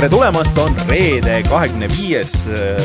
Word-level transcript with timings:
tere 0.00 0.08
tulemast, 0.14 0.56
on 0.58 0.72
reede, 0.88 1.42
kahekümne 1.44 1.84
viies 1.92 2.30
äh, 2.48 2.78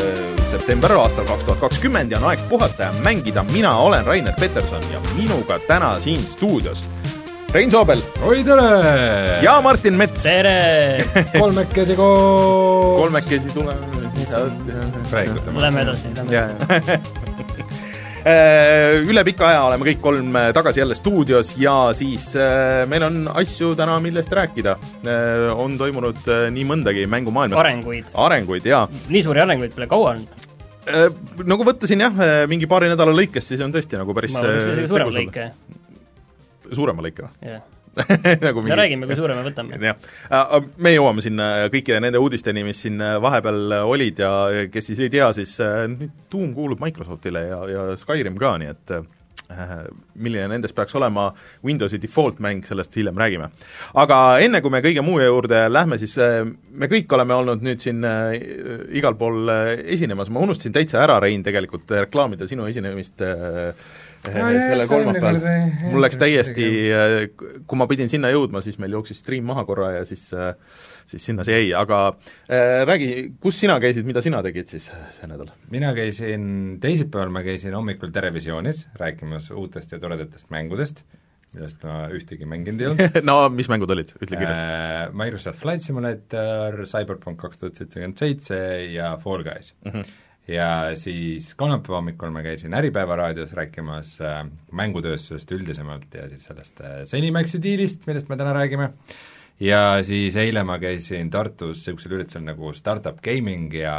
september 0.51 0.92
aastal 0.99 1.24
kaks 1.29 1.46
tuhat 1.47 1.62
kakskümmend 1.62 2.12
ja 2.12 2.19
on 2.19 2.26
aeg 2.28 2.42
puhata 2.49 2.89
ja 2.89 3.03
mängida. 3.06 3.44
mina 3.53 3.71
olen 3.79 4.03
Rainer 4.06 4.33
Peterson 4.39 4.83
ja 4.92 4.99
minuga 5.15 5.56
täna 5.67 5.93
siin 6.03 6.20
stuudios 6.20 6.83
Rein 7.53 7.71
Soobel. 7.71 8.03
oi 8.21 8.43
tere! 8.43 9.39
ja 9.47 9.56
Martin 9.63 9.96
Mets. 9.96 10.24
tere! 10.24 11.06
kolmekesi 11.39 11.96
koos. 11.96 12.99
kolmekesi 12.99 13.47
tuleme. 13.53 13.79
Lähme 15.56 15.81
edasi, 15.81 16.07
lähme 16.16 16.35
Äh, 16.35 16.99
üle 18.25 19.21
pika 19.27 19.49
aja 19.52 19.65
oleme 19.67 19.85
kõik 19.85 19.99
kolm 20.02 20.38
äh, 20.39 20.47
tagasi 20.55 20.81
jälle 20.81 20.95
stuudios 20.97 21.53
ja 21.61 21.75
siis 21.93 22.31
äh, 22.39 22.85
meil 22.89 23.05
on 23.05 23.20
asju 23.29 23.75
täna, 23.77 23.99
millest 24.01 24.34
rääkida. 24.34 24.77
on 25.55 25.77
toimunud 25.77 26.25
nii 26.51 26.65
mõndagi 26.65 27.05
mängumaailmas. 27.09 27.59
arenguid. 27.59 28.09
arenguid, 28.13 28.65
jaa. 28.65 28.88
nii 29.09 29.23
suuri 29.23 29.45
arenguid 29.45 29.75
pole 29.75 29.88
kaua 29.91 30.15
olnud. 30.15 30.41
Nagu 31.49 31.65
võttasin 31.65 32.01
jah, 32.01 32.20
mingi 32.49 32.67
paari 32.70 32.91
nädala 32.91 33.13
lõikes, 33.13 33.48
siis 33.49 33.61
on 33.65 33.73
tõesti 33.73 33.98
nagu 33.98 34.13
päris 34.13 34.35
ma 34.35 34.43
võtaks 34.45 34.73
isegi 34.73 34.89
suurema 34.89 35.15
lõike. 35.17 35.48
suurema 36.73 37.05
lõike 37.05 37.26
või? 37.26 37.53
jah 37.53 37.63
nagu 38.45 38.62
mingi... 38.62 38.70
me 38.70 38.77
räägime, 38.80 39.08
kui 39.08 39.17
suure 39.17 39.35
me 39.38 39.44
võtame. 39.45 39.80
jah, 39.80 39.99
äh, 40.30 40.55
me 40.84 40.94
jõuame 40.95 41.23
sinna 41.23 41.49
kõikide 41.73 42.02
nende 42.04 42.21
uudisteni, 42.21 42.66
mis 42.68 42.84
siin 42.85 43.02
äh, 43.02 43.18
vahepeal 43.23 43.81
olid 43.84 44.23
ja 44.23 44.31
kes 44.71 44.91
siis 44.91 45.04
ei 45.05 45.12
tea, 45.13 45.31
siis 45.38 45.58
äh, 45.63 45.85
Doom 46.31 46.55
kuulub 46.55 46.81
Microsoftile 46.84 47.45
ja, 47.49 47.62
ja 47.71 47.91
Skyrim 47.99 48.40
ka, 48.41 48.57
nii 48.62 48.74
et 48.74 48.98
milline 49.46 50.48
nendest 50.49 50.74
peaks 50.74 50.96
olema 50.98 51.27
Windowsi 51.68 51.99
default 52.02 52.40
mäng, 52.41 52.63
sellest 52.65 52.96
hiljem 52.98 53.20
räägime. 53.21 53.52
aga 54.02 54.18
enne, 54.41 54.57
kui 54.63 54.74
me 54.74 54.80
kõige 54.82 55.04
muu 55.05 55.20
juurde 55.21 55.59
lähme, 55.70 55.99
siis 56.02 56.15
me 56.18 56.90
kõik 56.90 57.13
oleme 57.13 57.35
olnud 57.35 57.62
nüüd 57.62 57.84
siin 57.84 58.02
igal 58.98 59.13
pool 59.20 59.52
esinemas, 59.84 60.32
ma 60.34 60.41
unustasin 60.48 60.74
täitsa 60.74 61.04
ära, 61.04 61.20
Rein, 61.21 61.46
tegelikult 61.46 61.93
reklaamida 61.93 62.49
sinu 62.49 62.65
esinemist 62.71 63.21
äh, 63.21 63.93
no, 64.34 64.50
selle 64.56 64.88
kolmapäeval, 64.90 65.40
mul 65.92 66.04
läks 66.06 66.20
täiesti, 66.22 66.68
äh, 66.90 67.16
kui 67.68 67.80
ma 67.80 67.88
pidin 67.92 68.12
sinna 68.12 68.31
jõudma, 68.34 68.64
siis 68.66 68.80
meil 68.81 68.98
jooksis 68.98 69.22
stream 69.23 69.48
maha 69.52 69.66
korra 69.68 69.92
ja 70.00 70.06
siis 70.08 70.28
äh, 70.34 70.54
siis 71.09 71.26
sinna 71.30 71.45
see 71.45 71.58
jäi, 71.59 71.68
aga 71.78 72.00
äh, 72.12 72.84
räägi, 72.88 73.09
kus 73.42 73.59
sina 73.62 73.78
käisid, 73.81 74.08
mida 74.08 74.23
sina 74.26 74.42
tegid 74.46 74.72
siis 74.72 74.90
see 74.90 75.30
nädal? 75.30 75.52
mina 75.73 75.94
käisin, 75.98 76.48
teisipäeval 76.84 77.34
ma 77.34 77.46
käisin 77.46 77.76
hommikul 77.78 78.14
Terevisioonis 78.16 78.86
rääkimas 79.00 79.52
uutest 79.56 79.94
ja 79.94 80.02
toredatest 80.02 80.50
mängudest, 80.53 81.03
millest 81.53 81.86
ma 81.86 82.02
ühtegi 82.14 82.50
mänginud 82.50 82.81
ei 82.84 82.92
olnud 82.92 83.22
no 83.30 83.38
mis 83.53 83.70
mängud 83.72 83.94
olid, 83.96 84.16
ütle 84.20 84.42
äh,. 84.50 85.08
Microsoft 85.16 85.62
Flight 85.62 85.86
Simulator, 85.86 86.81
Cyberpunk 86.90 87.42
kaks 87.46 87.62
tuhat 87.62 87.81
seitsekümmend 87.81 88.22
seitse 88.22 88.59
ja 88.96 89.16
Fall 89.22 89.46
Guys 89.46 89.73
mm. 89.86 89.92
-hmm 89.92 90.22
ja 90.48 90.96
siis 90.98 91.54
kolmapäeva 91.58 92.00
hommikul 92.02 92.34
ma 92.34 92.44
käisin 92.46 92.74
Äripäeva 92.78 93.18
raadios 93.20 93.54
rääkimas 93.58 94.16
äh, 94.22 94.44
mängutööstusest 94.72 95.52
üldisemalt 95.58 96.14
ja 96.14 96.30
siis 96.30 96.46
sellest 96.50 96.82
äh, 96.82 97.02
Zenimaxi 97.10 97.62
diilist, 97.64 98.06
millest 98.08 98.30
me 98.30 98.38
täna 98.38 98.54
räägime, 98.58 98.92
ja 99.60 99.84
siis 100.06 100.38
eile 100.42 100.64
ma 100.68 100.80
käisin 100.82 101.30
Tartus 101.34 101.82
niisugusel 101.82 102.18
üritusel 102.20 102.46
nagu 102.46 102.74
Startup 102.78 103.22
Gaming 103.26 103.74
ja 103.74 103.98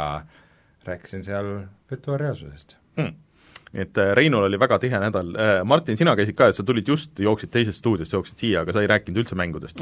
rääkisin 0.87 1.23
seal 1.27 1.53
virtuaalreaalsusest. 1.91 2.77
Hmm 2.97 3.15
et 3.77 4.01
äh, 4.01 4.11
Reinul 4.17 4.47
oli 4.47 4.59
väga 4.59 4.79
tihe 4.81 4.99
nädal, 5.01 5.31
äh, 5.37 5.61
Martin, 5.67 5.99
sina 5.99 6.15
käisid 6.17 6.37
ka, 6.37 6.49
et 6.51 6.57
sa 6.57 6.65
tulid 6.67 6.89
just, 6.89 7.13
jooksid 7.21 7.53
teisest 7.53 7.81
stuudiost, 7.83 8.15
jooksid 8.15 8.41
siia, 8.41 8.65
aga 8.65 8.75
sa 8.75 8.83
ei 8.83 8.91
rääkinud 8.91 9.21
üldse 9.23 9.37
mängudest? 9.39 9.81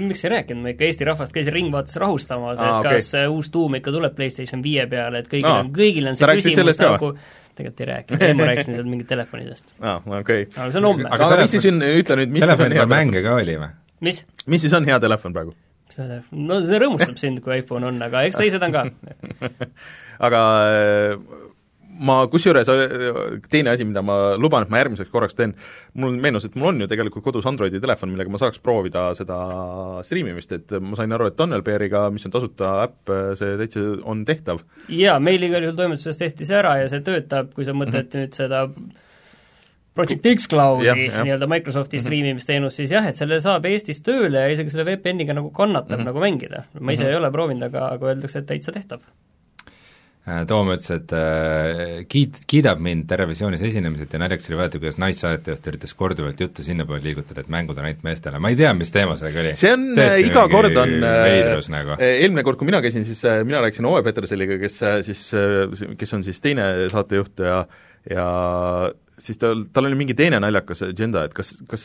miks 0.00 0.24
ei 0.24 0.34
rääkinud, 0.38 0.64
ma 0.64 0.74
ikka 0.74 0.88
Eesti 0.88 1.08
rahvast 1.08 1.36
käisin 1.36 1.56
Ringvaates 1.56 2.00
rahustamas, 2.00 2.58
et 2.58 2.76
okay. 2.80 3.00
kas 3.00 3.12
uus 3.28 3.52
tuum 3.54 3.78
ikka 3.80 3.94
tuleb 3.94 4.16
PlayStation 4.16 4.64
viie 4.64 4.88
peale, 4.90 5.24
et 5.24 5.30
kõigil 5.30 5.50
on, 5.52 5.72
kõigil 5.74 6.12
on 6.12 6.20
see 6.20 6.36
küsimus 6.40 6.80
nagu 6.82 7.14
tegelikult 7.54 7.80
ei 7.80 7.86
rääkinud, 7.86 8.22
ei 8.22 8.34
ma 8.34 8.48
rääkisin 8.48 8.74
sealt 8.74 8.88
mingit 8.90 9.08
telefonidest. 9.10 9.74
aa, 9.88 10.00
okei. 10.20 10.48
aga 10.56 10.70
see 10.70 10.80
on 10.80 10.88
homme. 10.90 11.06
aga, 11.10 11.28
aga 11.28 11.44
mis 11.44 11.54
siis 11.54 11.68
on, 11.70 11.84
ütle 11.84 12.18
nüüd, 12.20 12.34
mis 12.34 12.46
telefoni 12.46 12.80
peal 12.80 12.90
mänge 12.90 13.22
ka 13.24 13.36
oli 13.38 13.56
või? 13.60 13.70
mis? 14.08 14.24
mis 14.50 14.66
siis 14.66 14.74
on 14.76 14.88
hea 14.88 14.98
telefon 15.02 15.36
praegu? 15.36 15.54
mis 15.88 16.00
hea 16.00 16.08
telefon, 16.08 16.44
no 16.50 16.60
see 16.64 16.80
rõõmustab 16.82 17.20
sind, 17.20 17.42
kui 17.44 17.60
iPhone 17.60 17.90
on, 17.90 18.00
aga 18.08 18.24
eks 18.28 18.40
teised 18.40 18.66
on 18.66 18.74
ka 18.74 18.86
aga 20.26 20.42
ma 21.94 22.16
kusjuures, 22.30 22.68
teine 23.50 23.70
asi, 23.72 23.84
mida 23.86 24.02
ma 24.04 24.16
luban, 24.40 24.64
et 24.64 24.72
ma 24.72 24.80
järgmiseks 24.80 25.12
korraks 25.12 25.36
teen, 25.38 25.54
mul 26.00 26.16
meenus, 26.20 26.46
et 26.48 26.56
mul 26.58 26.72
on 26.72 26.82
ju 26.84 26.88
tegelikult 26.90 27.24
kodus 27.26 27.46
Androidi 27.46 27.80
telefon, 27.82 28.10
millega 28.12 28.32
ma 28.32 28.40
saaks 28.40 28.60
proovida 28.64 29.06
seda 29.18 29.38
striimimist, 30.06 30.52
et 30.56 30.74
ma 30.82 30.98
sain 30.98 31.14
aru, 31.14 31.30
et 31.30 31.38
Tunnelbeariga, 31.38 32.06
mis 32.14 32.26
on 32.26 32.34
tasuta 32.34 32.74
äpp, 32.86 33.14
see 33.38 33.56
täitsa 33.60 33.86
on 34.10 34.24
tehtav. 34.28 34.62
jaa, 34.88 35.16
meil 35.22 35.42
igal 35.46 35.66
juhul 35.66 35.78
toimetuses 35.78 36.20
tehti 36.20 36.48
see 36.48 36.58
ära 36.58 36.76
ja 36.82 36.92
see 36.92 37.02
töötab, 37.06 37.52
kui 37.54 37.66
sa 37.66 37.76
mõtled 37.76 38.06
mm 38.06 38.10
-hmm. 38.10 38.20
nüüd 38.24 38.38
seda 38.40 38.68
Project 39.94 40.24
X-Cloudi 40.26 40.90
nii-öelda 40.90 41.46
Microsofti 41.46 41.96
mm 41.96 41.98
-hmm. 41.98 42.04
striimimisteenust, 42.06 42.76
siis 42.76 42.90
jah, 42.90 43.06
et 43.06 43.16
selle 43.16 43.40
saab 43.40 43.64
Eestis 43.64 44.02
tööle 44.02 44.40
ja 44.40 44.48
isegi 44.50 44.70
selle 44.70 44.84
VPN-iga 44.90 45.34
nagu 45.34 45.50
kannatab 45.50 45.98
mm 45.98 46.02
-hmm. 46.02 46.06
nagu 46.06 46.20
mängida. 46.20 46.64
ma 46.80 46.92
ise 46.92 47.04
mm 47.04 47.06
-hmm. 47.06 47.12
ei 47.12 47.16
ole 47.16 47.30
proovinud, 47.30 47.62
aga, 47.62 47.88
aga 47.88 48.06
öeldakse, 48.06 48.38
et 48.38 48.46
täitsa 48.46 48.72
tehtav 48.72 49.00
Äh, 49.00 49.23
Toom 50.24 50.70
ütles, 50.72 50.88
et 50.88 51.10
äh, 51.12 52.04
kiid-, 52.08 52.38
kiidab 52.48 52.78
mind 52.80 53.04
Terevisioonis 53.10 53.60
esinemiselt 53.68 54.14
ja 54.16 54.20
naljakas 54.22 54.48
oli 54.48 54.56
vaadata, 54.56 54.80
kuidas 54.80 54.96
naissaatejuht 55.02 55.68
üritas 55.68 55.92
korduvalt 55.98 56.40
juttu 56.40 56.64
sinnapoole 56.64 57.04
liigutada, 57.04 57.44
et 57.44 57.50
mängud 57.52 57.76
on 57.76 57.90
ainult 57.90 58.06
meestele, 58.06 58.40
ma 58.40 58.48
ei 58.52 58.56
tea, 58.56 58.72
mis 58.78 58.92
teema 58.94 59.18
sellega 59.20 59.42
oli. 59.42 59.52
see 59.60 59.74
on, 59.76 59.84
äh, 60.00 60.16
iga 60.24 60.46
kord 60.48 60.80
on 60.80 60.94
veidrus 61.04 61.68
nagu. 61.72 61.98
eelmine 62.00 62.46
kord, 62.46 62.56
kui 62.60 62.70
mina 62.70 62.80
käisin, 62.84 63.04
siis 63.04 63.20
mina 63.44 63.60
rääkisin 63.66 63.90
Ove 63.90 64.00
Peterseliga, 64.06 64.56
kes 64.62 64.80
siis, 65.10 65.26
kes 66.00 66.16
on 66.16 66.24
siis 66.24 66.40
teine 66.44 66.70
saatejuht 66.94 67.44
ja 67.44 67.66
ja 68.10 68.24
siis 69.20 69.38
tal, 69.40 69.64
tal 69.74 69.88
oli 69.88 69.98
mingi 69.98 70.16
teine 70.18 70.40
naljakas 70.42 70.84
agenda, 70.88 71.24
et 71.28 71.34
kas, 71.36 71.52
kas, 71.70 71.84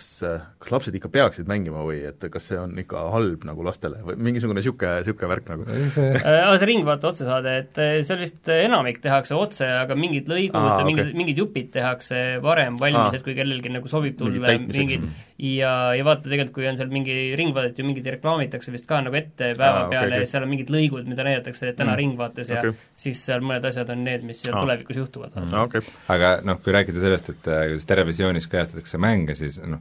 kas 0.61 0.73
lapsed 0.73 0.95
ikka 0.97 1.11
peaksid 1.13 1.49
mängima 1.49 1.83
või 1.85 2.01
et 2.09 2.25
kas 2.33 2.49
see 2.49 2.59
on 2.59 2.73
ikka 2.81 3.05
halb 3.13 3.45
nagu 3.47 3.65
lastele 3.65 4.01
või 4.05 4.17
mingisugune 4.29 4.59
niisugune, 4.61 4.99
niisugune 5.03 5.31
värk 5.33 5.51
nagu? 5.53 5.67
Äh, 5.69 5.89
see 5.93 6.69
Ringvaate 6.69 7.09
otsesaade, 7.11 7.55
et 7.63 7.81
äh, 7.81 7.95
seal 8.07 8.21
vist 8.23 8.51
enamik 8.53 9.01
tehakse 9.03 9.37
otse, 9.37 9.67
aga 9.83 9.97
mingid 9.99 10.29
lõigud 10.31 10.59
okay. 10.59 10.87
mingid, 10.89 11.13
mingid 11.17 11.43
jupid 11.43 11.71
tehakse 11.75 12.23
varem 12.43 12.79
valmis, 12.81 13.17
et 13.17 13.25
kui 13.25 13.37
kellelgi 13.37 13.73
nagu 13.73 13.91
sobib 13.91 14.17
tulla 14.19 14.57
mingid 14.65 15.09
ja, 15.39 15.71
ja 15.95 16.05
vaata 16.05 16.27
tegelikult, 16.27 16.53
kui 16.57 16.67
on 16.69 16.77
seal 16.79 16.89
mingi 16.91 17.15
Ringvaadet 17.39 17.79
ju 17.79 17.85
mingid 17.87 18.07
reklaamitakse 18.15 18.73
vist 18.73 18.87
ka 18.89 18.99
nagu 19.05 19.15
ette 19.19 19.53
päeva 19.57 19.85
Aa, 19.85 19.91
peale 19.91 20.07
okay, 20.07 20.17
okay. 20.17 20.25
ja 20.25 20.31
seal 20.33 20.45
on 20.45 20.51
mingid 20.51 20.73
lõigud, 20.73 21.05
mida 21.09 21.25
näidatakse 21.27 21.71
täna 21.71 21.93
mm. 21.93 21.99
Ringvaates 22.01 22.51
ja 22.51 22.59
okay. 22.63 22.75
siis 22.99 23.21
seal 23.29 23.45
mõned 23.45 23.67
asjad 23.69 23.93
on 23.93 24.03
need, 24.07 24.25
mis 24.27 24.43
seal 24.43 24.57
Aa. 24.57 24.65
tulevikus 24.65 24.99
juhtuvad 24.99 25.37
mm.. 25.39 25.55
Okay. 25.69 25.95
aga 26.11 26.33
noh, 26.47 26.59
kui 26.63 26.75
rääkida 26.75 27.05
sellest, 27.05 27.31
et 27.35 27.47
äh, 27.51 27.63
kuidas 27.71 27.87
Terevisioonis 27.89 28.49
kajastatakse 28.51 28.99
mänge, 29.01 29.37
siis 29.39 29.61
noh 29.63 29.79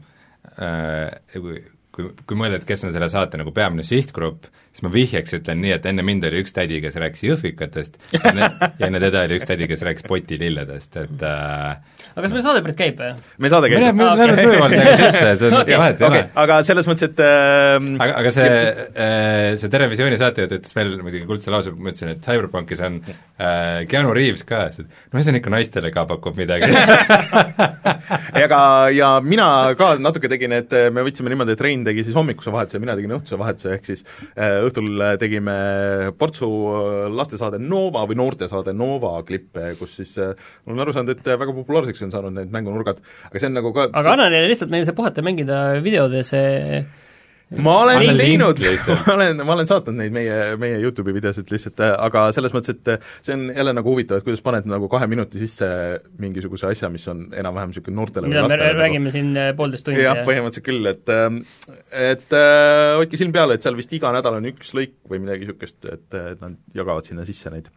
äh,, 0.62 1.10
kui, 1.34 1.58
kui, 1.94 2.12
kui 2.22 2.38
mõelda, 2.38 2.60
et 2.60 2.68
kes 2.68 2.86
on 2.86 2.94
selle 2.94 3.10
saate 3.10 3.40
nagu 3.40 3.52
peamine 3.54 3.86
sihtgrupp, 3.86 4.46
siis 4.70 4.84
ma 4.86 4.92
vihjeks 4.94 5.40
ütlen 5.40 5.62
nii, 5.64 5.74
et 5.74 5.90
enne 5.90 6.06
mind 6.06 6.28
oli 6.28 6.44
üks 6.44 6.54
tädi, 6.54 6.78
kes 6.84 6.98
rääkis 7.02 7.26
jõhvikatest 7.26 7.98
ja 8.14 8.30
enne 8.86 9.02
teda 9.02 9.26
oli 9.26 9.40
üks 9.40 9.50
tädi, 9.50 9.66
kes 9.70 9.82
rääkis 9.90 10.06
potililledest, 10.06 11.00
et 11.02 11.26
äh, 11.26 11.97
aga 12.14 12.24
kas 12.24 12.34
meil 12.34 12.44
saade 12.44 12.62
praegu 12.64 12.78
käib 12.78 13.00
või? 13.02 13.10
meil 13.44 13.52
saade 13.52 13.70
käib. 13.72 13.84
me 13.98 14.06
läheme 14.08 14.36
söömalt 14.38 14.74
nagu 14.74 14.94
sisse, 14.98 15.12
selles 15.18 15.54
mõttes 15.56 15.80
vahet 15.82 16.02
ei 16.02 16.08
ole. 16.08 16.22
aga 16.44 16.58
selles 16.68 16.88
mõttes, 16.90 17.10
et 17.10 17.22
äh, 17.24 17.88
aga, 18.04 18.12
aga 18.22 18.32
see 18.34 18.48
äh,, 18.48 19.58
see 19.60 19.72
Terevisiooni 19.72 20.20
saatejuht 20.20 20.54
ütles 20.58 20.76
veel 20.76 20.94
muidugi 21.02 21.28
kuldse 21.28 21.52
lause, 21.54 21.72
ma 21.74 21.92
ütlesin, 21.92 22.12
et 22.14 22.22
Cyberpunkis 22.24 22.82
on 22.86 23.00
äh, 23.06 23.84
Keanu 23.90 24.14
Reaves 24.16 24.44
ka, 24.48 24.64
siis 24.74 24.86
et 24.88 25.14
noh, 25.14 25.22
see 25.22 25.34
on 25.34 25.40
ikka 25.40 25.54
naistele 25.54 25.92
ka 25.94 26.06
pakub 26.10 26.38
midagi 26.38 26.70
ega, 28.44 28.60
ja 28.94 29.10
mina 29.24 29.48
ka 29.78 29.94
natuke 30.02 30.30
tegin, 30.30 30.56
et 30.58 30.74
me 30.94 31.04
võtsime 31.06 31.32
niimoodi, 31.32 31.56
et 31.56 31.64
Rein 31.64 31.86
tegi 31.86 32.06
siis 32.06 32.16
hommikuse 32.18 32.52
vahetuse 32.54 32.82
mina 32.82 32.96
tegin 32.98 33.16
õhtuse 33.18 33.38
vahetuse, 33.40 33.74
ehk 33.78 33.88
siis 33.88 34.04
äh, 34.34 34.60
õhtul 34.66 35.04
tegime 35.20 35.58
portsu 36.18 36.48
lastesaade 37.14 37.60
Nova 37.62 38.04
või 38.08 38.18
noortesaade 38.20 38.74
Nova 38.76 39.16
klippe, 39.26 39.72
kus 39.78 39.96
siis 40.00 40.14
äh, 40.20 40.34
olen 40.66 40.84
aru 40.84 40.94
saanud, 40.94 41.14
et 41.14 41.32
väga 41.40 41.54
populaarseks 41.88 42.06
on 42.06 42.14
saanud 42.14 42.36
need 42.36 42.54
mängunurgad, 42.54 43.02
aga 43.28 43.40
see 43.40 43.50
on 43.50 43.58
nagu 43.60 43.74
ka 43.74 43.90
aga 43.92 44.14
anna 44.16 44.30
neile 44.32 44.48
lihtsalt 44.52 44.72
meile 44.72 44.88
see 44.88 44.96
puhata 44.96 45.24
mängida 45.24 45.60
videode 45.84 46.24
see 46.26 46.86
ma 47.48 47.78
olen 47.80 48.02
Anna 48.02 48.12
teinud, 48.18 48.58
ma 48.90 49.14
olen, 49.14 49.38
ma 49.40 49.54
olen 49.54 49.68
saatnud 49.70 49.96
neid 49.96 50.12
meie, 50.12 50.34
meie 50.60 50.80
YouTube'i 50.82 51.14
videosid 51.16 51.48
lihtsalt, 51.48 51.80
aga 51.80 52.26
selles 52.36 52.52
mõttes, 52.52 52.76
et 52.76 53.06
see 53.24 53.32
on 53.32 53.46
jälle 53.48 53.72
nagu 53.72 53.88
huvitav, 53.88 54.20
et 54.20 54.26
kuidas 54.26 54.42
paned 54.44 54.68
nagu 54.68 54.90
kahe 54.92 55.08
minuti 55.08 55.40
sisse 55.40 55.68
mingisuguse 56.20 56.68
asja, 56.68 56.90
mis 56.92 57.06
on 57.08 57.24
enam-vähem 57.32 57.72
niisugune 57.72 57.96
noortele 57.96 58.28
mida 58.28 58.44
me 58.44 58.58
räägime 58.60 59.06
nagu... 59.08 59.14
siin 59.16 59.32
äh, 59.32 59.54
poolteist 59.56 59.88
tundi? 59.88 60.04
jah, 60.04 60.20
põhimõtteliselt 60.28 60.66
küll, 60.68 60.90
et 60.92 61.14
äh, 61.14 61.80
et 62.12 62.36
äh, 62.36 62.98
hoidke 63.00 63.22
silm 63.22 63.32
peal, 63.32 63.56
et 63.56 63.64
seal 63.64 63.80
vist 63.80 63.96
iga 63.96 64.12
nädal 64.12 64.36
on 64.42 64.52
üks 64.52 64.76
lõik 64.76 64.98
või 65.08 65.24
midagi 65.24 65.48
niisugust, 65.48 65.80
et, 65.88 66.04
et 66.20 66.44
nad 66.44 66.60
jagavad 66.76 67.08
sinna 67.08 67.24
sisse 67.28 67.48
neid 67.54 67.72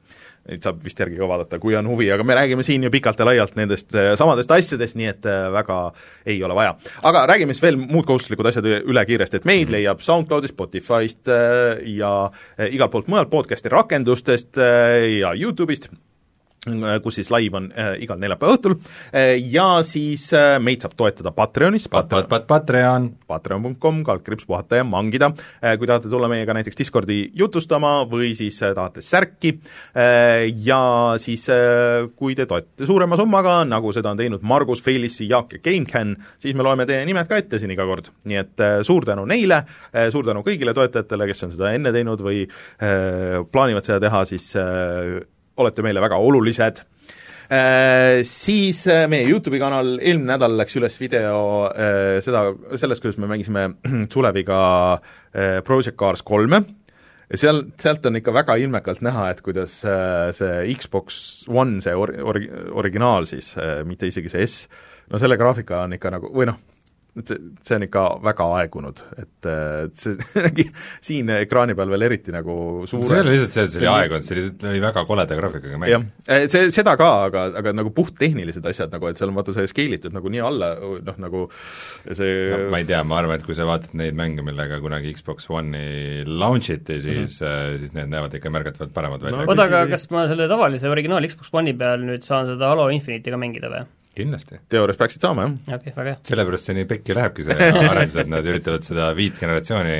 neid 0.50 0.66
saab 0.66 0.82
vist 0.84 1.00
järgi 1.00 1.20
ka 1.20 1.30
vaadata, 1.30 1.60
kui 1.62 1.76
on 1.78 1.88
huvi, 1.92 2.08
aga 2.14 2.26
me 2.26 2.36
räägime 2.38 2.66
siin 2.66 2.84
ju 2.86 2.92
pikalt 2.94 3.20
ja 3.22 3.28
laialt 3.28 3.58
nendest 3.60 3.96
äh, 3.96 4.14
samadest 4.20 4.52
asjadest, 4.52 4.98
nii 5.00 5.10
et 5.12 5.28
äh, 5.30 5.48
väga 5.54 5.80
ei 6.26 6.40
ole 6.44 6.58
vaja. 6.58 6.76
aga 7.08 7.26
räägime 7.30 7.56
siis 7.56 7.66
veel 7.66 7.80
muud 7.82 8.08
kohustuslikud 8.10 8.50
asjad 8.50 8.70
üle 8.82 9.06
kiiresti, 9.08 9.42
et 9.42 9.50
meid 9.50 9.68
mm. 9.68 9.78
leiab 9.78 10.06
SoundCloudist, 10.06 10.58
Spotify'st 10.58 11.32
äh, 11.32 11.84
ja 11.98 12.14
igalt 12.72 12.94
poolt 12.94 13.12
mujalt 13.12 13.30
podcast'i 13.34 13.72
rakendustest 13.72 14.58
ja 14.58 15.36
YouTube'ist 15.38 15.92
kus 17.02 17.16
siis 17.18 17.32
live 17.34 17.58
on 17.58 17.72
äh, 17.74 17.96
igal 18.06 18.20
neljapäeva 18.22 18.54
õhtul. 18.54 18.76
Äh, 19.10 19.34
ja 19.50 19.82
siis 19.88 20.28
äh, 20.38 20.60
meid 20.62 20.84
saab 20.84 20.94
toetada 21.00 21.32
Patreonis. 21.34 21.88
Pat, 21.90 22.06
pat, 22.12 22.28
pat, 22.30 22.46
Patreon. 22.50 23.08
Patreon.com, 23.28 24.04
kaldkriips 24.06 24.46
puhata 24.46 24.78
ja 24.78 24.86
mangida. 24.86 25.32
Äh,, 25.58 25.74
kui 25.82 25.90
tahate 25.90 26.12
tulla 26.12 26.30
meiega 26.30 26.54
näiteks 26.54 26.78
Discordi 26.78 27.32
jutustama 27.38 28.04
või 28.12 28.36
siis 28.38 28.62
äh, 28.62 28.76
tahate 28.78 29.02
särki 29.02 29.56
äh, 29.58 30.52
ja 30.62 31.18
siis 31.22 31.48
äh, 31.50 32.06
kui 32.16 32.38
te 32.38 32.46
toetate 32.46 32.86
suurema 32.86 33.18
summaga, 33.18 33.58
nagu 33.66 33.94
seda 33.96 34.14
on 34.14 34.22
teinud 34.22 34.46
Margus, 34.46 34.86
Felissi, 34.86 35.26
Jaak 35.32 35.58
ja 35.58 35.64
GameCAN, 35.66 36.14
siis 36.42 36.54
me 36.54 36.68
loeme 36.68 36.86
teie 36.90 37.02
nimed 37.10 37.30
ka 37.30 37.42
ette 37.42 37.58
siin 37.62 37.74
iga 37.74 37.90
kord. 37.90 38.14
nii 38.30 38.38
et 38.38 38.62
äh, 38.62 38.78
suur 38.86 39.10
tänu 39.10 39.26
neile 39.26 39.64
äh,, 39.64 40.12
suur 40.14 40.30
tänu 40.30 40.46
kõigile 40.46 40.78
toetajatele, 40.78 41.32
kes 41.32 41.46
on 41.50 41.58
seda 41.58 41.74
enne 41.74 41.94
teinud 41.96 42.22
või 42.22 42.46
äh, 42.46 43.42
plaanivad 43.50 43.88
seda 43.88 44.02
teha, 44.06 44.26
siis 44.30 44.52
äh, 44.62 45.22
olete 45.62 45.86
meile 45.86 46.04
väga 46.04 46.20
olulised. 46.22 46.84
Äh, 47.52 48.22
siis 48.24 48.86
äh, 48.88 49.08
meie 49.12 49.28
YouTube'i 49.28 49.60
kanal, 49.60 49.98
eelmine 50.00 50.38
nädal 50.38 50.54
läks 50.56 50.78
üles 50.80 50.96
video 51.02 51.66
äh, 51.68 52.22
seda, 52.24 52.46
sellest, 52.80 53.04
kuidas 53.04 53.20
me 53.20 53.28
mängisime 53.28 53.66
Suleviga 54.14 54.62
äh, 54.96 55.60
Project 55.68 55.98
Cars 56.00 56.24
kolme, 56.24 56.62
seal, 57.28 57.66
sealt 57.82 58.08
on 58.08 58.22
ikka 58.22 58.32
väga 58.36 58.56
ilmekalt 58.62 59.04
näha, 59.04 59.28
et 59.34 59.44
kuidas 59.44 59.82
äh, 59.84 60.32
see 60.38 60.78
Xbox 60.80 61.20
One, 61.52 61.82
see 61.84 61.92
or-, 61.92 62.16
or-, 62.24 62.40
originaal 62.80 63.28
siis 63.28 63.52
äh,, 63.60 63.82
mitte 63.88 64.08
isegi 64.08 64.32
see 64.32 64.48
S, 64.48 64.62
no 65.12 65.20
selle 65.20 65.36
graafika 65.40 65.84
on 65.90 66.00
ikka 66.00 66.16
nagu, 66.16 66.32
või 66.32 66.48
noh, 66.54 66.60
et 67.12 67.28
see, 67.28 67.40
see 67.68 67.76
on 67.76 67.84
ikka 67.84 68.02
väga 68.24 68.46
aegunud, 68.56 69.00
et, 69.20 69.48
et 69.52 70.00
see 70.00 70.64
siin 71.08 71.32
ekraani 71.42 71.76
peal 71.76 71.92
veel 71.92 72.06
eriti 72.08 72.32
nagu 72.32 72.54
suure 72.88 73.10
see 73.10 73.18
ei 73.18 73.24
ole 73.26 73.34
lihtsalt 73.34 73.56
see, 73.58 73.66
et 73.68 73.74
see 73.74 73.82
oli 73.82 73.90
aegunud, 73.92 74.26
see 74.26 74.38
lihtsalt 74.38 74.66
oli 74.72 74.84
väga 74.86 75.04
koleda 75.10 75.38
graafikaga 75.40 75.82
mäng. 75.82 75.92
jah, 75.92 76.06
eh, 76.32 76.46
see, 76.54 76.72
seda 76.72 76.96
ka, 77.00 77.10
aga, 77.28 77.44
aga 77.60 77.76
nagu 77.76 77.92
puhttehnilised 77.98 78.70
asjad 78.72 78.96
nagu, 78.96 79.10
et 79.12 79.20
seal 79.20 79.34
on 79.34 79.40
vaata 79.42 79.58
see 79.58 79.68
scale 79.74 80.00
itud 80.00 80.16
nagu 80.16 80.32
nii 80.32 80.44
alla, 80.52 80.72
noh 81.10 81.22
nagu 81.26 81.46
see 81.52 82.34
no, 82.56 82.64
ma 82.72 82.80
ei 82.80 82.88
tea, 82.88 83.04
ma 83.04 83.20
arvan, 83.20 83.42
et 83.42 83.48
kui 83.48 83.60
sa 83.60 83.68
vaatad 83.68 83.98
neid 84.00 84.16
mänge, 84.16 84.48
millega 84.48 84.80
kunagi 84.84 85.12
Xbox 85.20 85.52
One'i 85.52 86.24
launch 86.32 86.72
iti, 86.72 87.02
siis 87.04 87.42
mm, 87.42 87.48
-hmm. 87.48 87.80
siis 87.84 87.96
need 87.98 88.14
näevad 88.16 88.40
ikka 88.40 88.56
märgatavalt 88.56 88.96
paremad 88.96 89.28
välja 89.28 89.44
no,. 89.44 89.52
oota, 89.52 89.68
aga 89.68 89.84
kas 89.92 90.08
ma 90.16 90.30
selle 90.32 90.48
tavalise 90.48 90.88
originaal 90.88 91.28
Xbox 91.28 91.52
One'i 91.52 91.76
peal 91.76 92.08
nüüd 92.08 92.24
saan 92.24 92.48
seda 92.48 92.72
Halo 92.72 92.88
Infinite'i 92.88 93.36
ka 93.36 93.42
mängida 93.42 93.68
või? 93.68 93.90
Kindlasti. 94.16 94.60
teoorias 94.72 95.00
peaksid 95.00 95.24
saama, 95.24 95.48
jah. 95.48 95.56
okei 95.68 95.78
okay,, 95.78 95.96
väga 95.96 96.14
hea. 96.14 96.20
sellepärast 96.28 96.68
see 96.68 96.78
nii 96.78 96.90
pekki 96.90 97.16
lähebki, 97.18 97.48
see 97.48 97.70
arendus, 97.92 98.18
et 98.24 98.32
nad 98.32 98.52
üritavad 98.54 98.86
seda 98.88 99.10
viit 99.18 99.40
generatsiooni 99.40 99.98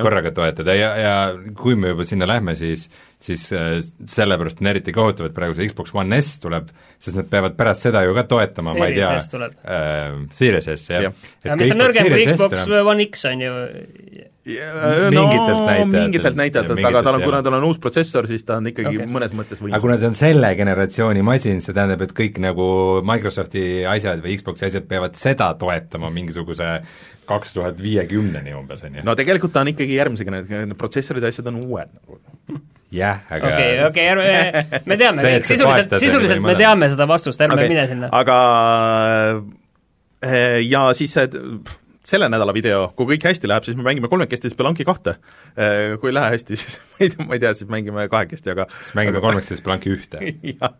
korraga 0.00 0.32
toetada 0.36 0.76
ja, 0.76 0.90
ja 1.00 1.14
kui 1.58 1.76
me 1.76 1.92
juba 1.92 2.06
sinna 2.08 2.28
lähme, 2.30 2.56
siis 2.58 2.88
siis 3.20 3.50
äh, 3.52 3.76
sellepärast 4.08 4.62
on 4.62 4.70
eriti 4.72 4.94
kohutav, 4.96 5.28
et 5.28 5.36
praegu 5.36 5.56
see 5.56 5.68
Xbox 5.68 5.92
One 5.92 6.20
S 6.22 6.38
tuleb, 6.40 6.70
sest 7.02 7.18
nad 7.18 7.28
peavad 7.28 7.56
pärast 7.58 7.84
seda 7.84 8.02
ju 8.06 8.16
ka 8.16 8.24
toetama, 8.30 8.72
ma 8.78 8.88
ei 8.88 8.96
tea, 8.96 9.12
äh, 9.60 10.20
Series 10.36 10.70
S, 10.72 10.88
jah. 10.88 11.10
ja 11.44 11.56
mis 11.60 11.74
on 11.74 11.82
nõrgem 11.84 12.08
kui 12.08 12.28
Xbox 12.30 12.64
One 12.80 13.08
X, 13.10 13.26
on 13.28 13.44
ju, 13.44 13.58
no 15.12 15.24
mingitelt 15.86 16.36
näitajatelt, 16.38 16.80
aga 16.88 17.02
tal 17.04 17.18
on, 17.18 17.24
kuna 17.26 17.42
tal 17.44 17.58
on 17.58 17.66
uus 17.68 17.78
protsessor, 17.82 18.24
siis 18.30 18.44
ta 18.48 18.56
on 18.56 18.70
ikkagi 18.70 18.96
okay. 18.96 19.08
mõnes 19.12 19.34
mõttes 19.36 19.60
võimsam. 19.60 19.74
aga 19.76 19.84
kuna 19.84 19.96
ta 20.00 20.08
on 20.08 20.16
selle 20.16 20.52
generatsiooni 20.56 21.24
masin, 21.26 21.60
see 21.64 21.76
tähendab, 21.76 22.00
et 22.06 22.14
kõik 22.16 22.40
nagu 22.40 22.66
Microsofti 23.06 23.84
asjad 23.88 24.22
või 24.24 24.38
Xboxi 24.40 24.70
asjad 24.70 24.86
peavad 24.88 25.18
seda 25.20 25.50
toetama 25.60 26.08
mingisuguse 26.14 26.70
kaks 27.28 27.52
tuhat 27.54 27.82
viiekümneni 27.82 28.56
umbes, 28.56 28.80
on 28.88 28.96
ju. 28.96 29.04
no 29.06 29.14
tegelikult 29.18 29.52
ta 29.52 29.64
on 29.64 29.72
ikkagi 29.74 29.98
järgmise 29.98 30.24
generatsiooni, 30.28 30.78
protsessorid 30.80 31.28
ja 31.28 31.34
asjad 31.34 31.52
on 31.52 31.60
uued 31.60 31.92
nagu. 31.92 32.18
jah, 32.96 33.20
aga 33.28 33.52
okei 33.52 33.68
okay,, 33.68 33.84
okei 33.90 34.08
okay,, 34.08 34.14
ärme, 34.14 34.80
me 34.88 35.00
teame, 35.04 35.36
sisuliselt, 35.44 35.98
sisuliselt 36.00 36.42
me 36.48 36.56
teame 36.56 36.88
seda 36.94 37.08
vastust, 37.10 37.44
ärme 37.44 37.60
okay. 37.60 37.74
mine 37.74 37.84
sinna. 37.92 38.08
aga 38.22 38.40
eh, 40.24 40.64
ja 40.64 40.88
siis 40.96 41.12
see 41.12 41.28
selle 42.10 42.28
nädala 42.32 42.54
video, 42.54 42.88
kui 42.98 43.06
kõik 43.12 43.28
hästi 43.28 43.48
läheb, 43.50 43.66
siis 43.66 43.76
me 43.78 43.84
mängime 43.86 44.10
kolmekesti 44.10 44.50
Spelunki 44.52 44.86
kahte. 44.88 45.16
Äh, 45.54 45.96
kui 46.02 46.10
ei 46.10 46.16
lähe 46.16 46.34
hästi, 46.34 46.58
siis 46.60 46.78
ma 46.80 47.06
ei 47.06 47.12
tea, 47.12 47.26
ma 47.28 47.36
ei 47.36 47.42
tea, 47.42 47.52
siis 47.58 47.70
mängime 47.70 48.06
kahekesti, 48.12 48.52
aga 48.54 48.66
siis 48.72 48.94
mängime 48.98 49.18
aga... 49.18 49.24
kolmekesti 49.28 49.60
Spelunki 49.60 49.94
ühte 49.94 50.22
jah, 50.52 50.74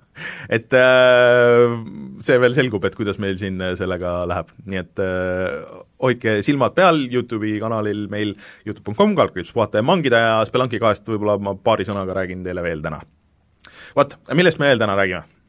et 0.50 0.76
äh, 0.76 1.76
see 2.24 2.40
veel 2.42 2.56
selgub, 2.58 2.84
et 2.88 2.98
kuidas 2.98 3.20
meil 3.22 3.38
siin 3.40 3.62
sellega 3.78 4.20
läheb, 4.30 4.52
nii 4.70 4.82
et 4.82 5.04
äh, 5.04 5.80
hoidke 6.02 6.38
silmad 6.46 6.76
peal 6.76 7.02
YouTube'i 7.06 7.58
kanalil 7.62 8.06
meil 8.12 8.34
Youtube.com, 8.66 9.14
kaldkriips 9.18 9.54
puhata 9.56 9.80
ja 9.80 9.86
mangida 9.86 10.24
ja 10.24 10.38
Spelunki 10.48 10.82
kahest 10.82 11.08
võib-olla 11.08 11.38
ma 11.42 11.54
paari 11.58 11.86
sõnaga 11.88 12.22
räägin 12.22 12.46
teile 12.46 12.64
veel 12.66 12.82
täna. 12.84 13.02
vot, 13.96 14.18
millest 14.34 14.62
me 14.62 14.72
veel 14.72 14.82
täna 14.82 14.98
räägime? 14.98 15.39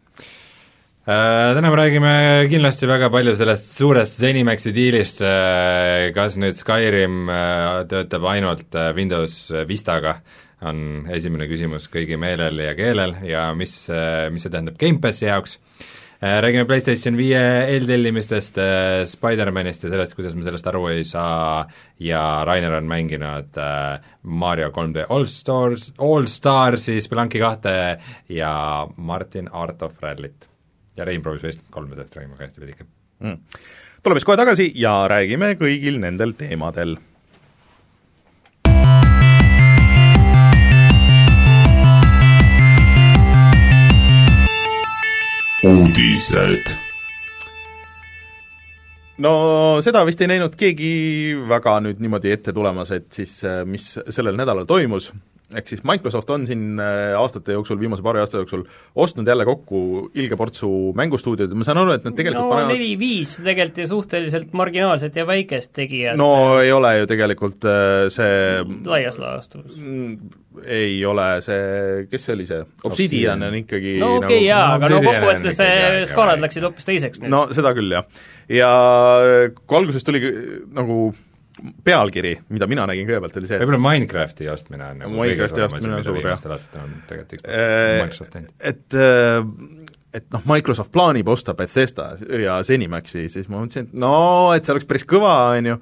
Äh, 1.02 1.56
täna 1.58 1.72
me 1.74 1.78
räägime 1.80 2.10
kindlasti 2.46 2.86
väga 2.86 3.08
palju 3.10 3.32
sellest 3.34 3.72
suurest 3.74 4.20
Zenimaxi 4.22 4.70
diilist, 4.70 5.24
äh, 5.26 6.12
kas 6.14 6.36
nüüd 6.38 6.60
Skyrim 6.60 7.24
äh, 7.26 7.80
töötab 7.90 8.28
ainult 8.30 8.78
Windows 8.94 9.48
Vistaga, 9.66 10.20
on 10.62 11.08
esimene 11.10 11.48
küsimus 11.50 11.88
kõigi 11.90 12.20
meelel 12.22 12.62
ja 12.62 12.76
keelel 12.78 13.16
ja 13.26 13.48
mis, 13.58 13.74
mis 14.30 14.46
see 14.46 14.54
tähendab 14.54 14.78
Gamepassi 14.78 15.26
jaoks, 15.26 15.56
räägime 16.22 16.68
PlayStation 16.70 17.18
viie 17.18 17.42
eeltellimistest, 17.72 18.62
Spider-manist 19.10 19.88
ja 19.88 19.90
sellest, 19.96 20.14
kuidas 20.14 20.38
me 20.38 20.46
sellest 20.46 20.70
aru 20.70 20.84
ei 20.92 21.02
saa 21.02 21.66
ja 21.98 22.22
Rainer 22.46 22.78
on 22.78 22.86
mänginud 22.94 23.58
Mario 24.22 24.70
3D 24.78 25.10
All 25.10 25.26
Stars, 25.26 25.90
All 25.98 26.30
Starsi, 26.30 27.00
Spelunki 27.02 27.42
kahte 27.42 27.76
ja 28.30 28.54
Martin 29.02 29.50
Art 29.50 29.82
of 29.90 29.98
Rallyt 30.06 30.51
ja 30.98 31.06
Rein 31.06 31.22
proovis 31.22 31.44
West 31.44 31.64
kolmedest 31.72 32.16
räägime 32.16 32.38
ka 32.38 32.46
hästi 32.46 32.62
veidike 32.62 32.86
mm.. 33.20 33.38
tuleme 34.04 34.20
siis 34.20 34.28
kohe 34.28 34.38
tagasi 34.42 34.72
ja 34.76 35.06
räägime 35.12 35.56
kõigil 35.60 36.02
nendel 36.04 36.36
teemadel. 36.38 36.98
uudised. 45.62 46.72
No 49.22 49.32
seda 49.86 50.02
vist 50.08 50.22
ei 50.26 50.32
näinud 50.32 50.56
keegi 50.58 50.88
väga 51.46 51.76
nüüd 51.86 52.00
niimoodi 52.02 52.32
ette 52.34 52.50
tulemas, 52.56 52.90
et 52.96 53.12
siis 53.14 53.36
mis 53.70 53.92
sellel 54.10 54.40
nädalal 54.40 54.66
toimus 54.66 55.12
ehk 55.58 55.72
siis 55.72 55.84
Microsoft 55.88 56.30
on 56.34 56.46
siin 56.48 56.80
äh, 56.82 57.14
aastate 57.20 57.56
jooksul, 57.56 57.80
viimase 57.80 58.04
paari 58.06 58.22
aasta 58.22 58.42
jooksul 58.42 58.64
ostnud 58.96 59.28
jälle 59.28 59.46
kokku 59.48 60.10
ilge 60.16 60.38
portsu 60.40 60.70
mängustuudioid, 60.98 61.54
ma 61.58 61.68
saan 61.68 61.82
aru, 61.82 61.96
et 61.98 62.06
nad 62.08 62.18
tegelikult 62.18 62.48
no 62.48 62.54
panevad... 62.56 62.74
neli-viis 62.76 63.38
tegelikult 63.44 63.82
ja 63.84 63.88
suhteliselt 63.92 64.54
marginaalset 64.58 65.20
ja 65.22 65.26
väikest 65.28 65.74
tegijat. 65.78 66.20
no 66.20 66.60
ei 66.62 66.72
ole 66.76 66.94
ju 67.02 67.10
tegelikult 67.12 67.68
äh, 67.70 68.06
see 68.14 68.62
laias 68.88 69.20
laastus. 69.22 69.80
Mm, 69.80 70.32
ei 70.66 71.00
ole 71.08 71.28
see, 71.46 72.06
kes 72.12 72.28
see 72.28 72.36
oli 72.36 72.46
see, 72.50 72.62
Obsidian 72.88 73.48
on 73.48 73.58
ikkagi 73.62 73.98
no 74.02 74.16
okei 74.20 74.26
okay, 74.26 74.38
nagu, 74.38 74.48
jaa, 74.50 74.70
aga 74.78 74.92
no 74.92 75.02
kokkuvõttes 75.06 75.60
see 75.62 76.06
skaalad 76.12 76.44
läksid 76.44 76.68
hoopis 76.68 76.88
teiseks 76.88 77.24
nüüd. 77.24 77.32
no 77.34 77.44
seda 77.56 77.74
küll, 77.78 77.92
jah. 77.96 78.08
ja 78.52 78.72
kui 79.64 79.80
alguses 79.80 80.08
tuli 80.08 80.24
nagu 80.76 81.12
pealkiri, 81.86 82.36
mida 82.54 82.68
mina 82.70 82.86
nägin 82.90 83.08
kõigepealt, 83.10 83.38
oli 83.42 83.50
see 83.50 83.62
võib-olla 83.62 83.82
Minecrafti 83.86 84.50
ostmine 84.52 84.88
on 84.94 85.02
nagu 85.04 85.18
Minecrafti 85.18 85.66
ostmine 85.68 85.98
on 86.00 86.06
suur, 86.06 86.22
jah. 86.26 86.46
tegelikult 87.10 87.48
Microsoft 87.48 88.34
teinud. 88.36 88.54
et 88.60 88.98
äh, 88.98 89.90
et 90.14 90.28
noh, 90.34 90.44
Microsoft 90.50 90.92
plaanib 90.92 91.30
osta 91.32 91.56
Bethesda 91.58 92.12
ja 92.42 92.60
Zenimaxi, 92.68 93.28
siis 93.32 93.48
ma 93.50 93.62
mõtlesin, 93.62 93.88
et 93.88 94.00
no, 94.04 94.52
et 94.56 94.66
see 94.66 94.74
oleks 94.76 94.88
päris 94.90 95.08
kõva, 95.08 95.36
on 95.56 95.70
ju, 95.72 95.78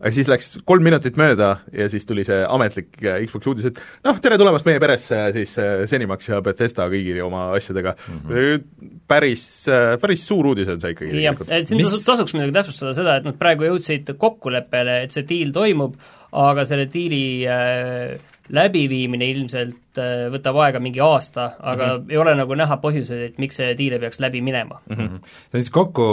aga 0.00 0.12
siis 0.12 0.28
läks 0.28 0.50
kolm 0.68 0.84
minutit 0.84 1.16
mööda 1.20 1.50
ja 1.72 1.88
siis 1.92 2.06
tuli 2.08 2.24
see 2.26 2.42
ametlik 2.44 2.98
äh, 3.02 3.22
Xbox 3.24 3.50
uudis, 3.52 3.70
et 3.70 3.80
noh, 4.06 4.18
tere 4.22 4.38
tulemast 4.40 4.68
meie 4.68 4.80
peresse, 4.82 5.20
siis 5.36 5.56
Zenimax 5.90 6.28
äh, 6.28 6.34
ja 6.34 6.42
Bethesda 6.44 6.88
kõigi 6.92 7.16
oma 7.24 7.48
asjadega 7.56 7.96
mm. 7.96 8.20
-hmm. 8.28 8.92
päris, 9.08 9.46
äh, 9.72 9.96
päris 10.02 10.26
suur 10.28 10.52
uudis 10.52 10.68
on 10.72 10.80
see 10.82 10.94
ikkagi. 10.96 11.24
jah, 11.24 11.42
et 11.48 11.68
siin 11.68 11.80
Mis... 11.80 11.96
tasuks 12.04 12.36
muidugi 12.36 12.56
täpsustada 12.58 12.94
seda, 12.98 13.18
et 13.20 13.28
nad 13.28 13.40
praegu 13.40 13.68
jõudsid 13.70 14.16
kokkuleppele, 14.20 15.02
et 15.06 15.16
see 15.16 15.26
diil 15.28 15.52
toimub, 15.56 15.96
aga 16.36 16.66
selle 16.68 16.88
diili 16.92 17.26
äh, 17.48 18.16
läbiviimine 18.52 19.28
ilmselt 19.32 20.00
äh, 20.00 20.26
võtab 20.32 20.58
aega 20.62 20.80
mingi 20.82 21.00
aasta, 21.02 21.50
aga 21.58 21.86
mm 21.86 22.02
-hmm. 22.02 22.10
ei 22.12 22.18
ole 22.22 22.34
nagu 22.38 22.54
näha 22.54 22.78
põhjuseid, 22.82 23.22
et 23.30 23.38
miks 23.42 23.56
see 23.56 23.74
diil 23.78 23.96
ei 23.96 24.02
peaks 24.02 24.20
läbi 24.20 24.40
minema 24.40 24.80
mm. 24.86 24.96
-hmm. 24.96 25.22
see 25.24 25.58
on 25.58 25.64
siis 25.64 25.70
kokku 25.70 26.06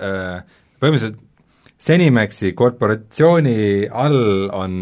äh, 0.00 0.42
põhimõtteliselt 0.82 1.20
Zenimaxi 1.82 2.52
korporatsiooni 2.54 3.88
all 3.90 4.50
on 4.54 4.76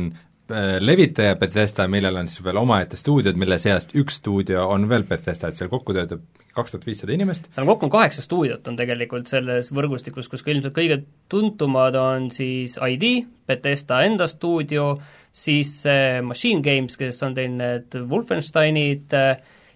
levitaja 0.80 1.36
Bethesda, 1.38 1.86
millel 1.88 2.18
on 2.20 2.28
siis 2.28 2.42
veel 2.44 2.58
omaette 2.60 2.98
stuudiod, 2.98 3.38
mille 3.38 3.56
seast 3.62 3.94
üks 3.96 4.18
stuudio 4.20 4.66
on 4.68 4.88
veel 4.90 5.06
Bethesda, 5.08 5.48
et 5.48 5.56
seal 5.56 5.70
kokku 5.72 5.94
töötab 5.96 6.24
kaks 6.56 6.74
tuhat 6.74 6.84
viissada 6.88 7.14
inimest. 7.14 7.46
seal 7.54 7.68
kokku 7.68 7.86
on 7.86 7.92
kaheksa 7.94 8.24
stuudiot 8.24 8.66
on 8.68 8.76
tegelikult 8.76 9.30
selles 9.30 9.70
võrgustikus, 9.72 10.28
kus 10.28 10.42
ka 10.42 10.52
ilmselt 10.52 10.74
kõige 10.76 10.98
tuntumad 11.30 11.96
on 11.96 12.28
siis 12.34 12.74
ID, 12.76 13.06
Bethesda 13.48 14.02
enda 14.04 14.26
stuudio, 14.28 14.90
siis 15.32 15.78
Machine 16.26 16.60
Games, 16.66 16.98
kes 16.98 17.22
on 17.22 17.38
teinud 17.38 17.62
need 17.62 17.98
Wolfensteinid, 18.10 19.16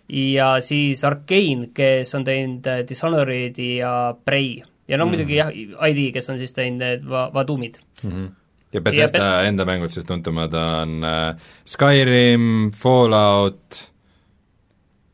ja 0.08 0.52
siis 0.60 1.06
Arkane, 1.06 1.70
kes 1.72 2.14
on 2.18 2.26
teinud 2.26 2.68
Dishonored 2.88 3.58
ja 3.64 3.94
Prey. 4.24 4.73
Ja 4.88 5.00
no 5.00 5.06
mm. 5.06 5.14
muidugi 5.14 5.38
jah, 5.40 5.52
ID, 5.54 6.06
kes 6.14 6.32
on 6.32 6.40
siis 6.40 6.56
teinud 6.56 6.82
need 6.84 7.04
va-, 7.08 7.28
Vadumid 7.34 7.80
mm. 8.02 8.10
-hmm 8.10 8.32
ja 8.74 8.82
Bethesda 8.82 9.18
ja 9.18 9.32
Bet 9.38 9.48
enda 9.52 9.66
mängud 9.68 9.92
siis 9.94 10.06
tuntumad 10.08 10.54
on 10.58 11.04
äh, 11.06 11.50
Skyrim, 11.68 12.72
Fallout, 12.74 13.78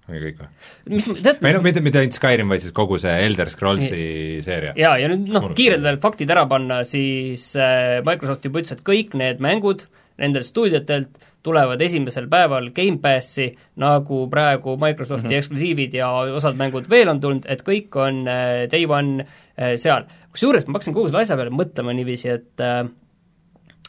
ongi 0.08 0.22
kõik 0.24 0.40
või? 0.40 0.48
mis, 0.96 1.08
tead 1.20 1.42
või 1.44 1.54
noh, 1.56 1.64
mitte, 1.66 1.84
mitte 1.84 2.00
ainult 2.00 2.16
Skyrim, 2.16 2.50
vaid 2.52 2.64
siis 2.64 2.74
kogu 2.76 2.98
see 3.02 3.12
Elder 3.26 3.52
Scrollsi 3.52 4.02
seeria. 4.46 4.74
jaa, 4.80 4.96
ja 5.02 5.10
nüüd 5.12 5.28
noh, 5.34 5.50
kiirelt 5.58 5.84
veel 5.84 6.00
faktid 6.02 6.32
ära 6.32 6.46
panna, 6.50 6.82
siis 6.88 7.50
äh, 7.60 8.00
Microsoft 8.06 8.48
juba 8.48 8.62
ütles, 8.62 8.78
et 8.78 8.84
kõik 8.86 9.16
need 9.20 9.44
mängud 9.44 9.84
nendelt 10.20 10.46
stuudiotelt 10.46 11.18
tulevad 11.42 11.80
esimesel 11.80 12.28
päeval 12.30 12.70
Gamepassi, 12.76 13.48
nagu 13.80 14.22
praegu 14.32 14.76
Microsofti 14.80 15.26
mm 15.26 15.32
-hmm. 15.32 15.38
eksklusiivid 15.38 15.94
ja 15.94 16.10
osad 16.36 16.56
mängud 16.56 16.90
veel 16.90 17.08
on 17.08 17.20
tulnud, 17.20 17.46
et 17.48 17.62
kõik 17.62 17.96
on 17.96 18.28
äh, 18.28 18.68
day 18.70 18.86
one 18.86 19.24
äh, 19.24 19.76
seal. 19.76 20.04
kusjuures 20.30 20.66
ma 20.66 20.78
hakkasin 20.78 20.94
kogu 20.94 21.08
selle 21.08 21.22
asja 21.22 21.36
peale 21.36 21.50
mõtlema 21.50 21.94
niiviisi, 21.96 22.28
et 22.28 22.60
äh, 22.60 22.86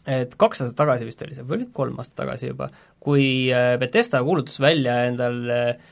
et 0.08 0.36
kaks 0.36 0.62
aastat 0.62 0.78
tagasi 0.78 1.06
vist 1.06 1.22
oli 1.22 1.36
see, 1.36 1.44
või 1.44 1.56
oli 1.60 1.68
kolm 1.74 2.00
aastat 2.00 2.16
tagasi 2.16 2.48
juba, 2.48 2.70
kui 3.00 3.52
Bethesda 3.80 4.24
kuulutas 4.24 4.60
välja 4.60 5.04
endal 5.06 5.36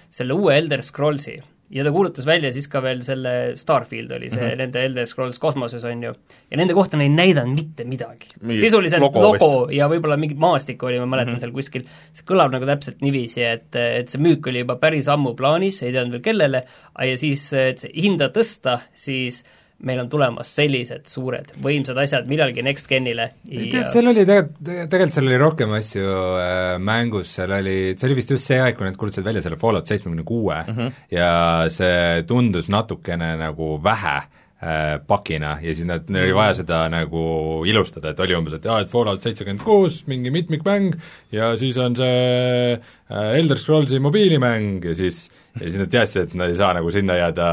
selle 0.10 0.34
uue 0.34 0.58
Elder 0.58 0.82
Scrollsi 0.82 1.38
ja 1.70 1.84
ta 1.86 1.92
kuulutas 1.94 2.26
välja 2.26 2.52
siis 2.54 2.68
ka 2.72 2.82
veel 2.84 3.02
selle 3.06 3.34
Starfield 3.60 4.12
oli 4.16 4.30
see 4.30 4.42
mm 4.42 4.50
-hmm. 4.50 4.58
nende 4.64 4.84
Elder 4.86 5.08
Scrolls 5.08 5.40
kosmoses, 5.40 5.84
on 5.86 6.04
ju, 6.04 6.14
ja 6.52 6.58
nende 6.58 6.74
kohta 6.74 6.98
nad 6.98 7.06
ei 7.06 7.14
näidanud 7.14 7.54
mitte 7.56 7.84
midagi. 7.84 8.28
sisuliselt 8.58 9.02
logo, 9.02 9.22
logo 9.22 9.70
ja 9.72 9.88
võib-olla 9.88 10.18
mingi 10.18 10.36
maastik 10.36 10.84
oli, 10.84 11.00
ma 11.00 11.06
mäletan 11.06 11.34
mm 11.34 11.38
-hmm. 11.38 11.40
seal 11.40 11.52
kuskil, 11.52 11.86
see 12.12 12.26
kõlab 12.26 12.52
nagu 12.52 12.66
täpselt 12.66 13.02
niiviisi, 13.02 13.44
et, 13.44 13.76
et 13.76 14.10
see 14.10 14.22
müük 14.22 14.48
oli 14.48 14.66
juba 14.66 14.76
päris 14.76 15.08
ammu 15.08 15.36
plaanis, 15.36 15.84
ei 15.84 15.92
teadnud 15.92 16.12
veel 16.12 16.22
kellele, 16.22 16.64
ja 17.00 17.18
siis, 17.18 17.54
et 17.54 17.86
hinda 17.96 18.30
tõsta, 18.34 18.80
siis 18.94 19.44
äh, 19.44 19.59
meil 19.88 20.02
on 20.02 20.10
tulemas 20.12 20.50
sellised 20.58 21.08
suured 21.10 21.54
võimsad 21.64 22.00
asjad 22.02 22.28
millalgi 22.30 22.64
Next 22.66 22.90
Genile 22.90 23.30
ja... 23.48 23.62
tead, 23.72 23.88
seal 23.94 24.12
oli 24.12 24.26
tegelikult, 24.28 24.60
tegelikult 24.92 25.16
seal 25.16 25.30
oli 25.30 25.40
rohkem 25.40 25.78
asju 25.78 26.10
äh, 26.40 26.74
mängus, 26.84 27.32
seal 27.38 27.54
oli, 27.60 27.78
see 27.96 28.10
oli 28.10 28.20
vist 28.20 28.34
just 28.36 28.50
see 28.50 28.60
aeg, 28.60 28.76
kui 28.78 28.88
nad 28.88 29.00
kuulutasid 29.00 29.28
välja 29.28 29.46
selle 29.46 29.60
Fallout 29.62 29.88
seitsmekümne 29.90 30.28
kuue 30.28 30.60
mhm. 30.66 31.00
ja 31.14 31.32
see 31.72 32.28
tundus 32.30 32.70
natukene 32.74 33.32
nagu 33.40 33.72
vähe 33.84 34.16
äh, 34.20 35.00
pakina 35.08 35.56
ja 35.64 35.72
siis 35.72 35.88
nad, 35.88 36.12
neil 36.12 36.28
oli 36.28 36.38
vaja 36.42 36.60
seda 36.60 36.84
nagu 36.92 37.24
ilustada, 37.70 38.12
et 38.12 38.24
oli 38.26 38.36
umbes, 38.36 38.60
et 38.60 38.68
jaa, 38.68 38.82
et 38.84 38.92
Fallout 38.92 39.24
seitsekümmend 39.24 39.64
kuus, 39.64 40.02
mingi 40.12 40.34
mitmikmäng 40.36 41.00
ja 41.36 41.54
siis 41.62 41.80
on 41.80 41.96
see 42.00 42.76
äh, 42.76 43.36
Elder 43.40 43.60
Scrollsi 43.60 44.04
mobiilimäng 44.04 44.92
ja 44.92 44.98
siis 44.98 45.30
ja 45.60 45.66
siis 45.66 45.80
nad 45.80 45.90
teadsid, 45.92 46.28
et 46.28 46.36
nad 46.38 46.52
ei 46.52 46.60
saa 46.60 46.74
nagu 46.78 46.92
sinna 46.94 47.16
jääda 47.20 47.48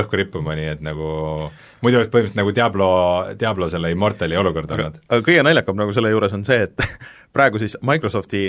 õhku 0.00 0.18
rippuma, 0.18 0.56
nii 0.58 0.70
et 0.72 0.82
nagu 0.84 1.10
muidu 1.82 1.98
oleks 1.98 2.12
põhimõtteliselt 2.12 2.40
nagu 2.40 2.54
Diablo, 2.54 2.88
Diablo 3.38 3.68
selle 3.72 3.90
Immortali 3.92 4.38
olukord 4.38 4.70
olnud. 4.70 5.02
aga 5.08 5.26
kõige 5.26 5.44
naljakam 5.46 5.78
nagu 5.78 5.94
selle 5.94 6.14
juures 6.14 6.34
on 6.36 6.46
see, 6.46 6.68
et 6.68 6.88
praegu 7.36 7.60
siis 7.62 7.76
Microsofti 7.82 8.46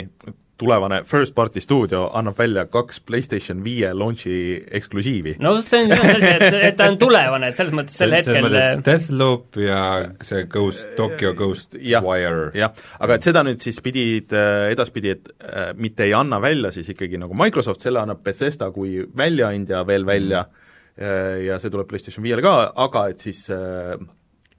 tulevane 0.57 1.01
first 1.09 1.33
party 1.35 1.61
stuudio 1.61 2.03
annab 2.13 2.37
välja 2.37 2.65
kaks 2.69 2.99
PlayStation 3.01 3.63
viie 3.63 3.89
launch'i 3.93 4.35
eksklusiivi. 4.71 5.35
no 5.39 5.55
see 5.61 5.81
on 5.83 5.89
see 5.89 6.11
asi, 6.13 6.29
et, 6.29 6.57
et 6.69 6.77
ta 6.77 6.91
on 6.91 6.97
tulevane, 7.01 7.49
et 7.49 7.57
selles 7.57 7.73
mõttes 7.73 7.97
sel 7.97 8.13
hetkel 8.13 8.49
Deathloop 8.85 9.57
ja 9.63 9.81
see 10.21 10.45
Ghost, 10.51 10.93
Tokyo 10.95 11.33
Ghost 11.37 11.77
ja, 11.81 12.03
Wire. 12.05 12.51
jah, 12.57 12.75
aga 12.99 13.17
et 13.17 13.29
seda 13.29 13.43
nüüd 13.47 13.65
siis 13.65 13.81
pidid 13.83 14.35
äh, 14.37 14.69
edaspidi, 14.75 15.17
et 15.17 15.33
äh, 15.41 15.71
mitte 15.73 16.05
ei 16.05 16.13
anna 16.17 16.41
välja 16.41 16.71
siis 16.75 16.93
ikkagi 16.93 17.17
nagu 17.21 17.35
Microsoft, 17.39 17.81
selle 17.81 18.03
annab 18.05 18.21
Bethesda 18.23 18.69
kui 18.71 19.01
väljaandja 19.17 19.81
veel 19.89 20.05
välja 20.05 20.45
mm 20.45 20.61
Äh, 20.62 20.62
ja 20.97 21.59
see 21.61 21.71
tuleb 21.73 21.87
PlayStation 21.89 22.25
viiele 22.25 22.43
ka, 22.45 22.71
aga 22.85 23.07
et 23.09 23.23
siis 23.23 23.45
äh, 23.53 23.95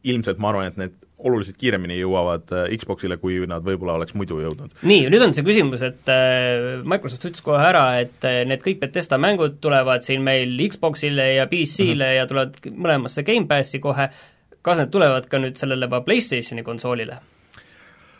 ilmselt 0.04 0.40
ma 0.42 0.50
arvan, 0.50 0.70
et 0.70 0.78
need 0.80 0.96
oluliselt 1.24 1.56
kiiremini 1.60 1.96
jõuavad 2.00 2.50
äh, 2.52 2.72
Xboxile, 2.80 3.16
kui 3.22 3.38
nad 3.48 3.64
võib-olla 3.64 3.94
oleks 4.00 4.16
muidu 4.18 4.40
jõudnud. 4.42 4.74
nii, 4.82 5.08
nüüd 5.12 5.26
on 5.26 5.34
see 5.36 5.46
küsimus, 5.46 5.84
et 5.86 6.10
Microsoft 6.82 7.28
ütles 7.30 7.44
kohe 7.46 7.62
ära, 7.62 7.84
et 8.02 8.26
need 8.50 8.64
kõik 8.64 8.82
Bethesda 8.82 9.20
mängud 9.22 9.60
tulevad 9.64 10.06
siin 10.06 10.24
meil 10.26 10.58
Xboxile 10.74 11.30
ja 11.36 11.46
PC-le 11.50 11.94
mm 11.94 12.00
-hmm. 12.00 12.16
ja 12.18 12.26
tulevad 12.30 12.58
mõlemasse 12.70 13.26
Gamepassi 13.26 13.80
kohe, 13.80 14.10
kas 14.62 14.82
need 14.82 14.90
tulevad 14.90 15.30
ka 15.30 15.38
nüüd 15.38 15.60
sellele 15.60 15.86
juba 15.86 16.02
PlayStationi 16.02 16.66
konsoolile? 16.66 17.20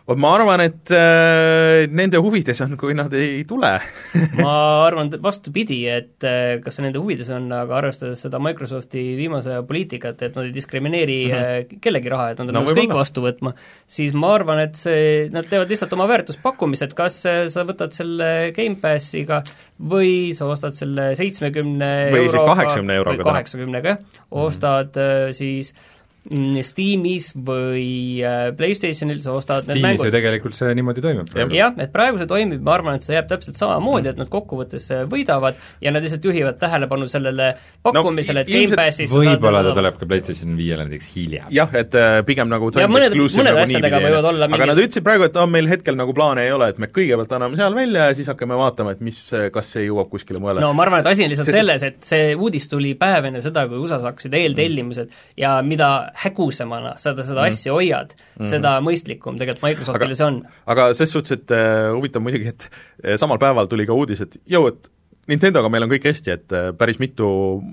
Vot 0.05 0.21
ma 0.21 0.35
arvan, 0.37 0.61
et 0.65 0.91
äh, 0.93 1.87
nende 1.89 2.21
huvides 2.21 2.61
on, 2.65 2.75
kui 2.81 2.93
nad 2.97 3.13
ei 3.17 3.45
tule 3.49 3.71
ma 4.45 4.57
arvan 4.85 5.09
vastupidi, 5.25 5.79
et 5.89 6.27
äh, 6.29 6.59
kas 6.65 6.77
see 6.77 6.85
nende 6.85 7.01
huvides 7.01 7.31
on, 7.33 7.47
aga 7.57 7.79
arvestades 7.81 8.21
seda 8.27 8.41
Microsofti 8.43 9.05
viimase 9.17 9.55
aja 9.55 9.63
poliitikat, 9.67 10.27
et 10.27 10.37
nad 10.37 10.49
ei 10.49 10.53
diskrimineeri 10.55 11.19
mm 11.31 11.39
-hmm. 11.39 11.81
kellegi 11.85 12.13
raha, 12.13 12.31
et 12.33 12.43
nad 12.43 12.53
on 12.53 12.59
no, 12.59 12.65
nõus 12.65 12.77
kõik 12.77 12.93
vastu 12.97 13.25
võtma, 13.25 13.55
siis 13.87 14.13
ma 14.13 14.35
arvan, 14.35 14.61
et 14.67 14.77
see, 14.77 15.31
nad 15.33 15.49
teevad 15.49 15.73
lihtsalt 15.73 15.97
oma 15.97 16.09
väärtuspakkumised, 16.13 16.93
kas 16.95 17.23
äh, 17.31 17.47
sa 17.49 17.65
võtad 17.65 17.97
selle 17.97 18.53
Gamepassiga 18.57 19.41
või 19.81 20.35
sa 20.37 20.47
ostad 20.53 20.77
selle 20.77 21.15
seitsmekümne 21.17 21.91
euroga 22.11 22.45
või 22.45 22.53
kaheksakümne 22.53 23.01
euroga, 23.01 23.25
kaheksakümnega, 23.25 23.89
jah, 23.89 24.23
ostad 24.31 24.93
mm 24.93 25.01
-hmm. 25.01 25.33
siis 25.33 25.75
Mm, 25.75 25.94
Steamis 26.25 27.35
või 27.37 28.23
äh, 28.25 28.47
PlayStationil 28.57 29.19
sa 29.21 29.35
ostad 29.37 29.67
Steamis 29.67 29.77
need 29.77 29.85
mängud. 29.85 30.07
ju 30.09 30.13
tegelikult 30.15 30.57
see 30.57 30.71
niimoodi 30.79 31.03
toimub 31.05 31.29
praegu. 31.29 31.53
jah, 31.53 31.75
et 31.85 31.91
praegu 31.93 32.17
see 32.17 32.29
toimib, 32.31 32.63
ma 32.65 32.79
arvan, 32.79 32.97
et 32.97 33.05
see 33.05 33.13
jääb 33.13 33.27
täpselt 33.29 33.59
samamoodi, 33.59 34.09
et 34.15 34.21
nad 34.23 34.31
kokkuvõttes 34.33 34.87
äh, 34.97 35.03
võidavad 35.11 35.59
ja 35.85 35.93
nad 35.93 36.01
lihtsalt 36.05 36.25
juhivad 36.25 36.57
tähelepanu 36.63 37.11
sellele 37.13 37.51
pakkumisele 37.85 38.41
no,, 38.41 38.47
et 38.47 38.53
Gamepassis 38.55 39.13
võib-olla 39.13 39.61
ta 39.67 39.75
tuleb 39.77 39.99
ka 40.01 40.09
PlayStation 40.09 40.55
viiele 40.57 40.87
näiteks 40.89 41.11
hiljem. 41.13 41.51
jah, 41.53 41.77
et 41.77 41.99
äh, 42.01 42.17
pigem 42.25 42.49
nagu 42.49 42.73
ja 42.73 42.89
mõned, 42.89 43.19
mõned 43.21 43.51
nagu 43.51 43.63
asjadega 43.67 44.01
võivad 44.07 44.31
olla 44.33 44.49
mingid 44.49 44.65
aga 44.65 44.71
nad 44.73 44.83
ütlesid 44.87 45.05
praegu, 45.05 45.29
et 45.29 45.37
oh, 45.37 45.51
meil 45.59 45.69
hetkel 45.69 46.01
nagu 46.01 46.17
plaane 46.17 46.49
ei 46.49 46.57
ole, 46.57 46.71
et 46.73 46.81
me 46.81 46.89
kõigepealt 46.89 47.37
anname 47.37 47.61
seal 47.61 47.77
välja 47.77 48.09
ja 48.09 48.17
siis 48.17 48.33
hakkame 48.33 48.57
vaatama, 48.63 48.97
et 48.97 49.05
mis, 49.05 49.21
kas 49.53 49.75
see 49.77 49.85
jõuab 49.91 50.09
kuskile 50.17 50.41
mujale. 50.41 50.65
no 50.65 50.73
ma 50.73 50.89
arvan, 50.89 51.05
et 51.05 51.13
asi 51.13 51.29
on 51.29 51.35
lihtsalt 51.37 51.53
Sest... 51.53 51.61
selles, 51.61 51.87
et 51.93 52.01
see 52.15 52.33
uudis 52.33 52.71
tuli 52.73 52.97
päev 52.97 53.29
enne 53.29 53.45
seda, 53.45 53.69
kui 53.69 53.85
USA-s 53.85 54.09
hakkasid 54.09 54.41
eeltellimused 54.41 55.13
ja 55.37 55.59
mida 55.61 55.93
hägusemana 56.23 56.95
sa 56.97 57.11
seda, 57.13 57.27
seda 57.27 57.43
mm. 57.43 57.53
asja 57.53 57.75
hoiad 57.75 58.15
mm, 58.15 58.25
-hmm. 58.39 58.51
seda 58.51 58.75
mõistlikum 58.85 59.39
tegelikult 59.41 59.69
Microsoftile 59.69 60.15
see 60.19 60.27
on. 60.27 60.43
aga 60.67 60.89
ses 60.95 61.13
suhtes, 61.13 61.39
et 61.39 61.55
äh, 61.55 61.91
huvitav 61.95 62.23
muidugi, 62.23 62.55
et 62.55 62.69
äh, 62.71 63.19
samal 63.21 63.39
päeval 63.43 63.71
tuli 63.71 63.87
ka 63.87 63.97
uudis, 63.97 64.21
et 64.21 64.37
jõu, 64.51 64.69
et 64.73 64.91
Nintendoga 65.31 65.71
meil 65.73 65.87
on 65.87 65.89
kõik 65.89 66.05
hästi, 66.11 66.33
et 66.35 66.53
äh, 66.53 66.67
päris 66.77 66.99
mitu 67.01 67.27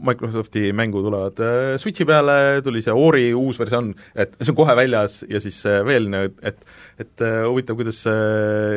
Microsofti 0.08 0.70
mängu 0.76 1.02
tulevad 1.04 1.40
äh, 1.44 1.74
Switchi 1.82 2.06
peale, 2.08 2.36
tuli 2.64 2.84
see 2.84 2.94
Ori 2.96 3.26
uus 3.36 3.60
versioon, 3.60 3.90
et 4.16 4.38
see 4.40 4.54
on 4.54 4.58
kohe 4.62 4.76
väljas 4.80 5.18
ja 5.28 5.42
siis 5.44 5.58
äh, 5.68 5.82
veel, 5.88 6.08
et 6.48 6.64
et 7.02 7.24
huvitav, 7.50 7.76
kuidas 7.80 7.98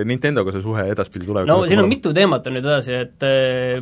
Nintendoga 0.09 0.54
see 0.54 0.62
suhe 0.64 0.87
edaspidi 0.90 1.26
tuleb. 1.28 1.47
no 1.47 1.59
siin 1.69 1.83
on 1.83 1.90
mitu 1.90 2.11
teemat 2.16 2.47
on 2.49 2.57
nüüd 2.57 2.64
edasi, 2.64 2.95
et 3.04 3.26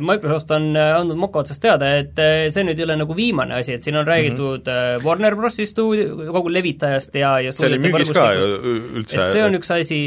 Microsoft 0.03 0.51
on 0.51 0.67
andnud 0.75 1.17
moka 1.19 1.41
otsast 1.41 1.63
teada, 1.63 1.93
et 2.01 2.19
see 2.51 2.65
nüüd 2.67 2.81
ei 2.81 2.85
ole 2.85 2.97
nagu 2.99 3.15
viimane 3.15 3.55
asi, 3.61 3.77
et 3.77 3.85
siin 3.85 3.95
on 3.97 4.05
räägitud 4.07 4.67
mm 4.67 4.75
-hmm. 4.75 5.07
Warner 5.07 5.37
Brosi 5.39 5.65
stuudio, 5.65 6.27
kogu 6.35 6.51
levitajast 6.53 7.15
ja, 7.15 7.39
ja 7.39 7.55
stuudiote 7.55 7.95
võrgustikust, 7.95 9.15
et 9.15 9.31
see 9.31 9.43
on 9.47 9.55
üks 9.55 9.73
asi, 9.79 10.01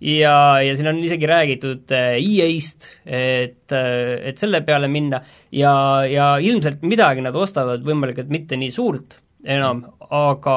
ja, 0.00 0.34
ja 0.64 0.76
siin 0.76 0.88
on 0.90 1.00
isegi 1.04 1.28
räägitud 1.28 1.92
äh, 1.92 2.16
EA-st, 2.18 2.88
et, 3.04 3.72
äh, 3.72 4.14
et 4.30 4.40
selle 4.40 4.62
peale 4.66 4.88
minna. 4.88 5.20
Ja, 5.52 5.72
ja 6.08 6.32
ilmselt 6.42 6.84
midagi 6.86 7.24
nad 7.24 7.36
ostavad, 7.36 7.84
võimalik, 7.86 8.22
et 8.22 8.32
mitte 8.32 8.58
nii 8.60 8.72
suurt 8.74 9.20
enam, 9.44 9.84
aga 10.10 10.56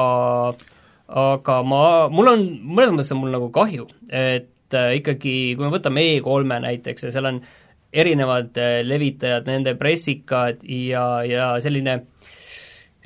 aga 1.14 1.58
ma, 1.68 1.82
mul 2.12 2.30
on, 2.32 2.46
mõnes 2.64 2.94
mõttes 2.94 3.12
on 3.14 3.20
mul 3.20 3.34
nagu 3.36 3.50
kahju, 3.54 3.86
et 4.08 4.76
äh, 4.76 4.96
ikkagi 5.00 5.36
kui 5.54 5.66
me 5.66 5.72
võtame 5.74 6.06
E3-e 6.16 6.64
näiteks 6.64 7.06
ja 7.06 7.12
seal 7.14 7.28
on 7.28 7.44
erinevad 7.94 8.56
levitajad, 8.82 9.46
nende 9.46 9.76
pressikad 9.78 10.64
ja, 10.66 11.04
ja 11.22 11.52
selline 11.62 12.00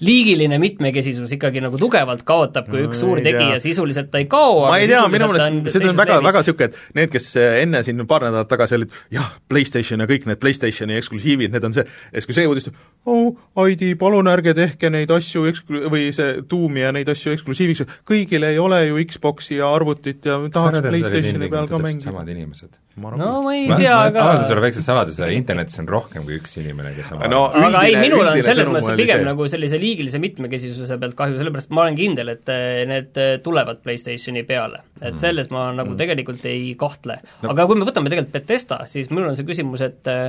liigiline 0.05 0.59
mitmekesisus 0.63 1.33
ikkagi 1.35 1.63
nagu 1.65 1.79
tugevalt 1.81 2.23
kaotab, 2.27 2.69
kui 2.71 2.85
üks 2.87 3.01
suur 3.03 3.21
tegija 3.25 3.59
sisuliselt 3.63 4.13
ta 4.13 4.21
ei 4.23 4.29
kao, 4.31 4.63
ma 4.69 4.79
ei 4.79 4.87
tea, 4.91 5.03
minu 5.11 5.31
meelest 5.33 5.73
see 5.75 5.91
on 5.91 5.99
väga, 5.99 6.21
väga 6.25 6.43
niisugune, 6.45 6.69
et 6.71 6.99
need, 6.99 7.13
kes 7.15 7.29
enne 7.41 7.83
siin 7.87 8.05
paar 8.11 8.29
nädalat 8.29 8.51
tagasi 8.51 8.79
olid 8.79 8.95
jah, 9.15 9.33
PlayStation 9.51 10.05
ja 10.05 10.09
kõik 10.11 10.29
need 10.31 10.43
PlayStationi 10.43 10.99
eksklusiivid, 11.01 11.55
need 11.55 11.67
on 11.67 11.77
see, 11.77 11.87
ja 11.87 12.21
siis 12.23 12.31
kui 12.31 12.39
see 12.39 12.47
uudis 12.51 12.71
oh, 13.09 13.35
ID, 13.65 13.91
palun 14.01 14.31
ärge 14.31 14.55
tehke 14.59 14.93
neid 14.95 15.11
asju 15.15 15.49
eksklu-, 15.51 15.87
või 15.93 16.09
see 16.15 16.43
Doomi 16.49 16.85
ja 16.85 16.95
neid 16.95 17.11
asju 17.11 17.35
eksklusiiviks, 17.35 17.87
kõigil 18.09 18.47
ei 18.47 18.61
ole 18.63 18.85
ju 18.87 19.01
Xbox'i 19.11 19.59
ja 19.59 19.73
arvutit 19.75 20.29
ja 20.29 20.39
tahaks 20.53 20.87
PlayStationi 20.87 21.51
peal 21.51 21.71
ka 21.71 21.83
mängida. 21.83 22.11
samad 22.13 22.31
inimesed 22.35 22.77
no 22.99 23.31
ma 23.45 23.55
ei 23.57 23.67
tea, 23.71 23.95
aga 24.09 24.25
avaldan 24.25 24.49
sulle 24.51 24.65
väikse 24.65 24.85
saladuse, 24.85 25.29
internetis 25.37 25.81
on 25.83 25.89
rohkem 25.91 26.27
kui 26.27 26.39
üks 26.41 26.59
inimene, 26.63 26.93
kes 26.97 27.13
on 27.15 27.25
no, 27.31 27.45
aga 27.53 27.85
ei, 27.89 27.97
minul 28.01 28.27
on 28.27 28.43
selles 28.47 28.71
mõttes 28.71 28.99
pigem 28.99 29.23
see. 29.23 29.29
nagu 29.29 29.49
sellise 29.53 29.81
liigilise 29.81 30.21
mitmekesisuse 30.23 30.99
pealt 31.01 31.17
kahju, 31.19 31.39
sellepärast 31.41 31.73
ma 31.75 31.87
olen 31.87 31.99
kindel, 31.99 32.35
et 32.35 32.53
eh, 32.55 32.83
need 32.91 33.23
eh, 33.23 33.33
tulevad 33.45 33.83
PlayStationi 33.85 34.45
peale. 34.49 34.83
et 35.01 35.13
mm. 35.13 35.23
selles 35.23 35.51
ma 35.55 35.69
nagu 35.73 35.95
mm. 35.95 36.01
tegelikult 36.03 36.47
ei 36.51 36.73
kahtle 36.79 37.21
no.. 37.23 37.53
aga 37.55 37.69
kui 37.71 37.79
me 37.81 37.89
võtame 37.89 38.13
tegelikult 38.13 38.37
Betesta, 38.39 38.83
siis 38.91 39.11
minul 39.13 39.33
on 39.33 39.39
see 39.39 39.49
küsimus, 39.49 39.85
et 39.87 40.13
eh, 40.13 40.29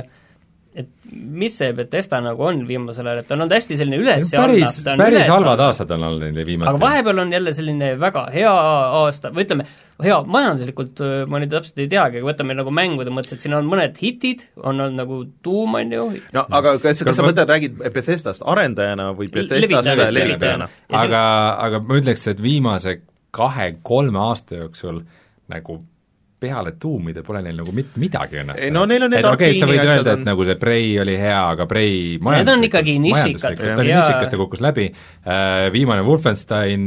et 0.74 0.86
mis 1.10 1.54
see 1.58 1.72
Betesta 1.74 2.20
nagu 2.22 2.44
on 2.46 2.60
viimasel 2.68 3.08
ajal, 3.10 3.24
et 3.24 3.26
ta 3.26 3.34
on 3.34 3.42
olnud 3.42 3.54
hästi 3.56 3.78
selline 3.80 3.98
üles 3.98 4.28
ja 4.30 4.44
alla, 4.44 4.68
ta 4.84 4.92
on 4.92 5.02
päris 5.02 5.16
üles 5.16 5.30
halvad 5.32 5.62
aastad 5.64 5.94
on 5.96 6.04
olnud 6.06 6.22
neil 6.30 6.46
viimased. 6.46 6.70
aga 6.70 6.82
vahepeal 6.84 7.22
on 7.24 7.32
jälle 7.34 7.54
selline 7.56 7.88
väga 7.98 8.22
hea 8.34 8.52
aasta, 9.00 9.32
või 9.34 9.46
ütleme, 9.48 9.66
hea 10.06 10.20
majanduslikult 10.36 11.02
ma 11.32 11.42
nüüd 11.42 11.50
täpselt 11.56 11.82
ei 11.82 11.90
teagi, 11.90 12.22
aga 12.22 12.30
võtame 12.30 12.54
nagu 12.60 12.74
mängude 12.74 13.14
mõttes, 13.14 13.34
et 13.34 13.46
siin 13.46 13.58
on 13.58 13.66
mõned 13.70 13.98
hitid, 13.98 14.46
on 14.62 14.78
olnud 14.78 14.98
nagu 15.00 15.20
Doom, 15.44 15.74
on 15.80 15.94
ju 15.96 16.08
no 16.38 16.46
aga 16.60 16.76
kas, 16.82 17.02
kas 17.06 17.18
sa 17.18 17.26
mõtled, 17.26 17.50
räägid 17.50 17.78
Bethestast 17.90 18.46
arendajana 18.46 19.10
või 19.18 19.30
Bethestast 19.34 19.90
levitajana? 20.14 20.70
aga, 21.02 21.22
aga 21.66 21.82
ma 21.82 21.98
ütleks, 21.98 22.30
et 22.30 22.42
viimase 22.42 23.00
kahe-kolme 23.34 24.22
aasta 24.22 24.62
jooksul 24.62 25.02
nagu 25.50 25.82
peale 26.40 26.72
tuumide 26.80 27.22
pole 27.26 27.42
neil 27.44 27.58
nagu 27.60 27.74
mitte 27.76 28.00
midagi 28.00 28.40
õnnestunud. 28.40 28.64
ei 28.66 28.74
no 28.74 28.86
neil 28.88 29.04
on 29.06 29.12
need 29.12 29.28
okei 29.28 29.52
okay,, 29.52 29.60
sa 29.60 29.68
võid 29.68 29.82
öelda, 29.84 30.14
et 30.16 30.24
nagu 30.26 30.46
see 30.48 30.56
Prey 30.60 30.94
oli 31.02 31.16
hea, 31.20 31.40
aga 31.54 31.66
Prey 31.70 32.18
Need 32.20 32.52
on 32.52 32.64
ikkagi 32.64 32.96
nišikad. 33.02 33.60
ta 33.60 33.76
oli 33.82 33.92
nišikas, 33.92 34.32
ta 34.32 34.40
kukkus 34.40 34.62
läbi, 34.64 34.88
äh, 34.90 35.68
viimane 35.74 36.04
Wolfenstein 36.06 36.82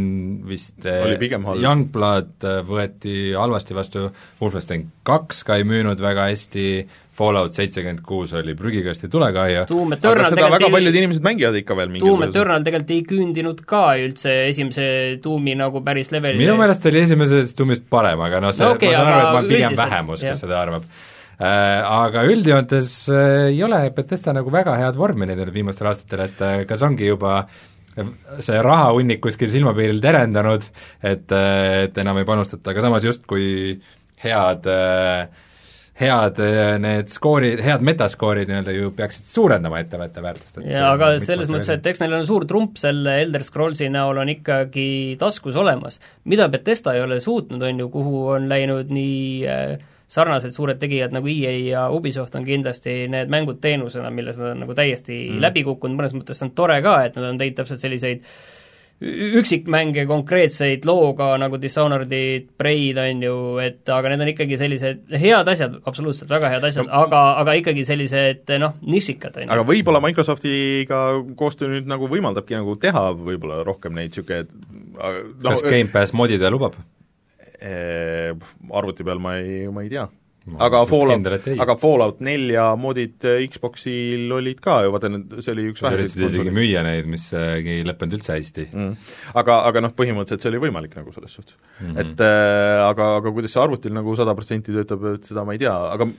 vist 0.50 0.86
äh, 0.86 1.04
oli 1.06 1.20
pigem 1.22 1.46
halb. 1.50 1.62
Youngblood 1.64 2.48
äh, 2.50 2.60
võeti 2.68 3.18
halvasti 3.38 3.78
vastu, 3.78 4.08
Wolfenstein 4.42 4.88
kaks 5.08 5.44
ka 5.48 5.60
ei 5.60 5.68
müünud 5.68 6.02
väga 6.02 6.30
hästi, 6.32 6.68
Fallout 7.14 7.54
seitsekümmend 7.54 8.02
kuus 8.06 8.32
oli 8.34 8.56
prügikasti 8.58 9.10
tulekahju. 9.12 9.64
aga 9.68 10.28
seda 10.32 10.50
väga 10.56 10.68
ei, 10.68 10.74
paljud 10.74 10.98
inimesed 10.98 11.26
mängivad 11.26 11.58
ikka 11.60 11.78
veel 11.78 11.92
mingil 11.94 12.08
Doom 12.08 12.26
Eternal 12.28 12.66
tegelikult 12.66 12.94
ei 12.96 13.04
küündinud 13.10 13.64
ka 13.70 13.84
üldse 14.02 14.36
esimese 14.50 14.86
Doomi 15.24 15.54
nagu 15.60 15.84
päris 15.86 16.10
levelile. 16.14 16.42
minu 16.42 16.58
meelest 16.58 16.88
oli 16.90 17.04
esimesest 17.06 17.58
Doomist 17.60 17.86
parem, 17.90 18.24
aga 18.26 18.42
noh, 18.44 18.56
see 18.56 18.66
no, 18.66 18.74
okay, 18.78 18.90
ma 18.94 19.02
saan 19.02 19.12
aru, 19.12 19.20
et 19.20 19.28
ma 19.28 19.42
olen 19.44 19.52
pigem 19.52 19.78
vähemus, 19.78 20.26
kes 20.26 20.42
seda 20.46 20.58
arvab 20.64 20.88
äh, 20.90 21.92
aga 22.00 22.26
üldjoontes 22.34 22.96
äh, 23.14 23.36
ei 23.52 23.62
ole 23.70 23.84
Betesta 23.94 24.34
nagu 24.34 24.54
väga 24.54 24.80
head 24.82 24.98
vormi 24.98 25.30
näidanud 25.30 25.54
viimastel 25.54 25.92
aastatel, 25.94 26.26
et 26.26 26.42
äh, 26.42 26.58
kas 26.70 26.82
ongi 26.90 27.14
juba 27.14 27.44
see 28.42 28.62
rahahunnik 28.66 29.22
kuskil 29.22 29.52
silmapiiril 29.54 30.00
terendanud, 30.02 30.64
et, 31.06 31.30
et 31.30 31.98
enam 32.02 32.18
ei 32.18 32.26
panustata, 32.26 32.72
aga 32.74 32.88
samas 32.88 33.06
justkui 33.06 33.52
head 34.24 34.70
äh, 34.72 35.28
head 36.00 36.40
eh, 36.42 36.80
need 36.82 37.12
skoorid, 37.14 37.62
head 37.62 37.84
metaskoorid 37.86 38.50
nii-öelda 38.50 38.74
ju 38.74 38.92
peaksid 38.98 39.28
suurendama 39.30 39.82
ettevõtte 39.84 40.24
väärtust. 40.26 40.58
jaa, 40.66 40.90
aga 40.96 41.12
selles 41.22 41.52
mõttes, 41.52 41.70
et 41.76 41.90
eks 41.92 42.02
neil 42.02 42.16
on 42.18 42.26
suur 42.28 42.48
trump 42.50 42.80
selle 42.82 43.20
Elder 43.22 43.46
Scrollsi 43.46 43.92
näol 43.94 44.24
on 44.24 44.34
ikkagi 44.34 44.88
taskus 45.22 45.58
olemas. 45.60 46.00
mida 46.26 46.50
Betesta 46.50 46.96
ei 46.98 47.04
ole 47.06 47.20
suutnud, 47.22 47.62
on 47.62 47.84
ju, 47.86 47.90
kuhu 47.94 48.24
on 48.38 48.50
läinud 48.50 48.90
nii 48.94 49.20
äh, 49.46 49.76
sarnased 50.14 50.54
suured 50.54 50.82
tegijad 50.82 51.14
nagu 51.14 51.30
EA 51.30 51.54
ja 51.68 51.86
Ubisoft 51.94 52.36
on 52.36 52.46
kindlasti 52.46 53.08
need 53.10 53.30
mängud 53.34 53.62
teenusena, 53.62 54.10
milles 54.14 54.42
nad 54.42 54.56
on 54.56 54.66
nagu 54.66 54.74
täiesti 54.78 55.20
mm. 55.30 55.46
läbi 55.46 55.66
kukkunud, 55.68 55.98
mõnes 56.00 56.18
mõttes 56.18 56.42
on 56.46 56.54
tore 56.58 56.82
ka, 56.86 57.00
et 57.06 57.18
nad 57.18 57.30
on 57.30 57.42
teinud 57.42 57.62
täpselt 57.62 57.82
selliseid 57.86 58.26
äh, 58.26 58.34
üksikmänge 59.40 60.06
konkreetseid 60.10 60.86
looga 60.88 61.34
nagu 61.42 61.60
Dishonored'id, 61.62 62.48
Prey'd 62.60 63.00
on 63.02 63.24
ju, 63.26 63.36
et 63.64 63.92
aga 63.92 64.14
need 64.14 64.24
on 64.26 64.32
ikkagi 64.34 64.58
sellised 64.60 65.04
head 65.20 65.52
asjad, 65.54 65.76
absoluutselt 65.90 66.32
väga 66.32 66.52
head 66.54 66.68
asjad 66.70 66.88
no,, 66.88 67.04
aga, 67.04 67.22
aga 67.42 67.58
ikkagi 67.60 67.86
sellised 67.88 68.54
noh, 68.64 68.78
nišikad, 68.88 69.42
on 69.42 69.48
ju. 69.48 69.52
aga 69.56 69.68
võib-olla 69.68 70.02
Microsoftiga 70.08 71.04
koostöö 71.40 71.76
nüüd 71.76 71.92
nagu 71.92 72.10
võimaldabki 72.12 72.58
nagu 72.58 72.78
teha 72.80 73.10
võib-olla 73.18 73.62
rohkem 73.68 73.96
neid 73.98 74.14
niisugune 74.14 74.48
no, 74.48 75.50
kas 75.50 75.64
Gamepass 75.66 76.16
modida 76.16 76.52
lubab? 76.54 76.78
Arvuti 77.64 79.06
peal 79.08 79.22
ma 79.24 79.38
ei, 79.40 79.66
ma 79.72 79.86
ei 79.86 79.92
tea 79.94 80.08
aga 80.44 80.82
Fallout, 80.90 81.28
aga 81.64 81.76
Fallout 81.80 82.20
nelja 82.26 82.66
moodid 82.80 83.24
äh, 83.30 83.46
Xboxil 83.48 84.32
olid 84.36 84.60
ka 84.64 84.82
ju, 84.84 84.92
vaata 84.92 85.12
need, 85.14 85.38
see 85.40 85.54
oli 85.56 85.70
üks 85.72 85.84
väheseid 85.86 86.26
isegi 86.28 86.54
müüa 86.56 86.84
neid, 86.84 87.08
mis 87.10 87.30
äh, 87.38 87.62
ei 87.62 87.86
lõppenud 87.88 88.18
üldse 88.20 88.36
hästi 88.36 88.68
mm.. 88.68 89.14
aga, 89.40 89.62
aga 89.70 89.86
noh, 89.86 89.96
põhimõtteliselt 89.96 90.44
see 90.44 90.52
oli 90.52 90.62
võimalik 90.66 90.98
nagu 91.00 91.16
selles 91.16 91.38
suhtes 91.40 91.56
mm. 91.56 91.88
-hmm. 91.88 92.02
et 92.04 92.26
äh, 92.28 92.84
aga, 92.90 93.14
aga 93.22 93.34
kuidas 93.36 93.56
see 93.56 93.64
arvutil 93.64 93.96
nagu 93.96 94.18
sada 94.20 94.36
protsenti 94.36 94.76
töötab, 94.76 95.08
et 95.16 95.32
seda 95.32 95.48
ma 95.48 95.56
ei 95.56 95.64
tea, 95.64 95.74
aga 95.96 96.12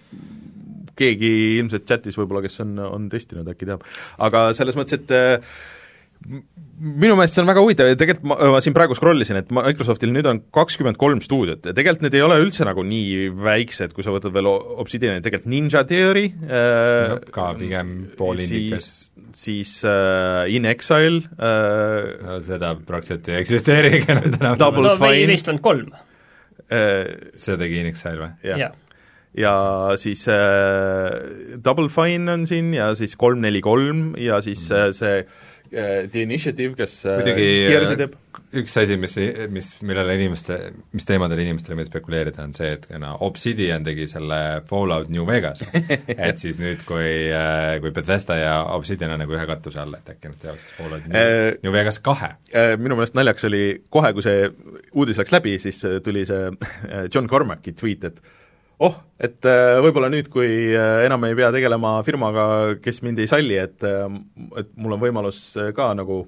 keegi 0.98 1.30
ilmselt 1.60 1.86
chatis 1.88 2.16
võib-olla, 2.18 2.44
kes 2.44 2.60
on, 2.64 2.76
on 2.86 3.08
testinud, 3.12 3.48
äkki 3.50 3.68
teab. 3.68 3.84
aga 4.24 4.46
selles 4.56 4.78
mõttes, 4.78 5.02
et 5.02 5.14
äh, 5.14 5.56
minu 6.24 7.16
meelest 7.18 7.36
see 7.36 7.42
on 7.42 7.48
väga 7.48 7.62
huvitav 7.62 7.88
ja 7.90 7.96
tegelikult 7.98 8.26
ma, 8.30 8.36
ma 8.54 8.60
siin 8.64 8.74
praegu 8.76 8.96
scroll 8.96 9.20
isin, 9.24 9.38
et 9.40 9.50
Microsoftil 9.54 10.12
nüüd 10.14 10.26
on 10.28 10.40
kakskümmend 10.54 10.98
kolm 11.00 11.20
stuudiot 11.24 11.68
ja 11.68 11.74
tegelikult 11.76 12.06
need 12.06 12.16
ei 12.18 12.24
ole 12.24 12.38
üldse 12.42 12.66
nagu 12.66 12.84
nii 12.86 13.28
väiksed, 13.44 13.92
kui 13.96 14.06
sa 14.06 14.14
võtad 14.14 14.34
veel 14.34 14.48
Obsidiani, 14.48 15.22
tegelikult 15.24 15.50
Ninja 15.52 15.84
Theory 15.88 16.24
äh, 16.48 17.16
ka 17.34 17.50
pigem 17.58 17.92
poolindikas. 18.18 18.88
siis, 18.88 19.34
siis 19.44 19.74
äh, 19.88 20.48
In 20.54 20.68
Exile 20.70 21.24
äh, 21.36 22.14
no, 22.24 22.40
seda 22.46 22.74
praktiliselt 22.80 23.30
ei 23.32 23.42
eksisteerigi 23.42 24.16
enam 24.16 24.58
Double 24.60 24.94
no, 24.94 24.96
Fine 25.00 25.28
vist 25.30 25.52
on 25.52 25.60
kolm 25.64 25.92
äh,. 25.94 27.32
see 27.36 27.60
tegi 27.60 27.84
In 27.84 27.92
Exile 27.92 28.18
või? 28.22 28.34
jah 28.48 28.64
ja. 28.64 28.74
ja 29.44 29.56
siis 30.00 30.24
äh, 30.32 31.58
Double 31.60 31.92
Fine 31.92 32.38
on 32.38 32.48
siin 32.48 32.72
ja 32.76 32.94
siis 32.98 33.18
kolm, 33.20 33.44
neli, 33.44 33.60
kolm 33.64 34.14
ja 34.20 34.40
siis 34.44 34.70
mm. 34.70 34.86
äh, 34.88 34.94
see 34.96 35.18
Äh, 35.24 35.53
The 35.74 36.22
Initiative, 36.22 36.74
kes 36.78 37.00
äh, 37.08 37.18
muidugi 37.20 37.96
teeb. 37.98 38.16
üks 38.60 38.76
asi, 38.80 38.96
mis, 39.00 39.16
mis, 39.52 39.70
millele 39.86 40.16
inimeste, 40.18 40.58
mis 40.94 41.08
teemadel 41.08 41.42
inimestele 41.44 41.78
meeldib 41.78 41.92
spekuleerida, 41.92 42.44
on 42.46 42.54
see, 42.56 42.70
et 42.76 42.86
no 43.02 43.14
Obsidian 43.26 43.86
tegi 43.86 44.06
selle 44.10 44.38
Fallout 44.68 45.10
New 45.12 45.26
Vegas 45.28 45.64
et 46.28 46.42
siis 46.42 46.60
nüüd, 46.62 46.84
kui, 46.88 47.08
äh, 47.34 47.78
kui 47.82 47.94
Bethesda 47.96 48.38
ja 48.40 48.54
Obsidian 48.76 49.16
on 49.16 49.24
nagu 49.24 49.36
ühe 49.36 49.48
katuse 49.50 49.82
all, 49.82 49.96
et 49.98 50.14
äkki 50.14 50.30
nad 50.30 50.38
teevad 50.42 50.62
siis 50.62 50.78
Fallout 50.78 51.08
New, 51.08 51.18
äh, 51.18 51.50
New 51.64 51.74
Vegas 51.74 52.00
kahe. 52.04 52.34
Minu 52.80 52.98
meelest 52.98 53.18
naljakas 53.18 53.48
oli 53.50 53.64
kohe, 53.92 54.14
kui 54.14 54.24
see 54.24 54.48
uudis 54.94 55.20
läks 55.20 55.34
läbi, 55.34 55.58
siis 55.62 55.82
tuli 56.04 56.24
see 56.28 56.48
John 57.12 57.30
Cormacki 57.30 57.74
tweet, 57.78 58.08
et 58.10 58.22
oh, 58.82 58.96
et 59.20 59.46
äh, 59.48 59.76
võib-olla 59.84 60.10
nüüd, 60.12 60.30
kui 60.32 60.48
äh, 60.74 61.04
enam 61.06 61.28
ei 61.28 61.36
pea 61.38 61.52
tegelema 61.54 61.96
firmaga, 62.06 62.46
kes 62.82 63.02
mind 63.06 63.22
ei 63.22 63.30
salli, 63.30 63.58
et 63.60 63.86
äh, 63.86 64.08
et 64.60 64.74
mul 64.76 64.96
on 64.96 65.02
võimalus 65.02 65.46
ka 65.76 65.92
nagu 65.98 66.24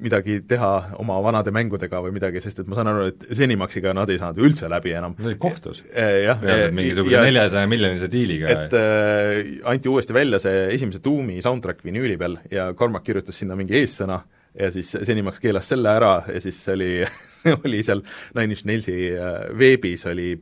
midagi 0.00 0.38
teha 0.48 0.70
oma 1.02 1.16
vanade 1.22 1.52
mängudega 1.52 2.00
või 2.04 2.14
midagi, 2.14 2.40
sest 2.40 2.62
et 2.62 2.68
ma 2.70 2.76
saan 2.78 2.88
aru, 2.92 3.08
et 3.10 3.24
Zenimaxiga 3.36 3.92
nad 3.96 4.10
ei 4.10 4.20
saanud 4.20 4.38
üldse 4.46 4.68
läbi 4.70 4.94
enam. 4.96 5.16
Nad 5.18 5.32
olid 5.32 5.40
kohtus 5.42 5.82
jah. 5.84 6.40
reaalselt 6.40 6.76
mingisuguse 6.76 7.22
neljasaja 7.26 7.70
miljonise 7.70 8.10
diiliga. 8.12 8.54
et 8.54 8.76
äh, 8.78 9.40
anti 9.68 9.90
uuesti 9.90 10.16
välja 10.16 10.40
see 10.42 10.68
esimese 10.76 11.02
Doomi 11.04 11.40
soundtrack 11.44 11.84
vinüüli 11.84 12.16
peal 12.20 12.38
ja 12.52 12.70
Cormac 12.78 13.04
kirjutas 13.06 13.42
sinna 13.42 13.58
mingi 13.58 13.80
eessõna 13.82 14.22
ja 14.60 14.70
siis 14.74 14.92
Zenimax 15.06 15.40
keelas 15.42 15.68
selle 15.72 15.92
ära 15.92 16.14
ja 16.28 16.40
siis 16.40 16.60
oli 16.72 16.92
oli 17.64 17.82
seal 17.86 18.02
Nine 18.36 18.54
Inch 18.54 18.66
Nailsi 18.68 18.96
äh, 19.16 19.38
veebis 19.58 20.06
oli 20.10 20.32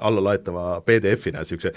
allalaetava 0.00 0.80
PDF-ina 0.86 1.44
niisuguse 1.44 1.74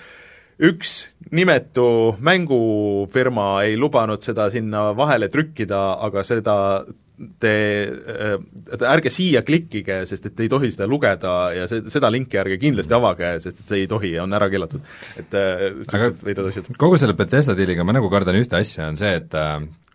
üks 0.63 0.97
nimetu 1.33 2.15
mängufirma 2.21 3.63
ei 3.67 3.77
lubanud 3.79 4.21
seda 4.23 4.49
sinna 4.53 4.91
vahele 4.95 5.29
trükkida, 5.33 5.81
aga 6.05 6.23
seda 6.27 6.57
te, 7.39 7.53
äh, 7.89 8.35
ärge 8.89 9.11
siia 9.13 9.43
klikkige, 9.45 10.03
sest 10.09 10.27
et 10.29 10.35
te 10.35 10.45
ei 10.45 10.51
tohi 10.51 10.71
seda 10.73 10.87
lugeda 10.89 11.35
ja 11.55 11.67
see, 11.69 11.85
seda 11.93 12.11
linki 12.13 12.39
ärge 12.41 12.57
kindlasti 12.61 12.97
avage, 12.97 13.35
sest 13.43 13.61
et 13.61 13.69
see 13.69 13.83
ei 13.83 13.89
tohi 13.89 14.15
ja 14.15 14.25
on 14.25 14.33
ära 14.33 14.49
keelatud. 14.51 14.83
et 15.19 15.37
äh, 15.37 15.69
aga 15.93 16.11
veidad 16.23 16.49
asjad. 16.51 16.73
kogu 16.77 16.99
selle 17.01 17.17
Bethesda 17.17 17.57
diiliga 17.57 17.85
ma 17.85 17.95
nagu 17.95 18.11
kardan 18.13 18.39
ühte 18.39 18.59
asja, 18.59 18.89
on 18.91 18.99
see, 18.99 19.13
et 19.21 19.39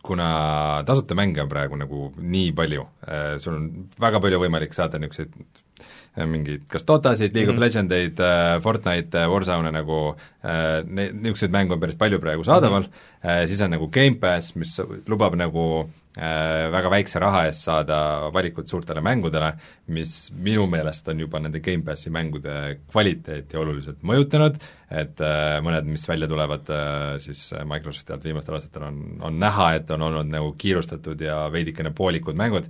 kuna 0.02 0.82
tasuta 0.86 1.16
mänge 1.18 1.42
on 1.42 1.48
praegu 1.50 1.78
nagu 1.78 2.10
nii 2.18 2.52
palju, 2.56 2.84
äh, 3.06 3.32
sul 3.42 3.56
on 3.58 3.70
väga 4.00 4.20
palju 4.22 4.40
võimalik 4.44 4.76
saada 4.76 5.00
niisuguseid 5.02 5.34
äh, 5.34 6.26
mingeid 6.26 6.66
kas 6.70 6.86
Dotasid, 6.86 7.34
League 7.34 7.50
mm 7.50 7.50
-hmm. 7.50 7.50
of 7.50 7.56
mhm. 7.56 7.64
Legendeid, 7.64 8.20
äh, 8.20 8.60
Fortnite, 8.62 9.26
Warzone 9.26 9.72
nagu 9.72 10.16
ne-, 10.42 11.12
niisuguseid 11.12 11.50
mänge 11.50 11.72
on 11.72 11.80
päris 11.80 11.96
palju 11.96 12.20
praegu 12.20 12.44
saadaval 12.44 12.82
mm, 12.82 12.92
-hmm. 13.22 13.46
siis 13.46 13.62
on 13.62 13.70
nagu 13.70 13.88
Gamepass, 13.88 14.54
mis 14.56 14.80
lubab 15.06 15.34
nagu 15.34 15.90
väga 16.18 16.90
väikse 16.90 17.20
raha 17.22 17.44
eest 17.46 17.62
saada 17.68 17.98
valikut 18.34 18.66
suurtele 18.70 19.02
mängudele, 19.04 19.52
mis 19.94 20.14
minu 20.34 20.66
meelest 20.70 21.08
on 21.12 21.20
juba 21.22 21.38
nende 21.42 21.60
Gamepassi 21.62 22.10
mängude 22.14 22.54
kvaliteeti 22.90 23.60
oluliselt 23.60 24.02
mõjutanud, 24.02 24.58
et 24.90 25.22
äh, 25.22 25.58
mõned, 25.64 25.86
mis 25.90 26.08
välja 26.08 26.30
tulevad 26.30 26.72
äh, 26.74 27.16
siis 27.22 27.48
Microsofti 27.64 28.16
alt 28.16 28.26
viimastel 28.26 28.58
aastatel, 28.58 28.88
on, 28.90 29.02
on 29.30 29.38
näha, 29.38 29.74
et 29.78 29.90
on 29.94 30.08
olnud 30.08 30.32
nagu 30.32 30.54
kiirustatud 30.58 31.22
ja 31.22 31.44
veidikene 31.54 31.94
poolikud 31.94 32.38
mängud, 32.38 32.66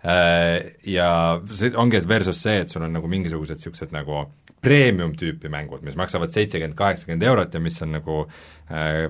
ja 0.00 1.08
see 1.52 1.74
ongi, 1.76 1.98
versus 2.08 2.38
see, 2.40 2.62
et 2.62 2.72
sul 2.72 2.86
on 2.86 2.94
nagu 2.96 3.08
mingisugused 3.12 3.58
niisugused 3.58 3.90
nagu 3.92 4.22
premium 4.60 5.12
tüüpi 5.16 5.48
mängud, 5.52 5.84
mis 5.84 5.96
maksavad 5.96 6.32
seitsekümmend, 6.34 6.76
kaheksakümmend 6.76 7.24
eurot 7.24 7.54
ja 7.56 7.62
mis 7.64 7.80
on 7.84 7.94
nagu 7.96 8.16
äh, 8.24 9.06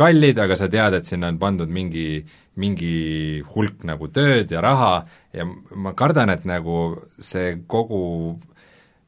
kallid, 0.00 0.40
aga 0.40 0.56
sa 0.56 0.68
tead, 0.72 0.96
et 0.98 1.08
sinna 1.08 1.28
on 1.32 1.40
pandud 1.40 1.72
mingi, 1.72 2.24
mingi 2.60 3.42
hulk 3.54 3.84
nagu 3.86 4.08
tööd 4.14 4.52
ja 4.54 4.62
raha 4.64 4.96
ja 5.34 5.46
ma 5.46 5.94
kardan, 5.98 6.30
et 6.34 6.44
nagu 6.46 6.94
see 7.18 7.56
kogu 7.70 8.02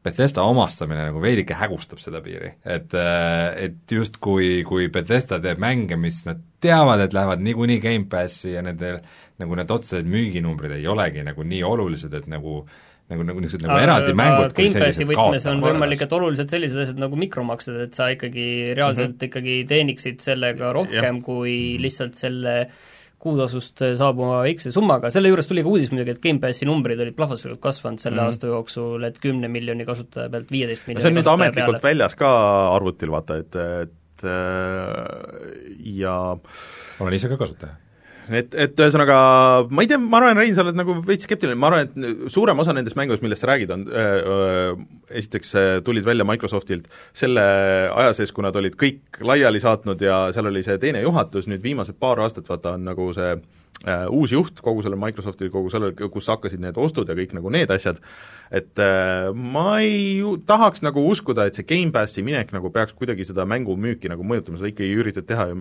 Bethesda 0.07 0.45
omastamine 0.47 1.09
nagu 1.09 1.23
veidike 1.23 1.57
hägustab 1.59 1.99
seda 1.99 2.21
piiri, 2.23 2.53
et, 2.63 2.95
äh, 2.95 3.47
et 3.67 3.95
justkui, 3.97 4.63
kui 4.67 4.87
Bethesda 4.95 5.41
teeb 5.43 5.63
mänge, 5.63 5.99
mis 5.99 6.21
nad 6.29 6.43
teavad, 6.63 7.03
et 7.03 7.15
lähevad 7.15 7.43
niikuinii 7.43 7.83
Gamepassi 7.83 8.55
ja 8.55 8.63
nende 8.67 9.01
nagu 9.43 9.59
need 9.59 9.71
otsesed 9.71 10.07
müüginumbrid 10.11 10.79
ei 10.79 10.87
olegi 10.91 11.27
nagu 11.27 11.43
nii 11.47 11.63
olulised, 11.67 12.15
et 12.15 12.31
nagu 12.31 12.61
äh, 12.63 12.85
nagu, 13.13 13.27
nagu 13.27 13.43
niisugused 13.43 13.69
nagu 13.69 13.83
eraldi 13.85 14.15
mängud 14.19 14.55
Gamepassi 14.57 15.07
võtmes 15.07 15.47
on 15.51 15.63
võimalik, 15.63 16.03
et 16.03 16.15
oluliselt 16.17 16.53
sellised 16.53 16.83
asjad 16.83 17.01
nagu 17.01 17.19
mikromaksed, 17.21 17.79
et 17.87 17.99
sa 17.99 18.09
ikkagi 18.15 18.47
reaalselt 18.75 19.15
mm 19.15 19.19
-hmm. 19.19 19.31
ikkagi 19.31 19.57
teeniksid 19.71 20.21
sellega 20.25 20.73
rohkem 20.75 21.21
ja. 21.21 21.23
kui 21.23 21.55
mhm. 21.55 21.83
lihtsalt 21.87 22.19
selle 22.19 22.57
kuutasust 23.23 23.83
saabuva 23.99 24.43
väikse 24.45 24.73
summaga, 24.75 25.11
selle 25.15 25.31
juures 25.33 25.49
tuli 25.49 25.65
ka 25.65 25.71
uudis 25.73 25.93
muidugi, 25.93 26.15
et 26.17 26.23
Gamepassi 26.23 26.69
numbrid 26.69 27.01
olid 27.03 27.17
plahvatuslikult 27.17 27.63
kasvanud 27.65 28.03
selle 28.03 28.21
mm 28.21 28.23
-hmm. 28.23 28.35
aasta 28.35 28.53
jooksul, 28.53 29.09
et 29.09 29.19
kümne 29.23 29.49
miljoni 29.49 29.87
kasutaja 29.89 30.31
pealt 30.31 30.53
viieteist 30.53 30.87
miljoni 30.87 31.03
see 31.03 31.13
on 31.15 31.19
nüüd 31.21 31.33
ametlikult 31.33 31.81
peale. 31.81 31.89
väljas 31.89 32.15
ka 32.15 32.31
arvutil, 32.75 33.11
vaata, 33.11 33.41
et, 33.43 33.57
et 33.57 34.25
äh, 34.25 35.03
ja 35.97 36.37
olen 37.01 37.15
ise 37.15 37.29
ka 37.33 37.41
kasutaja 37.41 37.86
et, 38.31 38.55
et 38.55 38.81
ühesõnaga 38.81 39.17
ma 39.71 39.85
ei 39.85 39.91
tea, 39.91 39.99
ma 40.03 40.21
arvan, 40.21 40.41
Rein, 40.41 40.55
sa 40.57 40.65
oled 40.65 40.79
nagu 40.79 40.99
veits 41.07 41.29
skeptiline, 41.29 41.59
ma 41.61 41.71
arvan, 41.71 41.87
et 41.87 42.33
suurem 42.33 42.59
osa 42.63 42.75
nendest 42.77 42.99
mängudest, 42.99 43.25
millest 43.25 43.45
sa 43.45 43.51
räägid, 43.53 43.75
on 43.75 43.85
öö, 43.91 44.73
esiteks 45.11 45.53
tulid 45.87 46.07
välja 46.07 46.27
Microsoftilt 46.29 46.89
selle 47.17 47.45
aja 47.91 48.17
sees, 48.17 48.33
kui 48.35 48.47
nad 48.47 48.57
olid 48.59 48.79
kõik 48.81 49.21
laiali 49.27 49.63
saatnud 49.63 50.03
ja 50.03 50.27
seal 50.35 50.51
oli 50.51 50.65
see 50.67 50.81
teine 50.83 51.05
juhatus, 51.05 51.49
nüüd 51.51 51.63
viimased 51.65 51.99
paar 52.01 52.23
aastat 52.25 52.49
vaata 52.51 52.77
on 52.77 52.89
nagu 52.91 53.13
see 53.17 53.37
äh, 53.85 54.07
uus 54.11 54.33
juht 54.33 54.61
kogu 54.65 54.83
sellel 54.85 55.01
Microsoftil, 55.01 55.51
kogu 55.53 55.71
sellel, 55.73 55.93
kus 56.13 56.29
hakkasid 56.33 56.63
need 56.63 56.79
ostud 56.81 57.09
ja 57.11 57.17
kõik 57.19 57.35
nagu 57.37 57.53
need 57.53 57.73
asjad, 57.75 58.01
et 58.55 58.81
äh, 58.83 59.29
ma 59.35 59.79
ei 59.85 60.23
tahaks 60.49 60.85
nagu 60.87 61.05
uskuda, 61.11 61.49
et 61.49 61.59
see 61.59 61.67
Gamepassi 61.69 62.25
minek 62.27 62.55
nagu 62.57 62.71
peaks 62.75 62.97
kuidagi 62.97 63.27
seda 63.29 63.47
mängumüüki 63.49 64.11
nagu 64.13 64.27
mõjutama, 64.27 64.61
sa 64.61 64.71
ikkagi 64.71 64.97
üritad 65.03 65.29
teha 65.29 65.51
ju 65.53 65.61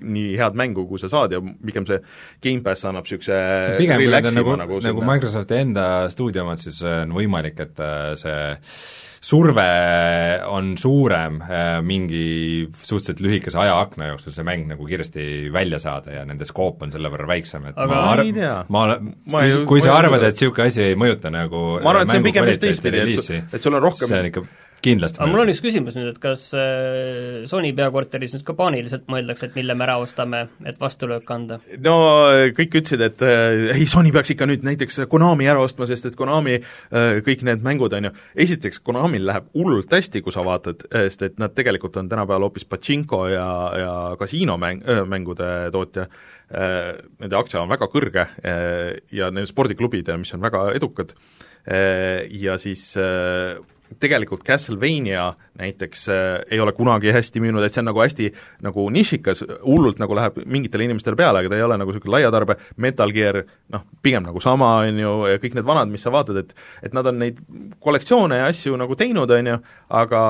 nii 0.00 0.32
head 0.40 0.56
mängu, 0.58 0.86
kui 0.88 1.02
sa 1.02 1.10
saad 1.12 1.36
ja 1.36 1.42
pigem 1.42 1.88
see 1.88 2.00
Gamepass 2.44 2.88
annab 2.88 3.08
niisuguse 3.08 3.36
pigem 3.80 4.00
kui 4.00 4.08
need 4.14 4.30
on 4.32 4.40
nagu, 4.40 4.56
nagu, 4.64 4.80
nagu 4.86 5.06
Microsofti 5.12 5.60
enda 5.60 5.86
stuudio 6.12 6.46
omad, 6.46 6.62
siis 6.62 6.80
on 6.86 7.14
võimalik, 7.16 7.60
et 7.66 7.84
äh, 7.84 8.14
see 8.20 8.40
surve 9.20 9.64
on 10.48 10.72
suurem 10.80 11.40
äh, 11.44 11.82
mingi 11.84 12.70
suhteliselt 12.72 13.20
lühikese 13.20 13.58
ajaakna 13.60 14.08
jooksul 14.14 14.32
see 14.32 14.46
mäng 14.48 14.64
nagu 14.70 14.86
kiiresti 14.88 15.50
välja 15.52 15.78
saada 15.82 16.14
ja 16.14 16.24
nende 16.28 16.48
skoop 16.48 16.80
on 16.86 16.94
selle 16.94 17.10
võrra 17.12 17.28
väiksem, 17.28 17.68
et 17.68 17.76
aga 17.76 18.00
ma 18.06 18.14
tea. 18.24 18.54
ma, 18.72 18.86
ma 19.28 19.44
kui, 19.44 19.66
kui 19.74 19.84
sa 19.84 19.98
arvad, 19.98 20.24
et 20.24 20.40
niisugune 20.40 20.72
asi 20.72 20.86
ei 20.88 20.96
mõjuta 21.00 21.32
nagu 21.34 21.64
ma 21.84 21.92
arvan, 21.92 22.08
et 22.08 22.14
see 22.14 22.22
on 22.22 22.28
pigem 22.30 22.48
just 22.48 22.64
teistpidi, 22.64 23.04
et, 23.04 23.52
et 23.52 23.68
sul 23.68 23.76
on 23.76 23.84
rohkem 23.84 24.08
see 24.08 24.22
on 24.24 24.30
ikka 24.32 24.46
kindlasti. 24.84 25.20
aga 25.20 25.30
mul 25.30 25.42
on 25.44 25.50
üks 25.52 25.60
küsimus 25.64 25.96
nüüd, 25.96 26.10
et 26.14 26.20
kas 26.22 26.46
äh, 26.56 27.42
Sony 27.48 27.72
peakorteris 27.76 28.34
nüüd 28.34 28.44
ka 28.46 28.54
paaniliselt 28.58 29.06
mõeldakse, 29.10 29.50
et 29.50 29.58
mille 29.58 29.76
me 29.76 29.86
ära 29.86 29.96
ostame, 30.02 30.42
et 30.66 30.80
vastulöök 30.80 31.30
anda? 31.34 31.60
no 31.84 31.96
kõik 32.56 32.78
ütlesid, 32.80 33.04
et 33.04 33.24
äh, 33.26 33.70
ei, 33.76 33.86
Sony 33.90 34.12
peaks 34.14 34.34
ikka 34.34 34.48
nüüd 34.50 34.66
näiteks 34.66 35.02
Konami 35.10 35.48
ära 35.50 35.62
ostma, 35.64 35.88
sest 35.90 36.10
et 36.10 36.18
Konami 36.18 36.58
äh, 36.60 37.20
kõik 37.26 37.44
need 37.48 37.64
mängud, 37.66 37.94
on 37.96 38.10
ju, 38.10 38.14
esiteks 38.46 38.82
Konamil 38.86 39.26
läheb 39.28 39.50
hullult 39.56 39.92
hästi, 39.96 40.24
kui 40.24 40.34
sa 40.34 40.44
vaatad, 40.46 40.86
sest 40.90 41.26
et 41.26 41.40
nad 41.42 41.54
tegelikult 41.56 41.98
on 42.00 42.10
tänapäeval 42.10 42.48
hoopis 42.48 42.68
Pachinko 42.68 43.26
ja, 43.30 43.48
ja 43.80 43.94
kasiinomäng, 44.20 44.84
mängude 45.10 45.48
tootja, 45.74 46.06
nende 46.50 47.36
aktsia 47.38 47.60
on 47.62 47.70
väga 47.70 47.86
kõrge 47.92 48.24
ja 49.14 49.28
need 49.30 49.50
spordiklubid, 49.50 50.08
mis 50.18 50.32
on 50.34 50.42
väga 50.42 50.64
edukad, 50.74 51.12
ja 51.66 52.56
siis 52.58 52.88
tegelikult 53.98 54.44
Castlevania 54.46 55.32
näiteks 55.58 56.08
äh, 56.08 56.18
ei 56.50 56.60
ole 56.60 56.72
kunagi 56.76 57.12
hästi 57.14 57.42
müünud, 57.42 57.64
et 57.64 57.74
see 57.74 57.82
on 57.82 57.90
nagu 57.90 58.02
hästi 58.02 58.28
nagu 58.66 58.86
nišikas, 58.94 59.44
hullult 59.64 60.00
nagu 60.02 60.16
läheb 60.18 60.40
mingitele 60.44 60.86
inimestele 60.88 61.18
peale, 61.18 61.42
aga 61.42 61.52
ta 61.52 61.58
ei 61.58 61.66
ole 61.66 61.78
nagu 61.80 61.94
niisugune 61.94 62.16
laiatarbe, 62.16 62.56
Metal 62.76 63.12
Gear 63.16 63.42
noh, 63.74 63.86
pigem 64.02 64.26
nagu 64.28 64.42
sama, 64.42 64.76
on 64.86 65.00
ju, 65.02 65.16
ja 65.32 65.40
kõik 65.42 65.58
need 65.58 65.68
vanad, 65.68 65.90
mis 65.92 66.06
sa 66.06 66.14
vaatad, 66.14 66.42
et 66.44 66.54
et 66.86 66.94
nad 66.96 67.06
on 67.06 67.18
neid 67.20 67.40
kollektsioone 67.82 68.40
ja 68.42 68.50
asju 68.50 68.78
nagu 68.80 68.96
teinud, 68.98 69.30
on 69.30 69.52
ju, 69.54 69.58
aga 70.00 70.22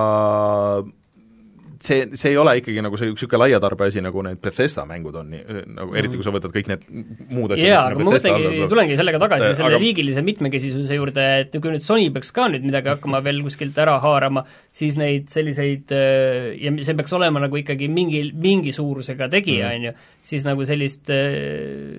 see, 1.80 2.08
see 2.18 2.32
ei 2.32 2.36
ole 2.40 2.52
ikkagi 2.60 2.82
nagu 2.84 2.98
see 3.00 3.08
niisugune 3.08 3.40
laia 3.40 3.60
tarbe 3.62 3.86
asi, 3.88 4.02
nagu 4.04 4.22
need 4.24 4.40
Bethesda 4.44 4.84
mängud 4.88 5.16
on, 5.20 5.32
nagu 5.76 5.96
eriti 5.96 6.18
kui 6.18 6.26
sa 6.26 6.32
võtad 6.34 6.52
kõik 6.54 6.68
need 6.70 6.84
muud 7.32 7.54
asjad 7.54 7.70
jaa, 7.70 7.84
aga 7.88 8.00
ma 8.00 8.12
mõtlengi, 8.12 8.66
tulengi 8.70 8.98
sellega 9.00 9.20
tagasi 9.22 9.46
et, 9.48 9.56
selle 9.58 9.72
aga... 9.72 9.80
liigilise 9.82 10.24
mitmekesisuse 10.26 10.98
juurde, 10.98 11.26
et 11.44 11.56
kui 11.56 11.72
nüüd 11.72 11.86
Sony 11.86 12.10
peaks 12.12 12.32
ka 12.36 12.50
nüüd 12.52 12.66
midagi 12.68 12.92
hakkama 12.92 13.22
veel 13.24 13.40
kuskilt 13.46 13.80
ära 13.80 13.96
haarama, 14.02 14.44
siis 14.76 14.98
neid 15.00 15.32
selliseid 15.32 15.94
äh, 15.96 16.50
ja 16.60 16.74
see 16.84 16.98
peaks 17.00 17.16
olema 17.16 17.42
nagu 17.46 17.60
ikkagi 17.62 17.88
mingi, 17.92 18.26
mingi 18.36 18.74
suurusega 18.76 19.30
tegija, 19.32 19.72
mm. 19.72 19.80
on 19.80 19.88
ju, 19.88 19.96
siis 20.32 20.44
nagu 20.48 20.68
sellist, 20.68 21.08
äh, 21.16 21.96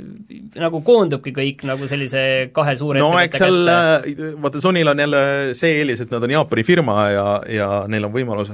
nagu 0.61 0.83
koondubki 0.85 1.33
kõik 1.35 1.65
nagu 1.69 1.89
sellise 1.89 2.23
kahe 2.53 2.77
suure 2.77 3.01
no 3.01 3.15
eks 3.21 3.41
seal, 3.41 3.61
äh, 3.65 4.11
vaata 4.41 4.61
Sonyl 4.61 4.93
on 4.93 5.05
jälle 5.07 5.25
see 5.57 5.79
eelis, 5.81 6.05
et 6.05 6.13
nad 6.13 6.21
on 6.21 6.37
Jaapani 6.37 6.67
firma 6.67 6.99
ja, 7.09 7.29
ja 7.49 7.71
neil 7.89 8.05
on 8.05 8.13
võimalus 8.13 8.53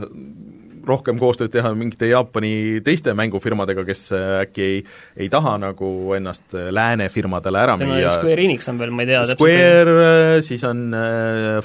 rohkem 0.87 1.19
koostööd 1.21 1.51
teha 1.53 1.71
mingite 1.77 2.09
Jaapani 2.09 2.81
teiste 2.85 3.13
mängufirmadega, 3.17 3.83
kes 3.87 4.07
äh, 4.15 4.27
äkki 4.45 4.65
ei, 4.67 4.77
ei 5.25 5.29
taha 5.31 5.57
nagu 5.61 5.89
ennast 6.17 6.55
äh, 6.55 6.69
lääne 6.73 7.09
firmadele 7.13 7.61
ära 7.63 7.77
müüa. 7.81 8.13
Square 8.17 8.45
Enix 8.47 8.69
on 8.71 8.79
veel, 8.81 8.93
ma 8.95 9.03
ei 9.03 9.11
tea 9.11 9.23
Square, 9.33 9.97
äh, 10.05 10.37
siis 10.45 10.63
on 10.67 10.87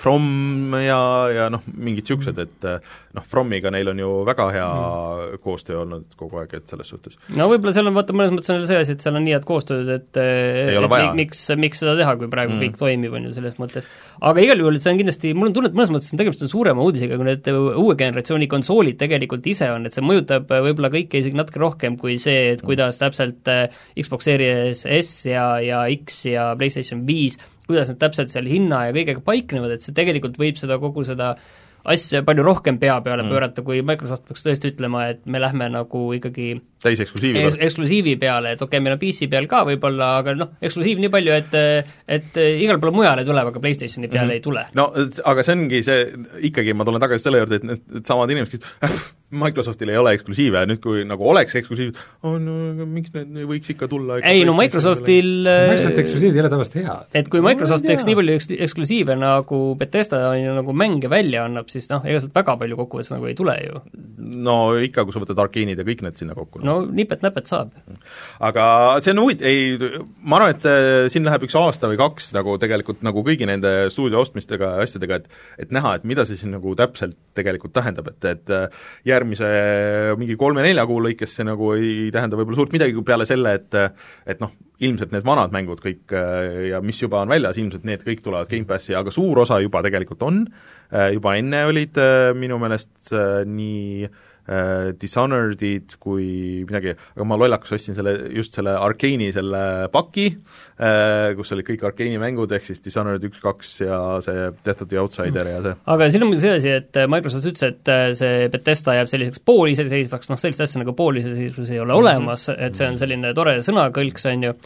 From 0.00 0.74
ja, 0.82 0.98
ja 1.32 1.48
noh, 1.52 1.62
mingid 1.72 2.02
niisugused, 2.02 2.38
et 2.42 2.66
noh, 3.12 3.24
Fromiga 3.28 3.70
neil 3.72 3.90
on 3.92 4.00
ju 4.00 4.10
väga 4.26 4.48
hea 4.54 4.68
mm. 4.72 5.42
koostöö 5.44 5.82
olnud 5.84 6.16
kogu 6.18 6.40
aeg, 6.40 6.56
et 6.58 6.70
selles 6.70 6.90
suhtes. 6.90 7.18
no 7.36 7.46
võib-olla 7.50 7.74
seal 7.76 7.88
on, 7.90 7.96
vaata, 7.96 8.16
mõnes 8.16 8.34
mõttes 8.34 8.52
on 8.54 8.64
see 8.68 8.80
asi, 8.80 8.96
et 8.96 9.04
seal 9.04 9.18
on 9.18 9.26
nii 9.26 9.36
head 9.36 9.46
koostööd, 9.48 9.90
et 9.92 10.20
et 10.22 11.16
miks, 11.18 11.44
miks 11.60 11.82
seda 11.82 11.94
teha, 11.98 12.16
kui 12.20 12.30
praegu 12.32 12.56
mm. 12.56 12.64
kõik 12.66 12.80
toimib, 12.80 13.16
on 13.18 13.28
ju, 13.28 13.34
selles 13.36 13.58
mõttes. 13.60 13.88
aga 14.18 14.44
igal 14.44 14.64
juhul, 14.64 14.80
see 14.82 14.94
on 14.94 15.00
kindlasti, 15.02 15.34
mul 15.36 15.50
on 15.50 15.56
tunne, 15.58 15.72
et 15.72 15.78
mõnes 15.78 15.92
mõttes 15.94 16.12
on 16.14 16.22
tegemist 16.22 16.44
on 16.46 16.52
suurema 16.52 16.84
uudisega, 16.84 17.20
kui 17.20 17.28
need 17.28 17.52
uue 17.52 17.96
generatsiooni 18.00 18.50
konsoolid 18.50 18.98
tegelikult 19.00 19.11
ise 19.52 19.70
on, 19.72 19.86
et 19.86 19.96
see 19.96 20.04
mõjutab 20.04 20.50
võib-olla 20.50 20.90
kõike 20.92 21.20
isegi 21.20 21.38
natuke 21.38 21.60
rohkem 21.62 21.96
kui 22.00 22.18
see, 22.22 22.52
et 22.54 22.62
kuidas 22.64 23.00
täpselt 23.00 23.48
äh, 23.52 23.66
Xbox 23.98 24.28
Series 24.28 24.84
S 24.86 25.26
ja, 25.28 25.46
ja 25.62 25.84
X 25.92 26.24
ja 26.30 26.52
PlayStation 26.58 27.06
viis, 27.06 27.38
kuidas 27.66 27.92
nad 27.92 28.00
täpselt 28.02 28.32
seal 28.32 28.48
hinna 28.50 28.86
ja 28.88 28.96
kõigega 28.96 29.24
paiknevad, 29.24 29.76
et 29.76 29.84
see 29.84 29.96
tegelikult 29.96 30.38
võib 30.40 30.60
seda, 30.60 30.80
kogu 30.82 31.04
seda 31.08 31.34
äh, 31.36 31.61
asja 31.84 32.22
palju 32.26 32.44
rohkem 32.46 32.78
pea 32.78 32.98
peale 33.04 33.24
mm. 33.24 33.32
pöörata, 33.32 33.64
kui 33.66 33.80
Microsoft 33.86 34.26
peaks 34.28 34.44
tõesti 34.46 34.72
ütlema, 34.72 35.06
et 35.12 35.24
me 35.30 35.40
lähme 35.42 35.68
nagu 35.72 36.02
ikkagi 36.16 36.52
täiseksklusiivi 36.82 37.42
eks, 37.42 37.58
eksklusiivi 37.68 38.16
peale, 38.22 38.54
et 38.54 38.62
okei 38.62 38.78
okay,, 38.78 38.84
meil 38.84 38.96
on 38.96 39.02
PC 39.02 39.30
peal 39.32 39.48
ka 39.50 39.62
võib-olla, 39.68 40.12
aga 40.20 40.36
noh, 40.38 40.52
eksklusiiv 40.62 41.02
nii 41.02 41.12
palju, 41.12 41.38
et 41.38 41.56
et 42.18 42.38
igal 42.42 42.80
pool 42.82 42.94
mujal 42.94 43.22
ei 43.22 43.28
tule, 43.28 43.42
aga 43.42 43.64
PlayStationi 43.64 44.10
peale 44.12 44.26
mm 44.26 44.30
-hmm. 44.30 44.38
ei 44.38 44.46
tule. 44.46 44.66
no 44.78 44.90
aga 45.32 45.46
see 45.46 45.58
ongi 45.58 45.82
see, 45.82 46.06
ikkagi 46.50 46.74
ma 46.74 46.86
tulen 46.88 47.02
tagasi 47.02 47.28
selle 47.28 47.42
juurde, 47.42 47.60
et 47.62 47.66
need, 47.66 47.82
need 47.88 48.06
samad 48.06 48.30
inimesed, 48.30 48.62
kes 48.62 49.10
Microsoftil 49.32 49.92
ei 49.92 49.96
ole 49.96 50.12
eksklusiive 50.16 50.62
ja 50.62 50.68
nüüd, 50.68 50.80
kui 50.84 51.04
nagu 51.08 51.24
oleks 51.32 51.56
eksklusiiv, 51.62 51.98
on 52.28 52.44
no, 52.44 52.86
miks 52.88 53.14
need 53.14 53.46
võiks 53.48 53.72
ikka 53.72 53.88
tulla 53.90 54.18
ikka 54.20 54.32
ei 54.32 54.44
no 54.48 54.54
Microsoftil 54.58 55.30
Microsofti 55.46 56.02
eksklusiivid 56.04 56.38
ei 56.38 56.44
ole 56.44 56.52
tavaliselt 56.52 56.78
head. 56.82 57.08
et 57.22 57.30
kui 57.32 57.42
Microsoft 57.44 57.86
teeks 57.88 58.06
nii 58.08 58.18
palju 58.18 58.36
eks-, 58.38 58.50
eksklusiive, 58.68 59.16
nagu 59.18 59.60
Bethesda 59.80 60.20
on 60.30 60.38
ju 60.40 60.56
nagu 60.58 60.76
mänge 60.76 61.10
välja 61.12 61.46
annab, 61.48 61.70
siis 61.72 61.88
noh, 61.92 62.04
ega 62.04 62.20
sealt 62.22 62.36
väga 62.36 62.58
palju 62.60 62.78
kokkuvõttes 62.82 63.12
nagu 63.14 63.30
ei 63.30 63.36
tule 63.38 63.56
ju. 63.64 63.82
no 64.48 64.56
ikka, 64.84 65.06
kui 65.06 65.16
sa 65.16 65.22
võtad 65.24 65.40
Arkeanid 65.46 65.80
ja 65.80 65.86
kõik 65.88 66.04
need 66.06 66.20
sinna 66.20 66.36
kokku. 66.38 66.62
no 66.66 66.80
nipet-näpet 66.86 67.50
saab. 67.50 67.72
Aga 68.42 68.64
see 69.04 69.12
on 69.14 69.22
huvitav, 69.22 69.48
ei, 69.48 70.02
ma 70.22 70.38
arvan, 70.38 70.54
et 70.56 70.66
äh, 70.68 71.06
siin 71.12 71.26
läheb 71.26 71.46
üks 71.46 71.56
aasta 71.58 71.90
või 71.90 72.00
kaks 72.00 72.32
nagu 72.36 72.56
tegelikult 72.62 73.04
nagu 73.06 73.24
kõigi 73.26 73.48
nende 73.48 73.72
stuudio 73.94 74.22
ostmistega 74.22 74.74
ja 74.76 74.86
asjadega, 74.86 75.20
et 75.20 75.66
et 75.66 75.74
näha, 75.74 75.94
et 75.98 76.08
mida 76.08 76.26
see 76.28 76.38
siis 76.38 76.50
nagu 76.52 76.74
täpselt 76.78 77.16
tegelikult 77.36 77.74
tähendab, 77.76 78.10
et, 78.12 78.28
et 78.32 78.52
äh, 78.54 78.82
järgmise 79.08 79.48
mingi 80.20 80.36
kolme-nelja 80.40 80.86
kuu 80.88 81.00
lõikes 81.04 81.38
see 81.38 81.46
nagu 81.48 81.72
ei 81.76 82.10
tähenda 82.14 82.38
võib-olla 82.38 82.62
suurt 82.62 82.76
midagi 82.76 83.06
peale 83.06 83.28
selle, 83.28 83.56
et 83.60 83.80
et 84.26 84.42
noh, 84.42 84.52
ilmselt 84.82 85.12
need 85.14 85.24
vanad 85.26 85.52
mängud 85.54 85.78
kõik 85.82 86.12
ja 86.68 86.80
mis 86.82 86.98
juba 86.98 87.20
on 87.22 87.30
väljas, 87.30 87.58
ilmselt 87.60 87.84
need 87.86 88.02
kõik 88.06 88.22
tulevad 88.24 88.50
Gamepassi, 88.50 88.96
aga 88.98 89.12
suur 89.14 89.44
osa 89.44 89.60
juba 89.62 89.82
tegelikult 89.84 90.24
on, 90.26 90.42
juba 91.14 91.36
enne 91.38 91.62
olid 91.70 92.00
minu 92.38 92.58
meelest 92.62 93.12
nii 93.12 94.08
äh, 94.08 94.10
äh, 94.10 94.31
Dishonored'id 94.98 95.96
kui 96.02 96.64
midagi, 96.66 96.96
aga 97.14 97.26
ma 97.28 97.38
lollakas 97.38 97.76
ostsin 97.76 97.94
selle, 97.94 98.14
just 98.34 98.56
selle 98.58 98.74
Arkeeni 98.74 99.30
selle 99.34 99.62
paki 99.92 100.26
äh,, 100.32 101.32
kus 101.38 101.52
olid 101.54 101.68
kõik 101.68 101.84
Arkeeni 101.86 102.18
mängud, 102.18 102.50
ehk 102.56 102.66
siis 102.66 102.82
Dishonored 102.82 103.22
üks, 103.28 103.38
kaks 103.42 103.74
ja 103.84 103.98
see 104.24 104.48
Death 104.66 104.82
of 104.82 104.90
the 104.90 104.98
Outsider 104.98 105.46
ja 105.46 105.60
see. 105.62 105.76
aga 105.94 106.08
siin 106.10 106.26
on 106.26 106.32
muidugi 106.32 106.46
see 106.46 106.56
asi, 106.58 106.72
et 106.80 107.00
Microsoft 107.12 107.50
ütles, 107.52 107.68
et 107.70 107.92
äh, 107.92 108.08
see 108.18 108.48
Betesta 108.52 108.96
jääb 108.98 109.10
selliseks 109.12 109.44
pooliseseisvaks, 109.46 110.32
noh 110.32 110.42
sellist 110.42 110.64
asja 110.66 110.82
nagu 110.82 110.96
pooliseseisvus 110.98 111.70
ei 111.70 111.78
ole 111.78 111.92
mm 111.92 111.96
-hmm. 111.96 112.02
olemas, 112.02 112.48
et 112.56 112.78
see 112.78 112.88
on 112.88 112.98
selline 112.98 113.34
tore 113.38 113.58
sõnakõlks, 113.62 114.26
on 114.32 114.48
ju, 114.48 114.56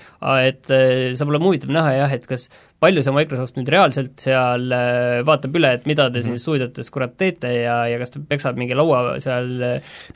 et 0.40 0.72
äh, 0.72 1.12
saab 1.18 1.34
olema 1.34 1.50
huvitav 1.50 1.76
näha 1.76 1.92
jah, 2.00 2.16
et 2.16 2.26
kas 2.26 2.48
palju 2.82 3.02
see 3.04 3.14
Microsoft 3.16 3.56
nüüd 3.56 3.70
reaalselt 3.72 4.20
seal 4.20 4.66
äh, 4.74 5.22
vaatab 5.26 5.56
üle, 5.56 5.72
et 5.78 5.86
mida 5.88 6.08
te 6.10 6.20
-hmm. 6.20 6.26
siin 6.26 6.42
stuudiotes 6.42 6.90
kurat 6.92 7.16
teete 7.16 7.52
ja, 7.54 7.78
ja 7.88 7.98
kas 8.02 8.12
ta 8.12 8.20
peksab 8.28 8.60
mingi 8.60 8.76
laua 8.76 9.16
seal 9.22 9.48
no. 9.56 9.72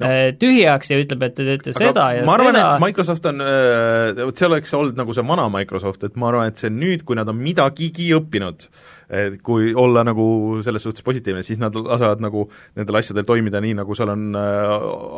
Äh, 0.07 0.33
tühjaks 0.37 0.93
ja 0.93 1.01
ütleb, 1.01 1.25
et 1.25 1.35
te 1.35 1.47
teete 1.49 1.73
Aga 1.73 1.79
seda 1.79 2.07
ja 2.19 2.27
ma 2.29 2.37
arvan, 2.37 2.55
seda. 2.55 2.75
et 2.75 2.85
Microsoft 2.85 3.27
on, 3.33 3.41
äh, 3.41 4.25
vot 4.25 4.37
see 4.37 4.51
oleks 4.51 4.75
olnud 4.77 5.01
nagu 5.01 5.17
see 5.17 5.27
vana 5.33 5.49
Microsoft, 5.49 6.05
et 6.05 6.17
ma 6.17 6.29
arvan, 6.29 6.53
et 6.53 6.61
see 6.61 6.73
nüüd, 6.73 7.05
kui 7.09 7.17
nad 7.17 7.29
on 7.29 7.41
midagigi 7.41 8.13
õppinud, 8.19 8.69
et 9.11 9.41
kui 9.43 9.73
olla 9.75 10.05
nagu 10.07 10.25
selles 10.65 10.85
suhtes 10.87 11.03
positiivne, 11.07 11.43
siis 11.47 11.59
nad 11.59 11.75
lasevad 11.75 12.23
nagu 12.23 12.45
nendel 12.79 13.01
asjadel 13.01 13.27
toimida 13.27 13.59
nii, 13.63 13.75
nagu 13.81 13.97
seal 13.99 14.13
on 14.13 14.27
äh, 14.39 14.75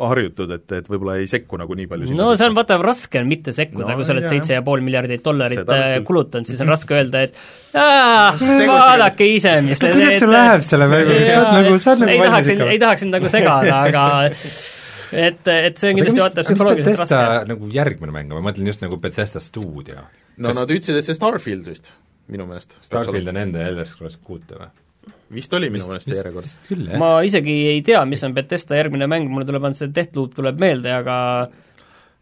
harjutud, 0.09 0.53
et, 0.55 0.65
et 0.79 0.89
võib-olla 0.89 1.19
ei 1.21 1.29
sekku 1.29 1.59
nagu 1.61 1.77
nii 1.77 1.89
palju 1.91 2.17
no 2.17 2.31
see 2.39 2.49
on 2.49 2.57
vaata, 2.57 2.79
raske 2.81 3.21
on 3.21 3.29
mitte 3.29 3.53
sekkuda 3.55 3.91
no,, 3.91 3.97
kui 3.99 4.07
sa 4.07 4.15
oled 4.15 4.29
seitse 4.29 4.57
ja 4.57 4.63
pool 4.65 4.81
miljardit 4.85 5.23
dollarit 5.25 5.69
äh, 5.69 5.97
kulutanud, 6.07 6.49
siis 6.49 6.61
on 6.65 6.71
raske 6.73 6.97
öelda, 6.97 7.25
et 7.27 7.37
vaadake 8.73 9.27
ise, 9.35 9.59
mis 9.65 9.81
te 9.81 9.91
teete. 9.91 9.99
kuidas 9.99 10.23
sul 10.25 10.33
läheb 10.33 10.65
selle 10.65 10.87
mänguga, 10.89 11.19
sa 11.27 11.43
oled 11.43 11.59
nagu, 11.59 11.81
sa 11.83 11.93
oled 11.93 12.05
nagu 12.05 12.15
ei 12.15 12.23
tahaks, 12.23 12.53
ei 12.57 12.81
tahaks 12.85 13.05
sind 13.05 13.17
nagu 13.17 13.33
segada, 13.33 13.75
aga 13.91 14.07
et, 15.27 15.51
et 15.53 15.77
see 15.77 15.91
on 15.91 15.99
kindlasti 15.99 16.23
vaata 16.23 16.47
psühholoogiliselt 16.47 17.03
raske. 17.05 17.21
nagu 17.51 17.69
järgmine 17.77 18.15
mäng, 18.15 18.33
ma 18.33 18.41
mõtlen 18.49 18.73
just 18.73 18.81
nagu 18.81 18.97
Bethesda 19.01 19.43
stuudio. 19.43 20.07
no 20.37 20.49
Kas... 20.49 20.57
nad 20.63 20.73
ütlesid, 20.73 20.97
et 20.97 21.09
see 21.11 21.19
Starfield 21.19 21.69
vist 21.69 21.93
minu 22.31 22.47
meelest. 22.47 22.77
Starfield 22.85 23.33
on 23.33 23.41
enda 23.41 23.67
Elder 23.67 23.89
Scrolls 23.89 24.19
kuute 24.21 24.59
või? 24.59 24.71
vist 25.33 25.53
oli 25.57 25.69
minu 25.73 25.89
meelest 25.89 26.11
järjekord. 26.13 26.87
ma 27.01 27.09
isegi 27.25 27.55
ei 27.73 27.81
tea, 27.85 28.03
mis 28.07 28.23
on 28.23 28.35
Bethesda 28.35 28.77
järgmine 28.77 29.07
mäng, 29.11 29.27
mulle 29.31 29.47
tuleb 29.49 29.65
ainult 29.65 29.79
see 29.79 29.91
Deathloop 29.93 30.35
tuleb 30.37 30.59
meelde, 30.61 30.93
aga 30.95 31.17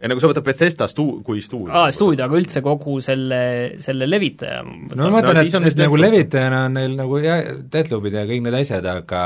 ei 0.02 0.10
nagu 0.10 0.22
sa 0.24 0.32
võtad 0.32 0.46
Bethesda 0.46 0.88
stu-, 0.90 1.20
kui 1.26 1.44
stuudio. 1.46 1.74
aa, 1.78 1.92
stuudio, 1.94 2.26
aga 2.26 2.40
üldse 2.40 2.64
kogu 2.66 2.98
selle, 3.06 3.42
selle 3.82 4.08
levitaja. 4.10 4.64
no 4.64 4.98
ma 4.98 5.20
mõtlen 5.20 5.38
no,, 5.38 5.44
et, 5.44 5.68
et 5.70 5.84
nagu 5.84 6.00
levitajana 6.00 6.64
on 6.70 6.80
neil 6.80 6.96
nagu 6.98 7.20
jah, 7.22 7.44
Deathloopid 7.74 8.18
ja 8.18 8.26
kõik 8.30 8.48
need 8.48 8.58
asjad, 8.64 8.88
aga 8.90 9.22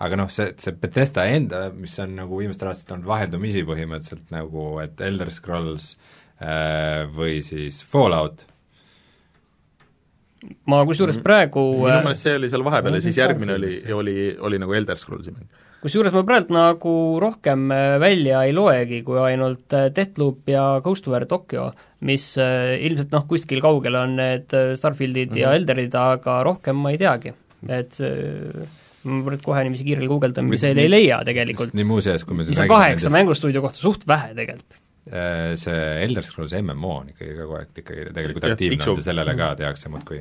aga 0.00 0.20
noh, 0.20 0.30
see, 0.32 0.52
see 0.60 0.76
Bethesda 0.80 1.26
enda, 1.28 1.66
mis 1.76 1.96
on 2.02 2.14
nagu 2.20 2.40
viimastel 2.40 2.70
aastatel 2.70 2.98
olnud 2.98 3.08
vaheldumisi 3.10 3.64
põhimõtteliselt 3.68 4.32
nagu, 4.32 4.70
et 4.84 5.00
Elder 5.04 5.32
Scrolls 5.32 5.94
äh, 6.40 7.04
või 7.16 7.40
siis 7.44 7.82
Fallout 7.84 8.46
ma 10.70 10.84
kusjuures 10.88 11.18
mhm. 11.18 11.24
praegu 11.24 11.64
minu 11.82 11.90
äh, 11.90 12.04
meelest 12.04 12.26
see 12.26 12.36
oli 12.38 12.50
seal 12.52 12.64
vahepeal 12.64 12.96
ja 12.96 13.02
siis 13.04 13.18
järgmine 13.20 13.56
oli, 13.58 13.74
oli, 13.96 14.14
oli 14.48 14.60
nagu 14.62 14.76
Elder 14.76 14.98
Scrollsi 15.00 15.34
mäng. 15.34 15.46
kusjuures 15.84 16.16
ma 16.16 16.24
praegu 16.28 16.56
nagu 16.56 16.94
rohkem 17.22 17.68
äh, 17.76 17.94
välja 18.02 18.42
ei 18.48 18.56
loegi, 18.56 19.02
kui 19.06 19.20
ainult 19.20 19.76
äh, 19.76 19.90
Deathloop 19.96 20.48
ja 20.52 20.64
Ghostware 20.84 21.28
Tokyo, 21.30 21.70
mis 22.08 22.32
ilmselt 22.40 23.12
noh, 23.12 23.26
kuskil 23.28 23.60
kaugel 23.64 24.00
on 24.00 24.16
need 24.20 24.48
Starfieldid 24.80 25.30
mm 25.30 25.34
-hmm. 25.34 25.42
ja 25.42 25.48
mhm. 25.48 25.60
Elderid, 25.60 25.96
aga 26.00 26.42
rohkem 26.46 26.76
ma 26.80 26.94
ei 26.94 27.00
teagi, 27.00 27.34
et 27.68 28.00
ma 29.04 29.24
praegu 29.24 29.44
kohe 29.44 29.64
niiviisi 29.64 29.84
kiirel 29.84 30.08
guugeldamisel 30.08 30.78
ei 30.78 30.90
leia 30.90 31.24
tegelikult. 31.24 31.74
nii 31.76 31.88
muuseas, 31.88 32.24
kui 32.24 32.36
me 32.36 32.48
mis 32.48 32.58
on 32.60 32.68
kaheksa 32.68 33.12
mängustuudio 33.12 33.60
kohta 33.64 33.78
suht 33.78 34.08
vähe 34.08 34.34
tegelikult 34.34 34.80
see 35.10 35.84
Elder 36.04 36.22
Scrolls 36.22 36.54
MMO 36.60 36.90
on 37.00 37.08
ikkagi 37.10 37.32
kogu 37.34 37.56
aeg 37.58 37.78
ikkagi 37.82 38.10
tegelikult 38.14 38.44
aktiivne 38.52 38.84
olnud 38.84 39.00
ja 39.02 39.06
sellele 39.10 39.36
ka 39.38 39.52
tehakse 39.58 39.90
muudkui 39.90 40.20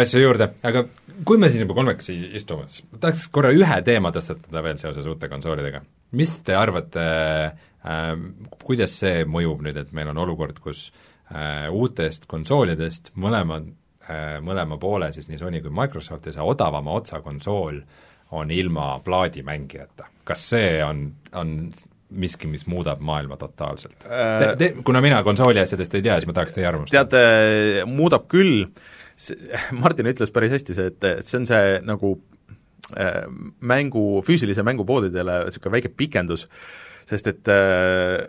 asju 0.00 0.22
juurde, 0.22 0.48
aga 0.66 0.84
kui 1.26 1.38
me 1.40 1.50
siin 1.50 1.64
juba 1.64 1.76
kolmekesi 1.76 2.16
istume, 2.38 2.66
siis 2.70 2.86
ma 2.90 3.00
tahaks 3.02 3.26
korra 3.34 3.52
ühe 3.54 3.78
teema 3.86 4.12
tõstatada 4.14 4.62
veel 4.64 4.80
seoses 4.80 5.06
uute 5.10 5.28
konsoolidega. 5.30 5.82
mis 6.18 6.34
te 6.46 6.56
arvate 6.58 7.04
äh,, 7.04 8.10
kuidas 8.64 8.98
see 9.02 9.24
mõjub 9.28 9.64
nüüd, 9.66 9.78
et 9.80 9.92
meil 9.96 10.10
on 10.12 10.22
olukord, 10.24 10.58
kus 10.62 10.88
äh, 11.30 11.68
uutest 11.70 12.26
konsoolidest 12.30 13.12
mõlema 13.20 13.60
äh,, 13.60 14.40
mõlema 14.44 14.78
poole, 14.80 15.12
siis 15.12 15.28
nii 15.30 15.40
Sony 15.42 15.62
kui 15.62 15.74
Microsofti 15.74 16.34
see 16.34 16.44
odavama 16.44 16.96
otsa 16.98 17.22
konsool 17.24 17.80
on 18.34 18.50
ilma 18.50 18.98
plaadimängijata. 19.04 20.08
kas 20.24 20.48
see 20.54 20.78
on, 20.84 21.06
on 21.34 21.72
miski, 22.14 22.48
mis 22.50 22.66
muudab 22.70 23.02
maailma 23.04 23.38
totaalselt 23.40 24.06
äh,? 24.06 24.52
Te, 24.58 24.70
kuna 24.86 25.02
mina 25.04 25.22
konsooli 25.26 25.62
asjadest 25.62 25.96
ei 25.98 26.04
tea, 26.04 26.18
siis 26.18 26.28
ma 26.30 26.36
tahaks 26.36 26.54
teie 26.56 26.68
arvamust. 26.68 26.94
teate, 26.94 27.24
muudab 27.90 28.28
küll, 28.32 28.68
Martin 29.82 30.10
ütles 30.10 30.32
päris 30.34 30.54
hästi 30.56 30.76
see, 30.76 30.92
et, 30.92 31.10
et 31.10 31.28
see 31.28 31.40
on 31.42 31.48
see 31.50 31.74
nagu 31.86 32.14
äh, 32.96 33.24
mängu, 33.60 34.22
füüsilise 34.26 34.64
mängupoodidele 34.66 35.44
niisugune 35.48 35.78
väike 35.78 35.92
pikendus, 35.96 36.48
sest 37.10 37.30
et 37.30 37.52
äh, 37.52 38.24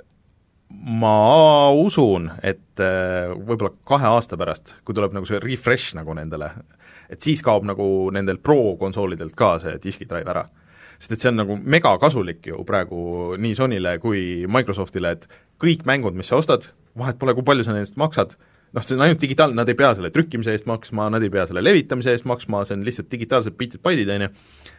ma 0.70 1.70
usun, 1.78 2.30
et 2.44 2.84
äh, 2.84 3.32
võib-olla 3.36 3.74
kahe 3.88 4.12
aasta 4.18 4.38
pärast, 4.40 4.76
kui 4.86 4.98
tuleb 4.98 5.16
nagu 5.16 5.28
see 5.30 5.42
refresh 5.44 5.96
nagu 5.98 6.16
nendele, 6.18 6.52
et 7.10 7.22
siis 7.22 7.44
kaob 7.46 7.68
nagu 7.70 7.88
nendel 8.14 8.42
pro-konsoolidelt 8.42 9.36
ka 9.38 9.56
see 9.64 9.80
diskidrive 9.84 10.34
ära 10.34 10.48
sest 11.06 11.14
et 11.14 11.22
see 11.22 11.30
on 11.30 11.38
nagu 11.38 11.56
megakasulik 11.62 12.48
ju 12.50 12.64
praegu 12.66 13.36
nii 13.38 13.54
Sonyle 13.58 13.92
kui 14.02 14.20
Microsoftile, 14.50 15.12
et 15.14 15.28
kõik 15.62 15.86
mängud, 15.86 16.18
mis 16.18 16.32
sa 16.32 16.40
ostad, 16.40 16.72
vahet 16.98 17.20
pole, 17.22 17.36
kui 17.38 17.46
palju 17.46 17.66
sa 17.68 17.76
nendest 17.76 18.00
maksad, 18.02 18.34
noh, 18.74 18.84
see 18.86 18.98
on 18.98 19.06
ainult 19.06 19.22
digitaalne, 19.22 19.58
nad 19.60 19.70
ei 19.70 19.78
pea 19.78 19.92
selle 19.98 20.10
trükkimise 20.16 20.56
eest 20.56 20.66
maksma, 20.70 21.12
nad 21.14 21.24
ei 21.24 21.30
pea 21.34 21.46
selle 21.50 21.62
levitamise 21.62 22.16
eest 22.16 22.26
maksma, 22.26 22.64
see 22.66 22.78
on 22.80 22.88
lihtsalt 22.88 23.12
digitaalsed 23.12 23.54
bitid-baidid, 23.60 24.10
on 24.16 24.26
ju, 24.26 24.32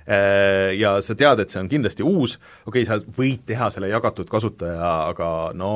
ja 0.07 0.93
sa 1.03 1.17
tead, 1.19 1.41
et 1.43 1.53
see 1.53 1.61
on 1.61 1.69
kindlasti 1.71 2.05
uus, 2.07 2.37
okei 2.67 2.85
okay,, 2.85 2.87
sa 2.87 3.17
võid 3.17 3.43
teha 3.49 3.69
selle 3.75 3.89
jagatud 3.91 4.29
kasutaja, 4.31 4.91
aga 5.11 5.31
no 5.59 5.71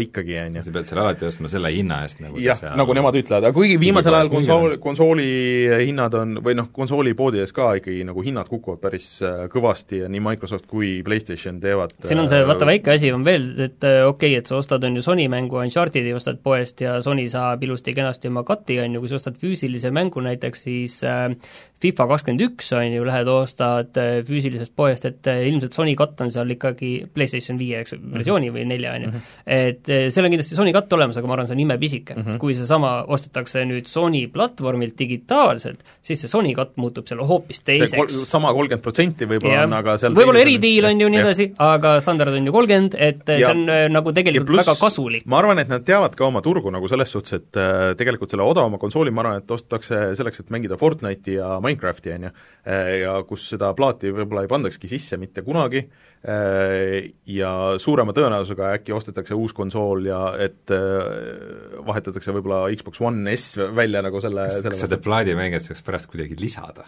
ikkagi, 0.00 0.38
on 0.46 0.58
ju. 0.58 0.64
sa 0.64 0.74
pead 0.74 0.88
selle 0.88 1.04
alati 1.04 1.28
ostma 1.28 1.50
selle 1.52 1.72
hinna 1.74 2.00
eest, 2.06 2.22
nagu 2.24 2.40
jah, 2.40 2.62
nagu 2.78 2.96
nemad 2.96 3.18
ütlevad, 3.20 3.48
aga 3.48 3.56
kuigi 3.56 3.76
viimasel 3.80 4.16
ajal 4.16 4.32
konsool, 4.32 4.76
konsooli 4.82 5.28
hinnad 5.84 6.16
on, 6.16 6.38
või 6.44 6.56
noh, 6.58 6.70
konsoolipoodides 6.74 7.52
ka 7.56 7.74
ikkagi 7.80 8.06
nagu 8.08 8.24
hinnad 8.24 8.48
kukuvad 8.48 8.80
päris 8.82 9.10
äh, 9.24 9.44
kõvasti 9.52 10.04
ja 10.04 10.10
nii 10.12 10.24
Microsoft 10.30 10.68
kui 10.70 10.96
PlayStation 11.04 11.60
teevad 11.60 11.92
siin 12.08 12.22
on 12.22 12.30
see, 12.30 12.40
vaata 12.46 12.68
väike 12.68 12.94
asi 12.96 13.12
on 13.14 13.24
veel, 13.26 13.50
et 13.58 13.84
okei 13.84 14.08
okay,, 14.08 14.38
et 14.40 14.48
sa 14.50 14.58
ostad, 14.58 14.84
on 14.86 14.98
ju, 14.98 15.04
Sony 15.04 15.26
mängu 15.30 15.60
Uncharted'i 15.60 16.14
ostad 16.16 16.40
poest 16.44 16.80
ja 16.84 16.96
Sony 17.04 17.26
saab 17.30 17.62
ilusti-kenasti 17.64 18.30
oma 18.32 18.44
kati, 18.46 18.78
on 18.84 18.96
ju, 18.96 19.04
kui 19.04 19.12
sa 19.12 19.18
ostad 19.20 19.38
füüsilise 19.40 19.92
mängu 19.94 20.22
näiteks, 20.24 20.64
siis 20.68 20.98
äh, 21.06 21.28
FIFA 21.82 22.06
kakskümmend 22.10 22.44
üks, 22.46 22.70
on 22.76 22.94
ju, 22.94 23.04
lähed 23.06 23.28
ostad 23.28 23.98
äh, 24.00 24.20
füüsilisest 24.26 24.74
poest, 24.76 25.04
et 25.08 25.30
äh, 25.30 25.42
ilmselt 25.50 25.76
Sony 25.76 25.94
katt 25.98 26.20
on 26.24 26.32
seal 26.32 26.54
ikkagi 26.54 26.92
PlayStation 27.14 27.58
viie, 27.60 27.82
eks, 27.82 27.96
versiooni 27.98 28.50
või 28.54 28.64
nelja, 28.70 28.94
on 28.96 29.06
ju. 29.06 29.10
Mhm. 29.10 29.32
et 29.44 29.92
seal 30.14 30.26
on 30.26 30.32
kindlasti 30.32 30.58
Sony 30.58 30.72
katt 30.74 30.92
olemas, 30.96 31.18
aga 31.20 31.30
ma 31.30 31.36
arvan, 31.36 31.48
see 31.50 31.56
on 31.58 31.64
imepisike 31.64 32.16
mm. 32.16 32.22
-hmm. 32.22 32.38
kui 32.42 32.54
seesama 32.56 32.92
ostetakse 33.14 33.64
nüüd 33.68 33.90
Sony 33.90 34.24
platvormilt 34.32 34.96
digitaalselt, 34.98 35.82
siis 36.02 36.22
see 36.24 36.30
Sony 36.30 36.54
katt 36.56 36.76
muutub 36.80 37.08
seal 37.10 37.20
hoopis 37.26 37.60
teiseks. 37.66 37.96
Kol 37.98 38.26
sama 38.28 38.52
kolmkümmend 38.56 38.84
protsenti 38.84 39.28
võib-olla 39.28 39.66
on, 39.68 39.76
aga 39.80 39.98
seal 40.00 40.16
võib-olla 40.16 40.44
eridiil 40.44 40.88
on 40.88 41.04
ju 41.04 41.10
nii 41.12 41.22
edasi, 41.24 41.50
aga 41.58 41.96
standard 42.04 42.34
on 42.34 42.48
ju 42.48 42.54
kolmkümmend, 42.54 42.96
et 42.98 43.26
ja. 43.28 43.50
see 43.50 43.52
on 43.52 43.92
nagu 43.92 44.14
tegelikult 44.16 44.50
plus, 44.50 44.62
väga 44.64 44.76
kasulik. 44.80 45.26
ma 45.26 45.40
arvan, 45.42 45.60
et 45.62 45.70
nad 45.70 45.84
teavad 45.86 46.16
ka 46.16 46.26
oma 46.26 46.42
turgu 46.44 46.72
nagu 46.74 46.88
selles 46.90 47.12
suhtes, 47.12 47.38
et 47.40 47.60
äh, 47.60 47.92
tegelikult 47.98 48.32
selle 48.32 48.46
odavama 48.46 48.80
konsooli 48.82 49.12
ma 49.14 49.24
arvan, 49.24 49.42
et 49.42 49.54
ostetakse 49.56 50.00
selleks, 50.18 50.42
et 50.42 50.52
mängida 50.54 50.78
Fortnite'i 50.80 51.38
ja 51.38 51.54
Minecrafti, 51.64 52.12
on 52.14 52.28
ju, 52.28 52.32
äh, 52.68 52.90
ja 53.02 53.16
kus 53.28 53.48
seda 53.54 53.72
plaati 53.76 54.12
võib-olla 54.14 54.44
ei 54.44 54.50
pandakski 54.52 54.90
sisse 54.90 55.18
mitte 55.20 55.44
kunagi, 55.46 55.84
äh, 56.28 57.10
ja 57.30 57.52
suurema 57.82 58.14
tõenäosusega 58.16 58.72
äkki 58.78 58.94
ostetakse 58.96 59.36
uus 59.38 59.56
konsool 59.56 60.06
ja 60.08 60.22
et 60.44 60.72
vahetatakse 61.84 62.36
võib-olla 62.36 62.68
Xbox 62.76 63.02
One 63.04 63.36
S 63.36 63.58
välja 63.76 64.04
nagu 64.04 64.22
selle 64.24 64.48
kas, 64.50 64.64
kas 64.68 64.86
seda 64.86 65.00
plaadimängijat 65.02 65.70
saaks 65.70 65.84
pärast 65.86 66.10
kuidagi 66.12 66.38
lisada? 66.40 66.86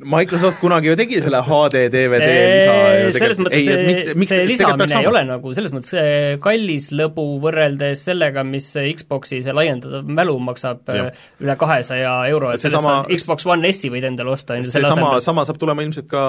Microsoft 0.00 0.60
kunagi 0.62 0.88
ju 0.88 0.96
tegi 0.96 1.20
selle 1.20 1.40
HD 1.44 1.82
DVD 1.92 2.28
lisa 2.30 2.74
ju 2.96 3.10
selles 3.16 3.40
mõttes 3.40 3.58
ei, 3.58 3.86
miks, 3.86 4.06
miks, 4.14 4.32
see 4.32 4.46
lisamine 4.48 4.96
ei 5.00 5.08
ole 5.10 5.22
nagu 5.28 5.52
selles 5.56 5.74
mõttes 5.74 6.40
kallis 6.44 6.88
lõbu 6.96 7.26
võrreldes 7.42 8.04
sellega, 8.08 8.44
mis 8.46 8.70
Xbox'i 8.74 9.40
see 9.44 9.54
laiendatud 9.56 10.08
mälu 10.08 10.38
maksab 10.42 10.88
ja. 10.96 11.10
üle 11.42 11.56
kahesaja 11.60 12.14
euro, 12.32 12.54
et 12.54 12.62
sellest 12.62 12.80
sama, 12.80 12.96
Xbox 13.12 13.46
One 13.50 13.72
S-i 13.72 13.92
võid 13.92 14.08
endale 14.08 14.34
osta. 14.34 14.58
see 14.64 14.84
sama, 14.84 15.12
sama 15.24 15.44
saab 15.48 15.60
tulema 15.60 15.84
ilmselt 15.86 16.08
ka 16.10 16.24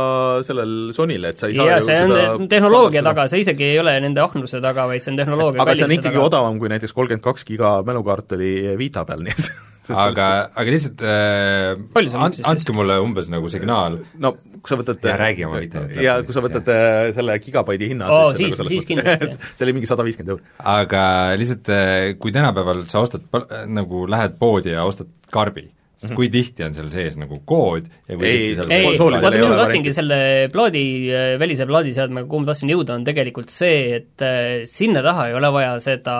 sellel 0.48 0.92
Sonyle, 0.98 1.32
et 1.32 1.42
sa 1.42 1.52
ei 1.52 1.58
saa 1.58 1.70
ja, 1.72 1.80
ju 1.80 1.90
see 1.90 2.30
on 2.36 2.48
tehnoloogia 2.52 3.06
taga, 3.08 3.28
see 3.32 3.46
isegi 3.46 3.70
ei 3.72 3.82
ole 3.82 3.96
nende 4.04 4.24
ahnuse 4.24 4.62
taga, 4.64 4.88
vaid 4.92 5.04
see 5.04 5.14
on 5.16 5.22
tehnoloogia 5.24 5.64
aga 5.64 5.78
see 5.78 5.88
on 5.88 5.98
ikkagi 5.98 6.18
taga. 6.18 6.30
odavam 6.30 6.62
kui 6.62 6.72
näiteks 6.72 6.96
kolmkümmend 6.98 7.26
kaks 7.26 7.48
giga 7.48 7.78
mälukaart 7.88 8.38
oli 8.40 8.54
Vita 8.80 9.06
peal, 9.08 9.24
nii 9.28 9.38
et 9.38 9.52
aga, 9.89 10.28
aga 10.54 10.74
lihtsalt 10.74 11.02
äh, 11.02 11.74
and, 11.98 12.39
andke 12.46 12.76
mulle 12.76 13.00
umbes 13.02 13.30
nagu 13.32 13.50
signaal. 13.52 13.98
no 14.22 14.36
kui 14.62 14.70
sa 14.70 14.78
võtad 14.78 15.10
ja 15.10 15.17
räägi 15.20 15.46
oma 15.48 15.62
video. 15.63 15.84
ja 15.98 16.20
kui 16.26 16.36
sa 16.36 16.44
võtad 16.46 16.70
äh, 16.72 17.10
selle 17.15 17.38
gigabaidi 17.41 17.91
hinna 17.91 18.10
oh, 18.13 18.30
siis, 18.38 18.54
siis, 18.54 18.72
siis 18.76 18.88
kindlasti 18.91 19.34
see 19.58 19.65
oli 19.67 19.76
mingi 19.80 19.89
sada 19.89 20.06
viiskümmend 20.06 20.36
eurot. 20.36 20.56
aga 20.76 21.04
lihtsalt, 21.41 21.74
äh, 21.74 22.13
kui 22.22 22.34
tänapäeval 22.36 22.86
sa 22.91 23.04
ostad, 23.04 23.26
nagu 23.72 24.06
lähed 24.12 24.38
poodi 24.41 24.76
ja 24.76 24.86
ostad 24.86 25.10
karbi, 25.34 25.65
siis 25.98 26.12
mhm. 26.12 26.20
kui 26.20 26.30
tihti 26.34 26.67
on 26.67 26.78
seal 26.78 26.94
sees 26.94 27.17
nagu 27.17 27.41
kood 27.50 27.89
ja 28.06 28.20
kui 28.20 28.30
ei, 28.30 28.48
ei, 28.54 28.96
vaata, 29.02 29.34
mis 29.34 29.50
ma 29.50 29.60
tahtsingi 29.63 29.98
selle 29.98 30.22
plaadi, 30.54 30.86
äh, 31.10 31.36
välise 31.41 31.65
plaadiseadmega, 31.70 32.30
kuhu 32.30 32.46
ma 32.46 32.54
tahtsin 32.54 32.76
jõuda, 32.76 33.02
on 33.02 33.08
tegelikult 33.08 33.54
see, 33.54 34.02
et 34.02 34.30
sinna 34.70 35.02
taha 35.06 35.32
ei 35.32 35.38
ole 35.41 35.54
vaja 35.58 35.78
seda 35.82 36.17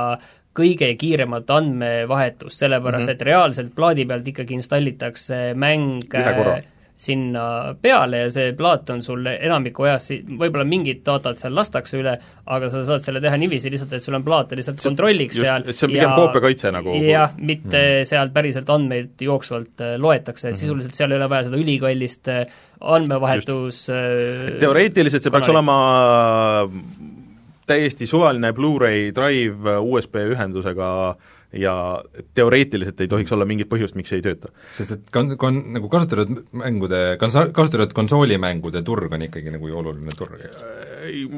kõige 0.58 0.90
kiiremat 1.00 1.50
andmevahetust, 1.50 2.60
sellepärast 2.60 3.06
mm 3.06 3.08
-hmm. 3.08 3.22
et 3.22 3.28
reaalselt 3.30 3.76
plaadi 3.76 4.06
pealt 4.06 4.28
ikkagi 4.28 4.54
installitakse 4.60 5.42
mäng 5.56 6.04
sinna 7.02 7.44
peale 7.82 8.20
ja 8.26 8.30
see 8.30 8.52
plaat 8.58 8.90
on 8.94 9.02
sul 9.02 9.26
enamiku 9.32 9.88
ajast, 9.88 10.14
võib-olla 10.38 10.66
mingid 10.70 11.02
datat 11.06 11.40
seal 11.42 11.56
lastakse 11.58 11.98
üle, 11.98 12.14
aga 12.46 12.70
sa 12.70 12.84
saad 12.86 13.06
selle 13.06 13.22
teha 13.24 13.40
niiviisi 13.42 13.72
lihtsalt, 13.74 13.96
et 13.98 14.06
sul 14.06 14.18
on 14.20 14.26
plaat 14.26 14.54
lihtsalt 14.58 14.84
kontrolliks 14.84 15.40
just, 15.40 15.48
seal 15.48 15.66
see 15.72 15.88
on 15.88 15.96
pigem 15.96 16.14
koopiakaitse 16.20 16.74
nagu 16.76 16.98
jah, 17.02 17.34
mitte 17.40 17.80
mm. 17.80 18.10
sealt 18.12 18.36
päriselt 18.36 18.70
andmeid 18.76 19.26
jooksvalt 19.26 19.82
äh, 19.82 19.96
loetakse, 19.98 20.48
et 20.48 20.52
mm 20.52 20.56
-hmm. 20.56 20.62
sisuliselt 20.62 21.00
seal 21.00 21.16
ei 21.16 21.18
ole 21.18 21.30
vaja 21.34 21.50
seda 21.50 21.64
ülikallist 21.64 22.30
äh, 22.30 22.46
andmevahetus 22.82 23.88
teoreetiliselt 24.62 25.26
see 25.26 25.34
peaks 25.34 25.50
olema 25.50 25.80
täiesti 27.72 28.08
suvaline 28.10 28.52
Blu-ray 28.58 29.12
drive 29.16 29.80
USB 29.80 30.20
ühendusega 30.36 30.92
ja 31.54 32.04
teoreetiliselt 32.36 33.02
ei 33.02 33.10
tohiks 33.12 33.32
olla 33.36 33.46
mingit 33.48 33.68
põhjust, 33.72 33.96
miks 34.00 34.12
see 34.12 34.22
ei 34.22 34.26
tööta. 34.26 34.52
sest 34.76 34.96
et 34.96 35.10
kon-, 35.14 35.36
kon-, 35.40 35.60
nagu 35.76 35.90
kasutatud 35.92 36.46
mängude, 36.62 37.02
kasutatud 37.20 37.94
konsoolimängude 37.96 38.84
turg 38.88 39.12
on 39.12 39.26
ikkagi 39.28 39.52
nagu 39.52 39.68
ju 39.68 39.80
oluline 39.82 40.16
turg. 40.18 40.40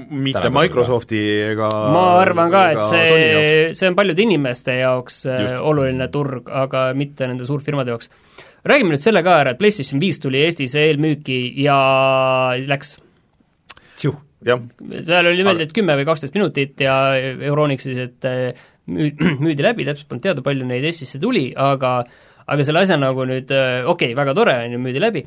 mitte 0.10 0.50
Microsofti 0.54 1.22
ega 1.54 1.70
ma 1.94 2.06
arvan 2.22 2.54
ka, 2.54 2.64
et 2.76 2.84
see, 2.92 3.74
see 3.74 3.90
on 3.90 3.98
paljude 3.98 4.26
inimeste 4.26 4.78
jaoks 4.84 5.24
äh, 5.26 5.42
Just. 5.48 5.58
oluline 5.62 6.10
turg, 6.14 6.50
aga 6.50 6.92
mitte 6.98 7.28
nende 7.30 7.50
suurfirmade 7.50 7.96
jaoks. 7.96 8.12
räägime 8.70 8.94
nüüd 8.94 9.06
selle 9.06 9.24
ka 9.26 9.40
ära, 9.42 9.56
et 9.56 9.62
PlayStation 9.62 10.02
viis 10.04 10.22
tuli 10.22 10.44
Eestis 10.46 10.78
eelmüüki 10.78 11.40
ja 11.64 11.80
läks. 12.68 13.00
Seal 14.44 15.30
oli 15.30 15.40
niimoodi, 15.40 15.68
et 15.68 15.74
kümme 15.76 15.96
või 16.00 16.08
kaksteist 16.08 16.36
minutit 16.38 16.84
ja 16.84 16.98
Euronix 17.18 17.88
siis, 17.88 18.02
et 18.10 18.28
äh, 18.30 18.68
müü-, 18.92 19.16
müüdi 19.44 19.66
läbi, 19.66 19.88
täpselt 19.88 20.10
polnud 20.12 20.28
teada, 20.28 20.46
palju 20.46 20.68
neid 20.68 20.86
Eestisse 20.90 21.22
tuli, 21.22 21.50
aga 21.56 22.02
aga 22.44 22.68
selle 22.68 22.84
asja 22.84 23.00
nagu 23.00 23.26
nüüd 23.28 23.52
äh, 23.56 23.82
okei 23.88 24.12
okay,, 24.12 24.20
väga 24.20 24.36
tore, 24.38 24.56
on 24.66 24.76
ju, 24.76 24.84
müüdi 24.84 25.04
läbi, 25.04 25.26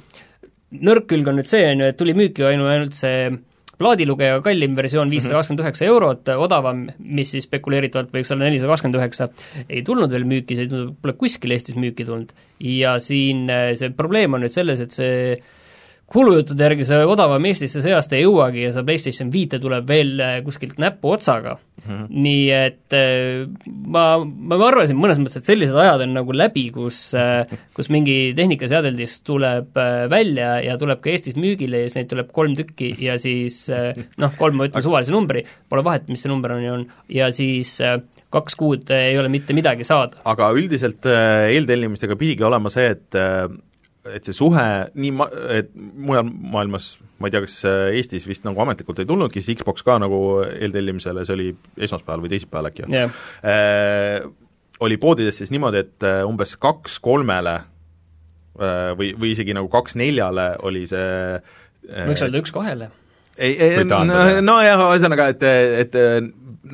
nõrk 0.84 1.06
külg 1.10 1.28
on 1.30 1.38
nüüd 1.40 1.48
see, 1.50 1.64
on 1.72 1.84
ju, 1.84 1.92
et 1.92 2.00
tuli 2.00 2.16
müüki 2.16 2.44
ainu-, 2.44 2.68
ainult 2.70 2.96
see 2.96 3.30
plaadilugeja 3.76 4.40
kallim 4.44 4.76
versioon 4.76 5.10
viissada 5.12 5.36
kakskümmend 5.36 5.62
üheksa 5.64 5.88
eurot, 5.88 6.30
odavam, 6.40 6.86
mis 6.98 7.34
siis 7.34 7.44
spekuleeritavalt 7.48 8.14
võiks 8.14 8.32
olla 8.32 8.46
nelisada 8.48 8.72
kakskümmend 8.72 9.00
üheksa, 9.00 9.28
ei 9.68 9.82
tulnud 9.84 10.12
veel 10.12 10.24
müüki, 10.28 10.56
see 10.56 10.86
pole 11.02 11.16
kuskil 11.20 11.52
Eestis 11.56 11.76
müüki 11.80 12.06
tulnud. 12.08 12.32
ja 12.60 12.96
siin 13.02 13.46
äh, 13.52 13.74
see 13.76 13.92
probleem 13.96 14.36
on 14.36 14.44
nüüd 14.44 14.54
selles, 14.54 14.80
et 14.80 14.96
see 14.96 15.36
kuulujuttude 16.12 16.68
järgi 16.68 16.86
see 16.86 17.06
odavam 17.08 17.46
Eestisse 17.48 17.82
see 17.82 17.94
aasta 17.94 18.14
ei 18.18 18.22
jõuagi 18.22 18.62
ja 18.62 18.72
see 18.74 18.86
PlayStation 18.86 19.30
viite 19.34 19.58
tuleb 19.62 19.88
veel 19.90 20.12
äh, 20.22 20.36
kuskilt 20.46 20.78
näpuotsaga 20.82 21.56
mm. 21.56 21.82
-hmm. 21.82 22.04
nii 22.26 22.44
et 22.54 22.94
äh, 22.94 23.48
ma, 23.66 24.04
ma 24.22 24.60
arvasin 24.68 24.98
mõnes 25.00 25.18
mõttes, 25.18 25.40
et 25.42 25.50
sellised 25.50 25.74
ajad 25.82 26.06
on 26.06 26.14
nagu 26.20 26.36
läbi, 26.36 26.68
kus 26.74 27.00
äh, 27.18 27.50
kus 27.74 27.90
mingi 27.90 28.32
tehnikaseadeldis 28.38 29.18
tuleb 29.26 29.74
välja 30.10 30.60
ja 30.62 30.78
tuleb 30.78 31.02
ka 31.02 31.10
Eestis 31.10 31.36
müügile 31.36 31.82
ja 31.82 31.90
siis 31.90 31.98
neid 31.98 32.12
tuleb 32.14 32.30
kolm 32.32 32.54
tükki 32.54 32.94
ja 33.02 33.18
siis 33.18 33.66
noh, 34.18 34.36
kolm 34.38 34.60
ma 34.60 34.70
ütlen 34.70 34.84
suvalise 34.84 35.14
numbri, 35.14 35.42
pole 35.68 35.82
vahet, 35.84 36.06
mis 36.08 36.22
see 36.22 36.30
number 36.30 36.54
on 36.54 36.62
ja 36.62 36.74
on, 36.78 36.86
ja 37.10 37.32
siis 37.34 37.80
kaks 38.30 38.56
kuud 38.58 38.90
ei 38.94 39.18
ole 39.18 39.28
mitte 39.32 39.54
midagi 39.56 39.84
saada. 39.84 40.22
aga 40.24 40.52
üldiselt 40.54 41.06
eeltellimistega 41.06 42.16
pidigi 42.16 42.46
olema 42.46 42.70
see, 42.70 42.94
et 42.94 43.18
et 44.14 44.28
see 44.28 44.36
suhe 44.36 44.64
nii 44.94 45.12
ma-, 45.16 45.28
et 45.56 45.70
mujal 45.74 46.26
maailmas, 46.26 46.96
ma 47.20 47.28
ei 47.28 47.34
tea, 47.34 47.44
kas 47.44 47.58
äh, 47.68 47.92
Eestis 47.98 48.26
vist 48.28 48.46
nagu 48.46 48.60
ametlikult 48.64 49.00
ei 49.02 49.08
tulnudki, 49.08 49.42
siis 49.44 49.60
Xbox 49.60 49.86
ka 49.86 49.98
nagu 50.02 50.20
eeltellimisele, 50.48 51.24
see 51.26 51.36
oli 51.36 51.48
esmaspäeval 51.88 52.24
või 52.24 52.34
teisipäeval 52.34 52.70
äkki 52.72 52.88
yeah., 52.92 53.22
äh, 53.44 54.26
oli 54.80 54.98
poodides 55.00 55.38
siis 55.40 55.52
niimoodi, 55.54 55.84
et 55.86 56.06
äh, 56.06 56.20
umbes 56.28 56.56
kaks 56.60 56.98
kolmele 57.04 57.54
äh, 57.56 58.92
või, 58.98 59.12
või 59.16 59.32
isegi 59.32 59.56
nagu 59.56 59.70
kaks 59.72 59.96
neljale 59.98 60.52
oli 60.66 60.84
see 60.90 61.10
äh, 61.36 62.06
võiks 62.10 62.24
öelda 62.26 62.42
üks 62.42 62.54
kahele. 62.54 62.90
Ei, 63.36 63.52
ei, 63.60 63.84
nojah, 63.84 64.80
ühesõnaga, 64.94 65.26
et, 65.34 65.42
et 65.84 65.96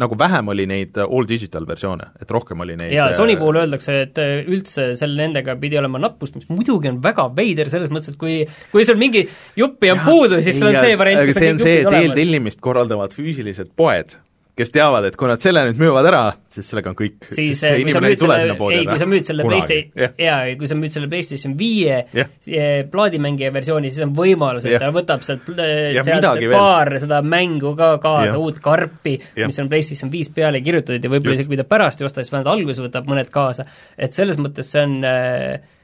nagu 0.01 0.19
vähem 0.19 0.49
oli 0.53 0.67
neid 0.71 0.99
all 1.03 1.29
digital 1.29 1.67
versioone, 1.69 2.11
et 2.23 2.31
rohkem 2.33 2.65
oli 2.65 2.77
neid 2.81 2.95
jaa, 2.95 3.11
Sony 3.17 3.37
puhul 3.41 3.61
öeldakse, 3.63 3.99
et 4.07 4.21
äh, 4.23 4.35
üldse 4.47 4.93
seal 4.99 5.15
nendega 5.19 5.57
pidi 5.61 5.79
olema 5.81 6.01
nappust, 6.03 6.37
mis 6.39 6.49
muidugi 6.53 6.91
on 6.93 7.01
väga 7.05 7.29
veider 7.37 7.71
selles 7.73 7.93
mõttes, 7.93 8.15
et 8.15 8.21
kui 8.21 8.43
kui 8.73 8.87
sul 8.89 9.01
mingi 9.01 9.25
juppi 9.59 9.93
on 9.93 10.03
ja, 10.03 10.09
puudu, 10.09 10.43
siis 10.45 10.61
sul 10.61 10.73
on 10.73 10.81
see 10.81 10.99
variant, 11.01 11.27
kus 11.29 11.41
on 11.41 11.49
kõik 11.49 11.65
jupid 11.65 11.89
olemas. 11.91 12.09
eeltellimist 12.09 12.63
korraldavad 12.65 13.17
füüsilised 13.17 13.73
poed 13.77 14.17
kes 14.59 14.69
teavad, 14.73 15.07
et 15.09 15.17
kui 15.17 15.29
nad 15.31 15.41
selle 15.41 15.63
nüüd 15.65 15.79
müüvad 15.81 16.07
ära, 16.11 16.21
siis 16.53 16.67
sellega 16.69 16.91
on 16.91 16.97
kõik. 16.99 17.15
siis 17.33 17.63
kui 17.63 17.95
sa 17.95 18.03
müüd 18.05 18.21
selle, 18.21 18.57
ei, 18.77 18.85
kui 18.85 19.01
sa 19.01 19.09
müüd 19.09 19.29
selle 19.29 19.47
PlayStation, 19.47 20.13
jaa, 20.21 20.39
kui 20.61 20.69
sa 20.69 20.77
müüd 20.77 20.97
selle 20.97 21.09
PlayStation 21.13 21.57
viie 21.59 22.03
yeah. 22.13 22.83
plaadimängija 22.93 23.53
versiooni, 23.55 23.93
siis 23.93 24.05
on 24.05 24.13
võimalus, 24.17 24.69
et 24.69 24.75
yeah. 24.77 24.85
ta 24.85 24.93
võtab 24.93 25.25
sealt, 25.25 25.49
sealt 25.49 26.45
paar 26.53 26.93
veel. 26.93 27.03
seda 27.07 27.23
mängu 27.25 27.73
ka 27.79 27.95
kaasa 28.03 28.35
yeah., 28.35 28.41
uut 28.45 28.61
karpi 28.65 29.17
yeah., 29.17 29.49
mis 29.49 29.61
on 29.63 29.73
PlayStation 29.73 30.13
viis 30.13 30.29
peale 30.35 30.61
kirjutatud 30.65 31.01
ja 31.01 31.13
võib-olla 31.13 31.39
isegi 31.39 31.55
kui 31.55 31.61
ta 31.61 31.69
pärast 31.69 32.05
ei 32.05 32.11
osta, 32.11 32.21
siis 32.21 32.35
vähemalt 32.35 32.53
alguses 32.53 32.85
võtab 32.85 33.09
mõned 33.09 33.33
kaasa. 33.33 33.65
et 33.97 34.13
selles 34.13 34.37
mõttes 34.37 34.69
see 34.77 34.85
on 34.85 34.99
äh, 35.09 35.79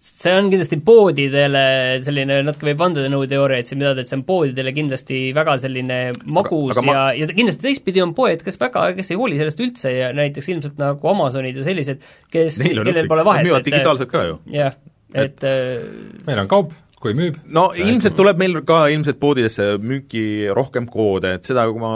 see 0.00 0.32
on 0.32 0.48
kindlasti 0.48 0.78
poodidele 0.84 1.62
selline, 2.04 2.38
natuke 2.46 2.70
võib 2.70 2.80
vandenõuteooriaid 2.80 3.68
siin 3.68 3.82
pidada, 3.82 4.00
et 4.00 4.08
see 4.08 4.16
on 4.16 4.24
poodidele 4.28 4.72
kindlasti 4.72 5.18
väga 5.36 5.56
selline 5.60 5.98
magus 6.32 6.72
aga, 6.72 6.80
aga 6.80 6.86
ma... 6.86 6.94
ja, 6.96 7.26
ja 7.26 7.28
kindlasti 7.36 7.66
teistpidi 7.66 8.00
on 8.04 8.14
poed, 8.16 8.40
kes 8.46 8.56
väga, 8.60 8.86
kes 8.96 9.12
ei 9.12 9.18
hooli 9.20 9.40
sellest 9.40 9.60
üldse 9.60 9.92
ja 9.92 10.08
näiteks 10.16 10.48
ilmselt 10.54 10.80
nagu 10.80 11.10
Amazonid 11.12 11.60
ja 11.60 11.66
sellised, 11.66 12.00
kes, 12.32 12.62
kellel 12.64 13.10
pole 13.10 13.26
vahet. 13.28 13.44
müüvad 13.44 13.66
digitaalselt 13.68 14.12
ka 14.12 14.24
ju. 14.24 14.38
jah, 14.54 14.78
et, 15.12 15.36
et 15.36 15.48
äh, 15.50 15.90
meil 16.30 16.40
on 16.46 16.48
kaup, 16.54 16.72
kui 17.00 17.12
müüb. 17.18 17.36
no 17.52 17.68
ilmselt 17.76 18.16
tuleb 18.16 18.40
meil 18.40 18.62
ka 18.68 18.86
ilmselt 18.94 19.20
poodidesse 19.20 19.74
müüki 19.84 20.24
rohkem 20.56 20.88
koode, 20.88 21.36
et 21.36 21.52
seda, 21.52 21.68
kui 21.68 21.84
ma 21.84 21.92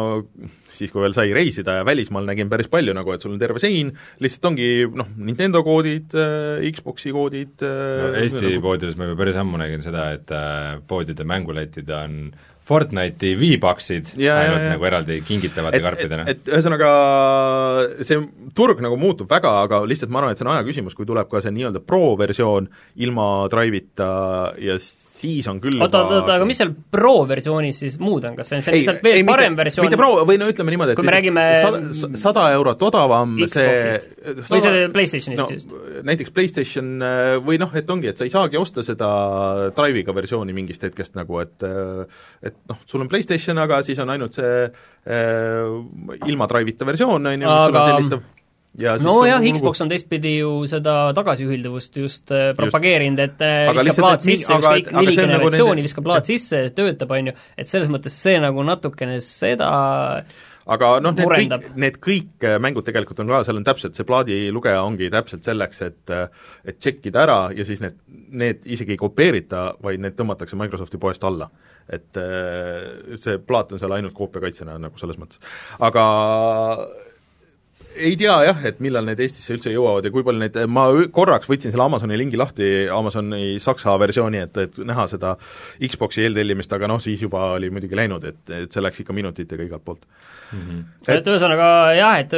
siis 0.78 0.92
kui 0.92 1.02
veel 1.04 1.14
sai 1.16 1.32
reisida 1.36 1.78
ja 1.80 1.86
välismaal 1.86 2.26
nägin 2.28 2.50
päris 2.52 2.70
palju 2.72 2.94
nagu, 2.96 3.14
et 3.14 3.24
sul 3.24 3.34
on 3.34 3.42
terve 3.42 3.62
sein, 3.62 3.92
lihtsalt 4.22 4.50
ongi 4.52 4.70
noh, 4.94 5.12
Nintendo 5.16 5.64
koodid 5.66 6.16
äh,, 6.18 6.64
Xboxi 6.74 7.14
koodid 7.14 7.64
äh, 7.64 8.00
no 8.02 8.10
Eesti 8.20 8.48
nagu... 8.48 8.64
poodides 8.68 8.98
ma 8.98 9.10
juba 9.10 9.22
päris 9.24 9.38
ammu 9.40 9.60
nägin 9.60 9.84
seda, 9.84 10.10
et 10.16 10.34
äh, 10.34 10.74
poodide 10.88 11.26
mänguletid 11.28 11.90
on 11.94 12.18
Fortnite'i 12.64 13.34
V-Bucksid 13.36 14.14
ainult 14.16 14.62
ja, 14.62 14.70
nagu 14.72 14.86
eraldi 14.88 15.18
kingitavate 15.26 15.82
karpidena. 15.84 16.24
et, 16.32 16.46
ühesõnaga 16.48 16.88
see 18.00 18.22
turg 18.56 18.80
nagu 18.84 18.96
muutub 19.00 19.28
väga, 19.28 19.52
aga 19.66 19.82
lihtsalt 19.84 20.12
ma 20.14 20.22
arvan, 20.22 20.32
et 20.32 20.40
see 20.40 20.46
on 20.46 20.52
aja 20.54 20.64
küsimus, 20.64 20.96
kui 20.96 21.08
tuleb 21.08 21.28
ka 21.28 21.42
see 21.44 21.52
nii-öelda 21.52 21.82
pro 21.84 22.14
versioon 22.16 22.70
ilma 23.04 23.26
Drive'ita 23.52 24.08
ja 24.64 24.78
siis 25.14 25.46
on 25.50 25.60
küll 25.62 25.78
oota, 25.78 26.02
oota, 26.02 26.18
oota, 26.20 26.36
aga 26.38 26.46
mis 26.48 26.58
seal 26.58 26.72
pro 26.74 27.12
versioonis 27.28 27.80
siis 27.84 27.98
muud 28.02 28.24
on, 28.26 28.34
kas 28.38 28.50
see 28.50 28.58
on 28.58 28.64
see 28.66 28.74
lihtsalt 28.76 29.02
veel 29.04 29.20
ei, 29.20 29.26
parem 29.28 29.52
mitte, 29.52 29.60
versioon? 29.62 29.86
mitte 29.88 29.98
pro, 30.00 30.10
või 30.26 30.40
no 30.40 30.48
ütleme 30.50 30.74
niimoodi, 30.74 30.94
et 30.94 30.98
kui 30.98 31.06
me 31.06 31.14
räägime 31.14 31.44
sada, 31.62 32.10
sada 32.20 32.46
eurot 32.56 32.82
odavam 32.88 33.36
Xboxist. 33.38 34.08
see 34.10 34.34
sada, 34.34 34.50
või 34.50 34.64
see 34.66 34.90
PlayStationist 34.96 35.42
no, 35.42 35.48
just? 35.54 35.74
näiteks 36.10 36.34
PlayStation 36.34 36.90
äh, 37.06 37.36
või 37.46 37.60
noh, 37.62 37.72
et 37.78 37.94
ongi, 37.94 38.10
et 38.10 38.20
sa 38.20 38.26
ei 38.26 38.34
saagi 38.34 38.60
osta 38.60 38.84
seda 38.86 39.10
Drive'iga 39.76 40.14
versiooni 40.16 40.56
mingist 40.56 40.84
hetkest 40.88 41.18
nagu, 41.18 41.40
et 41.44 41.64
et 41.64 42.54
et 42.54 42.56
noh, 42.70 42.80
sul 42.88 43.04
on 43.04 43.10
PlayStation, 43.10 43.58
aga 43.62 43.80
siis 43.86 43.98
on 44.02 44.10
ainult 44.14 44.36
see 44.38 44.54
äh, 44.66 46.28
ilma 46.30 46.48
Drive'ita 46.50 46.86
versioon, 46.88 47.30
on 47.30 47.38
ju, 47.38 47.46
mis 47.46 47.68
sul 47.68 47.78
on 47.78 47.92
tellitav 47.92 48.30
nojah, 48.74 49.44
Xbox 49.54 49.82
on 49.84 49.90
teistpidi 49.90 50.38
ju 50.40 50.54
seda 50.70 51.12
tagasiühilduvust 51.14 52.00
just 52.00 52.32
äh, 52.34 52.50
propageerinud, 52.58 53.20
et 53.22 53.44
äh, 53.44 53.68
aga 53.70 53.84
viskab 53.86 54.08
plaat 54.08 54.26
sisse, 54.26 54.56
ükskõik 54.56 54.90
neli 54.96 55.14
generatsiooni 55.18 55.78
nagu 55.78 55.86
viskab 55.86 56.08
plaat 56.08 56.30
sisse, 56.30 56.64
töötab, 56.74 57.14
on 57.14 57.30
ju, 57.30 57.36
et 57.60 57.70
selles 57.70 57.92
mõttes 57.92 58.16
see 58.24 58.40
nagu 58.42 58.66
natukene 58.66 59.20
seda 59.24 59.70
aga 60.74 60.90
noh, 61.04 61.14
need 61.14 61.30
kõik, 61.30 61.70
need 61.86 62.00
kõik 62.02 62.48
äh, 62.48 62.58
mängud 62.62 62.86
tegelikult 62.88 63.22
on 63.22 63.30
ka, 63.30 63.44
seal 63.46 63.62
on 63.62 63.68
täpselt, 63.68 63.94
see 63.94 64.08
plaadilugeja 64.08 64.82
ongi 64.82 65.12
täpselt 65.12 65.46
selleks, 65.46 65.82
et 65.86 66.16
et 66.18 66.80
tšekkida 66.80 67.24
ära 67.28 67.38
ja 67.54 67.68
siis 67.68 67.84
need, 67.84 68.02
need 68.34 68.66
isegi 68.66 68.96
ei 68.96 69.00
kopeerita, 69.00 69.68
vaid 69.86 70.02
need 70.02 70.18
tõmmatakse 70.18 70.58
Microsofti 70.58 70.98
poest 70.98 71.22
alla. 71.30 71.50
et 71.84 72.16
see 73.20 73.38
plaat 73.44 73.74
on 73.76 73.78
seal 73.78 73.92
ainult 73.92 74.14
koopiakaitsena 74.16 74.78
nagu 74.80 74.98
selles 74.98 75.18
mõttes. 75.20 75.38
aga 75.78 76.06
ei 77.94 78.16
tea 78.18 78.34
jah, 78.48 78.60
et 78.66 78.80
millal 78.84 79.06
need 79.08 79.20
Eestisse 79.24 79.54
üldse 79.54 79.72
jõuavad 79.72 80.06
ja 80.06 80.12
kui 80.14 80.24
palju 80.26 80.42
neid, 80.42 80.58
ma 80.70 80.86
korraks 81.14 81.48
võtsin 81.50 81.72
selle 81.72 81.86
Amazoni 81.86 82.18
lingi 82.18 82.38
lahti, 82.40 82.70
Amazoni 82.92 83.56
saksa 83.62 83.94
versiooni, 84.00 84.42
et, 84.46 84.60
et 84.66 84.80
näha 84.86 85.06
seda 85.10 85.34
Xboxi 85.78 86.24
eeltellimist, 86.24 86.72
aga 86.74 86.90
noh, 86.90 87.02
siis 87.02 87.22
juba 87.24 87.54
oli 87.54 87.70
muidugi 87.74 87.98
läinud, 87.98 88.26
et, 88.30 88.42
et 88.50 88.74
see 88.74 88.84
läks 88.84 89.02
ikka 89.04 89.16
minutitega 89.16 89.66
igalt 89.66 89.84
poolt 89.86 90.02
mm. 90.04 90.60
-hmm. 90.60 90.82
et, 91.06 91.14
et 91.18 91.30
ühesõnaga 91.32 91.68
jah, 91.98 92.18
et 92.22 92.36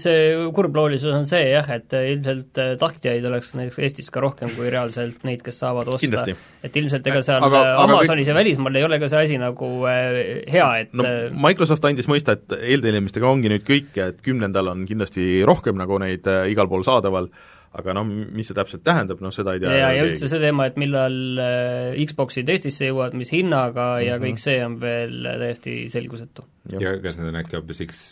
see 0.00 0.50
kurbloolisus 0.56 1.14
on 1.16 1.26
see 1.28 1.44
jah, 1.50 1.68
et 1.76 1.96
ilmselt 2.00 2.62
tahtjaid 2.80 3.24
oleks 3.28 3.52
näiteks 3.58 3.80
Eestis 3.86 4.10
ka 4.14 4.22
rohkem 4.24 4.52
kui 4.56 4.70
reaalselt 4.72 5.24
neid, 5.28 5.42
kes 5.46 5.60
saavad 5.62 5.90
osta. 5.92 6.24
et 6.62 6.76
ilmselt 6.76 7.06
ega 7.06 7.22
seal 7.26 7.44
aga, 7.44 7.62
Amazonis 7.82 8.26
aga... 8.26 8.32
ja 8.32 8.38
välismaal 8.40 8.80
ei 8.80 8.88
ole 8.88 9.00
ka 9.02 9.10
see 9.12 9.24
asi 9.28 9.40
nagu 9.40 9.70
äh, 9.90 10.20
hea, 10.52 10.68
et 10.84 10.96
no 10.96 11.06
Microsoft 11.46 11.84
andis 11.84 12.08
mõista, 12.10 12.36
et 12.36 12.56
eeltellimistega 12.56 13.28
ongi 13.28 13.52
nüüd 13.52 13.66
kõik 13.66 13.96
ja 13.98 14.10
et 14.12 14.22
kümnendal 14.24 14.72
on 14.72 14.85
kindlasti 14.88 15.44
rohkem 15.46 15.78
nagu 15.78 16.00
neid 16.02 16.26
äh, 16.30 16.46
igal 16.52 16.68
pool 16.70 16.84
saadaval, 16.86 17.28
aga 17.76 17.94
noh, 17.96 18.06
mis 18.08 18.48
see 18.48 18.56
täpselt 18.56 18.84
tähendab, 18.86 19.20
noh 19.24 19.34
seda 19.34 19.56
ei 19.56 19.62
tea 19.62 19.74
ja, 19.76 19.90
ja 19.98 20.04
üldse 20.06 20.30
see 20.32 20.40
teema, 20.42 20.68
et 20.70 20.78
millal 20.80 21.18
äh, 21.42 21.98
Xboxid 22.08 22.48
Eestisse 22.52 22.88
jõuavad, 22.90 23.16
mis 23.18 23.32
hinnaga 23.34 23.96
ja 24.00 24.16
mm 24.16 24.22
-hmm. 24.22 24.26
kõik 24.26 24.44
see 24.44 24.62
on 24.64 24.78
veel 24.80 25.32
täiesti 25.42 25.76
selgusetu. 25.92 26.46
ja 26.80 26.96
kas 27.02 27.18
need 27.18 27.34
on 27.34 27.42
äkki 27.42 27.60
hoopis 27.60 27.84
X 27.88 28.08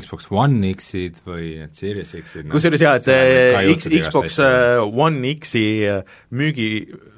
Xbox 0.00 0.28
One 0.34 0.70
X-id 0.74 1.20
või 1.26 1.54
need 1.60 1.74
Series 1.78 2.12
X-id 2.18 2.48
no, 2.48 2.54
kusjuures 2.54 2.82
jaa, 2.82 2.94
et 2.98 3.06
see 3.06 3.72
X, 3.74 3.88
Xbox 4.06 4.38
äh, 4.42 4.80
One 4.82 5.32
X-i 5.34 5.64
äh, 5.88 6.16
müügi, 6.34 6.68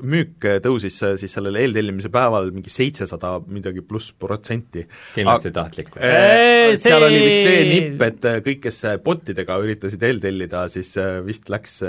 müük 0.05 0.47
äh, 0.49 0.59
tõusis 0.65 0.99
siis 1.21 1.37
sellel 1.37 1.59
eeltellimise 1.63 2.11
päeval 2.13 2.51
mingi 2.55 2.73
seitsesada 2.73 3.37
midagi 3.47 3.85
pluss 3.87 4.15
protsenti. 4.17 4.87
kindlasti 5.17 5.53
tahtlik 5.57 5.93
või 5.97 6.07
äh,? 6.07 6.77
seal 6.77 7.01
see... 7.01 7.11
oli 7.11 7.21
vist 7.25 7.51
see 7.51 7.67
nipp, 7.73 8.07
et 8.09 8.31
kõik, 8.49 8.65
kes 8.69 8.83
botidega 9.05 9.61
üritasid 9.63 10.09
eeltellida, 10.09 10.67
siis 10.73 10.95
vist 11.27 11.53
läks 11.53 11.81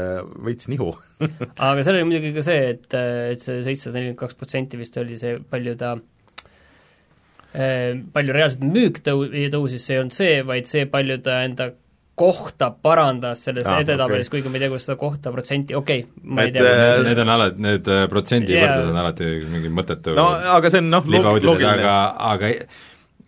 veits 0.45 0.69
nihu 0.71 0.91
aga 1.21 1.81
seal 1.81 1.97
oli 1.97 2.11
muidugi 2.11 2.35
ka 2.35 2.45
see, 2.45 2.75
et, 2.75 2.91
et 3.33 3.41
see 3.43 3.63
seitsesada 3.65 3.97
nelikümmend 3.97 4.21
kaks 4.21 4.37
protsenti 4.37 4.79
vist 4.79 5.01
oli 5.01 5.17
see, 5.19 5.39
palju 5.51 5.75
ta 5.79 5.97
Äh, 5.97 6.16
palju 7.53 8.33
reaalselt 8.35 8.63
müük 8.67 9.01
tõu-, 9.05 9.27
tõusis, 9.53 9.83
see 9.85 9.95
ei 9.95 10.01
olnud 10.01 10.15
see, 10.15 10.39
vaid 10.45 10.67
see, 10.69 10.87
palju 10.91 11.19
ta 11.25 11.41
enda 11.47 11.71
kohta 12.17 12.71
parandas 12.81 13.43
selles 13.45 13.67
ah, 13.69 13.77
edetabelis 13.83 14.25
okay., 14.25 14.39
kuigi 14.39 14.49
ma 14.49 14.57
ei 14.57 14.63
tea, 14.63 14.71
kuidas 14.71 14.87
seda 14.87 14.97
kohta 14.97 15.31
protsenti, 15.33 15.75
okei 15.77 16.01
okay,, 16.01 16.23
ma 16.25 16.45
et, 16.47 16.55
ei 16.55 16.63
tea 16.63 16.71
äh,. 16.73 17.01
Need 17.05 17.21
on 17.21 17.31
alati, 17.35 17.61
need 17.61 17.89
äh, 17.93 18.05
protsendivõrdlused 18.09 18.87
yeah. 18.87 18.93
on 18.93 19.01
alati 19.03 19.27
mingi 19.53 19.69
mõttetu 19.73 20.15
no 20.17 20.25
aga 20.55 20.71
see 20.73 20.81
on 20.81 20.89
noh, 20.95 21.11
loogiline. 21.13 21.75
aga, 21.75 21.97
aga 22.31 22.49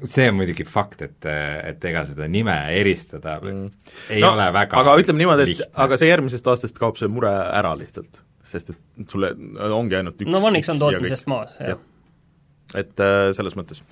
see 0.09 0.25
on 0.31 0.39
muidugi 0.39 0.65
fakt, 0.65 1.03
et, 1.05 1.29
et 1.29 1.85
ega 1.91 2.01
seda 2.09 2.29
nime 2.31 2.55
eristada 2.79 3.37
mm. 3.43 3.93
ei 4.15 4.23
no, 4.25 4.33
ole 4.33 4.49
väga 4.57 4.81
aga 4.81 4.97
ütleme 5.03 5.21
niimoodi, 5.21 5.53
et 5.53 5.79
aga 5.85 6.01
see 6.01 6.09
järgmisest 6.09 6.49
aastast 6.49 6.81
kaob 6.81 6.97
see 6.97 7.11
mure 7.13 7.29
ära 7.29 7.75
lihtsalt, 7.77 8.23
sest 8.49 8.73
et 8.73 9.13
sulle 9.13 9.35
ongi 9.69 10.01
ainult 10.01 10.25
üks 10.25 10.33
no 10.33 10.41
Onix 10.49 10.73
on 10.73 10.81
tootmisest 10.81 11.29
maas, 11.29 11.53
jah 11.61 11.75
ja 11.75 11.79
et 12.77 13.03
äh, 13.03 13.29
selles 13.37 13.57
mõttes. 13.57 13.83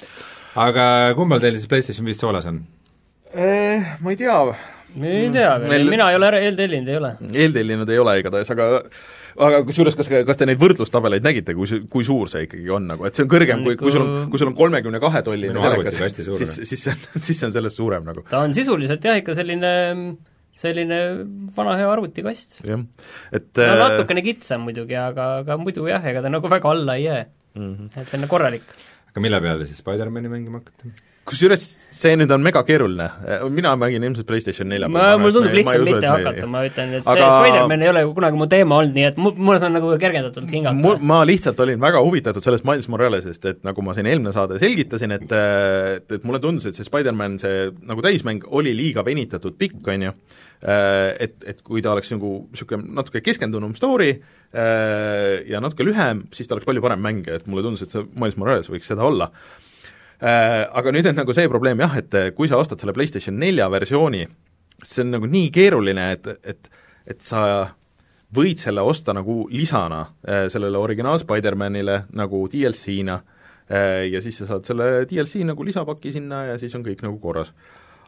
aga 0.56 1.14
kumbal 1.18 1.44
teil 1.44 1.58
siis 1.58 1.70
PlayStation 1.70 2.08
viis 2.08 2.20
soolas 2.22 2.50
on 2.50 2.64
eh,? 3.34 3.96
Ma 4.02 4.14
ei 4.14 4.20
tea. 4.20 4.40
ei 5.02 5.30
tea 5.34 5.54
veel 5.62 5.70
Meil..., 5.72 5.94
mina 5.98 6.10
ei 6.12 6.20
ole 6.20 6.34
eeltellinud, 6.42 6.92
ei 6.92 7.00
ole. 7.02 7.14
eeltellinud 7.34 7.94
ei 7.94 8.04
ole 8.04 8.20
igatahes, 8.22 8.54
aga 8.54 8.70
aga 9.38 9.60
kusjuures, 9.68 9.98
kas, 9.98 10.10
kas 10.28 10.40
te 10.40 10.48
neid 10.50 10.62
võrdlustabeleid 10.62 11.26
nägite, 11.26 11.54
kui 11.58 11.70
see, 11.70 11.84
kui 11.92 12.06
suur 12.08 12.30
see 12.32 12.48
ikkagi 12.48 12.72
on 12.74 12.88
nagu, 12.90 13.06
et 13.08 13.18
see 13.18 13.26
on 13.26 13.32
kõrgem, 13.32 13.62
kui, 13.66 13.78
kui 13.80 13.94
sul 13.94 14.04
on, 14.04 14.16
kui 14.32 14.42
sul 14.42 14.52
on 14.52 14.58
kolmekümne 14.58 15.02
kahe 15.04 15.22
tolline 15.26 15.54
telekas, 15.54 16.00
siis, 16.00 16.56
siis 16.72 16.88
see 16.88 16.94
on, 16.94 17.04
siis 17.28 17.38
see 17.38 17.50
on 17.50 17.54
sellest 17.56 17.82
suurem 17.82 18.08
nagu. 18.08 18.26
ta 18.32 18.42
on 18.46 18.56
sisuliselt 18.58 19.06
jah, 19.06 19.20
ikka 19.22 19.38
selline 19.38 19.72
selline 20.58 21.00
vana 21.56 21.76
hea 21.78 21.90
arvutikast. 21.92 22.60
jah, 22.66 22.82
et 23.36 23.52
no 23.62 23.68
äh, 23.68 23.82
natukene 23.84 24.26
kitsam 24.26 24.66
muidugi, 24.66 24.98
aga, 24.98 25.30
aga 25.44 25.60
muidu 25.62 25.86
jah, 25.90 26.02
ega 26.10 26.26
ta 26.26 26.34
nagu 26.34 26.50
väga 26.52 26.74
alla 26.74 26.98
ei 26.98 27.06
jää 27.06 27.26
mm. 27.58 27.76
-hmm. 27.76 28.02
et 28.02 28.08
selline 28.14 28.30
korralik. 28.32 28.64
aga 29.10 29.22
mille 29.22 29.42
peale 29.42 29.68
siis 29.68 29.84
Spider-mani 29.84 30.30
mängima 30.34 30.62
hakkate? 30.64 30.94
Kusjuures 31.28 31.68
see 31.98 32.14
nüüd 32.20 32.32
on 32.34 32.44
mega 32.44 32.62
keeruline, 32.68 33.08
mina 33.54 33.74
mängin 33.80 34.06
ilmselt 34.06 34.28
PlayStation 34.30 34.70
nelja 34.70 34.90
ma, 34.92 35.10
mulle 35.20 35.34
tundub 35.36 35.56
lihtsam 35.56 35.84
mitte 35.86 36.04
me, 36.04 36.10
hakata, 36.12 36.50
ma 36.52 36.64
ütlen, 36.68 36.94
et 37.00 37.08
aga... 37.08 37.18
see 37.24 37.38
Spider-man 37.42 37.86
ei 37.86 37.92
ole 37.92 38.04
ju 38.04 38.14
kunagi 38.18 38.40
mu 38.40 38.48
teema 38.52 38.80
olnud, 38.82 38.96
nii 38.98 39.06
et 39.10 39.20
mu, 39.22 39.32
mul 39.36 39.58
on 39.58 39.76
nagu 39.78 39.92
kergendatult 40.02 40.54
hingata. 40.54 40.96
ma 41.12 41.20
lihtsalt 41.28 41.62
olin 41.66 41.82
väga 41.82 42.02
huvitatud 42.06 42.46
sellest 42.46 42.68
Miles 42.68 42.90
Moralesest, 42.94 43.48
et 43.52 43.62
nagu 43.68 43.86
ma 43.86 43.96
siin 43.98 44.10
eelmine 44.12 44.34
saade 44.36 44.60
selgitasin, 44.62 45.16
et 45.18 45.36
et, 45.38 46.18
et 46.20 46.28
mulle 46.28 46.42
tundus, 46.44 46.70
et 46.70 46.78
see 46.78 46.88
Spider-man, 46.88 47.38
see 47.42 47.70
nagu 47.90 48.04
täismäng 48.06 48.46
oli 48.60 48.76
liiga 48.78 49.06
venitatud 49.08 49.58
pikk, 49.60 49.80
on 49.94 50.08
ju, 50.08 50.16
et, 50.64 51.38
et 51.50 51.62
kui 51.66 51.84
ta 51.86 51.94
oleks 51.96 52.12
nagu 52.14 52.34
niisugune 52.52 52.98
natuke 52.98 53.24
keskendunum 53.26 53.76
story 53.78 54.14
ja 54.54 55.64
natuke 55.64 55.86
lühem, 55.88 56.28
siis 56.34 56.50
ta 56.50 56.58
oleks 56.58 56.68
palju 56.70 56.84
parem 56.84 57.02
mäng, 57.04 57.30
et 57.32 57.48
mulle 57.50 57.66
tundus, 57.66 57.86
et 57.86 57.96
see 57.96 58.06
Miles 58.18 58.38
Morales 58.40 58.70
võiks 58.72 58.90
seda 58.90 59.06
olla. 59.08 59.32
Äh, 59.32 59.67
aga 60.18 60.92
nüüd 60.96 61.06
on 61.12 61.18
nagu 61.20 61.34
see 61.36 61.50
probleem 61.52 61.82
jah, 61.84 61.98
et 62.00 62.16
kui 62.34 62.50
sa 62.50 62.58
ostad 62.58 62.82
selle 62.82 62.96
PlayStation 62.96 63.36
nelja 63.38 63.68
versiooni, 63.70 64.24
see 64.82 65.04
on 65.04 65.12
nagu 65.14 65.30
nii 65.30 65.52
keeruline, 65.54 66.12
et, 66.16 66.30
et 66.42 66.72
et 67.08 67.24
sa 67.24 67.42
võid 68.36 68.60
selle 68.60 68.84
osta 68.84 69.16
nagu 69.16 69.46
lisana 69.52 70.02
äh, 70.28 70.46
sellele 70.52 70.80
originaal 70.80 71.20
Spider-manile 71.22 72.02
nagu 72.18 72.44
DLC-na 72.52 73.18
äh, 73.72 74.08
ja 74.12 74.22
siis 74.24 74.42
sa 74.42 74.50
saad 74.50 74.68
selle 74.68 75.06
DLC 75.08 75.46
nagu 75.48 75.64
lisapaki 75.64 76.12
sinna 76.16 76.44
ja 76.52 76.58
siis 76.60 76.76
on 76.76 76.84
kõik 76.86 77.04
nagu 77.06 77.20
korras. 77.24 77.54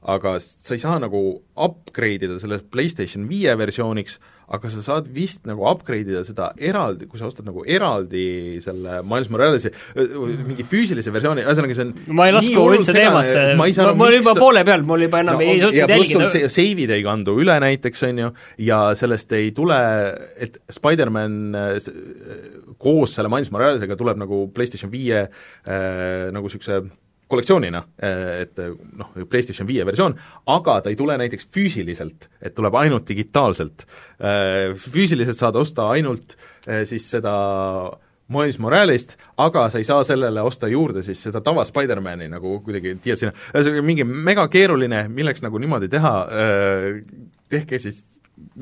Aga 0.08 0.38
sa 0.40 0.76
ei 0.76 0.82
saa 0.82 1.00
nagu 1.02 1.22
upgrade 1.60 2.28
ida 2.28 2.40
selle 2.40 2.62
PlayStation 2.72 3.26
viie 3.28 3.52
versiooniks, 3.60 4.18
aga 4.50 4.70
sa 4.74 4.82
saad 4.82 5.10
vist 5.14 5.44
nagu 5.46 5.66
upgrade 5.70 6.10
ida 6.10 6.22
seda 6.26 6.50
eraldi, 6.56 7.06
kui 7.10 7.20
sa 7.20 7.28
ostad 7.28 7.46
nagu 7.46 7.66
eraldi 7.68 8.62
selle 8.64 9.02
Miles 9.06 9.30
Moralesi 9.34 9.72
mingi 10.48 10.66
füüsilise 10.68 11.12
versiooni, 11.14 11.44
ühesõnaga 11.44 11.76
see 11.78 11.86
on 11.86 12.16
ma 12.18 12.30
ei 12.30 12.36
lasku 12.36 12.64
üldse 12.78 12.96
teemasse, 12.96 13.44
ma, 13.60 13.68
ma, 13.68 13.90
ma 14.00 14.08
olin 14.08 14.24
juba 14.24 14.36
poole 14.40 14.64
peal, 14.68 14.86
mul 14.88 15.06
juba 15.06 15.22
enam 15.26 15.38
no, 15.38 15.46
ei 15.46 15.60
suutnud 15.62 15.94
jälgida. 15.96 16.32
Save'id 16.56 16.96
ei 16.96 17.06
kandu 17.06 17.36
üle 17.44 17.60
näiteks, 17.66 18.06
on 18.08 18.24
ju, 18.24 18.32
ja 18.70 18.80
sellest 19.00 19.36
ei 19.38 19.52
tule, 19.58 19.82
et 20.40 20.58
Spider-man 20.72 21.38
koos 22.80 23.20
selle 23.20 23.32
Miles 23.32 23.52
Moralesega 23.54 24.00
tuleb 24.00 24.24
nagu 24.24 24.46
PlayStation 24.56 24.92
viie 24.94 25.26
äh, 25.28 26.32
nagu 26.34 26.48
niisuguse 26.48 26.82
kollektsioonina, 27.30 27.84
et 28.42 28.58
noh, 28.98 29.12
PlayStation 29.30 29.68
viie 29.70 29.86
versioon, 29.86 30.16
aga 30.50 30.80
ta 30.82 30.90
ei 30.90 30.98
tule 30.98 31.14
näiteks 31.22 31.46
füüsiliselt, 31.54 32.26
et 32.42 32.56
tuleb 32.58 32.74
ainult 32.80 33.06
digitaalselt. 33.10 33.86
Füüsiliselt 34.90 35.38
saad 35.38 35.60
osta 35.60 35.90
ainult 35.94 36.36
eh, 36.68 36.84
siis 36.90 37.06
seda 37.14 37.34
Miles 38.30 38.60
Moralist, 38.62 39.16
aga 39.42 39.66
sa 39.74 39.80
ei 39.82 39.88
saa 39.88 40.04
sellele 40.06 40.42
osta 40.46 40.70
juurde 40.70 41.02
siis 41.06 41.22
seda 41.26 41.42
tava 41.46 41.66
Spider-mani 41.66 42.28
nagu 42.30 42.60
kuidagi 42.66 42.94
DLC-na, 43.02 43.34
ühesõnaga 43.56 43.86
mingi 43.86 44.06
mega 44.06 44.46
keeruline, 44.54 45.08
milleks 45.14 45.42
nagu 45.46 45.62
niimoodi 45.62 45.90
teha, 45.90 46.14
eh, 46.30 47.00
tehke 47.50 47.82
siis 47.82 48.04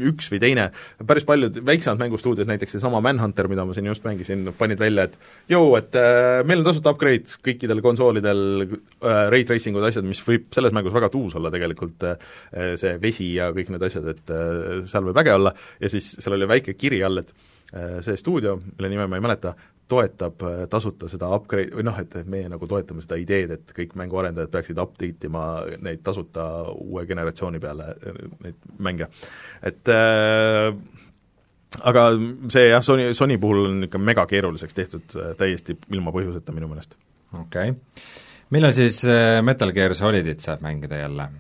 üks 0.10 0.30
või 0.32 0.40
teine, 0.42 0.68
päris 1.08 1.26
paljud 1.28 1.60
väiksemad 1.66 2.02
mängustuudiod, 2.02 2.50
näiteks 2.50 2.78
seesama 2.78 3.02
Manhunter, 3.04 3.50
mida 3.52 3.66
ma 3.68 3.76
siin 3.76 3.90
just 3.90 4.06
mängisin, 4.08 4.46
panid 4.58 4.82
välja, 4.82 5.08
et 5.08 5.18
jõu, 5.54 5.74
et 5.80 5.98
äh, 6.00 6.42
meil 6.48 6.62
on 6.62 6.68
tasuta 6.70 6.94
upgrade 6.96 7.40
kõikidel 7.46 7.82
konsoolidel 7.86 8.44
äh,, 8.68 9.24
ray 9.34 9.48
tracing 9.48 9.78
ud, 9.78 9.88
asjad, 9.88 10.08
mis 10.08 10.22
võib 10.26 10.50
selles 10.56 10.76
mängus 10.76 10.96
väga 10.96 11.12
tuus 11.14 11.38
olla 11.40 11.52
tegelikult 11.54 12.08
äh,, 12.08 12.32
see 12.80 12.98
vesi 13.02 13.32
ja 13.36 13.52
kõik 13.56 13.72
need 13.74 13.88
asjad, 13.90 14.12
et 14.14 14.34
äh, 14.34 14.84
seal 14.90 15.10
võib 15.10 15.22
äge 15.24 15.38
olla, 15.38 15.54
ja 15.82 15.92
siis 15.92 16.14
seal 16.18 16.38
oli 16.38 16.50
väike 16.50 16.78
kiri 16.78 17.02
all, 17.06 17.24
et 17.24 17.34
äh, 17.74 18.00
see 18.06 18.20
stuudio, 18.20 18.58
mille 18.76 18.94
nime 18.94 19.10
ma 19.10 19.20
ei 19.20 19.28
mäleta, 19.28 19.56
toetab 19.88 20.44
äh, 20.44 20.60
tasuta 20.70 21.10
seda 21.12 21.30
upgrade, 21.36 21.72
või 21.76 21.86
noh, 21.88 21.98
et 22.02 22.16
meie 22.30 22.50
nagu 22.52 22.68
toetame 22.70 23.04
seda 23.04 23.18
ideed, 23.22 23.54
et 23.56 23.74
kõik 23.76 23.96
mänguarendajad 24.00 24.52
peaksid 24.54 24.82
update 24.84 25.30
ima 25.30 25.48
neid 25.84 26.04
tasuta 26.06 26.48
uue 26.74 27.06
generatsiooni 27.10 27.62
peale, 27.64 27.90
äh, 27.96 28.22
neid 28.44 28.70
mänge. 28.84 29.10
et 29.64 29.94
äh, 29.94 30.70
aga 31.80 32.06
see 32.54 32.70
jah, 32.70 32.84
Sony, 32.84 33.10
Sony 33.18 33.40
puhul 33.42 33.66
on 33.66 33.88
ikka 33.88 34.02
mega 34.02 34.28
keeruliseks 34.28 34.78
tehtud 34.78 35.18
äh, 35.18 35.34
täiesti 35.40 35.78
ilma 35.96 36.14
põhjuseta 36.16 36.56
minu 36.56 36.72
meelest. 36.72 36.98
okei 37.34 37.72
okay.. 37.72 38.06
millal 38.56 38.76
siis 38.76 39.04
Metal 39.44 39.72
Gear 39.76 39.96
Solidit 39.96 40.44
saab 40.44 40.64
mängida 40.66 41.04
jälle? 41.06 41.32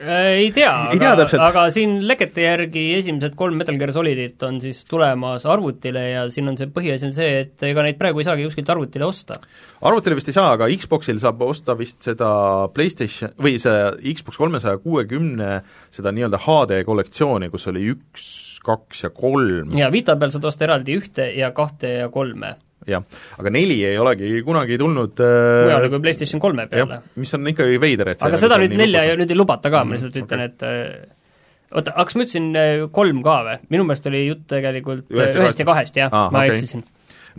Ei 0.00 0.48
tea, 0.56 0.72
ei 0.94 1.00
tea 1.00 1.12
aga, 1.12 1.26
aga 1.44 1.64
siin 1.74 1.98
lekete 2.08 2.44
järgi 2.46 2.84
esimesed 2.96 3.34
kolm 3.38 3.58
Metal 3.60 3.76
Gear 3.80 3.92
Solidit 3.92 4.42
on 4.46 4.60
siis 4.62 4.82
tulemas 4.88 5.44
arvutile 5.50 6.04
ja 6.08 6.22
siin 6.32 6.48
on 6.48 6.56
see 6.56 6.70
põhiasi 6.72 7.10
on 7.10 7.14
see, 7.16 7.42
et 7.44 7.66
ega 7.68 7.84
neid 7.84 7.98
praegu 8.00 8.22
ei 8.22 8.28
saagi 8.28 8.46
kuskilt 8.48 8.72
arvutile 8.72 9.04
osta. 9.08 9.36
arvutile 9.84 10.16
vist 10.16 10.32
ei 10.32 10.38
saa, 10.38 10.54
aga 10.56 10.70
Xboxil 10.72 11.20
saab 11.20 11.44
osta 11.44 11.76
vist 11.78 12.00
seda 12.08 12.30
PlayStation 12.74 13.36
või 13.40 13.58
see 13.60 14.14
Xbox 14.14 14.40
kolmesaja 14.40 14.80
kuuekümne 14.80 15.60
seda 15.92 16.14
nii-öelda 16.16 16.40
HD 16.46 16.80
kollektsiooni, 16.88 17.52
kus 17.52 17.68
oli 17.68 17.84
üks, 17.92 18.24
kaks 18.64 19.04
ja 19.04 19.12
kolm. 19.12 19.76
jaa, 19.76 19.92
Vita 19.92 20.16
peal 20.16 20.32
saad 20.32 20.48
osta 20.48 20.68
eraldi 20.68 20.96
ühte 20.96 21.28
ja 21.36 21.52
kahte 21.56 21.98
ja 22.00 22.08
kolme 22.12 22.56
jah, 22.88 23.04
aga 23.38 23.52
neli 23.52 23.78
ei 23.84 23.98
olegi 24.00 24.42
kunagi 24.46 24.78
tulnud 24.80 25.20
mujale 25.20 25.88
äh, 25.88 25.92
kui 25.92 26.02
PlayStation 26.04 26.42
kolme 26.42 26.66
peale. 26.70 27.00
mis 27.20 27.32
on 27.36 27.48
ikkagi 27.52 27.80
veider, 27.82 28.14
et 28.14 28.22
aga 28.24 28.40
seda 28.40 28.60
nüüd 28.62 28.76
nelja 28.78 29.04
ja 29.10 29.16
nüüd 29.20 29.32
ei 29.32 29.38
lubata 29.38 29.72
ka, 29.72 29.82
ma 29.84 29.96
lihtsalt 29.96 30.16
mm, 30.16 30.28
ütlen 30.28 30.44
okay., 30.46 30.54
et 30.54 30.64
äh, 30.68 31.74
oota, 31.74 31.92
aga 31.92 32.06
kas 32.08 32.16
ma 32.16 32.24
ütlesin 32.26 32.48
äh, 32.56 32.86
kolm 32.94 33.20
ka 33.26 33.36
või? 33.48 33.58
minu 33.74 33.88
meelest 33.88 34.08
oli 34.10 34.22
jutt 34.28 34.46
tegelikult 34.52 35.04
ühest, 35.12 35.36
ühest 35.42 35.60
ja 35.60 35.68
kahest, 35.68 36.00
jah 36.00 36.14
ah,, 36.14 36.30
ma 36.32 36.46
okay. 36.46 36.56
eksisin 36.56 36.86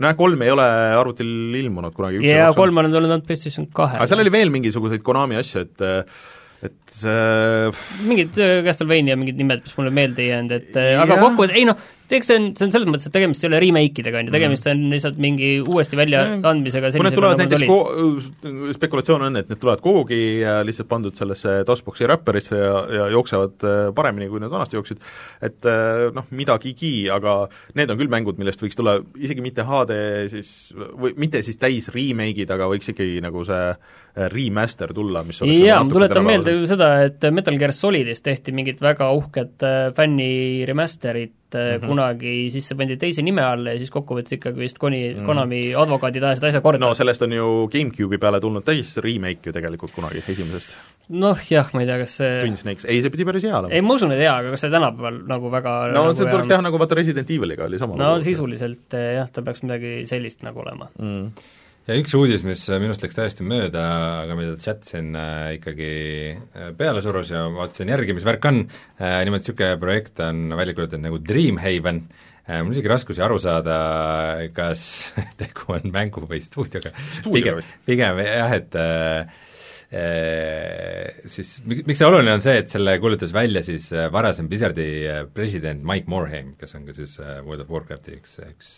nojah, 0.02 0.18
kolm 0.18 0.44
ei 0.46 0.52
ole 0.52 0.68
arvutil 1.00 1.32
ilmunud 1.62 1.96
kunagi. 1.96 2.22
jaa, 2.28 2.52
kolm 2.56 2.78
on 2.82 2.92
tulnud 2.92 3.10
ainult 3.10 3.26
PlayStation 3.26 3.66
kahe. 3.74 3.98
aga 3.98 4.08
seal 4.10 4.22
oli 4.22 4.32
veel 4.34 4.54
mingisuguseid 4.54 5.02
Konami 5.04 5.40
asju, 5.40 5.66
et 5.66 5.88
et 6.62 7.00
äh... 7.10 7.82
mingid 8.06 8.38
Castlevania 8.68 9.18
mingid 9.18 9.40
nimed, 9.42 9.66
mis 9.66 9.74
mulle 9.80 9.90
meelde 9.94 10.22
ei 10.22 10.30
jäänud, 10.30 10.54
et 10.60 10.78
aga 10.78 11.18
kokkuvõttes, 11.18 11.58
ei 11.58 11.66
noh, 11.66 11.82
eks 12.18 12.28
see 12.30 12.38
on, 12.40 12.48
see 12.58 12.66
on 12.66 12.74
selles 12.74 12.88
mõttes, 12.90 13.08
et 13.08 13.14
tegemist 13.14 13.44
ei 13.44 13.48
ole 13.50 13.60
remake 13.62 14.02
idega, 14.02 14.20
on 14.20 14.28
ju, 14.28 14.34
tegemist 14.34 14.68
on 14.70 14.82
lihtsalt 14.92 15.20
mingi 15.22 15.50
uuesti 15.62 15.98
väljaandmisega 15.98 16.92
kui 16.94 17.06
need 17.06 17.16
tulevad 17.16 17.42
näiteks 17.42 17.64
ko-, 17.68 18.74
spekulatsioon 18.76 19.26
on, 19.28 19.40
et 19.40 19.50
need 19.52 19.62
tulevad 19.62 19.82
kuhugi 19.84 20.20
ja 20.42 20.58
lihtsalt 20.66 20.90
pandud 20.90 21.18
sellesse 21.18 21.60
DOS-boxi 21.68 22.08
räpperisse 22.10 22.60
ja, 22.60 22.76
ja 23.00 23.08
jooksevad 23.14 23.66
äh, 23.68 23.80
paremini, 23.96 24.30
kui 24.32 24.42
nad 24.42 24.52
vanasti 24.52 24.78
jooksid, 24.78 25.02
et 25.48 25.70
äh, 25.70 26.06
noh, 26.16 26.28
midagigi, 26.34 26.94
aga 27.12 27.42
need 27.78 27.92
on 27.92 28.00
küll 28.00 28.12
mängud, 28.12 28.40
millest 28.40 28.62
võiks 28.62 28.78
tulla 28.78 28.98
isegi 29.18 29.44
mitte 29.44 29.66
HD 29.68 29.98
siis, 30.32 30.52
või 30.76 31.16
mitte 31.20 31.42
siis 31.46 31.60
täis 31.60 31.90
remake'id, 31.94 32.50
aga 32.52 32.70
võiks 32.72 32.92
ikkagi 32.92 33.20
nagu 33.24 33.44
see 33.48 33.66
äh, 33.72 34.00
remaster 34.12 34.92
tulla, 34.92 35.22
mis 35.24 35.40
oleks 35.40 35.62
jaa, 35.64 35.78
ma 35.84 35.92
tuletan 35.92 36.26
meelde 36.26 36.52
ju 36.52 36.66
seda, 36.68 36.88
et 37.06 37.22
Metal 37.32 37.56
Gear 37.60 37.72
Solidist 37.72 38.24
tehti 38.26 38.52
mingit 38.52 38.82
väga 38.84 39.08
uhket 39.16 39.64
fänni 39.96 40.66
remaster'it 40.68 41.38
mm 41.54 41.80
-hmm. 41.80 41.86
kunagi 41.88 42.50
sisse 42.50 42.74
pandi 42.74 42.96
teise 42.96 43.22
nime 43.22 43.42
alla 43.42 43.72
ja 43.72 43.78
siis 43.78 43.90
kokkuvõttes 43.90 44.36
ikkagi 44.36 44.60
vist 44.60 44.78
Koni 44.78 45.14
mm. 45.14 45.24
Konami 45.26 45.74
advokaadid 45.74 46.22
ajasid 46.22 46.44
asja 46.44 46.60
korda. 46.60 46.86
no 46.86 46.94
sellest 46.94 47.22
on 47.22 47.32
ju 47.32 47.68
GameCube'i 47.72 48.18
peale 48.18 48.40
tulnud 48.40 48.64
täis 48.64 48.96
remake 48.96 49.48
ju 49.48 49.52
tegelikult 49.52 49.92
kunagi, 49.92 50.18
esimesest. 50.28 50.76
noh 51.08 51.38
jah, 51.50 51.70
ma 51.72 51.80
ei 51.80 51.86
tea, 51.86 51.98
kas 51.98 52.16
see 52.16 52.40
Twin 52.40 52.56
Snakes, 52.56 52.84
ei, 52.84 53.00
see 53.00 53.10
pidi 53.10 53.24
päris 53.24 53.42
hea 53.48 53.58
olema. 53.58 53.72
ei, 53.74 53.80
ma 53.80 53.94
usun, 53.94 54.12
et 54.12 54.18
hea, 54.18 54.36
aga 54.36 54.50
kas 54.50 54.60
see 54.60 54.70
tänapäeval 54.70 55.22
nagu 55.28 55.50
väga 55.50 55.78
no 55.92 56.04
nagu 56.04 56.14
see 56.14 56.28
tuleks 56.28 56.52
teha 56.52 56.60
nagu 56.68 56.78
vaata 56.78 57.00
Resident 57.00 57.30
Eviliga 57.30 57.64
oli 57.64 57.78
sama 57.78 57.96
no 57.96 58.12
lugu. 58.14 58.28
sisuliselt 58.28 58.92
jah, 58.92 59.28
ta 59.32 59.42
peaks 59.42 59.62
midagi 59.62 60.06
sellist 60.06 60.42
nagu 60.42 60.60
olema 60.60 60.88
mm 60.98 61.58
ja 61.88 61.98
üks 61.98 62.14
uudis, 62.18 62.44
mis 62.46 62.62
minust 62.82 63.02
läks 63.02 63.16
täiesti 63.18 63.46
mööda, 63.46 63.82
aga 64.22 64.36
mida 64.38 64.56
chat 64.62 64.84
siin 64.86 65.12
äh, 65.18 65.54
ikkagi 65.58 65.92
äh, 66.34 66.72
peale 66.78 67.02
surus 67.04 67.32
ja 67.34 67.46
vaatasin 67.52 67.90
järgi, 67.92 68.16
mis 68.16 68.26
värk 68.26 68.50
on 68.50 68.64
äh,, 68.64 69.22
nimelt 69.26 69.42
niisugune 69.42 69.78
projekt 69.82 70.22
on 70.22 70.52
välja 70.58 70.76
kuulutatud 70.78 71.02
nagu 71.02 71.18
Dreamhaven 71.22 72.04
mul 72.52 72.72
on 72.72 72.74
isegi 72.74 72.90
raskusi 72.90 73.22
aru 73.22 73.36
saada, 73.38 73.76
kas 74.54 74.82
tegu 75.40 75.76
on 75.76 75.86
mängu 75.94 76.24
või 76.26 76.40
stuudioga. 76.42 76.90
pigem, 77.30 77.62
pigem 77.86 78.22
jah, 78.26 78.58
et 78.58 78.78
äh 78.82 79.48
siis 81.28 81.50
miks, 81.68 81.82
miks 81.84 81.98
see 82.00 82.06
oluline 82.08 82.32
on 82.32 82.40
see, 82.40 82.54
et 82.62 82.70
selle 82.72 82.94
kuulutas 82.96 83.34
välja 83.36 83.60
siis 83.60 83.90
varasem 84.14 84.46
Blizzardi 84.48 84.86
president 85.36 85.84
Mike 85.84 86.08
Morhaime, 86.08 86.54
kes 86.56 86.72
on 86.78 86.86
ka 86.88 86.94
siis 86.96 87.18
World 87.20 87.66
of 87.66 87.74
Warcrafti 87.74 88.16
üks, 88.16 88.38
üks 88.40 88.70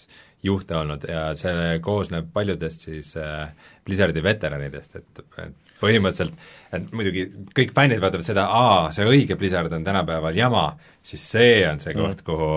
juhte 0.45 0.77
olnud 0.77 1.07
ja 1.09 1.27
see 1.41 1.79
koosneb 1.85 2.29
paljudest 2.33 2.87
siis 2.89 3.15
äh, 3.17 3.51
Blizzardi 3.85 4.23
veteranidest, 4.25 4.97
et, 5.01 5.23
et 5.43 5.55
põhimõtteliselt, 5.81 6.37
et 6.77 6.93
muidugi 6.97 7.27
kõik 7.57 7.75
fännid 7.77 8.03
vaatavad 8.03 8.27
seda, 8.27 8.47
aa, 8.49 8.91
see 8.95 9.07
õige 9.09 9.37
Blizzard 9.41 9.73
on 9.73 9.85
tänapäeval 9.85 10.37
jama, 10.39 10.67
siis 11.05 11.25
see 11.35 11.63
on 11.69 11.81
see 11.83 11.97
koht 11.97 12.21
mm., 12.21 12.27
kuhu 12.29 12.51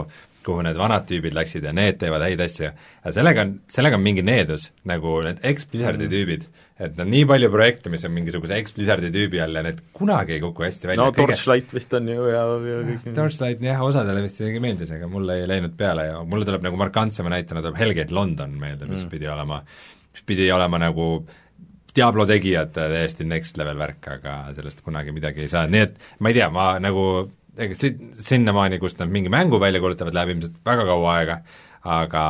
kuhu 0.47 0.63
need 0.65 0.77
vanad 0.79 1.07
tüübid 1.09 1.35
läksid 1.35 1.65
ja 1.67 1.73
need 1.75 1.99
teevad 2.01 2.23
häid 2.25 2.41
asju. 2.45 2.71
aga 3.03 3.13
sellega 3.15 3.43
on, 3.43 3.53
sellega 3.71 3.99
on 3.99 4.05
mingi 4.05 4.23
needus, 4.25 4.69
nagu 4.87 5.19
need 5.25 5.41
ex-Blizzardi 5.51 6.05
mm. 6.05 6.13
tüübid, 6.13 6.45
et 6.87 7.01
on 7.03 7.09
nii 7.11 7.25
palju 7.29 7.49
projekte, 7.53 7.91
mis 7.93 8.05
on 8.07 8.13
mingisuguse 8.15 8.59
ex-Blizzardi 8.61 9.11
tüübi 9.13 9.41
all 9.43 9.59
ja 9.59 9.65
need 9.65 9.81
kunagi 9.97 10.37
ei 10.37 10.43
kuku 10.43 10.67
hästi 10.67 10.91
välja. 10.91 11.03
no 11.03 11.15
Kõige... 11.15 11.33
Torchlight 11.33 11.73
vist 11.77 11.97
on 11.97 12.11
ju 12.13 12.29
ja, 12.31 12.43
ja 12.71 12.83
kõik 12.91 13.09
Torchlight 13.17 13.65
jah, 13.67 13.83
osadele 13.87 14.23
vist 14.25 14.39
isegi 14.41 14.61
meeldis, 14.63 14.93
aga 14.97 15.09
mulle 15.11 15.41
ei 15.41 15.49
läinud 15.49 15.75
peale 15.79 16.07
ja 16.11 16.21
mulle 16.23 16.47
tuleb 16.47 16.67
nagu 16.67 16.79
markantsema 16.79 17.33
näitena 17.33 17.65
tuleb 17.65 17.81
Hellgate 17.81 18.15
London 18.15 18.55
meelde, 18.61 18.87
mis 18.87 19.03
mm. 19.03 19.11
pidi 19.13 19.29
olema, 19.33 19.63
mis 20.13 20.25
pidi 20.27 20.51
olema 20.53 20.81
nagu 20.87 21.09
Diablo 21.97 22.27
tegijad 22.29 22.75
täiesti 22.75 23.25
next 23.25 23.57
level 23.57 23.79
värk, 23.79 24.05
aga 24.19 24.37
sellest 24.53 24.83
kunagi 24.85 25.09
midagi 25.15 25.41
ei 25.41 25.49
saanud, 25.49 25.73
nii 25.73 25.85
et 25.87 25.95
ma 26.21 26.29
ei 26.29 26.37
tea, 26.37 26.49
ma 26.53 26.67
nagu 26.83 27.07
ega 27.57 27.77
si-, 27.77 27.95
sinnamaani, 28.29 28.79
kust 28.81 28.99
nad 29.01 29.11
mingi 29.13 29.31
mängu 29.33 29.59
välja 29.61 29.81
kuulutavad, 29.83 30.15
läheb 30.15 30.35
ilmselt 30.35 30.59
väga 30.67 30.85
kaua 30.89 31.15
aega, 31.17 31.39
aga, 31.97 32.23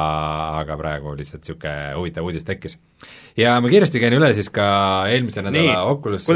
aga 0.62 0.80
praegu 0.80 1.14
lihtsalt 1.18 1.44
niisugune 1.44 1.76
huvitav 1.98 2.28
uudis 2.28 2.48
tekkis. 2.48 2.78
ja 3.38 3.58
ma 3.62 3.72
kiiresti 3.72 4.02
käin 4.04 4.18
üle 4.18 4.32
siis 4.38 4.50
ka 4.54 4.68
eelmise 5.12 5.44
nädala 5.46 5.62
Nii, 5.64 5.94
Oculus 5.94 6.28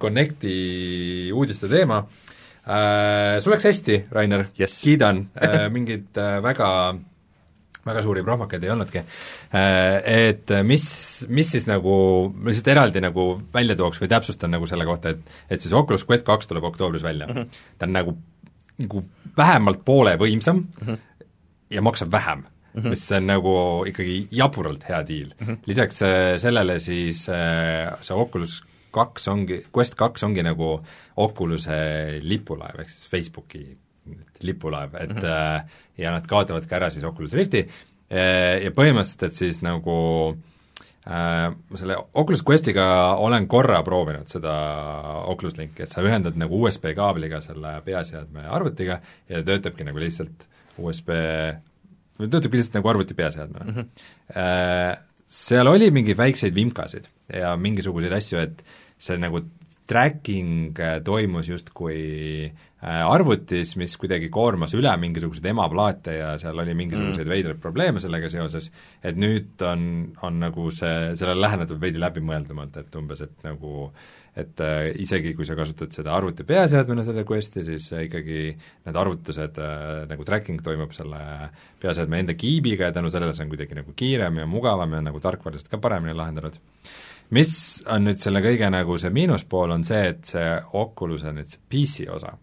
Connecti 0.00 0.56
uudiste 1.34 1.70
teema 1.70 2.02
äh,, 2.64 3.38
sul 3.42 3.54
läks 3.56 3.68
hästi, 3.70 4.02
Rainer 4.12 4.48
yes., 4.60 4.80
kiidan 4.84 5.26
äh,, 5.36 5.68
mingid 5.72 6.18
äh, 6.18 6.38
väga 6.44 6.70
väga 7.88 8.02
suuri 8.04 8.24
prohmakaid 8.26 8.64
ei 8.64 8.72
olnudki. 8.74 9.02
Äh, 9.54 10.28
et 10.28 10.54
mis, 10.66 10.88
mis 11.28 11.52
siis 11.56 11.68
nagu, 11.70 11.94
ma 12.34 12.50
lihtsalt 12.50 12.72
eraldi 12.74 13.02
nagu 13.04 13.30
välja 13.54 13.78
tooks 13.78 14.02
või 14.02 14.10
täpsustan 14.12 14.54
nagu 14.54 14.68
selle 14.70 14.86
kohta, 14.88 15.14
et 15.14 15.56
et 15.56 15.62
siis 15.62 15.74
Oculus 15.76 16.04
Quest 16.08 16.26
kaks 16.26 16.50
tuleb 16.50 16.64
oktoobris 16.68 17.02
välja 17.02 17.26
mm. 17.26 17.34
-hmm. 17.34 17.64
ta 17.78 17.86
on 17.86 17.92
nagu, 17.96 18.14
nagu 18.78 19.04
vähemalt 19.36 19.84
poole 19.84 20.16
võimsam 20.16 20.64
mm 20.64 20.86
-hmm. 20.86 20.98
ja 21.70 21.82
maksab 21.82 22.12
vähem 22.12 22.38
mm, 22.38 22.82
-hmm. 22.82 22.88
mis 22.88 23.12
on 23.12 23.26
nagu 23.26 23.84
ikkagi 23.86 24.28
jaburalt 24.30 24.88
hea 24.88 25.06
diil 25.06 25.34
mm. 25.40 25.46
-hmm. 25.46 25.58
lisaks 25.66 26.02
äh, 26.02 26.36
sellele 26.36 26.78
siis 26.78 27.28
äh, 27.28 27.96
see 28.00 28.16
Oculus 28.16 28.62
kaks 28.90 29.28
ongi, 29.28 29.64
Quest 29.76 29.94
kaks 29.94 30.24
ongi 30.24 30.42
nagu 30.42 30.80
Oculus'e 31.16 32.20
lipulaev, 32.22 32.80
ehk 32.80 32.88
siis 32.88 33.08
Facebooki 33.08 33.76
lipulaev, 34.42 34.94
et 34.94 35.14
mm 35.14 35.18
-hmm. 35.18 35.68
ja 35.98 36.12
nad 36.12 36.26
kaotavadki 36.26 36.74
ära 36.74 36.90
siis 36.90 37.04
Oculus 37.04 37.32
Rifti 37.32 37.58
äh, 37.58 38.62
ja 38.64 38.70
põhimõtteliselt, 38.70 39.22
et 39.26 39.34
siis 39.34 39.62
nagu 39.62 39.96
äh, 41.06 41.48
ma 41.70 41.76
selle 41.76 41.96
Oculus 42.14 42.44
Questiga 42.48 43.14
olen 43.16 43.48
korra 43.48 43.82
proovinud 43.82 44.28
seda 44.28 44.54
Oculus 45.26 45.56
Linki, 45.58 45.82
et 45.82 45.92
sa 45.92 46.02
ühendad 46.02 46.36
nagu 46.36 46.62
USB 46.62 46.94
kaabliga 46.96 47.40
selle 47.40 47.80
peaseadme 47.84 48.46
arvutiga 48.46 49.00
ja 49.28 49.42
ta 49.42 49.42
töötabki 49.42 49.84
nagu 49.84 49.98
lihtsalt 49.98 50.48
USB, 50.78 51.08
töötabki 52.18 52.56
lihtsalt 52.56 52.74
nagu 52.74 52.88
arvuti 52.88 53.14
peaseadmena 53.14 53.64
mm. 53.64 53.78
-hmm. 53.78 55.04
Seal 55.28 55.66
oli 55.66 55.90
mingeid 55.90 56.16
väikseid 56.16 56.54
vimkasid 56.54 57.08
ja 57.32 57.56
mingisuguseid 57.56 58.12
asju, 58.12 58.38
et 58.38 58.64
see 58.98 59.18
nagu 59.18 59.42
tracking 59.86 60.78
toimus 61.04 61.48
justkui 61.48 62.46
äh, 62.46 62.52
Äh, 62.52 62.67
arvutis, 62.86 63.72
mis 63.80 63.96
kuidagi 63.98 64.28
koormas 64.30 64.70
üle 64.78 64.92
mingisuguseid 65.02 65.48
emaplaate 65.50 66.12
ja 66.14 66.28
seal 66.38 66.60
oli 66.62 66.76
mingisuguseid 66.78 67.26
mm. 67.26 67.32
veidraid 67.32 67.58
probleeme 67.62 67.98
sellega 68.02 68.30
seoses, 68.30 68.70
et 69.02 69.18
nüüd 69.18 69.64
on, 69.66 69.82
on 70.22 70.38
nagu 70.44 70.68
see, 70.70 71.10
sellele 71.18 71.42
lähenetud 71.42 71.80
veidi 71.82 71.98
läbimõeldumalt, 71.98 72.78
et 72.78 73.00
umbes, 73.00 73.24
et 73.26 73.44
nagu 73.48 73.90
et 74.38 74.62
äh, 74.62 74.92
isegi, 75.02 75.32
kui 75.34 75.46
sa 75.48 75.56
kasutad 75.58 75.90
seda 75.90 76.14
arvuti 76.14 76.46
peaseadmena, 76.46 77.02
seda 77.02 77.24
Questi, 77.26 77.64
siis 77.66 77.88
äh, 77.96 78.06
ikkagi 78.06 78.40
need 78.54 79.02
arvutused 79.02 79.58
äh,, 79.58 80.06
nagu 80.06 80.26
tracking 80.28 80.62
toimub 80.62 80.94
selle 80.94 81.20
peaseadme 81.82 82.22
enda 82.22 82.38
kiibiga 82.38 82.92
ja 82.92 82.94
tänu 82.94 83.10
sellele 83.10 83.34
see 83.34 83.48
on 83.48 83.54
kuidagi 83.56 83.80
nagu 83.80 83.98
kiirem 83.98 84.38
ja 84.44 84.46
mugavam 84.46 84.94
ja 84.94 85.02
nagu 85.10 85.18
tarkvaraliselt 85.24 85.72
ka 85.72 85.82
paremini 85.82 86.14
lahendanud 86.14 86.60
mis 87.34 87.52
on 87.90 88.06
nüüd 88.06 88.22
selle 88.22 88.44
kõige 88.44 88.70
nagu 88.70 89.02
see 89.02 89.10
miinuspool, 89.10 89.74
on 89.74 89.82
see, 89.84 90.04
et 90.14 90.30
see 90.30 90.52
Oculus'e 90.78 91.34
nüüd 91.34 91.50
see 91.50 91.64
PC 91.66 92.06
osa 92.14 92.36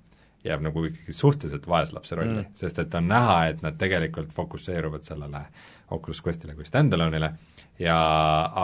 jääb 0.46 0.62
nagu 0.66 0.84
ikkagi 0.90 1.14
suhteliselt 1.14 1.68
vaeslapse 1.68 2.16
rolli 2.16 2.42
mm., 2.42 2.54
sest 2.58 2.80
et 2.80 2.96
on 2.98 3.08
näha, 3.10 3.38
et 3.52 3.62
nad 3.66 3.78
tegelikult 3.80 4.34
fokusseeruvad 4.34 5.04
sellele 5.08 5.42
Oculus 5.96 6.22
Questile 6.26 6.56
kui 6.58 6.66
stand-alone'ile 6.66 7.32
ja 7.80 7.98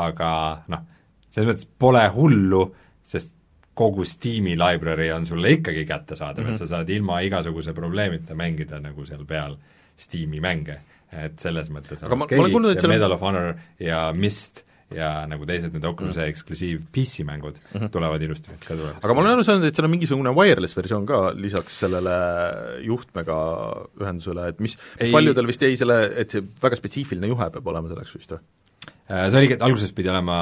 aga 0.05 0.31
noh, 0.71 0.87
selles 1.29 1.49
mõttes 1.51 1.69
pole 1.79 2.03
hullu, 2.15 2.63
sest 3.07 3.33
kogu 3.81 4.05
Steam'i 4.05 4.55
library 4.59 5.11
on 5.15 5.25
sulle 5.25 5.55
ikkagi 5.57 5.85
kättesaadav 5.89 6.43
mm, 6.43 6.49
-hmm. 6.49 6.53
et 6.53 6.57
sa 6.57 6.67
saad 6.75 6.89
ilma 6.89 7.19
igasuguse 7.25 7.73
probleemita 7.73 8.35
mängida 8.35 8.79
nagu 8.79 9.05
seal 9.05 9.25
peal 9.25 9.57
Steam'i 9.97 10.41
mänge. 10.41 10.81
et 11.11 11.39
selles 11.39 11.67
mõttes 11.69 12.05
aga 12.05 12.15
olen 12.15 12.51
kuulnud, 12.51 12.71
et 12.71 12.81
seal 12.81 12.93
Medal 12.93 13.11
of 13.11 13.21
Honor 13.21 13.55
ja 13.79 14.13
Mist 14.15 14.63
ja 14.95 15.11
nagu 15.29 15.47
teised 15.49 15.73
need 15.75 15.85
Oculus'e 15.87 16.23
mm. 16.23 16.33
eksklusiiv 16.33 16.85
PC-mängud 16.93 17.59
mm 17.59 17.79
-hmm. 17.79 17.91
tulevad 17.93 18.21
ilusti 18.21 18.55
ka 18.67 18.75
tulevad. 18.75 18.99
aga 19.01 19.13
ma 19.13 19.23
olen 19.23 19.33
aru 19.35 19.43
saanud, 19.47 19.67
et 19.67 19.75
seal 19.75 19.89
on 19.89 19.95
mingisugune 19.95 20.35
wireless 20.37 20.77
versioon 20.77 21.05
ka 21.05 21.21
lisaks 21.35 21.79
sellele 21.85 22.15
juhtmega 22.87 23.37
ühendusele, 24.01 24.47
et 24.49 24.59
mis, 24.59 24.77
mis 25.01 25.11
paljudel 25.11 25.47
vist 25.47 25.61
jäi 25.61 25.77
selle, 25.77 26.01
et 26.15 26.29
see 26.31 26.43
väga 26.63 26.79
spetsiifiline 26.79 27.31
juhe 27.31 27.51
peab 27.51 27.67
olema 27.73 27.91
selleks 27.91 28.17
vist 28.17 28.35
või? 28.35 28.43
Äh, 29.11 29.27
see 29.27 29.41
oligi, 29.41 29.55
et 29.57 29.63
alguses 29.65 29.91
pidi 29.95 30.09
olema 30.11 30.35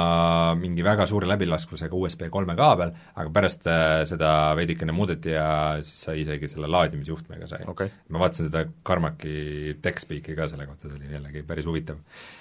mingi 0.54 0.84
väga 0.86 1.04
suure 1.10 1.26
läbilaskvusega 1.26 1.96
USB 1.96 2.28
kolme 2.30 2.54
kaabel, 2.58 2.92
aga 3.18 3.32
pärast 3.34 3.66
äh, 3.66 4.02
seda 4.06 4.30
veidikene 4.58 4.94
muudeti 4.94 5.32
ja 5.34 5.46
siis 5.82 6.04
sai 6.06 6.20
isegi 6.22 6.48
selle 6.52 6.70
laadimisjuhtmega 6.70 7.48
sai 7.50 7.66
okay.. 7.72 7.90
ma 8.14 8.22
vaatasin 8.22 8.46
seda 8.46 8.62
Carmacki 8.86 9.74
TechSpeaki 9.82 10.36
ka 10.38 10.46
selle 10.52 10.68
kohta, 10.70 10.86
see 10.86 11.00
oli 11.00 11.10
jällegi 11.16 11.42
päris 11.48 11.66
huvitav 11.66 11.98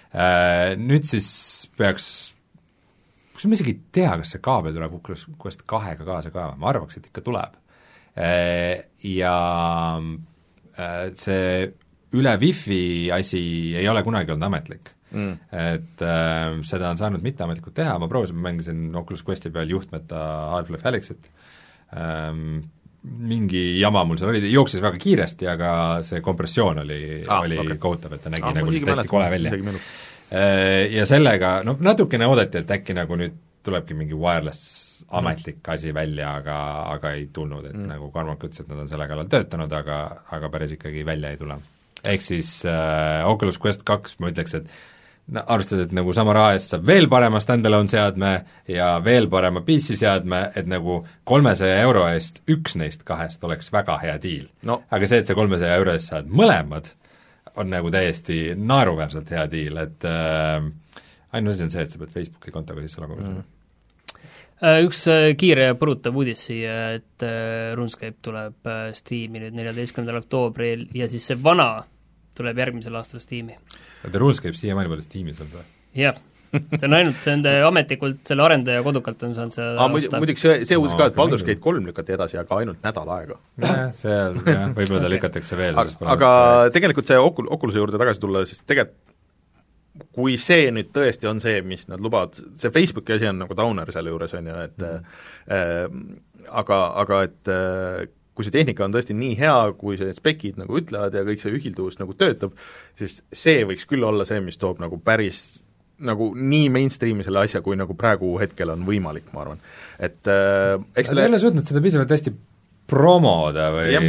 nüüd 0.10 1.06
siis 1.06 1.30
peaks 1.78 2.10
kas 3.40 3.48
ma 3.48 3.56
isegi 3.56 3.72
ei 3.72 3.82
tea, 3.96 4.12
kas 4.20 4.34
see 4.34 4.44
kaabel 4.44 4.76
tuleb 4.76 4.96
Quest 5.40 5.64
kahega 5.70 6.06
kaasa 6.08 6.32
ka, 6.34 6.52
ma 6.60 6.72
arvaks, 6.74 7.00
et 7.00 7.08
ikka 7.08 7.24
tuleb. 7.24 7.56
Äh, 8.20 8.90
ja 9.08 9.36
äh, 10.76 11.04
see 11.16 11.70
üle 12.20 12.34
Wi-Fi 12.42 12.82
asi 13.16 13.42
ei 13.80 13.88
ole 13.88 14.04
kunagi 14.04 14.36
olnud 14.36 14.50
ametlik. 14.50 14.96
Mm.. 15.10 15.40
et 15.58 16.02
äh, 16.06 16.60
seda 16.70 16.92
on 16.94 17.00
saanud 17.00 17.24
mitteametlikult 17.26 17.74
teha, 17.80 17.96
ma 17.98 18.06
proovisin, 18.12 18.38
ma 18.38 18.52
mängisin 18.52 18.92
Oculus 18.94 19.24
Questi 19.26 19.50
peal 19.50 19.72
juhtmeta 19.72 20.20
Half-Life 20.52 20.86
Alyxit. 20.86 21.32
Ähm,, 21.98 22.60
mingi 23.04 23.80
jama 23.80 24.04
mul 24.08 24.20
seal 24.20 24.34
oli, 24.34 24.52
jooksis 24.52 24.82
väga 24.84 25.00
kiiresti, 25.00 25.48
aga 25.48 25.72
see 26.06 26.20
kompressioon 26.24 26.82
oli 26.84 27.00
ah,, 27.24 27.46
oli 27.46 27.60
okay. 27.62 27.80
kohutav, 27.80 28.18
et 28.18 28.26
ta 28.26 28.34
nägi 28.34 28.48
ah, 28.50 28.56
nagu 28.58 28.74
lihtsalt 28.74 28.98
hästi 28.98 29.12
kole 29.12 29.30
välja. 29.32 29.54
Äh, 30.30 30.90
ja 30.94 31.06
sellega, 31.10 31.60
no 31.66 31.78
natukene 31.80 32.28
oodati, 32.28 32.64
et 32.64 32.76
äkki 32.76 32.98
nagu 32.98 33.18
nüüd 33.20 33.38
tulebki 33.66 33.96
mingi 33.98 34.18
wireless 34.18 35.04
ametlik 35.16 35.62
mm. 35.64 35.74
asi 35.74 35.94
välja, 35.96 36.36
aga, 36.42 36.58
aga 36.94 37.16
ei 37.18 37.28
tulnud, 37.34 37.66
et 37.66 37.76
mm. 37.76 37.88
nagu 37.94 38.12
Carmack 38.14 38.44
ütles, 38.46 38.62
et 38.62 38.70
nad 38.72 38.84
on 38.84 38.92
selle 38.92 39.08
kallal 39.10 39.30
töötanud, 39.32 39.74
aga, 39.74 40.00
aga 40.36 40.52
päris 40.54 40.76
ikkagi 40.76 41.06
välja 41.08 41.32
ei 41.34 41.40
tule. 41.40 41.60
ehk 42.08 42.24
siis 42.24 42.52
äh, 42.68 43.28
Oculus 43.28 43.60
Quest 43.64 43.84
kaks, 43.88 44.20
ma 44.20 44.32
ütleks, 44.32 44.56
et 44.60 44.70
arvestades, 45.38 45.88
et 45.88 45.94
nagu 45.96 46.14
sama 46.16 46.34
raha 46.36 46.54
eest 46.56 46.74
saab 46.74 46.86
veel 46.88 47.08
parema 47.12 47.42
stand-alone 47.44 47.92
seadme 47.92 48.32
ja 48.70 48.92
veel 49.04 49.30
parema 49.32 49.62
PC 49.66 49.98
seadme, 50.00 50.42
et 50.58 50.70
nagu 50.70 51.00
kolmesaja 51.30 51.78
euro 51.84 52.06
eest 52.10 52.42
üks 52.50 52.78
neist 52.80 53.06
kahest 53.08 53.44
oleks 53.46 53.72
väga 53.74 54.00
hea 54.04 54.16
diil 54.22 54.48
no.. 54.70 54.82
aga 54.90 55.10
see, 55.10 55.22
et 55.22 55.30
sa 55.30 55.38
kolmesaja 55.38 55.78
euro 55.80 55.94
eest 55.94 56.14
saad 56.14 56.32
mõlemad, 56.32 56.90
on 57.60 57.70
nagu 57.74 57.92
täiesti 57.94 58.56
naeruväärselt 58.58 59.30
hea 59.36 59.46
diil, 59.52 59.78
et 59.84 60.10
äh, 60.10 60.58
ainus 61.38 61.58
asi 61.58 61.68
on 61.68 61.74
see, 61.76 61.86
et 61.86 61.94
sa 61.94 62.02
pead 62.02 62.16
Facebooki 62.18 62.56
kontoga 62.56 62.86
sisse 62.86 63.04
loguma 63.04 63.30
mm. 63.30 63.48
Üks 64.60 65.06
äh, 65.08 65.30
kiire 65.40 65.70
ja 65.70 65.76
põrutav 65.80 66.18
uudis 66.20 66.42
siia, 66.50 66.74
et 66.98 67.24
äh, 67.24 67.70
RuneScape 67.80 68.18
tuleb 68.26 68.74
Steam'i 68.98 69.46
nüüd 69.46 69.56
neljateistkümnendal 69.56 70.20
oktoobril 70.20 70.90
ja 70.98 71.08
siis 71.12 71.30
see 71.30 71.40
vana 71.40 71.70
tuleb 72.40 72.60
järgmisel 72.60 72.98
aastal 73.00 73.24
Steam'i. 73.24 73.56
Oota, 74.06 74.20
RuneScape 74.22 74.58
siiamaani 74.58 74.92
pole 74.92 75.06
Steamis 75.06 75.42
olnud 75.44 75.60
või? 75.60 75.66
jah, 76.00 76.22
see 76.54 76.88
on 76.88 76.96
ainult 76.98 77.28
nende 77.30 77.54
ametlikult, 77.68 78.22
selle 78.30 78.46
arendaja 78.46 78.86
kodukalt 78.86 79.28
on 79.28 79.36
saanud 79.38 79.58
seda 79.58 79.76
ah, 79.76 80.00
osta. 80.00 80.22
muidugi 80.22 80.44
see, 80.44 80.56
see 80.70 80.80
uudis 80.80 80.98
ka, 81.00 81.10
et 81.12 81.20
Baldur's 81.20 81.46
Gate 81.46 81.62
kolm 81.64 81.90
lükati 81.90 82.16
edasi, 82.16 82.40
aga 82.42 82.62
ainult 82.62 82.82
nädal 82.86 83.14
aega. 83.18 83.38
jah, 83.66 83.84
seal 84.00 84.40
jah, 84.46 84.66
võib-olla 84.78 85.04
ta 85.06 85.14
lükatakse 85.14 85.60
veel 85.60 85.84
aga, 85.84 86.00
aga 86.16 86.32
tegelikult 86.76 87.12
see 87.12 87.20
Ocul-, 87.22 87.52
Oculus'e 87.58 87.82
juurde 87.82 88.02
tagasi 88.02 88.24
tulla, 88.24 88.46
siis 88.50 88.64
tegelikult 88.66 89.06
kui 90.16 90.38
see 90.40 90.70
nüüd 90.72 90.94
tõesti 90.96 91.28
on 91.28 91.42
see, 91.44 91.60
mis 91.66 91.84
nad 91.90 92.02
lubavad, 92.04 92.38
see 92.60 92.72
Facebooki 92.72 93.18
asi 93.18 93.28
on 93.28 93.42
nagu 93.42 93.56
downer 93.58 93.90
selle 93.92 94.14
juures, 94.14 94.32
on 94.38 94.48
ju, 94.48 94.56
et 94.70 94.86
mm. 94.86 95.18
äh, 95.52 96.46
aga, 96.62 96.80
aga 97.04 97.22
et 97.28 97.52
äh, 97.52 98.06
kui 98.40 98.48
see 98.48 98.56
tehnika 98.56 98.86
on 98.86 98.94
tõesti 98.96 99.12
nii 99.20 99.34
hea, 99.36 99.56
kui 99.76 99.98
see 100.00 100.14
spekid 100.16 100.62
nagu 100.62 100.78
ütlevad 100.80 101.18
ja 101.18 101.26
kõik 101.28 101.42
see 101.44 101.52
ühilduvus 101.52 102.00
nagu 102.00 102.14
töötab, 102.16 102.54
siis 102.96 103.18
see 103.36 103.66
võiks 103.68 103.84
küll 103.90 104.06
olla 104.08 104.24
see, 104.24 104.40
mis 104.40 104.56
toob 104.62 104.80
nagu 104.80 104.96
päris 105.04 105.60
nagu 106.08 106.30
nii 106.32 106.70
mainstream'i 106.72 107.26
selle 107.28 107.42
asja, 107.44 107.60
kui 107.60 107.76
nagu 107.76 107.92
praegu 108.00 108.32
hetkel 108.40 108.72
on 108.72 108.86
võimalik, 108.88 109.28
ma 109.36 109.44
arvan. 109.44 109.60
et 110.00 110.32
äh, 110.32 110.78
eks 110.96 111.12
Nad 111.12 111.26
ei 111.26 111.34
ole 111.34 111.42
suutnud 111.44 111.68
seda 111.68 111.84
piisavalt 111.84 112.16
hästi 112.16 112.32
promoda 112.90 113.70
või 113.74 113.94
ja. 113.94 114.02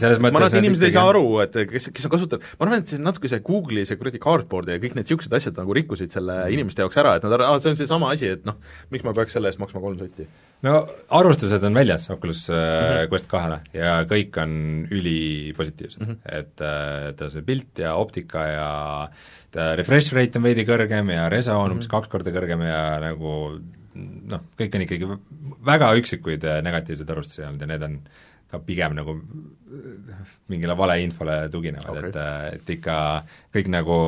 selles 0.00 0.20
mõttes 0.20 0.34
ma 0.36 0.42
arvan, 0.42 0.52
et 0.52 0.60
inimesed 0.60 0.86
ei 0.88 0.94
saa 0.94 1.08
aru, 1.10 1.24
et 1.44 1.58
kes, 1.70 1.88
kes 1.94 2.06
on 2.08 2.14
kasutanud, 2.14 2.46
ma 2.58 2.66
arvan, 2.66 2.84
et 2.84 2.92
see 2.92 3.02
natuke 3.02 3.30
see 3.32 3.42
Google'i 3.46 3.86
see 3.88 3.98
kuradi 4.00 4.20
cardboard 4.22 4.72
ja 4.72 4.78
kõik 4.82 4.96
need 4.96 5.08
niisugused 5.08 5.36
asjad 5.38 5.58
nagu 5.58 5.76
rikkusid 5.76 6.14
selle 6.14 6.38
mm. 6.44 6.54
inimeste 6.56 6.84
jaoks 6.84 7.00
ära, 7.02 7.16
et 7.18 7.26
nad 7.26 7.36
arvavad, 7.38 7.64
see 7.64 7.74
on 7.74 7.80
seesama 7.80 8.12
asi, 8.14 8.30
et 8.36 8.46
noh, 8.48 8.58
miks 8.94 9.06
ma 9.06 9.14
peaks 9.16 9.36
selle 9.36 9.52
eest 9.52 9.60
maksma 9.62 9.82
kolm 9.82 9.98
sotti. 10.00 10.28
no 10.66 10.78
arvustused 11.18 11.68
on 11.68 11.80
väljas 11.80 12.08
Oculus 12.14 12.46
mm 12.50 12.56
-hmm. 12.56 13.12
Quest 13.12 13.28
kahele 13.30 13.60
ja 13.74 14.00
kõik 14.08 14.38
on 14.42 14.52
ülipositiivsed 14.90 16.00
mm, 16.00 16.08
-hmm. 16.12 16.38
et 16.38 16.60
äh, 16.60 17.12
ta 17.16 17.30
see 17.30 17.42
pilt 17.42 17.78
ja 17.78 17.94
optika 17.94 18.46
ja 18.46 19.08
refresh 19.76 20.14
rate 20.14 20.38
on 20.38 20.44
veidi 20.44 20.64
kõrgem 20.64 21.10
ja 21.12 21.28
reso 21.28 21.56
on 21.58 21.72
umbes 21.72 21.86
mm 21.86 21.90
-hmm. 21.90 22.00
kaks 22.00 22.08
korda 22.08 22.30
kõrgem 22.30 22.62
ja 22.66 23.00
nagu 23.00 23.60
noh, 23.94 24.44
kõik 24.58 24.76
on 24.76 24.84
ikkagi 24.86 25.08
väga 25.66 25.92
üksikuid 26.00 26.46
äh, 26.48 26.60
negatiivseid 26.64 27.10
arvustusi 27.12 27.44
olnud 27.46 27.64
ja 27.64 27.70
need 27.72 27.86
on 27.88 27.98
ka 28.52 28.60
pigem 28.66 28.96
nagu 28.96 29.16
äh, 29.18 30.32
mingile 30.52 30.76
valeinfole 30.78 31.38
tuginevad 31.52 31.98
okay., 31.98 32.10
et, 32.10 32.18
äh, 32.20 32.48
et 32.56 32.74
ikka 32.76 32.96
kõik 33.54 33.70
nagu 33.72 33.98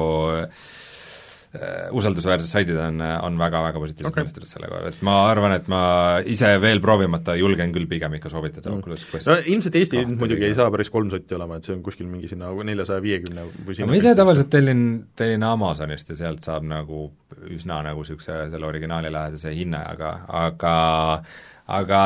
usaldusväärsed 1.95 2.51
saidid 2.51 2.79
on, 2.83 2.99
on 2.99 3.39
väga-väga 3.39 3.79
positiivselt 3.79 4.11
okay. 4.11 4.25
meelestatud 4.25 4.51
selle 4.51 4.71
koha 4.71 4.81
pealt, 4.87 5.03
ma 5.07 5.17
arvan, 5.31 5.55
et 5.55 5.69
ma 5.71 5.83
ise 6.31 6.51
veel 6.63 6.83
proovimata 6.83 7.37
julgen 7.39 7.75
küll 7.75 7.87
pigem 7.91 8.17
ikka 8.19 8.33
soovitada 8.33 8.73
mm. 8.73 8.83
Oculus 8.83 9.07
Quest 9.11 9.31
no 9.31 9.39
ilmselt 9.39 9.79
Eesti 9.79 10.03
muidugi 10.11 10.49
ei 10.49 10.57
saa 10.59 10.71
päris 10.75 10.91
kolm 10.95 11.13
sotti 11.13 11.39
olema, 11.39 11.61
et 11.61 11.69
see 11.69 11.77
on 11.77 11.83
kuskil 11.87 12.11
mingi 12.11 12.31
sinna 12.31 12.51
neljasaja 12.51 13.05
viiekümne 13.05 13.47
või 13.67 13.77
sinna 13.77 13.87
no 13.87 13.95
ma 13.95 14.01
ise 14.01 14.17
tavaliselt 14.19 14.51
tellin, 14.55 14.85
tellin 15.19 15.47
Amazonist 15.47 16.11
ja 16.11 16.19
sealt 16.25 16.47
saab 16.47 16.67
nagu 16.67 17.07
üsna 17.55 17.81
nagu 17.87 18.03
niisuguse 18.03 18.45
selle 18.51 18.67
originaali 18.67 19.13
lähedase 19.13 19.55
hinnaga, 19.55 20.17
aga 20.29 20.65
aga 20.65 21.23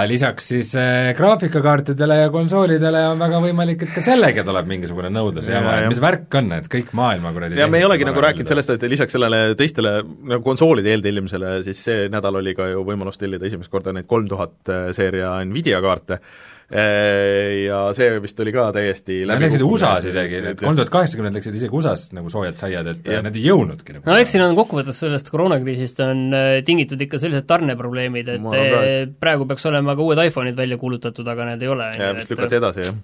lisaks 0.07 0.49
siis 0.53 0.75
äh, 0.79 1.15
graafikakaartidele 1.17 2.17
ja 2.21 2.29
konsoolidele 2.31 3.01
on 3.11 3.19
väga 3.19 3.41
võimalik, 3.43 3.81
et 3.83 3.95
ka 3.97 4.05
sellega 4.07 4.45
tuleb 4.47 4.69
mingisugune 4.71 5.11
nõudlus. 5.11 5.49
Ja, 5.51 5.63
ja 5.83 5.89
mis 5.91 5.99
värk 6.03 6.37
on, 6.39 6.53
et 6.61 6.69
kõik 6.71 6.93
maailma 6.95 7.33
kuradi 7.35 7.59
ja 7.59 7.67
me 7.67 7.81
ei 7.81 7.87
olegi 7.89 8.07
nagu 8.07 8.23
rääkinud 8.23 8.53
sellest, 8.53 8.71
et 8.77 8.87
lisaks 8.91 9.17
sellele 9.17 9.57
teistele 9.59 9.97
nagu 10.05 10.45
konsoolide 10.47 10.95
eeltellimisele, 10.95 11.57
siis 11.67 11.83
see 11.89 12.07
nädal 12.13 12.39
oli 12.39 12.55
ka 12.55 12.71
ju 12.71 12.85
võimalus 12.87 13.19
tellida 13.19 13.51
esimest 13.51 13.73
korda 13.73 13.93
neid 13.97 14.07
kolm 14.07 14.31
tuhat 14.31 14.71
äh, 14.71 14.93
seeria 14.95 15.35
Nvidia 15.43 15.83
kaarte, 15.83 16.21
ja 16.69 17.77
see 17.97 18.09
vist 18.21 18.41
oli 18.45 18.53
ka 18.53 18.67
täiesti 18.77 19.23
Nad 19.29 19.41
läksid 19.41 19.63
USA-s 19.65 20.11
isegi, 20.11 20.43
need 20.45 20.59
kolm 20.61 20.77
tuhat 20.77 20.91
kaheksakümmend 20.93 21.39
läksid 21.39 21.55
isegi 21.57 21.73
USA-s 21.73 22.11
nagu 22.13 22.29
soojad 22.33 22.59
saiad, 22.61 22.91
et 22.93 23.09
ja. 23.09 23.23
nad 23.25 23.39
ei 23.39 23.47
jõudnudki 23.47 23.97
nagu 23.97 24.11
no 24.11 24.19
eks 24.21 24.35
siin 24.35 24.45
on 24.45 24.53
kokkuvõttes 24.59 25.01
sellest 25.01 25.33
koroonakriisist 25.33 26.03
on 26.05 26.21
äh, 26.37 26.51
tingitud 26.69 27.01
ikka 27.07 27.23
sellised 27.23 27.49
tarneprobleemid, 27.49 28.29
et 28.35 28.45
ka, 28.45 28.61
äh, 28.61 28.85
et... 28.99 29.17
praegu 29.17 29.49
peaks 29.49 29.65
olema 29.73 29.97
ka 29.97 30.05
uued 30.05 30.21
iPhone'id 30.27 30.61
välja 30.61 30.77
kuulutatud, 30.83 31.33
aga 31.33 31.49
need 31.55 31.65
ei 31.65 31.73
ole. 31.73 31.89
jah, 31.97 32.13
vist 32.21 32.37
lükati 32.37 32.61
edasi, 32.61 32.85
jah. 32.85 33.01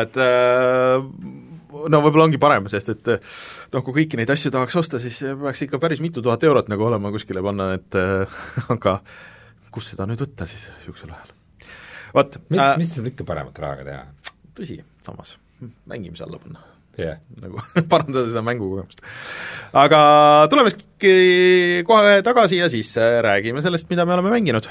et 0.00 0.20
no 1.76 2.00
võib-olla 2.08 2.30
ongi 2.30 2.40
parem, 2.40 2.72
sest 2.72 2.94
et 2.96 3.12
noh, 3.12 3.84
kui 3.84 4.00
kõiki 4.00 4.16
neid 4.16 4.32
asju 4.32 4.56
tahaks 4.56 4.80
osta, 4.80 5.04
siis 5.04 5.20
peaks 5.44 5.66
ikka 5.68 5.84
päris 5.84 6.00
mitu 6.00 6.24
tuhat 6.24 6.48
eurot 6.48 6.72
nagu 6.72 6.88
olema 6.88 7.12
kuskile 7.12 7.44
panna, 7.44 7.74
et 7.76 8.00
aga 8.78 9.02
kust 9.68 9.92
seda 9.92 10.08
nüüd 10.08 10.24
võtta 10.24 10.48
siis 10.48 10.70
niisugusel 10.78 11.12
ajal? 11.12 11.35
Vot 12.16 12.38
mis 12.48 12.62
äh,, 12.62 12.72
mis 12.80 12.94
sul 12.96 13.10
ikka 13.12 13.26
paremat 13.28 13.60
rahaga 13.62 13.86
teha? 13.86 14.32
tõsi, 14.56 14.80
samas, 15.04 15.36
mängimise 15.88 16.24
alla 16.26 16.40
panna 16.40 16.64
yeah.. 16.98 17.20
nagu 17.40 17.60
parandada 17.92 18.30
seda 18.30 18.42
mängukogemust. 18.46 19.04
aga 19.76 20.00
tuleme 20.52 20.72
kohe 21.86 22.18
tagasi 22.26 22.60
ja 22.62 22.70
siis 22.72 22.92
äh, 23.00 23.20
räägime 23.24 23.64
sellest, 23.64 23.90
mida 23.92 24.08
me 24.08 24.16
oleme 24.16 24.32
mänginud 24.34 24.68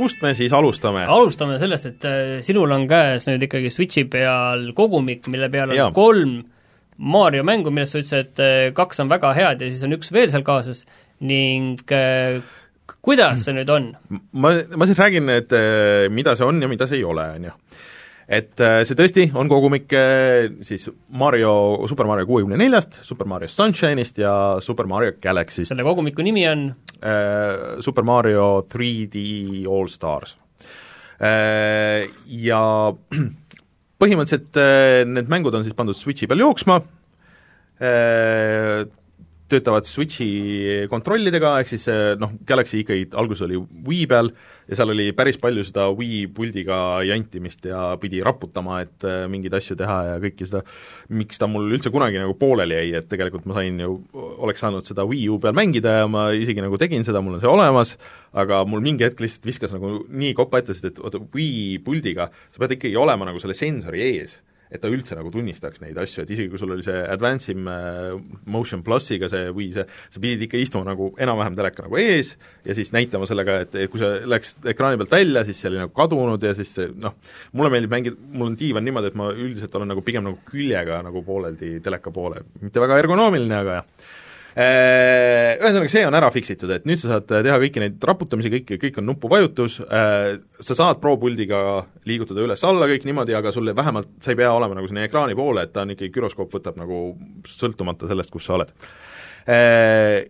kust 0.00 0.22
me 0.24 0.32
siis 0.38 0.54
alustame? 0.56 1.04
alustame 1.08 1.58
sellest, 1.62 1.90
et 1.92 2.08
äh, 2.08 2.32
sinul 2.46 2.72
on 2.76 2.86
käes 2.90 3.28
nüüd 3.28 3.44
ikkagi 3.46 3.72
Switchi 3.72 4.06
peal 4.10 4.70
kogumik, 4.76 5.28
mille 5.32 5.50
peal 5.52 5.74
on 5.74 5.78
ja. 5.78 5.90
kolm 5.96 6.40
Mario 7.00 7.44
mängu, 7.48 7.72
millest 7.72 7.96
sa 7.96 8.02
ütlesid, 8.02 8.32
et 8.32 8.42
äh, 8.44 8.64
kaks 8.76 9.04
on 9.04 9.12
väga 9.12 9.34
head 9.36 9.62
ja 9.64 9.70
siis 9.70 9.84
on 9.86 9.96
üks 9.96 10.12
veel 10.12 10.32
seal 10.32 10.44
kaasas 10.46 10.84
ning 11.24 11.80
äh, 11.96 12.40
kuidas 13.04 13.46
see 13.46 13.56
nüüd 13.56 13.70
on? 13.72 13.92
ma, 14.32 14.56
ma 14.76 14.88
siis 14.88 14.98
räägin, 14.98 15.30
et 15.32 15.54
mida 16.12 16.34
see 16.36 16.48
on 16.48 16.60
ja 16.60 16.68
mida 16.68 16.88
see 16.90 17.00
ei 17.00 17.06
ole, 17.06 17.30
on 17.36 17.48
ju 17.50 17.56
et 18.30 18.62
äh, 18.62 18.80
see 18.86 18.94
tõesti 18.98 19.24
on 19.34 19.48
kogumik 19.50 19.90
äh, 19.96 20.52
siis 20.66 20.86
Mario, 21.18 21.52
Super 21.90 22.06
Mario 22.06 22.28
kuuekümne 22.28 22.58
neljast, 22.60 23.00
Super 23.06 23.26
Mario 23.30 23.50
Sunshine'ist 23.50 24.20
ja 24.22 24.34
Super 24.62 24.86
Mario 24.90 25.16
Galaxy'st. 25.22 25.72
selle 25.72 25.86
kogumiku 25.86 26.22
nimi 26.22 26.46
on? 26.50 26.68
Äh, 27.02 27.80
Super 27.82 28.06
Mario 28.06 28.62
3D 28.70 29.24
All 29.66 29.90
Stars. 29.90 30.36
Ja 31.20 32.60
põhimõtteliselt 34.00 34.56
need 35.10 35.28
mängud 35.28 35.58
on 35.58 35.66
siis 35.66 35.76
pandud 35.76 35.98
Switchi 35.98 36.24
peal 36.30 36.40
jooksma, 36.40 36.78
töötavad 39.50 39.88
Switchi 39.88 40.86
kontrollidega, 40.90 41.56
ehk 41.60 41.72
siis 41.72 41.86
noh, 42.20 42.32
Galaxy 42.46 42.84
ikkagi 42.84 43.10
alguses 43.18 43.44
oli 43.48 43.58
Wii 43.58 44.06
peal 44.10 44.30
ja 44.70 44.78
seal 44.78 44.92
oli 44.92 45.08
päris 45.16 45.38
palju 45.40 45.64
seda 45.66 45.88
Wii 45.94 46.28
puldiga 46.34 46.76
jantimist 47.06 47.66
ja 47.66 47.82
pidi 48.00 48.22
raputama, 48.24 48.80
et 48.84 49.06
äh, 49.06 49.24
mingeid 49.30 49.54
asju 49.58 49.76
teha 49.80 49.96
ja 50.12 50.18
kõike 50.22 50.46
seda, 50.46 50.62
miks 51.18 51.40
ta 51.40 51.48
mul 51.50 51.66
üldse 51.74 51.92
kunagi 51.92 52.20
nagu 52.22 52.36
pooleli 52.38 52.78
jäi, 52.78 52.92
et 53.00 53.08
tegelikult 53.10 53.48
ma 53.50 53.58
sain 53.58 53.80
ju, 53.82 53.96
oleks 54.46 54.62
saanud 54.62 54.86
seda 54.86 55.06
Wii 55.08 55.26
U 55.34 55.40
peal 55.42 55.56
mängida 55.58 55.96
ja 56.02 56.10
ma 56.10 56.28
isegi 56.36 56.62
nagu 56.62 56.78
tegin 56.80 57.06
seda, 57.06 57.22
mul 57.24 57.38
on 57.38 57.42
see 57.42 57.50
olemas, 57.50 57.96
aga 58.30 58.62
mul 58.68 58.84
mingi 58.84 59.06
hetk 59.06 59.22
lihtsalt 59.24 59.50
viskas 59.50 59.74
nagu 59.74 59.98
nii 60.06 60.36
kopa 60.38 60.62
ette, 60.62 60.76
sest 60.76 60.92
et 60.92 61.02
oota, 61.02 61.22
Wii 61.34 61.80
puldiga 61.84 62.30
sa 62.52 62.62
pead 62.62 62.78
ikkagi 62.78 62.98
olema 63.00 63.26
nagu 63.28 63.42
selle 63.42 63.58
sensori 63.58 64.06
ees 64.06 64.38
et 64.70 64.82
ta 64.82 64.90
üldse 64.90 65.16
nagu 65.18 65.32
tunnistaks 65.34 65.82
neid 65.82 65.98
asju, 66.00 66.24
et 66.24 66.32
isegi 66.34 66.50
kui 66.52 66.60
sul 66.60 66.74
oli 66.74 66.84
see 66.86 66.98
Advance'im 67.14 67.66
äh, 67.70 68.14
Motion 68.50 68.84
Plussiga 68.86 69.28
see 69.30 69.50
või 69.54 69.70
see, 69.74 69.86
sa 69.86 70.22
pidid 70.22 70.46
ikka 70.46 70.60
istuma 70.60 70.86
nagu 70.88 71.10
enam-vähem 71.20 71.58
teleka 71.58 71.86
nagu 71.86 71.98
ees 72.00 72.36
ja 72.66 72.76
siis 72.78 72.94
näitama 72.94 73.28
sellega, 73.30 73.60
et 73.66 73.76
kui 73.90 74.02
see 74.02 74.22
läks 74.30 74.56
ekraani 74.74 75.00
pealt 75.00 75.16
välja, 75.18 75.44
siis 75.48 75.60
see 75.60 75.72
oli 75.72 75.82
nagu 75.82 75.94
kadunud 75.96 76.46
ja 76.46 76.54
siis 76.58 76.72
see 76.78 76.88
noh, 76.94 77.18
mulle 77.58 77.74
meeldib 77.74 77.94
mängida, 77.96 78.30
mul 78.30 78.52
on 78.52 78.58
diivan 78.60 78.86
niimoodi, 78.86 79.12
et 79.12 79.20
ma 79.20 79.30
üldiselt 79.34 79.74
olen 79.78 79.92
nagu 79.94 80.06
pigem 80.06 80.26
nagu 80.26 80.40
küljega 80.48 81.02
nagu 81.06 81.24
pooleldi 81.26 81.78
teleka 81.84 82.14
poole, 82.14 82.44
mitte 82.62 82.82
väga 82.82 83.02
ergonoomiline, 83.02 83.62
aga 83.64 83.80
jah 83.80 84.18
ühesõnaga, 84.58 85.90
see 85.92 86.02
on 86.08 86.16
ära 86.18 86.30
fix 86.34 86.50
itud, 86.50 86.72
et 86.74 86.86
nüüd 86.88 86.98
sa 86.98 87.12
saad 87.12 87.28
teha 87.30 87.58
kõiki 87.62 87.82
neid 87.82 88.02
raputamisi, 88.10 88.50
kõik, 88.56 88.72
kõik 88.82 88.98
on 88.98 89.06
nupuvajutus, 89.12 89.78
äh, 89.86 90.40
sa 90.58 90.76
saad 90.78 90.98
Pro-puldiga 91.02 91.60
liigutada 92.08 92.42
üles-alla 92.42 92.88
kõik 92.90 93.06
niimoodi, 93.06 93.36
aga 93.38 93.52
sul 93.54 93.70
vähemalt, 93.76 94.16
sa 94.24 94.32
ei 94.34 94.40
pea 94.40 94.50
olema 94.54 94.78
nagu 94.78 94.90
sinna 94.90 95.06
ekraani 95.06 95.38
poole, 95.38 95.66
et 95.66 95.74
ta 95.74 95.84
on 95.84 95.94
ikkagi, 95.94 96.10
güroskoop 96.16 96.50
võtab 96.58 96.80
nagu 96.80 97.00
sõltumata 97.46 98.10
sellest, 98.10 98.34
kus 98.34 98.48
sa 98.48 98.56
oled. 98.58 98.74
Äh, 99.50 100.26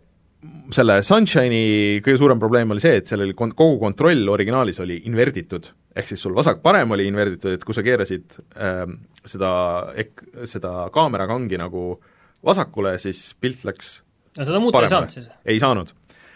selle 0.72 1.00
Sunshine'i 1.04 2.00
kõige 2.04 2.20
suurem 2.20 2.40
probleem 2.40 2.70
oli 2.72 2.84
see, 2.84 3.00
et 3.00 3.08
seal 3.08 3.24
oli 3.24 3.36
kon-, 3.36 3.56
kogu 3.56 3.80
kontroll 3.80 4.28
originaalis 4.32 4.80
oli 4.84 5.00
inverditud. 5.08 5.72
ehk 5.96 6.06
siis 6.06 6.20
sul 6.22 6.36
vasak-parem 6.36 6.92
oli 6.94 7.08
inverditud, 7.08 7.56
et 7.56 7.64
kui 7.64 7.74
sa 7.74 7.82
keerasid 7.82 8.36
äh, 8.56 8.84
seda 9.24 9.50
ek-, 9.96 10.28
seda 10.48 10.90
kaamerakangi 10.92 11.58
nagu 11.60 11.98
vasakule, 12.46 12.94
siis 13.02 13.34
pilt 13.40 13.64
läks 13.68 13.98
no 14.38 14.46
seda 14.46 14.62
muuta 14.62 14.84
ei 14.84 14.92
saanud 14.92 15.16
siis? 15.16 15.32
ei 15.48 15.58
saanud. 15.62 15.90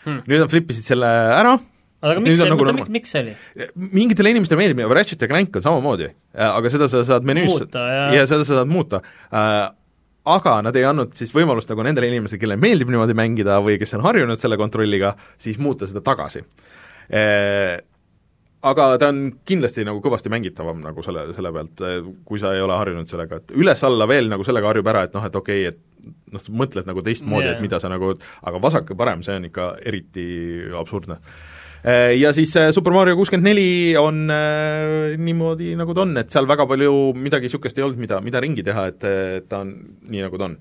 Hmm.. 0.04 0.24
nüüd 0.28 0.42
nad 0.42 0.50
flippisid 0.52 0.84
selle 0.84 1.08
ära, 1.08 1.54
aga 2.04 2.20
miks 2.20 2.40
see, 2.40 2.50
nagu 2.50 2.66
miks, 2.76 2.90
miks 2.92 3.14
see 3.14 3.22
oli? 3.24 3.36
mingitele 3.94 4.34
inimestele 4.34 4.60
meeldib, 4.60 4.82
Ratchet 4.98 5.24
ja 5.24 5.30
Clank 5.30 5.56
on 5.60 5.64
samamoodi, 5.64 6.10
aga 6.48 6.72
seda 6.72 6.90
sa 6.92 7.00
saad 7.06 7.24
menüüs 7.28 7.64
ja. 7.72 8.10
ja 8.18 8.26
seda 8.28 8.44
sa 8.44 8.60
saad 8.60 8.70
muuta. 8.70 9.00
Äh, 9.32 9.62
aga 10.34 10.58
nad 10.64 10.76
ei 10.76 10.84
andnud 10.88 11.16
siis 11.16 11.32
võimalust 11.36 11.68
nagu 11.72 11.84
nendele 11.84 12.08
inimestele, 12.12 12.40
kellele 12.42 12.60
meeldib 12.60 12.92
niimoodi 12.92 13.16
mängida 13.16 13.58
või 13.64 13.78
kes 13.80 13.96
on 13.96 14.04
harjunud 14.06 14.40
selle 14.40 14.58
kontrolliga, 14.60 15.14
siis 15.40 15.60
muuta 15.60 15.88
seda 15.88 16.04
tagasi. 16.04 16.44
Äh, 17.12 17.80
aga 18.70 18.86
ta 19.00 19.10
on 19.12 19.24
kindlasti 19.46 19.84
nagu 19.86 20.00
kõvasti 20.04 20.32
mängitavam 20.32 20.80
nagu 20.84 21.02
selle, 21.04 21.26
selle 21.36 21.52
pealt, 21.54 21.82
kui 22.28 22.40
sa 22.42 22.54
ei 22.56 22.62
ole 22.64 22.76
harjunud 22.78 23.10
sellega, 23.10 23.40
et 23.40 23.56
üles-alla 23.56 24.08
veel 24.10 24.30
nagu 24.32 24.46
sellega 24.46 24.70
harjub 24.70 24.88
ära, 24.92 25.04
et 25.08 25.16
noh, 25.16 25.26
et 25.26 25.36
okei 25.40 25.66
okay,, 25.68 25.74
et 25.74 26.32
noh, 26.34 26.42
sa 26.42 26.54
mõtled 26.54 26.88
nagu 26.88 27.04
teistmoodi 27.04 27.48
yeah., 27.48 27.58
et 27.58 27.64
mida 27.64 27.80
sa 27.82 27.90
nagu, 27.92 28.14
aga 28.44 28.62
vasak 28.62 28.92
ja 28.92 28.98
parem, 28.98 29.24
see 29.26 29.36
on 29.40 29.50
ikka 29.50 29.74
eriti 29.84 30.26
absurdne. 30.80 31.20
Ja 32.16 32.30
siis 32.32 32.54
äh, 32.56 32.70
Super 32.72 32.94
Mario 32.96 33.12
kuuskümmend 33.18 33.44
neli 33.44 33.92
on 34.00 34.22
äh, 34.32 35.18
niimoodi, 35.20 35.74
nagu 35.76 35.92
ta 35.92 36.06
on, 36.06 36.14
et 36.16 36.32
seal 36.32 36.48
väga 36.48 36.64
palju 36.70 36.94
midagi 37.12 37.50
niisugust 37.50 37.76
ei 37.76 37.84
olnud, 37.84 38.00
mida, 38.00 38.22
mida 38.24 38.40
ringi 38.40 38.64
teha, 38.64 38.86
et 38.88 39.04
ta 39.50 39.60
on 39.60 39.74
nii, 40.08 40.22
nagu 40.24 40.40
ta 40.40 40.48
on 40.48 40.56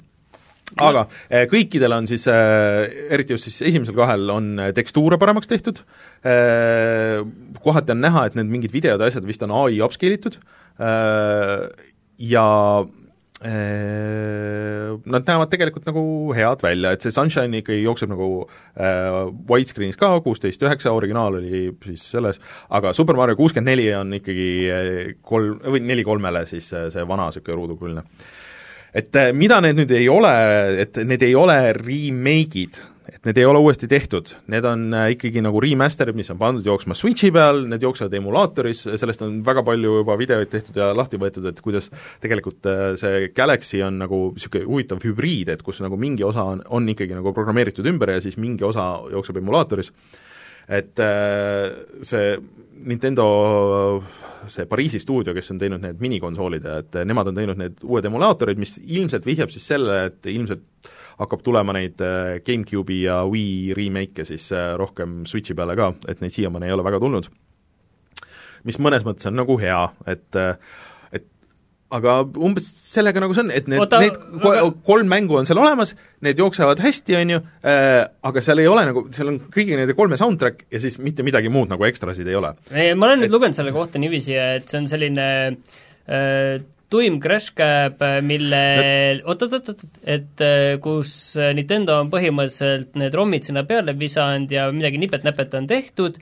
aga 0.82 1.06
eh, 1.30 1.46
kõikidel 1.52 1.94
on 1.96 2.08
siis, 2.10 2.26
eh, 2.32 3.08
eriti 3.14 3.36
just 3.36 3.50
siis 3.50 3.62
esimesel 3.70 3.96
kahel, 3.98 4.26
on 4.34 4.50
eh, 4.60 4.74
tekstuure 4.76 5.20
paremaks 5.22 5.50
tehtud, 5.52 5.84
kohati 7.64 7.92
on 7.92 8.00
näha, 8.00 8.28
et 8.28 8.36
need 8.40 8.52
mingid 8.52 8.74
videod 8.74 9.02
ja 9.02 9.10
asjad 9.12 9.26
vist 9.28 9.44
on 9.44 9.52
ai 9.58 9.82
upscale 9.84 10.16
itud. 10.16 10.38
Ja 12.24 12.46
nad 13.44 15.26
näevad 15.28 15.50
tegelikult 15.52 15.84
nagu 15.90 16.04
head 16.32 16.62
välja, 16.64 16.94
et 16.96 17.04
see 17.04 17.12
Sunshine 17.12 17.60
ikkagi 17.60 17.82
jookseb 17.84 18.14
nagu 18.14 18.28
äh, 18.48 19.18
widescreen'is 19.50 20.00
ka, 20.00 20.14
kuusteist 20.24 20.64
üheksa, 20.64 20.94
originaal 20.96 21.42
oli 21.42 21.66
siis 21.90 22.06
selles, 22.16 22.40
aga 22.72 22.94
Super 22.96 23.20
Mario 23.20 23.36
kuuskümmend 23.36 23.74
neli 23.74 23.90
on 23.98 24.16
ikkagi 24.16 24.48
kolm, 25.28 25.60
või 25.76 25.84
neli 25.84 26.08
kolmele 26.08 26.46
siis 26.48 26.72
see 26.72 27.04
vana 27.10 27.28
niisugune 27.28 27.60
ruudukujuline 27.60 28.08
et 28.94 29.16
äh, 29.18 29.34
mida 29.36 29.60
need 29.64 29.80
nüüd 29.82 29.94
ei 29.98 30.10
ole, 30.12 30.32
et 30.86 30.98
need 31.08 31.24
ei 31.26 31.34
ole 31.38 31.56
remake'id, 31.76 32.80
et 33.10 33.26
need 33.28 33.40
ei 33.42 33.48
ole 33.48 33.60
uuesti 33.64 33.90
tehtud, 33.90 34.30
need 34.54 34.66
on 34.70 34.86
äh, 34.94 35.08
ikkagi 35.16 35.42
nagu 35.44 35.62
remaster'id, 35.64 36.18
mis 36.18 36.30
on 36.34 36.40
pandud 36.42 36.66
jooksma 36.70 36.96
Switchi 36.98 37.32
peal, 37.34 37.64
need 37.72 37.84
jooksevad 37.84 38.14
emulaatoris, 38.20 38.86
sellest 39.02 39.26
on 39.26 39.40
väga 39.46 39.66
palju 39.66 39.98
juba 40.00 40.18
videoid 40.20 40.52
tehtud 40.54 40.78
ja 40.80 40.92
lahti 40.96 41.20
võetud, 41.22 41.50
et 41.50 41.62
kuidas 41.66 41.90
tegelikult 42.24 42.70
äh, 42.70 42.84
see 43.02 43.30
Galaxy 43.36 43.82
on 43.86 43.98
nagu 44.06 44.22
niisugune 44.36 44.70
huvitav 44.70 45.02
hübriid, 45.04 45.54
et 45.56 45.66
kus 45.66 45.82
nagu 45.84 45.98
mingi 46.00 46.26
osa 46.28 46.46
on, 46.54 46.62
on 46.70 46.94
ikkagi 46.94 47.18
nagu 47.18 47.34
programmeeritud 47.36 47.90
ümber 47.90 48.14
ja 48.16 48.22
siis 48.24 48.38
mingi 48.42 48.68
osa 48.68 48.92
jookseb 49.12 49.42
emulaatoris, 49.42 49.90
et 50.68 51.00
see 52.08 52.38
Nintendo 52.84 53.26
see 54.48 54.66
Pariisi 54.68 55.00
stuudio, 55.00 55.34
kes 55.36 55.52
on 55.54 55.60
teinud 55.62 55.84
need 55.84 56.02
minikonsoolid 56.04 56.66
et 56.80 56.98
nemad 57.08 57.30
on 57.32 57.38
teinud 57.38 57.60
need 57.60 57.84
uued 57.84 58.08
emulaatorid, 58.08 58.60
mis 58.60 58.78
ilmselt 58.84 59.26
vihjab 59.28 59.52
siis 59.54 59.68
sellele, 59.72 60.10
et 60.12 60.32
ilmselt 60.32 60.92
hakkab 61.20 61.44
tulema 61.46 61.76
neid 61.76 62.02
äh, 62.04 62.40
GameCube'i 62.46 63.04
ja 63.06 63.22
Wii 63.30 63.74
remake'e 63.78 64.26
siis 64.28 64.50
äh, 64.56 64.74
rohkem 64.80 65.24
Switchi 65.30 65.56
peale 65.58 65.76
ka, 65.80 65.92
et 66.10 66.24
neid 66.24 66.34
siiamaani 66.36 66.70
ei 66.70 66.76
ole 66.76 66.86
väga 66.86 67.02
tulnud. 67.04 67.30
mis 68.64 68.80
mõnes 68.80 69.04
mõttes 69.04 69.28
on 69.28 69.36
nagu 69.36 69.58
hea, 69.60 69.80
et 70.08 70.40
äh, 70.40 70.56
aga 71.94 72.18
umbes 72.48 72.68
sellega 72.94 73.22
nagu 73.24 73.36
see 73.36 73.46
on, 73.46 73.54
et 73.54 73.70
need, 73.70 73.96
need 74.02 74.20
no, 74.42 74.72
kolm 74.88 75.10
mängu 75.12 75.38
on 75.40 75.48
seal 75.50 75.62
olemas, 75.62 75.94
need 76.26 76.42
jooksevad 76.42 76.82
hästi, 76.84 77.18
on 77.20 77.34
ju 77.36 77.40
äh,, 77.70 78.02
aga 78.30 78.44
seal 78.46 78.64
ei 78.64 78.70
ole 78.70 78.86
nagu, 78.90 79.06
seal 79.16 79.32
on 79.34 79.40
kõigi 79.54 79.78
nende 79.80 79.96
kolme 79.98 80.20
soundtrack 80.20 80.68
ja 80.74 80.82
siis 80.84 81.00
mitte 81.04 81.26
midagi 81.26 81.52
muud 81.54 81.72
nagu 81.74 81.88
ekstrasid 81.88 82.30
ei 82.30 82.38
ole. 82.40 82.56
ma 82.74 83.10
olen 83.10 83.18
et... 83.20 83.26
nüüd 83.26 83.38
lugenud 83.38 83.58
selle 83.58 83.74
kohta 83.76 84.02
niiviisi, 84.02 84.38
et 84.38 84.70
see 84.72 84.82
on 84.82 84.90
selline 84.92 85.26
äh, 85.48 86.62
tuim 86.94 87.18
crash 87.22 87.56
cab, 87.58 88.02
mille 88.26 88.64
oot-oot-oot, 89.26 89.88
et 90.06 90.46
äh, 90.46 90.76
kus 90.84 91.34
Nintendo 91.58 91.98
on 92.02 92.14
põhimõtteliselt 92.14 92.98
need 93.02 93.18
ROM-id 93.18 93.50
sinna 93.50 93.66
peale 93.70 93.98
visanud 93.98 94.52
ja 94.54 94.70
midagi 94.74 95.02
nipet-näpet 95.02 95.58
on 95.58 95.70
tehtud 95.70 96.22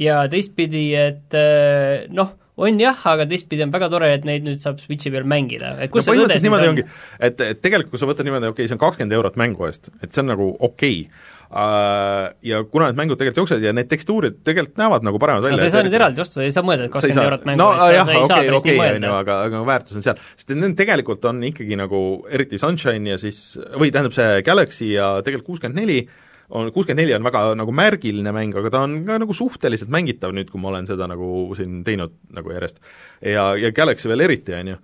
ja 0.00 0.22
teistpidi, 0.30 0.90
et 0.98 1.36
äh, 1.36 2.06
noh, 2.14 2.34
on 2.60 2.80
jah, 2.82 3.02
aga 3.12 3.26
teistpidi 3.30 3.64
on 3.64 3.74
väga 3.74 3.90
tore, 3.92 4.12
et 4.18 4.28
neid 4.28 4.46
nüüd 4.46 4.62
saab 4.62 4.80
Switchi 4.82 5.12
peal 5.14 5.26
mängida, 5.28 5.74
et 5.80 5.92
kus 5.92 6.06
no, 6.06 6.14
see 6.14 6.22
tõde 6.24 6.38
siis 6.38 6.52
on? 6.52 6.68
ongi, 6.74 6.86
et, 7.18 7.44
et 7.48 7.60
tegelikult 7.64 7.94
kui 7.94 8.02
sa 8.02 8.08
võtad 8.10 8.28
niimoodi, 8.28 8.50
okei 8.52 8.64
okay,, 8.64 8.70
see 8.70 8.78
on 8.78 8.82
kakskümmend 8.84 9.18
eurot 9.18 9.38
mängu 9.40 9.68
eest, 9.68 9.92
et 10.00 10.10
see 10.10 10.24
on 10.24 10.34
nagu 10.34 10.48
okei 10.58 11.04
okay. 11.06 11.36
Uh, 11.50 12.28
ja 12.46 12.60
kuna 12.62 12.92
need 12.92 12.98
mängud 13.00 13.18
tegelikult 13.18 13.40
jooksevad 13.40 13.64
ja 13.66 13.72
need 13.74 13.88
tekstuurid 13.90 14.36
tegelikult 14.46 14.76
näevad 14.78 15.02
nagu 15.02 15.18
paremad 15.18 15.42
välja 15.42 15.56
no 15.56 15.58
sa 15.58 15.66
ei 15.66 15.72
saa 15.74 15.82
neid 15.82 15.96
eraldi 15.98 16.22
osta, 16.22 16.36
sa 16.36 16.44
ei 16.46 16.52
saa 16.54 16.62
mõelda, 16.62 16.86
et 16.86 16.92
kakskümmend 16.94 17.26
eurot 17.26 17.48
mängu 17.48 17.58
no, 17.58 17.66
eest, 17.74 17.80
sa 17.90 18.14
ei 18.14 18.28
saa 18.30 18.38
päris 18.44 18.66
nii 18.68 18.76
mõelda. 18.78 19.10
aga, 19.16 19.38
aga 19.48 19.62
väärtus 19.66 19.98
on 19.98 20.04
seal, 20.06 20.20
sest 20.38 20.54
need 20.54 20.76
tegelikult 20.78 21.26
on 21.26 21.42
ikkagi 21.48 21.80
nagu, 21.80 22.02
eriti 22.30 22.60
Sunshine 22.62 23.16
ja 23.16 23.18
siis, 23.18 23.40
või 23.74 23.90
tähendab, 23.90 24.14
see 24.14 24.44
Galaxy 24.46 24.92
ja 24.92 25.08
tegelikult 25.26 25.48
kuuskümmend 25.56 25.82
neli, 25.82 25.98
on, 26.50 26.70
kuuskümmend 26.74 27.02
neli 27.02 27.14
on 27.16 27.26
väga 27.26 27.42
nagu 27.58 27.74
märgiline 27.74 28.32
mäng, 28.34 28.56
aga 28.58 28.72
ta 28.72 28.84
on 28.86 29.00
ka 29.06 29.18
nagu 29.22 29.36
suhteliselt 29.36 29.92
mängitav 29.92 30.34
nüüd, 30.36 30.50
kui 30.52 30.62
ma 30.62 30.72
olen 30.72 30.88
seda 30.90 31.08
nagu 31.10 31.50
siin 31.58 31.82
teinud 31.86 32.16
nagu 32.36 32.54
järjest. 32.54 32.80
ja, 33.20 33.52
ja 33.58 33.72
Galaxy 33.76 34.10
veel 34.10 34.26
eriti, 34.26 34.56
on 34.56 34.74
ju. 34.74 34.80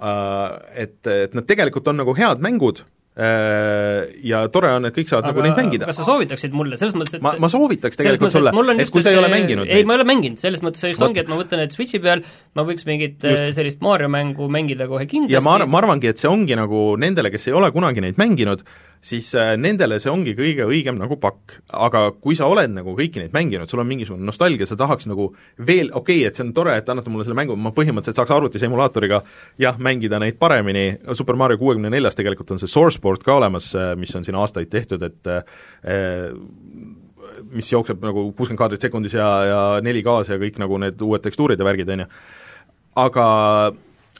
Äh, 0.00 0.46
et, 0.86 0.98
et 1.06 1.36
nad 1.36 1.46
tegelikult 1.48 1.88
on 1.90 2.00
nagu 2.02 2.14
head 2.16 2.42
mängud, 2.44 2.84
ja 3.10 4.44
tore 4.54 4.70
on, 4.76 4.86
et 4.86 4.94
kõik 4.94 5.08
saavad 5.10 5.26
nagu 5.32 5.42
neid 5.42 5.56
mängida. 5.58 5.88
kas 5.88 5.98
sa 5.98 6.06
soovitaksid 6.06 6.54
mulle, 6.56 6.78
selles 6.80 6.94
mõttes, 6.94 7.16
et 7.18 7.24
ma, 7.24 7.32
ma 7.42 7.48
soovitaks 7.50 7.98
tegelikult 7.98 8.32
sulle, 8.32 8.52
et, 8.76 8.92
kui 8.94 9.02
sa 9.02 9.10
ei 9.10 9.18
ole 9.18 9.28
mänginud 9.32 9.66
ei, 9.66 9.82
ma 9.84 9.96
ei 9.96 10.00
ole 10.00 10.06
mänginud, 10.08 10.38
selles 10.40 10.62
mõttes 10.64 10.86
just 10.86 11.02
ongi, 11.02 11.24
et 11.24 11.30
ma 11.30 11.38
võtan 11.40 11.58
need 11.60 11.74
Switchi 11.74 11.98
peal, 12.02 12.22
ma 12.54 12.64
võiks 12.68 12.86
mingit 12.88 13.18
just. 13.18 13.42
Äh, 13.48 13.50
sellist 13.56 13.82
Mario 13.84 14.08
mängu 14.12 14.46
mängida 14.52 14.86
kohe 14.90 15.08
kindlasti 15.10 15.34
ja 15.34 15.42
ma, 15.44 15.58
ma 15.66 15.82
arvangi, 15.82 16.10
et 16.12 16.22
see 16.22 16.30
ongi 16.30 16.56
nagu 16.58 16.94
nendele, 17.02 17.32
kes 17.34 17.50
ei 17.50 17.58
ole 17.58 17.72
kunagi 17.74 18.04
neid 18.04 18.20
mänginud, 18.20 18.62
siis 19.02 19.32
äh, 19.34 19.54
nendele 19.58 19.98
see 20.00 20.12
ongi 20.12 20.36
kõige 20.38 20.66
õigem 20.68 20.98
nagu 21.00 21.16
pakk. 21.20 21.58
aga 21.72 22.04
kui 22.12 22.36
sa 22.36 22.46
oled 22.50 22.72
nagu 22.74 22.94
kõiki 22.98 23.22
neid 23.22 23.34
mänginud, 23.34 23.70
sul 23.70 23.82
on 23.82 23.88
mingisugune 23.88 24.26
nostalgia, 24.26 24.68
sa 24.68 24.78
tahaks 24.78 25.08
nagu 25.10 25.30
veel, 25.58 25.90
okei 25.90 26.20
okay,, 26.22 26.28
et 26.28 26.38
see 26.38 26.44
on 26.46 26.52
tore, 26.56 26.76
et 26.76 26.86
te 26.86 26.94
annate 26.94 27.10
mulle 27.10 27.24
selle 27.26 27.38
mängu, 27.38 27.56
ma 27.56 27.72
põhimõtteliselt 27.74 28.20
saaks 28.20 28.34
arvutis 28.36 28.64
emulaatoriga 28.66 29.22
jah, 29.60 29.78
mängida 29.80 30.20
neid 30.22 30.38
paremini, 30.40 30.86
Super 31.16 31.38
Mario 31.40 31.58
kuuekümne 31.60 31.90
neljas 31.92 32.18
tegelikult 32.18 32.54
on 32.54 32.62
see 32.62 32.70
Source 32.70 32.99
port 33.02 33.24
ka 33.26 33.36
olemas, 33.40 33.70
äh, 33.74 33.92
mis 34.00 34.14
on 34.16 34.26
siin 34.26 34.38
aastaid 34.40 34.70
tehtud, 34.72 35.04
et 35.06 35.30
äh, 35.30 36.32
mis 37.50 37.70
jookseb 37.72 38.02
nagu 38.04 38.30
kuuskümmend 38.32 38.60
kaadrit 38.60 38.82
sekundis 38.86 39.14
ja, 39.18 39.28
ja 39.48 39.62
4K-s 39.84 40.32
ja 40.32 40.40
kõik 40.40 40.58
nagu 40.62 40.80
need 40.82 41.00
uued 41.04 41.24
tekstuurid 41.24 41.60
ja 41.60 41.68
värgid, 41.68 41.92
on 41.92 42.04
ju. 42.04 42.10
aga 43.00 43.26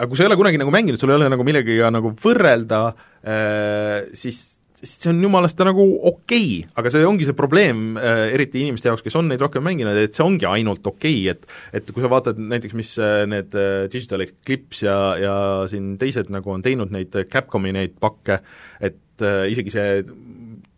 aga 0.00 0.08
kui 0.08 0.16
sa 0.16 0.24
ei 0.24 0.30
ole 0.30 0.38
kunagi 0.40 0.60
nagu 0.60 0.72
mänginud, 0.72 1.00
sul 1.00 1.12
ei 1.12 1.18
ole 1.18 1.28
nagu 1.32 1.44
millegagi 1.44 1.80
nagu 1.92 2.14
võrrelda 2.22 2.80
äh,, 2.90 4.10
siis 4.16 4.59
see 4.82 5.10
on 5.10 5.20
jumalast 5.22 5.60
nagu 5.66 5.84
okei 6.08 6.46
okay., 6.62 6.72
aga 6.80 6.92
see 6.92 7.04
ongi 7.06 7.26
see 7.28 7.36
probleem 7.36 7.98
äh,, 8.00 8.30
eriti 8.34 8.62
inimeste 8.64 8.90
jaoks, 8.90 9.04
kes 9.04 9.18
on 9.20 9.28
neid 9.30 9.42
rohkem 9.42 9.64
mänginud, 9.66 9.98
et 10.00 10.16
see 10.16 10.24
ongi 10.24 10.48
ainult 10.48 10.86
okei 10.86 11.26
okay., 11.28 11.34
et 11.34 11.80
et 11.80 11.92
kui 11.92 12.04
sa 12.04 12.10
vaatad 12.12 12.40
näiteks, 12.40 12.76
mis 12.78 12.94
äh, 13.02 13.24
need 13.30 13.54
äh, 13.58 13.86
Digital 13.92 14.24
Eclipse 14.24 14.88
ja, 14.88 14.98
ja 15.20 15.36
siin 15.70 15.94
teised 16.00 16.32
nagu 16.32 16.54
on 16.54 16.64
teinud 16.64 16.92
neid 16.94 17.14
Capcomi 17.32 17.74
neid 17.76 17.96
pakke, 18.00 18.40
et 18.80 18.98
isegi 19.20 19.68
see 19.68 19.88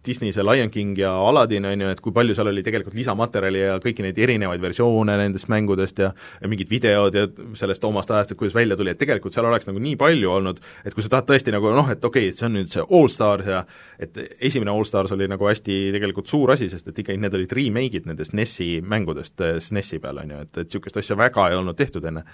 Disney 0.06 0.32
see 0.34 0.42
Lion 0.42 0.70
King 0.70 0.96
ja 0.98 1.12
Aladdin, 1.28 1.66
on 1.68 1.84
ju, 1.84 1.90
et 1.94 2.00
kui 2.02 2.14
palju 2.14 2.34
seal 2.34 2.50
oli 2.50 2.64
tegelikult 2.66 2.96
lisamaterjali 2.98 3.60
ja 3.60 3.76
kõiki 3.82 4.02
neid 4.02 4.18
erinevaid 4.18 4.62
versioone 4.62 5.16
nendest 5.20 5.50
mängudest 5.52 6.02
ja 6.02 6.10
ja 6.12 6.50
mingid 6.50 6.70
videod 6.70 7.14
ja 7.14 7.26
sellest 7.58 7.84
omast 7.84 8.10
ajast, 8.10 8.32
et 8.32 8.40
kuidas 8.40 8.56
välja 8.56 8.76
tuli, 8.76 8.92
et 8.92 8.98
tegelikult 8.98 9.34
seal 9.34 9.46
oleks 9.46 9.68
nagu 9.68 9.82
nii 9.82 9.94
palju 10.00 10.30
olnud, 10.30 10.58
et 10.84 10.94
kui 10.94 11.04
sa 11.04 11.12
tahad 11.12 11.28
tõesti 11.30 11.54
nagu 11.54 11.70
noh, 11.74 11.90
et 11.92 12.04
okei 12.04 12.26
okay,, 12.28 12.32
et 12.32 12.40
see 12.40 12.48
on 12.48 12.56
nüüd 12.58 12.72
see 12.72 12.82
All 12.82 13.10
Stars 13.12 13.48
ja 13.48 13.62
et 14.02 14.18
esimene 14.40 14.74
All 14.74 14.86
Stars 14.88 15.14
oli 15.14 15.28
nagu 15.30 15.46
hästi 15.48 15.78
tegelikult 15.94 16.30
suur 16.30 16.54
asi, 16.56 16.70
sest 16.72 16.90
et 16.90 16.98
ikkagi 17.04 17.20
need 17.22 17.38
olid 17.38 17.54
remake'id 17.58 18.10
nendest 18.10 18.34
NES-i 18.36 18.72
mängudest 18.82 19.42
SNES-i 19.68 20.02
peal, 20.02 20.20
on 20.24 20.34
ju, 20.34 20.42
et, 20.46 20.52
et 20.56 20.66
niisugust 20.66 20.98
asja 21.02 21.18
väga 21.18 21.48
ei 21.50 21.60
olnud 21.60 21.78
tehtud 21.78 22.04
enne. 22.10 22.24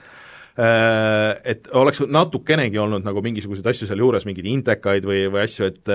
Äh, 0.58 1.36
et 1.52 1.68
oleks 1.76 2.00
natukenegi 2.08 2.80
olnud 2.80 3.04
nagu 3.06 3.22
mingisuguseid 3.22 3.68
asju 3.70 3.90
seal 3.90 4.02
juures, 4.02 4.26
mingeid 4.26 4.48
intekaid 4.50 5.06
või, 5.06 5.26
või 5.30 5.44
asju, 5.44 5.68
et 5.68 5.94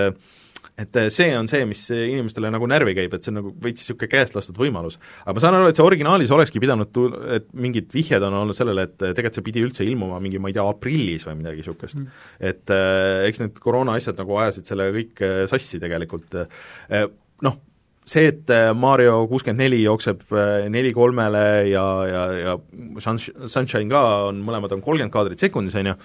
et 0.80 0.98
äh, 0.98 1.10
see 1.14 1.34
on 1.38 1.50
see, 1.50 1.66
mis 1.70 1.82
inimestele 1.94 2.50
nagu 2.54 2.68
närvi 2.70 2.96
käib, 2.98 3.14
et 3.14 3.26
see 3.26 3.34
on 3.34 3.40
nagu 3.42 3.52
veits 3.64 3.84
niisugune 3.84 4.10
käest 4.10 4.38
lastud 4.38 4.58
võimalus. 4.58 4.98
aga 5.24 5.36
ma 5.38 5.44
saan 5.44 5.58
aru, 5.60 5.70
et 5.70 5.80
see 5.80 5.86
originaalis 5.86 6.34
olekski 6.34 6.62
pidanud 6.64 6.94
tu-, 6.96 7.10
et 7.38 7.50
mingid 7.54 7.94
vihjed 7.94 8.26
on 8.26 8.40
olnud 8.42 8.58
sellele, 8.58 8.88
et 8.90 8.98
tegelikult 9.04 9.40
see 9.40 9.50
pidi 9.50 9.66
üldse 9.66 9.86
ilmuma 9.86 10.22
mingi, 10.24 10.42
ma 10.42 10.50
ei 10.50 10.58
tea, 10.58 10.66
aprillis 10.66 11.28
või 11.30 11.38
midagi 11.44 11.62
niisugust 11.62 12.00
mm.. 12.00 12.24
et 12.52 12.74
äh, 12.74 13.28
eks 13.30 13.44
need 13.44 13.62
koroona 13.64 14.00
asjad 14.00 14.18
nagu 14.22 14.40
ajasid 14.42 14.72
selle 14.72 14.90
kõik 14.96 15.22
äh, 15.26 15.44
sassi 15.52 15.82
tegelikult. 15.84 16.42
Äh,, 16.42 17.06
noh, 17.46 17.60
see, 18.06 18.28
et 18.34 18.50
äh, 18.50 18.72
Mario 18.76 19.24
kuuskümmend 19.30 19.64
neli 19.64 19.82
jookseb 19.84 20.26
äh, 20.34 20.68
neli 20.74 20.94
kolmele 20.96 21.44
ja, 21.70 21.86
ja, 22.10 22.24
ja 22.40 22.56
Sunshine 23.00 23.90
ka 23.92 24.04
on, 24.30 24.42
mõlemad 24.46 24.74
on 24.76 24.84
kolmkümmend 24.84 25.14
kaadrit 25.14 25.44
sekundis, 25.44 25.78
on 25.80 25.94
ju, 25.94 26.00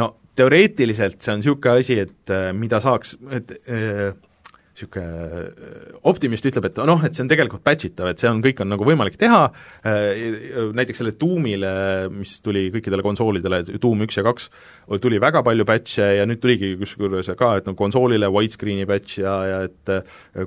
no 0.00 0.14
teoreetiliselt 0.36 1.20
see 1.22 1.34
on 1.34 1.42
niisugune 1.42 1.82
asi, 1.82 2.00
et 2.06 2.32
äh, 2.32 2.50
mida 2.56 2.80
saaks, 2.82 3.16
et 3.34 3.52
niisugune 3.66 5.04
äh, 5.06 5.40
äh, 5.40 5.98
optimist 6.08 6.46
ütleb, 6.48 6.68
et 6.68 6.80
noh, 6.88 7.02
et 7.06 7.16
see 7.16 7.24
on 7.24 7.30
tegelikult 7.30 7.64
patch 7.64 7.88
itav, 7.88 8.10
et 8.12 8.20
see 8.20 8.28
on, 8.30 8.42
kõik 8.44 8.60
on 8.62 8.70
nagu 8.74 8.86
võimalik 8.86 9.16
teha, 9.20 9.42
näiteks 10.76 11.00
selle 11.00 11.14
Doomile, 11.18 11.72
mis 12.12 12.36
tuli 12.44 12.66
kõikidele 12.74 13.04
konsoolidele, 13.06 13.62
Doom 13.82 14.04
üks 14.06 14.20
ja 14.20 14.26
kaks, 14.26 14.50
tuli 15.02 15.20
väga 15.22 15.42
palju 15.46 15.66
patch'e 15.68 16.12
ja 16.20 16.28
nüüd 16.28 16.42
tuligi 16.44 16.74
kusjuures 16.82 17.32
ka, 17.38 17.54
et 17.60 17.68
no 17.68 17.76
konsoolile 17.78 18.30
widescreen'i 18.32 18.88
patch 18.88 19.22
ja, 19.24 19.36
ja 19.50 19.60
et 19.70 19.94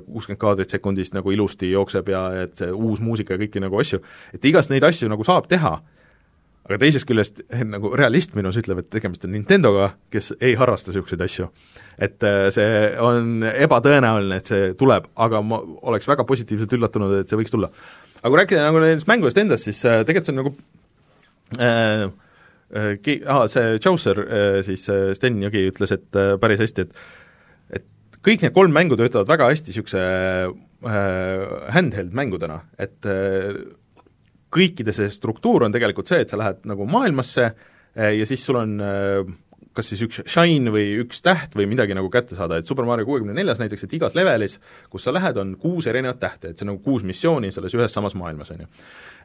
kuuskümmend 0.06 0.40
kaadrit 0.40 0.78
sekundis 0.78 1.14
nagu 1.16 1.34
ilusti 1.34 1.72
jookseb 1.74 2.14
ja 2.14 2.26
et 2.46 2.60
see 2.62 2.70
uus 2.70 3.02
muusika 3.02 3.34
ja 3.34 3.42
kõiki 3.42 3.62
nagu 3.66 3.82
asju, 3.82 4.04
et 4.36 4.46
igast 4.46 4.70
neid 4.70 4.86
asju 4.86 5.10
nagu 5.10 5.26
saab 5.26 5.50
teha 5.50 5.80
aga 6.70 6.78
teisest 6.84 7.06
küljest 7.08 7.40
nagu 7.66 7.90
realist 7.98 8.36
minus 8.38 8.58
ütleb, 8.60 8.82
et 8.82 8.90
tegemist 8.94 9.24
on 9.26 9.34
Nintendoga, 9.34 9.90
kes 10.12 10.32
ei 10.38 10.54
harrasta 10.58 10.92
niisuguseid 10.92 11.24
asju. 11.26 11.48
et 11.98 12.22
äh, 12.24 12.46
see 12.54 12.66
on 13.02 13.44
ebatõenäoline, 13.50 14.38
et 14.38 14.50
see 14.52 14.72
tuleb, 14.78 15.10
aga 15.20 15.42
ma 15.42 15.58
oleks 15.90 16.08
väga 16.08 16.24
positiivselt 16.28 16.72
üllatunud, 16.78 17.18
et 17.20 17.30
see 17.30 17.40
võiks 17.40 17.54
tulla. 17.54 17.72
aga 18.20 18.30
kui 18.30 18.40
rääkida 18.42 18.66
nagu 18.68 18.82
nendest 18.84 19.10
mängudest 19.10 19.42
endast, 19.42 19.66
siis 19.66 19.82
äh, 19.84 20.04
tegelikult 20.06 20.30
see 20.30 20.36
on 20.36 20.42
nagu 20.44 20.54
äh, 21.58 22.98
ki-, 23.02 23.20
aa, 23.26 23.48
see 23.50 23.80
Chaucer 23.82 24.22
äh,, 24.22 24.60
siis 24.66 24.86
Sten 25.18 25.42
Jõgi 25.42 25.66
ütles, 25.72 25.96
et 25.96 26.20
äh, 26.20 26.36
päris 26.40 26.62
hästi, 26.62 26.86
et 26.86 27.80
et 27.80 28.22
kõik 28.22 28.46
need 28.46 28.54
kolm 28.54 28.74
mängu 28.76 28.98
töötavad 29.00 29.28
väga 29.28 29.50
hästi 29.50 29.72
niisuguse 29.72 30.06
äh, 30.46 31.44
handheld 31.74 32.14
mängudena, 32.14 32.62
et 32.78 33.10
äh, 33.10 33.58
kõikide 34.52 34.94
see 34.96 35.10
struktuur 35.12 35.66
on 35.66 35.74
tegelikult 35.74 36.10
see, 36.10 36.24
et 36.24 36.32
sa 36.32 36.40
lähed 36.40 36.66
nagu 36.68 36.86
maailmasse 36.90 37.46
eh, 37.46 38.16
ja 38.18 38.26
siis 38.28 38.44
sul 38.46 38.58
on 38.60 38.76
eh, 38.84 39.30
kas 39.76 39.92
siis 39.92 40.02
üks 40.02 40.22
shine 40.28 40.72
või 40.74 40.96
üks 41.04 41.22
täht 41.22 41.54
või 41.56 41.68
midagi 41.70 41.94
nagu 41.94 42.10
kätte 42.12 42.36
saada, 42.38 42.58
et 42.58 42.66
Super 42.68 42.86
Mario 42.88 43.06
kuuekümne 43.06 43.34
neljas 43.36 43.60
näiteks, 43.62 43.86
et 43.86 43.94
igas 44.00 44.16
levelis, 44.18 44.58
kus 44.90 45.06
sa 45.06 45.14
lähed, 45.14 45.38
on 45.38 45.54
kuus 45.60 45.86
erinevat 45.90 46.18
tähte, 46.22 46.50
et 46.50 46.58
see 46.58 46.66
on 46.66 46.74
nagu 46.74 46.82
kuus 46.84 47.06
missiooni 47.06 47.52
selles 47.54 47.76
ühes 47.78 47.94
samas 47.94 48.16
maailmas, 48.18 48.50
on 48.54 48.64
ju 48.64 48.70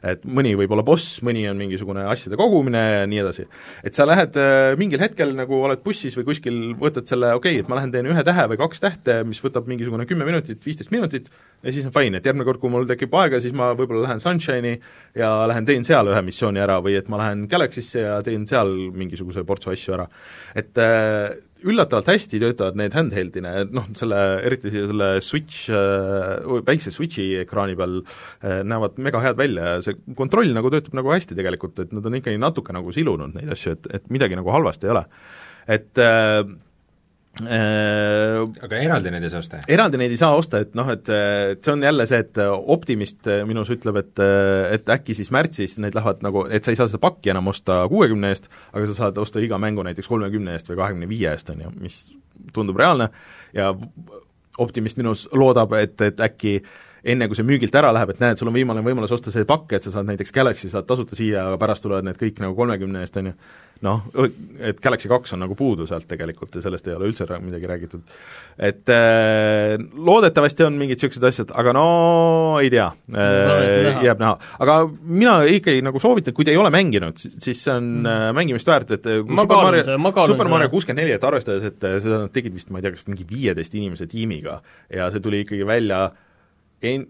et 0.04 0.24
mõni 0.28 0.54
võib 0.58 0.72
olla 0.74 0.84
boss, 0.86 1.20
mõni 1.26 1.46
on 1.50 1.58
mingisugune 1.60 2.04
asjade 2.10 2.38
kogumine 2.38 2.82
ja 2.82 3.06
nii 3.08 3.20
edasi. 3.22 3.46
et 3.84 3.94
sa 3.96 4.06
lähed 4.08 4.36
äh, 4.40 4.74
mingil 4.78 5.00
hetkel 5.00 5.34
nagu 5.36 5.60
oled 5.68 5.82
bussis 5.84 6.16
või 6.18 6.28
kuskil, 6.30 6.58
võtad 6.80 7.08
selle, 7.08 7.32
okei 7.38 7.56
okay,, 7.56 7.64
et 7.64 7.70
ma 7.70 7.80
lähen 7.80 7.94
teen 7.94 8.10
ühe 8.10 8.24
tähe 8.26 8.46
või 8.52 8.60
kaks 8.60 8.82
tähte, 8.82 9.18
mis 9.28 9.40
võtab 9.44 9.68
mingisugune 9.70 10.06
kümme 10.08 10.28
minutit, 10.28 10.60
viisteist 10.64 10.92
minutit, 10.94 11.30
ja 11.62 11.72
siis 11.72 11.88
on 11.88 11.94
fine, 11.94 12.20
et 12.20 12.26
järgmine 12.26 12.46
kord, 12.48 12.60
kui 12.62 12.72
mul 12.72 12.88
tekib 12.88 13.14
aega, 13.16 13.40
siis 13.42 13.56
ma 13.56 13.72
võib-olla 13.76 14.06
lähen 14.06 14.22
Sunshine'i 14.22 14.76
ja 15.16 15.32
lähen 15.50 15.68
teen 15.68 15.86
seal 15.86 16.12
ühe 16.12 16.22
missiooni 16.26 16.62
ära 16.62 16.78
või 16.84 16.98
et 17.00 17.10
ma 17.12 17.20
lähen 17.22 17.46
Galaxy'sse 17.50 18.04
ja 18.04 18.20
teen 18.26 18.46
seal 18.48 18.72
mingisuguse 18.96 19.46
portsu 19.48 19.72
asju 19.72 19.96
ära. 19.98 20.08
et 20.54 20.78
äh, 20.82 21.36
üllatavalt 21.64 22.10
hästi 22.10 22.40
töötavad 22.42 22.76
need 22.78 22.94
handheld'ina, 22.96 23.52
et 23.62 23.72
noh, 23.74 23.86
selle, 23.98 24.18
eriti 24.46 24.72
selle 24.74 25.08
Switch 25.24 25.70
äh,, 25.72 26.44
väikse 26.66 26.92
Switchi 26.94 27.30
ekraani 27.42 27.76
peal 27.78 27.98
äh, 28.02 28.60
näevad 28.66 29.00
mega 29.02 29.22
head 29.24 29.38
välja 29.40 29.76
ja 29.76 29.80
see 29.84 29.96
kontroll 30.18 30.52
nagu 30.56 30.72
töötab 30.72 30.98
nagu 30.98 31.14
hästi 31.14 31.38
tegelikult, 31.38 31.80
et 31.82 31.96
nad 31.96 32.06
on 32.06 32.18
ikkagi 32.20 32.40
natuke 32.42 32.76
nagu 32.76 32.92
silunud 32.94 33.36
neid 33.38 33.52
asju, 33.56 33.76
et, 33.78 33.90
et 34.00 34.12
midagi 34.12 34.38
nagu 34.38 34.52
halvasti 34.52 34.88
ei 34.88 34.94
ole. 34.96 35.06
et 35.78 36.02
äh, 36.02 36.44
aga 37.44 38.78
eraldi 38.80 39.12
neid 39.12 39.26
ei 39.26 39.32
saa 39.32 39.42
osta? 39.42 39.60
eraldi 39.68 40.00
neid 40.00 40.14
ei 40.14 40.20
saa 40.20 40.36
osta, 40.38 40.62
et 40.64 40.76
noh, 40.78 40.88
et, 40.92 41.10
et 41.12 41.64
see 41.64 41.74
on 41.74 41.84
jälle 41.84 42.06
see, 42.08 42.22
et 42.24 42.40
optimist 42.76 43.28
minus 43.48 43.72
ütleb, 43.74 44.00
et 44.00 44.24
et 44.76 44.94
äkki 44.96 45.16
siis 45.18 45.32
märtsis 45.34 45.76
need 45.82 45.96
lähevad 45.96 46.24
nagu, 46.24 46.46
et 46.48 46.64
sa 46.64 46.72
ei 46.72 46.80
saa 46.80 46.88
seda 46.88 47.02
pakki 47.02 47.34
enam 47.34 47.52
osta 47.52 47.82
kuuekümne 47.92 48.32
eest, 48.32 48.48
aga 48.72 48.86
sa 48.88 49.00
saad 49.02 49.20
osta 49.20 49.42
iga 49.44 49.60
mängu 49.60 49.84
näiteks 49.86 50.08
kolmekümne 50.08 50.56
eest 50.56 50.70
või 50.72 50.80
kahekümne 50.80 51.10
viie 51.10 51.28
eest, 51.34 51.52
on 51.52 51.66
ju, 51.66 51.74
mis 51.82 52.00
tundub 52.56 52.80
reaalne 52.80 53.10
ja 53.56 53.72
optimist 54.58 54.96
minus 54.96 55.26
loodab, 55.36 55.76
et, 55.76 56.00
et 56.00 56.20
äkki 56.24 56.58
enne, 57.06 57.28
kui 57.28 57.38
see 57.38 57.46
müügilt 57.46 57.76
ära 57.78 57.92
läheb, 57.94 58.14
et 58.14 58.22
näed, 58.22 58.40
sul 58.40 58.50
on 58.50 58.56
viimane 58.56 58.82
võimalus 58.84 59.12
osta 59.14 59.32
see 59.34 59.46
pakk, 59.48 59.76
et 59.76 59.86
sa 59.86 59.92
saad 59.94 60.08
näiteks 60.08 60.34
Galaxy 60.34 60.70
saad 60.72 60.88
tasuta 60.88 61.18
siia, 61.18 61.44
aga 61.46 61.60
pärast 61.60 61.84
tulevad 61.84 62.06
need 62.08 62.18
kõik 62.20 62.40
nagu 62.42 62.56
kolmekümne 62.58 63.04
eest, 63.04 63.18
on 63.20 63.30
ju, 63.30 63.36
noh, 63.84 64.06
et 64.64 64.78
Galaxy 64.80 65.08
kaks 65.10 65.34
on 65.36 65.42
nagu 65.44 65.56
puudu 65.58 65.84
sealt 65.88 66.06
tegelikult 66.08 66.54
ja 66.56 66.62
sellest 66.64 66.86
ei 66.88 66.94
ole 66.96 67.10
üldse 67.10 67.26
midagi 67.42 67.68
räägitud. 67.68 68.14
et 68.56 68.88
äh, 68.88 69.76
loodetavasti 69.92 70.64
on 70.64 70.78
mingid 70.80 70.96
niisugused 70.96 71.26
asjad, 71.28 71.52
aga 71.52 71.74
no 71.76 71.86
ei 72.62 72.70
tea 72.72 72.86
äh,, 73.12 74.00
jääb 74.06 74.22
näha. 74.22 74.36
aga 74.64 74.78
mina 75.02 75.36
ikkagi 75.58 75.84
nagu 75.84 76.00
soovitan, 76.00 76.34
kui 76.36 76.46
te 76.48 76.54
ei 76.54 76.60
ole 76.60 76.70
mänginud, 76.72 77.20
siis 77.20 77.60
see 77.60 77.74
on 77.74 77.90
mm. 78.00 78.12
äh, 78.12 78.28
mängimist 78.36 78.70
väärt, 78.70 78.94
et 78.96 79.10
äh, 79.12 79.20
ma 79.26 79.44
Super 79.44 79.66
Mario, 79.68 79.98
Super 80.32 80.52
Mario 80.52 80.72
kuuskümmend 80.72 81.04
neli, 81.04 81.16
et 81.18 81.26
arvestades, 81.28 81.66
et 81.68 81.84
äh, 81.84 81.98
seda 82.04 82.22
nad 82.24 82.32
tegid 82.32 82.56
vist, 82.56 82.72
ma 82.72 82.80
ei 82.80 82.86
tea, 82.86 82.96
kas 82.96 83.08
mingi 83.10 83.28
viieteist 83.28 83.76
inimese 83.76 84.08
tiimiga 84.10 84.62
ja 84.92 85.10
see 85.12 85.24
tuli 85.24 85.44
ikkagi 85.44 85.68
välja 85.68 86.06
en-, 86.80 87.06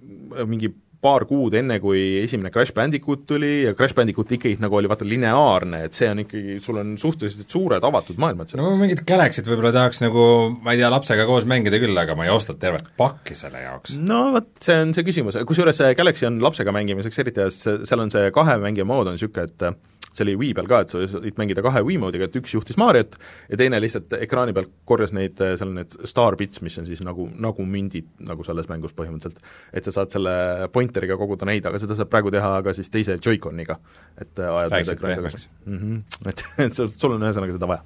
mingi 0.51 0.73
paar 1.07 1.27
kuud 1.29 1.55
enne, 1.59 1.79
kui 1.83 2.03
esimene 2.23 2.51
Crash 2.55 2.75
Bandicoot 2.77 3.25
tuli 3.31 3.53
ja 3.65 3.75
Crash 3.79 3.97
Bandicoot 3.97 4.35
ikkagi 4.37 4.59
nagu 4.63 4.79
oli 4.79 4.91
vaata 4.91 5.07
lineaarne, 5.09 5.85
et 5.87 5.97
see 5.97 6.11
on 6.11 6.25
ikkagi, 6.25 6.59
sul 6.65 6.81
on 6.83 6.95
suhteliselt 7.01 7.53
suured 7.53 7.87
avatud 7.87 8.21
maailmad 8.23 8.51
seal. 8.51 8.63
no 8.63 8.75
mingit 8.81 9.05
Galaxy't 9.09 9.49
võib-olla 9.51 9.75
tahaks 9.77 10.03
nagu 10.05 10.27
ma 10.61 10.75
ei 10.75 10.83
tea, 10.83 10.91
lapsega 10.93 11.27
koos 11.29 11.49
mängida 11.49 11.81
küll, 11.83 11.97
aga 12.03 12.17
ma 12.19 12.27
ei 12.27 12.35
osta 12.35 12.57
tervet 12.61 12.91
pakki 12.99 13.39
selle 13.39 13.63
jaoks. 13.65 13.97
no 14.01 14.23
vot, 14.37 14.51
see 14.65 14.79
on 14.83 14.95
see 14.97 15.07
küsimus, 15.07 15.39
kusjuures 15.49 15.83
see 15.83 15.99
Galaxy 15.99 16.29
on 16.29 16.41
lapsega 16.45 16.75
mängimiseks 16.77 17.23
eriti 17.25 17.45
hea, 17.45 17.53
sest 17.55 17.87
seal 17.91 18.03
on 18.03 18.13
see 18.15 18.33
kahe 18.35 18.59
mängija 18.63 18.89
mood 18.89 19.11
on 19.11 19.19
niisugune, 19.19 19.47
et 19.47 19.71
see 20.17 20.27
oli 20.27 20.37
Wii 20.41 20.55
peal 20.57 20.69
ka, 20.71 20.81
et 20.85 20.93
sa 20.93 21.21
võid 21.23 21.39
mängida 21.41 21.65
kahe 21.65 21.83
Wii 21.87 21.99
moodiga, 22.03 22.29
et 22.29 22.39
üks 22.41 22.55
juhtis 22.57 22.79
Mariot 22.81 23.17
ja 23.51 23.61
teine 23.61 23.81
lihtsalt 23.83 24.17
ekraani 24.19 24.55
peal 24.57 24.69
korjas 24.89 25.15
neid, 25.17 25.39
seal 25.39 25.71
on 25.71 25.81
need 25.81 25.97
star 26.09 26.39
bits, 26.41 26.63
mis 26.65 26.77
on 26.81 26.89
siis 26.89 27.03
nagu, 27.07 27.29
nagu 27.43 27.67
mündid 27.69 28.09
nagu 28.27 28.47
selles 28.47 28.69
mängus 28.73 28.97
põhimõtteliselt. 28.97 29.55
et 29.73 29.87
sa 29.87 29.95
saad 30.01 30.15
selle 30.15 30.37
pointeriga 30.73 31.19
koguda 31.21 31.49
neid, 31.49 31.67
aga 31.69 31.81
seda 31.83 31.99
saab 31.99 32.13
praegu 32.13 32.33
teha 32.35 32.53
ka 32.67 32.77
siis 32.77 32.93
teise 32.93 33.19
Joy-Coniga, 33.21 33.79
et 34.21 34.45
ajad 34.45 34.77
need 34.79 34.95
ekraani 34.97 35.21
tagasi 35.23 35.49
mm. 35.65 35.79
-hmm. 35.79 36.05
et, 36.31 36.47
et 36.67 36.81
sul 36.81 37.17
on 37.17 37.29
ühesõnaga 37.29 37.59
seda 37.59 37.75
vaja 37.75 37.85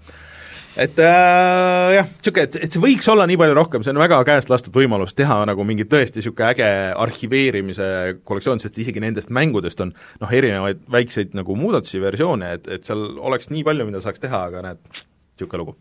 et 0.77 1.03
äh, 1.03 1.91
jah, 1.97 2.09
niisugune, 2.11 2.47
et, 2.47 2.59
et 2.67 2.75
see 2.75 2.83
võiks 2.83 3.11
olla 3.11 3.27
nii 3.29 3.39
palju 3.41 3.57
rohkem, 3.59 3.85
see 3.85 3.95
on 3.95 4.03
väga 4.03 4.21
käest 4.29 4.53
lastud 4.53 4.77
võimalus 4.77 5.17
teha 5.19 5.41
nagu 5.49 5.67
mingi 5.67 5.87
tõesti 5.91 6.21
niisugune 6.21 6.51
äge 6.53 6.71
arhiveerimise 7.07 7.91
kollektsioon, 8.25 8.63
sest 8.63 8.79
isegi 8.83 9.03
nendest 9.03 9.33
mängudest 9.35 9.83
on 9.83 9.95
noh, 9.95 10.33
erinevaid 10.41 10.83
väikseid 10.91 11.37
nagu 11.39 11.59
muudatusi, 11.59 12.03
versioone, 12.03 12.57
et, 12.59 12.71
et 12.79 12.87
seal 12.87 13.07
oleks 13.19 13.51
nii 13.51 13.67
palju, 13.67 13.91
mida 13.91 14.03
saaks 14.05 14.23
teha, 14.23 14.47
aga 14.51 14.67
näed, 14.71 14.85
niisugune 14.95 15.65
lugu 15.65 15.79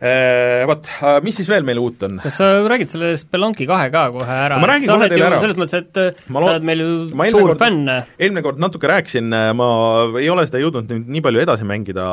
vot, 0.00 0.86
mis 1.26 1.36
siis 1.36 1.48
veel 1.50 1.66
meil 1.66 1.80
uut 1.82 2.00
on? 2.06 2.16
kas 2.24 2.38
sa 2.40 2.48
räägid 2.64 2.88
selle 2.88 3.12
Spelunki 3.20 3.66
kahe 3.68 3.90
ka 3.92 4.06
kohe 4.14 4.38
ära? 4.46 4.56
ma 4.62 4.70
räägin 4.70 4.88
kohe 4.88 5.10
teile 5.12 5.28
ära. 5.28 5.40
selles 5.42 5.60
mõttes, 5.60 5.84
et 5.84 6.24
ma 6.32 6.40
sa 6.40 6.54
oled 6.54 6.66
meil 6.70 6.84
ju 6.84 6.90
suur 7.34 7.52
kord, 7.52 7.60
fänn. 7.60 7.92
eelmine 8.16 8.44
kord 8.46 8.62
natuke 8.64 8.88
rääkisin, 8.88 9.28
ma 9.28 9.70
ei 10.16 10.32
ole 10.32 10.48
seda 10.48 10.64
jõudnud 10.64 10.88
nüüd 10.88 11.14
nii 11.16 11.24
palju 11.28 11.44
edasi 11.44 11.68
mängida, 11.68 12.10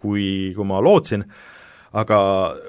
kui, 0.00 0.24
kui 0.56 0.68
ma 0.72 0.80
lootsin, 0.80 1.26
aga 2.00 2.18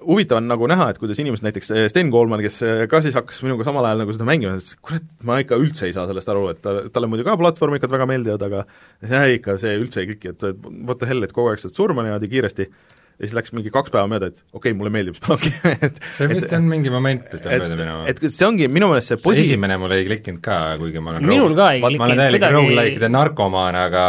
huvitav 0.04 0.42
on 0.42 0.52
nagu 0.52 0.68
näha, 0.68 0.92
et 0.92 1.00
kuidas 1.00 1.24
inimesed, 1.24 1.48
näiteks 1.48 1.72
Sten 1.94 2.12
Koolman, 2.12 2.44
kes 2.44 2.60
ka 2.92 3.04
siis 3.06 3.16
hakkas 3.16 3.40
minuga 3.48 3.64
samal 3.68 3.88
ajal 3.88 4.04
nagu 4.04 4.20
seda 4.20 4.28
mängima, 4.28 4.60
ütles, 4.60 4.76
kurat, 4.84 5.12
ma 5.24 5.40
ikka 5.40 5.64
üldse 5.64 5.88
ei 5.88 5.96
saa 5.96 6.10
sellest 6.12 6.32
aru, 6.34 6.48
et 6.52 6.60
ta, 6.66 6.80
talle 6.92 7.08
muidu 7.08 7.24
ka 7.24 7.40
platvormikad 7.40 7.94
väga 7.94 8.10
meeldivad, 8.10 8.50
aga 8.50 8.66
jah, 9.08 9.30
ikka 9.32 9.62
see 9.62 9.78
üldse 9.80 10.04
ei 10.04 10.12
kliki, 10.12 10.36
et 10.36 10.66
what 10.82 11.00
the 11.00 11.08
hell, 11.08 11.24
et 11.24 11.32
kogu 11.32 11.54
aeg 11.54 11.64
saad 11.64 11.78
surma 11.78 12.04
niimoodi 12.04 12.32
kiiresti 12.34 12.74
ja 13.22 13.28
siis 13.28 13.36
läks 13.38 13.54
mingi 13.54 13.70
kaks 13.74 13.94
päeva 13.94 14.10
mööda, 14.10 14.32
et 14.32 14.40
okei 14.50 14.72
okay,, 14.72 14.78
mulle 14.78 14.92
meeldib 14.94 15.18
Spelunki 15.20 15.52
et 15.88 16.00
see 16.18 16.30
vist 16.32 16.48
et, 16.48 16.56
on 16.58 16.66
mingi 16.72 16.94
moment, 16.94 17.28
et 17.30 17.44
peab 17.44 17.66
mööda 17.68 17.78
minema. 17.78 18.06
et 18.10 18.22
see 18.26 18.48
ongi 18.48 18.70
minu 18.72 18.90
meelest 18.90 19.14
see 19.14 19.22
põhi 19.22 19.38
see 19.44 19.52
esimene 19.52 19.78
mul 19.82 19.94
ei 19.94 20.08
klikkinud 20.08 20.42
ka, 20.46 20.58
kuigi 20.82 21.04
ma 21.06 21.14
olen 21.14 21.28
minul 21.30 21.54
ka 21.58 21.68
ei 21.76 21.84
klikkinud, 21.84 22.02
ma 22.02 22.08
olen 22.10 22.22
täielik 22.24 22.48
rogu-like'ide 22.58 23.12
narkomaan, 23.14 23.78
aga, 23.84 24.06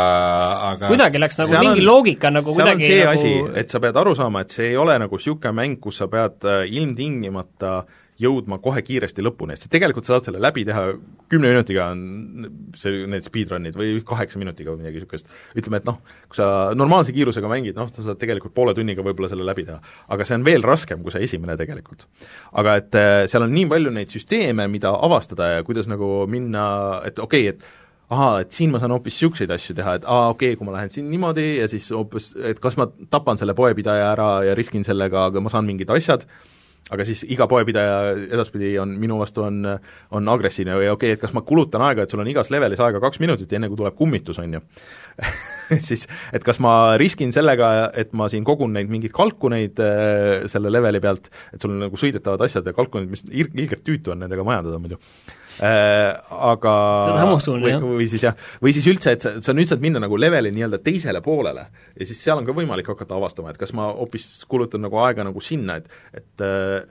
aga 0.70 0.92
kuidagi 0.94 1.20
läks 1.20 1.40
nagu 1.42 1.58
mingi 1.58 1.84
on, 1.84 1.88
loogika 1.90 2.32
nagu 2.32 2.56
kuidagi 2.56 2.88
see 2.88 3.02
nagu 3.02 3.18
asi, 3.20 3.34
et 3.62 3.74
sa 3.76 3.82
pead 3.84 4.00
aru 4.04 4.16
saama, 4.16 4.46
et 4.46 4.56
see 4.56 4.70
ei 4.72 4.78
ole 4.80 4.96
nagu 5.04 5.20
niisugune 5.20 5.56
mäng, 5.60 5.76
kus 5.82 6.00
sa 6.00 6.08
pead 6.12 6.48
äh, 6.48 6.64
ilmtingimata 6.72 7.74
äh, 7.82 8.00
jõudma 8.22 8.58
kohe 8.62 8.82
kiiresti 8.86 9.24
lõpuni, 9.24 9.56
et 9.56 9.64
sa 9.64 9.70
tegelikult 9.72 10.08
saad 10.08 10.26
selle 10.26 10.40
läbi 10.42 10.64
teha 10.68 10.84
kümne 11.32 11.50
minutiga 11.52 11.88
on 11.92 12.46
see, 12.78 13.04
need 13.10 13.26
speedrun'id 13.26 13.76
või 13.78 13.98
kaheksa 14.06 14.40
minutiga 14.40 14.72
või 14.72 14.84
midagi 14.84 15.02
niisugust. 15.02 15.28
ütleme, 15.58 15.82
et 15.82 15.88
noh, 15.88 16.00
kui 16.28 16.38
sa 16.40 16.46
normaalse 16.78 17.14
kiirusega 17.16 17.50
mängid, 17.50 17.76
noh, 17.78 17.90
sa 17.92 18.06
saad 18.06 18.20
tegelikult 18.20 18.54
poole 18.56 18.74
tunniga 18.76 19.04
võib-olla 19.04 19.30
selle 19.32 19.46
läbi 19.48 19.66
teha. 19.68 19.80
aga 20.14 20.28
see 20.28 20.38
on 20.38 20.48
veel 20.48 20.66
raskem 20.66 21.02
kui 21.02 21.14
see 21.14 21.26
esimene 21.28 21.56
tegelikult. 21.60 22.06
aga 22.52 22.78
et 22.80 22.98
äh, 22.98 23.12
seal 23.30 23.46
on 23.46 23.54
nii 23.54 23.68
palju 23.72 23.94
neid 23.94 24.12
süsteeme, 24.12 24.68
mida 24.72 24.92
avastada 24.92 25.56
ja 25.56 25.62
kuidas 25.66 25.88
nagu 25.90 26.26
minna, 26.30 26.64
et 27.08 27.18
okei 27.18 27.48
okay,, 27.48 27.56
et 27.56 27.80
ahaa, 28.12 28.40
et 28.44 28.54
siin 28.54 28.72
ma 28.72 28.80
saan 28.82 28.92
hoopis 28.94 29.16
niisuguseid 29.16 29.52
asju 29.54 29.76
teha, 29.78 29.96
et 29.98 30.06
aa, 30.06 30.30
okei 30.32 30.52
okay,, 30.52 30.58
kui 30.60 30.68
ma 30.68 30.76
lähen 30.76 30.92
siin 30.92 31.08
niimoodi 31.10 31.46
ja 31.58 31.68
siis 31.70 31.88
hoopis, 31.94 32.32
et 32.50 32.60
kas 32.62 32.76
ma 32.80 32.88
tapan 33.10 33.40
selle 33.40 33.56
poepidaja 33.58 34.10
ära 34.12 34.30
ja 34.48 34.56
riskin 34.58 34.84
sellega, 34.86 35.28
aga 35.30 35.42
ma 35.44 35.52
saan 35.52 35.68
mingid 35.68 35.90
asjad, 35.94 36.26
aga 36.90 37.04
siis 37.06 37.22
iga 37.30 37.46
poepidaja 37.48 38.14
edaspidi 38.26 38.72
on, 38.82 38.96
minu 39.00 39.20
vastu 39.20 39.44
on, 39.46 39.62
on 40.10 40.30
agressiivne. 40.32 40.74
Või 40.80 40.88
okei 40.90 41.12
okay,, 41.12 41.16
et 41.16 41.22
kas 41.22 41.34
ma 41.36 41.44
kulutan 41.46 41.84
aega, 41.86 42.04
et 42.04 42.12
sul 42.12 42.22
on 42.22 42.30
igas 42.30 42.50
levelis 42.52 42.82
aega 42.82 43.00
kaks 43.02 43.22
minutit, 43.22 43.52
enne 43.54 43.70
kui 43.70 43.78
tuleb 43.80 43.96
kummitus, 43.98 44.40
on 44.42 44.58
ju? 44.58 44.62
Siis 45.88 46.04
et 46.34 46.44
kas 46.44 46.58
ma 46.60 46.96
riskin 47.00 47.32
sellega, 47.32 47.92
et 47.96 48.12
ma 48.18 48.26
siin 48.32 48.44
kogun 48.44 48.74
neid 48.76 48.90
mingeid 48.92 49.14
kalkuneid 49.16 49.78
äh, 49.80 50.48
selle 50.52 50.72
leveli 50.72 51.00
pealt, 51.00 51.30
et 51.54 51.62
sul 51.62 51.76
on 51.76 51.86
nagu 51.86 52.00
sõidetavad 52.00 52.42
asjad 52.44 52.66
ja 52.66 52.74
kalkunid, 52.76 53.12
mis 53.12 53.24
ilgelt 53.30 53.86
tüütu 53.86 54.12
on 54.12 54.24
nendega 54.24 54.44
majandada 54.46 54.82
muidu 54.82 55.00
aga 55.60 56.74
seda 57.08 57.26
ma 57.28 57.36
usun, 57.36 57.66
jah. 57.66 57.82
või 57.84 58.06
siis 58.10 58.24
jah, 58.24 58.38
või 58.62 58.74
siis 58.76 58.88
üldse, 58.90 59.16
et 59.16 59.26
sa, 59.26 59.34
sa 59.44 59.54
nüüd 59.56 59.70
saad 59.70 59.84
minna 59.84 60.00
nagu 60.02 60.16
leveli 60.20 60.52
nii-öelda 60.54 60.80
teisele 60.84 61.20
poolele 61.24 61.66
ja 61.68 62.08
siis 62.08 62.22
seal 62.24 62.40
on 62.40 62.48
ka 62.48 62.56
võimalik 62.56 62.88
hakata 62.92 63.18
avastama, 63.18 63.52
et 63.52 63.60
kas 63.60 63.74
ma 63.76 63.90
hoopis 63.92 64.46
kulutan 64.50 64.84
nagu 64.86 64.98
aega 65.04 65.26
nagu 65.28 65.44
sinna, 65.44 65.78
et 65.82 65.92
et 66.16 66.46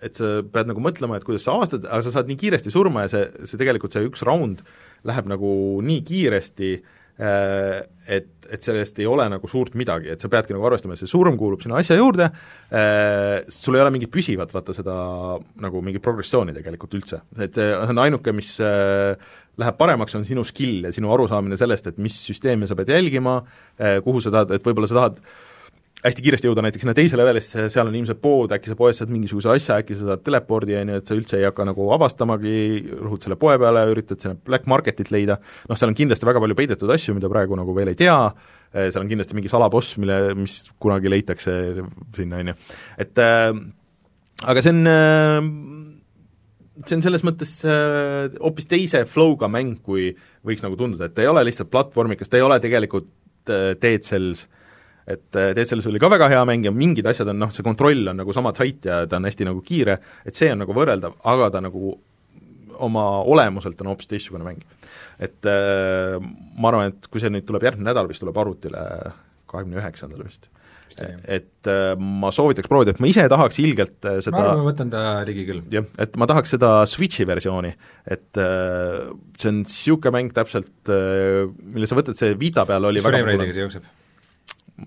et 0.10 0.22
sa 0.22 0.38
pead 0.46 0.70
nagu 0.72 0.84
mõtlema, 0.84 1.18
et 1.18 1.28
kuidas 1.28 1.48
sa 1.48 1.58
avastad, 1.58 1.88
aga 1.90 2.04
sa 2.06 2.16
saad 2.18 2.32
nii 2.32 2.40
kiiresti 2.46 2.74
surma 2.74 3.08
ja 3.08 3.14
see, 3.16 3.28
see 3.50 3.62
tegelikult, 3.62 3.96
see 3.96 4.08
üks 4.10 4.26
raund 4.28 4.64
läheb 5.08 5.30
nagu 5.32 5.52
nii 5.82 6.04
kiiresti 6.06 6.76
äh, 6.78 6.82
Äh, 6.82 7.01
et, 7.22 8.30
et 8.50 8.66
sellest 8.66 8.98
ei 9.00 9.06
ole 9.10 9.28
nagu 9.30 9.50
suurt 9.50 9.76
midagi, 9.78 10.10
et 10.14 10.24
sa 10.24 10.30
peadki 10.32 10.56
nagu 10.56 10.66
arvestama, 10.68 10.96
et 10.96 11.04
see 11.04 11.12
surm 11.12 11.38
kuulub 11.40 11.62
sinna 11.62 11.78
asja 11.82 11.98
juurde, 12.00 12.32
äh, 12.74 13.44
sul 13.54 13.78
ei 13.78 13.84
ole 13.84 13.94
mingit 13.94 14.12
püsivat, 14.14 14.54
vaata 14.56 14.76
seda 14.76 14.96
nagu 15.62 15.84
mingit 15.86 16.04
progressiooni 16.06 16.56
tegelikult 16.58 16.98
üldse, 16.98 17.22
et 17.38 17.60
see 17.60 17.70
on 17.78 18.02
ainuke, 18.02 18.34
mis 18.36 18.56
äh, 18.66 19.14
läheb 19.62 19.78
paremaks, 19.78 20.18
on 20.18 20.26
sinu 20.26 20.44
skill 20.48 20.88
ja 20.88 20.94
sinu 20.96 21.14
arusaamine 21.14 21.60
sellest, 21.60 21.92
et 21.92 22.02
mis 22.02 22.18
süsteemi 22.26 22.70
sa 22.70 22.78
pead 22.80 22.90
jälgima, 22.94 23.42
kuhu 24.06 24.22
sa 24.24 24.32
tahad, 24.34 24.56
et 24.56 24.66
võib-olla 24.66 24.90
sa 24.90 24.98
tahad 24.98 25.20
hästi 26.02 26.24
kiiresti 26.26 26.50
jõuda 26.50 26.64
näiteks 26.66 26.84
sinna 26.86 26.96
teise 26.98 27.18
levelisse, 27.20 27.68
seal 27.74 27.90
on 27.90 27.98
ilmselt 27.98 28.22
pood, 28.24 28.54
äkki 28.56 28.72
sa 28.72 28.78
poest 28.78 29.02
saad 29.02 29.12
mingisuguse 29.14 29.52
asja, 29.54 29.78
äkki 29.82 29.98
sa 29.98 30.08
saad 30.12 30.24
telepordi, 30.26 30.76
on 30.80 30.94
ju, 30.94 31.02
et 31.02 31.12
sa 31.12 31.18
üldse 31.18 31.38
ei 31.38 31.46
hakka 31.46 31.66
nagu 31.70 31.90
avastamagi, 31.94 32.54
rõhud 32.98 33.26
selle 33.26 33.38
poe 33.42 33.58
peale, 33.62 33.84
üritad 33.94 34.24
sinna 34.24 34.38
black 34.50 34.70
marketit 34.72 35.12
leida, 35.14 35.38
noh, 35.70 35.78
seal 35.78 35.92
on 35.92 35.98
kindlasti 35.98 36.28
väga 36.28 36.42
palju 36.44 36.58
peidetud 36.58 36.94
asju, 36.96 37.16
mida 37.18 37.30
praegu 37.32 37.60
nagu 37.60 37.76
veel 37.78 37.94
ei 37.94 38.00
tea, 38.00 38.18
eh, 38.74 38.90
seal 38.90 39.04
on 39.04 39.12
kindlasti 39.12 39.38
mingi 39.38 39.52
salaboss, 39.52 39.94
mille, 40.02 40.18
mis 40.40 40.58
kunagi 40.82 41.12
leitakse 41.14 41.58
sinna, 42.18 42.42
on 42.42 42.54
ju. 42.54 42.58
et 43.06 43.22
äh, 43.22 43.52
aga 44.50 44.64
see 44.66 44.74
on 44.74 44.90
äh, 44.90 45.52
see 46.88 46.98
on 46.98 47.04
selles 47.06 47.26
mõttes 47.28 47.60
hoopis 47.62 48.66
äh, 48.66 48.72
teise 48.74 49.04
flow'ga 49.10 49.52
mäng, 49.52 49.78
kui 49.86 50.10
võiks 50.48 50.66
nagu 50.66 50.80
tunduda, 50.80 51.12
et 51.12 51.22
ei 51.22 51.30
ole 51.30 51.46
lihtsalt 51.46 51.70
platvormikas, 51.70 52.32
ta 52.32 52.40
ei 52.40 52.48
ole 52.48 52.58
tegelikult 52.64 53.12
äh, 53.54 53.76
Dead 53.78 54.02
Cells. 54.08 54.48
äh,, 54.48 54.58
et 55.12 55.40
äh, 55.40 55.52
DSL-is 55.58 55.90
oli 55.90 56.02
ka 56.02 56.10
väga 56.12 56.30
hea 56.32 56.44
mäng 56.48 56.68
ja 56.68 56.74
mingid 56.76 57.08
asjad 57.10 57.32
on 57.34 57.42
noh, 57.42 57.52
see 57.54 57.66
kontroll 57.66 58.12
on 58.12 58.22
nagu 58.22 58.36
sama 58.36 58.54
tight 58.56 58.88
ja 58.88 59.04
ta 59.10 59.20
on 59.20 59.28
hästi 59.30 59.48
nagu 59.50 59.64
kiire, 59.66 59.98
et 60.28 60.38
see 60.38 60.52
on 60.54 60.64
nagu 60.64 60.76
võrreldav, 60.78 61.18
aga 61.32 61.52
ta 61.54 61.64
nagu 61.64 61.96
oma 62.82 63.04
olemuselt 63.30 63.82
on 63.84 63.92
hoopis 63.92 64.10
teistsugune 64.10 64.48
mäng. 64.48 64.64
et 65.22 65.50
äh, 65.50 66.18
ma 66.58 66.72
arvan, 66.72 66.94
et 66.94 67.12
kui 67.12 67.22
see 67.22 67.34
nüüd 67.34 67.46
tuleb 67.50 67.68
järgmine 67.68 67.92
nädal, 67.92 68.10
vist 68.10 68.24
tuleb 68.24 68.40
arvutile 68.42 68.82
kahekümne 69.52 69.82
üheksandal 69.82 70.24
vist, 70.24 70.48
et 71.30 71.70
äh, 71.70 71.94
ma 72.00 72.32
soovitaks 72.34 72.72
proovida, 72.72 72.96
et 72.96 73.04
ma 73.04 73.10
ise 73.12 73.28
tahaks 73.32 73.60
ilgelt 73.64 74.10
seda 74.24 74.36
ma 74.38 74.44
arvan, 74.46 74.64
ma 74.64 74.70
võtan 74.72 74.92
ta 74.94 75.06
ligi 75.28 75.46
küll. 75.50 75.64
jah, 75.74 75.88
et 76.02 76.18
ma 76.20 76.30
tahaks 76.32 76.56
seda 76.56 76.74
Switchi 76.90 77.28
versiooni, 77.30 77.74
et 78.06 78.30
see 78.34 79.52
on 79.52 79.64
niisugune 79.64 80.18
mäng 80.18 80.36
täpselt, 80.36 80.76
mille 80.88 81.90
sa 81.90 82.00
võtad, 82.00 82.18
see 82.18 82.38
Vita 82.40 82.66
peal 82.70 82.90
oli 82.90 83.04
mis 83.04 83.12
väga 83.12 83.52
see 83.52 83.66
jookseb? 83.66 83.98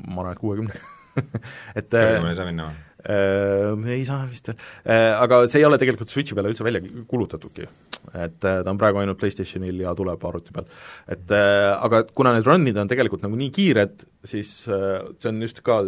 Ma 0.09 0.24
arvan, 0.24 0.34
et 0.34 0.42
kuuekümne 0.42 0.82
et 1.78 1.88
kuuekümne 1.90 2.34
ei 2.34 2.40
saa 2.40 2.51
minna 2.51 2.70
või? 2.70 2.82
Äh, 3.05 3.74
ei 3.92 4.05
saa 4.09 4.22
vist 4.24 4.47
veel 4.49 4.57
äh,, 4.88 5.11
aga 5.20 5.42
see 5.53 5.61
ei 5.61 5.66
ole 5.68 5.76
tegelikult 5.80 6.09
Switchi 6.09 6.36
peale 6.36 6.49
üldse 6.49 6.64
välja 6.64 6.80
kuulutatudki. 7.11 7.66
et 8.14 8.47
äh, 8.49 8.62
ta 8.64 8.72
on 8.72 8.80
praegu 8.80 9.03
ainult 9.03 9.18
PlayStationil 9.20 9.82
ja 9.82 9.92
tuleb 9.99 10.24
arvuti 10.24 10.55
peal. 10.57 10.64
et 11.12 11.34
äh, 11.36 11.68
aga 11.74 12.07
kuna 12.16 12.32
need 12.32 12.49
run'id 12.49 12.80
on 12.80 12.88
tegelikult 12.88 13.26
nagu 13.26 13.36
nii 13.36 13.51
kiired, 13.53 14.07
siis 14.24 14.55
äh, 14.72 15.05
see 15.20 15.28
on 15.34 15.45
just 15.45 15.61
ka 15.66 15.82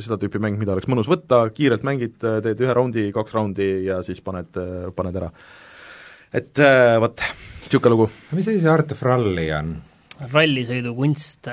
seda 0.00 0.16
tüüpi 0.22 0.40
mäng, 0.40 0.56
mida 0.60 0.72
oleks 0.72 0.88
mõnus 0.88 1.12
võtta, 1.12 1.44
kiirelt 1.52 1.84
mängid, 1.84 2.16
äh, 2.24 2.40
teed 2.46 2.64
ühe 2.64 2.72
raundi, 2.78 3.10
kaks 3.12 3.36
raundi 3.36 3.68
ja 3.90 4.00
siis 4.06 4.24
paned 4.24 4.56
äh,, 4.56 4.88
paned 4.96 5.20
ära. 5.20 5.28
et 6.32 6.56
äh, 6.56 6.96
vot, 7.04 7.20
niisugune 7.66 7.98
lugu. 7.98 8.12
mis 8.32 8.48
asi 8.48 8.64
see 8.64 8.72
Art 8.72 8.96
of 8.96 9.04
Rally 9.04 9.50
on? 9.60 9.76
Rallisõidukunst, 10.20 11.48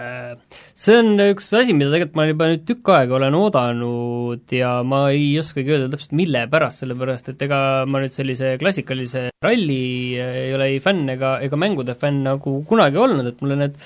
see 0.78 0.98
on 1.00 1.24
üks 1.30 1.48
asi, 1.58 1.74
mida 1.74 1.94
tegelikult 1.94 2.18
ma 2.20 2.26
juba 2.28 2.50
nüüd 2.52 2.66
tükk 2.68 2.92
aega 2.94 3.16
olen 3.18 3.38
oodanud 3.40 4.54
ja 4.54 4.74
ma 4.86 5.06
ei 5.14 5.32
oskagi 5.42 5.74
öelda 5.74 5.88
täpselt, 5.94 6.14
mille 6.20 6.44
pärast, 6.52 6.84
sellepärast 6.84 7.32
et 7.34 7.48
ega 7.48 7.60
ma 7.90 8.04
nüüd 8.04 8.14
sellise 8.14 8.58
klassikalise 8.62 9.30
ralli 9.42 9.82
ei 10.20 10.54
ole 10.54 10.70
ei 10.76 10.84
fänn 10.84 11.10
ega, 11.16 11.38
ega 11.46 11.60
mängude 11.60 11.96
fänn 11.98 12.22
nagu 12.28 12.60
kunagi 12.70 13.00
olnud, 13.02 13.32
et 13.32 13.42
mulle 13.42 13.58
need 13.64 13.80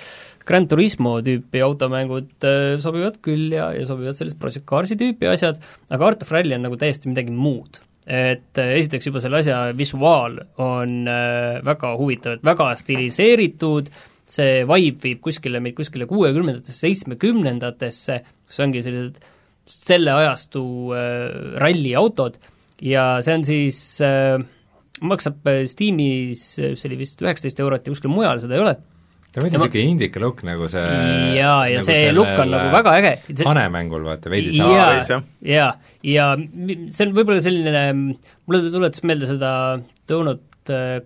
Gran 0.44 0.68
Turismo 0.68 1.16
tüüpi 1.24 1.62
automängud 1.64 2.44
äh, 2.44 2.76
sobivad 2.84 3.22
küll 3.24 3.54
ja, 3.56 3.70
ja 3.76 3.88
sobivad 3.88 4.20
sellised 4.20 4.42
Project 4.42 4.68
Carsi 4.68 4.98
tüüpi 5.00 5.30
asjad, 5.32 5.62
aga 5.94 6.10
Art 6.10 6.26
of 6.26 6.34
Rally 6.36 6.58
on 6.58 6.66
nagu 6.68 6.80
täiesti 6.80 7.12
midagi 7.12 7.32
muud. 7.32 7.80
Et 8.04 8.60
äh, 8.60 8.74
esiteks 8.82 9.08
juba 9.08 9.22
selle 9.24 9.40
asja 9.40 9.62
visuaal 9.80 10.36
on 10.60 10.98
äh, 11.08 11.62
väga 11.64 11.94
huvitav, 12.00 12.36
et 12.36 12.44
väga 12.44 12.74
stiliseeritud, 12.82 13.94
see 14.34 14.64
vibe 14.70 15.04
viib 15.04 15.22
kuskile 15.24 15.62
meid 15.64 15.76
kuskile 15.78 16.08
kuuekümnendatesse, 16.10 16.88
seitsmekümnendatesse, 16.88 18.20
kus 18.48 18.64
ongi 18.64 18.84
sellised 18.86 19.22
selle 19.70 20.16
ajastu 20.16 20.64
äh, 20.96 21.28
ralliautod 21.62 22.40
ja 22.84 23.18
see 23.24 23.38
on 23.38 23.46
siis 23.48 23.78
äh,, 24.04 24.42
maksab 25.04 25.46
äh, 25.48 25.64
Steamis, 25.70 26.48
äh, 26.60 26.74
see 26.80 26.90
oli 26.90 27.04
vist 27.04 27.22
üheksateist 27.24 27.62
eurot 27.64 27.88
ja 27.88 27.96
kuskil 27.96 28.12
mujal 28.12 28.44
seda 28.44 28.58
ei 28.58 28.66
ole. 28.66 28.76
ta 29.34 29.42
on 29.42 29.48
veidi 29.48 29.58
niisugune 29.58 29.96
indika 29.96 30.22
look 30.22 30.44
nagu 30.46 30.68
see 30.70 30.84
jaa, 31.40 31.62
ja 31.72 31.80
nagu 31.80 31.88
see 31.88 32.14
look 32.14 32.34
on 32.44 32.54
nagu 32.54 32.74
väga 32.76 32.96
äge. 33.00 33.14
hanemängul 33.46 34.08
vaata, 34.10 34.34
veidi 34.34 34.56
see 34.58 34.74
jaa, 34.76 35.22
jaa, 35.48 35.70
ja 36.06 36.32
see 36.38 37.08
on 37.08 37.16
võib-olla 37.16 37.46
selline, 37.46 37.86
mulle 38.50 38.74
tuletas 38.74 39.06
meelde 39.08 39.32
seda 39.32 39.54
Donut 40.10 40.44
Äh, 40.44 40.53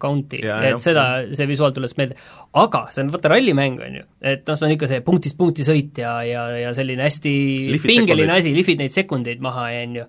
County, 0.01 0.39
et 0.43 0.83
seda, 0.83 1.05
see 1.35 1.47
visuaal 1.49 1.73
tuleb 1.75 1.93
meelde. 1.99 2.17
aga 2.61 2.83
see 2.93 3.03
on 3.05 3.09
vaata 3.13 3.31
rallimäng, 3.33 3.79
on 3.85 3.97
ju, 3.99 4.05
et 4.33 4.43
noh, 4.47 4.59
see 4.59 4.67
on 4.67 4.75
ikka 4.75 4.91
see 4.91 5.01
punktist 5.05 5.37
punkti 5.39 5.65
sõit 5.67 6.01
ja, 6.03 6.19
ja, 6.27 6.45
ja 6.61 6.75
selline 6.77 7.07
hästi 7.07 7.33
lifid 7.73 7.93
pingeline 7.93 8.29
sekundid. 8.29 8.43
asi, 8.43 8.53
lihvid 8.57 8.83
neid 8.83 8.95
sekundeid 8.95 9.43
maha 9.43 9.67
ja 9.73 9.81
on 9.87 9.97
ju, 10.01 10.05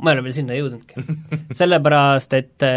ma 0.00 0.12
ei 0.12 0.18
ole 0.18 0.26
veel 0.28 0.38
sinna 0.38 0.58
jõudnudki. 0.58 1.04
Sellepärast, 1.60 2.38
et 2.38 2.68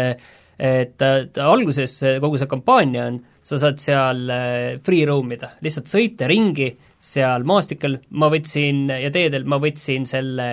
et, 0.58 1.02
alguses 1.38 1.94
kogu 2.18 2.38
see 2.40 2.50
kampaania 2.50 3.06
on, 3.12 3.20
sa 3.46 3.60
saad 3.62 3.78
seal 3.78 4.24
äh, 4.34 4.76
free 4.84 5.06
roam 5.06 5.30
ida, 5.36 5.52
lihtsalt 5.62 5.90
sõita 5.90 6.26
ringi 6.30 6.72
seal 6.98 7.46
maastikel, 7.46 8.00
ma 8.18 8.26
võtsin, 8.32 8.88
ja 8.90 9.12
teedel 9.14 9.46
ma 9.46 9.60
võtsin 9.62 10.08
selle 10.08 10.48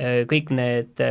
kõik 0.00 0.52
need 0.54 1.02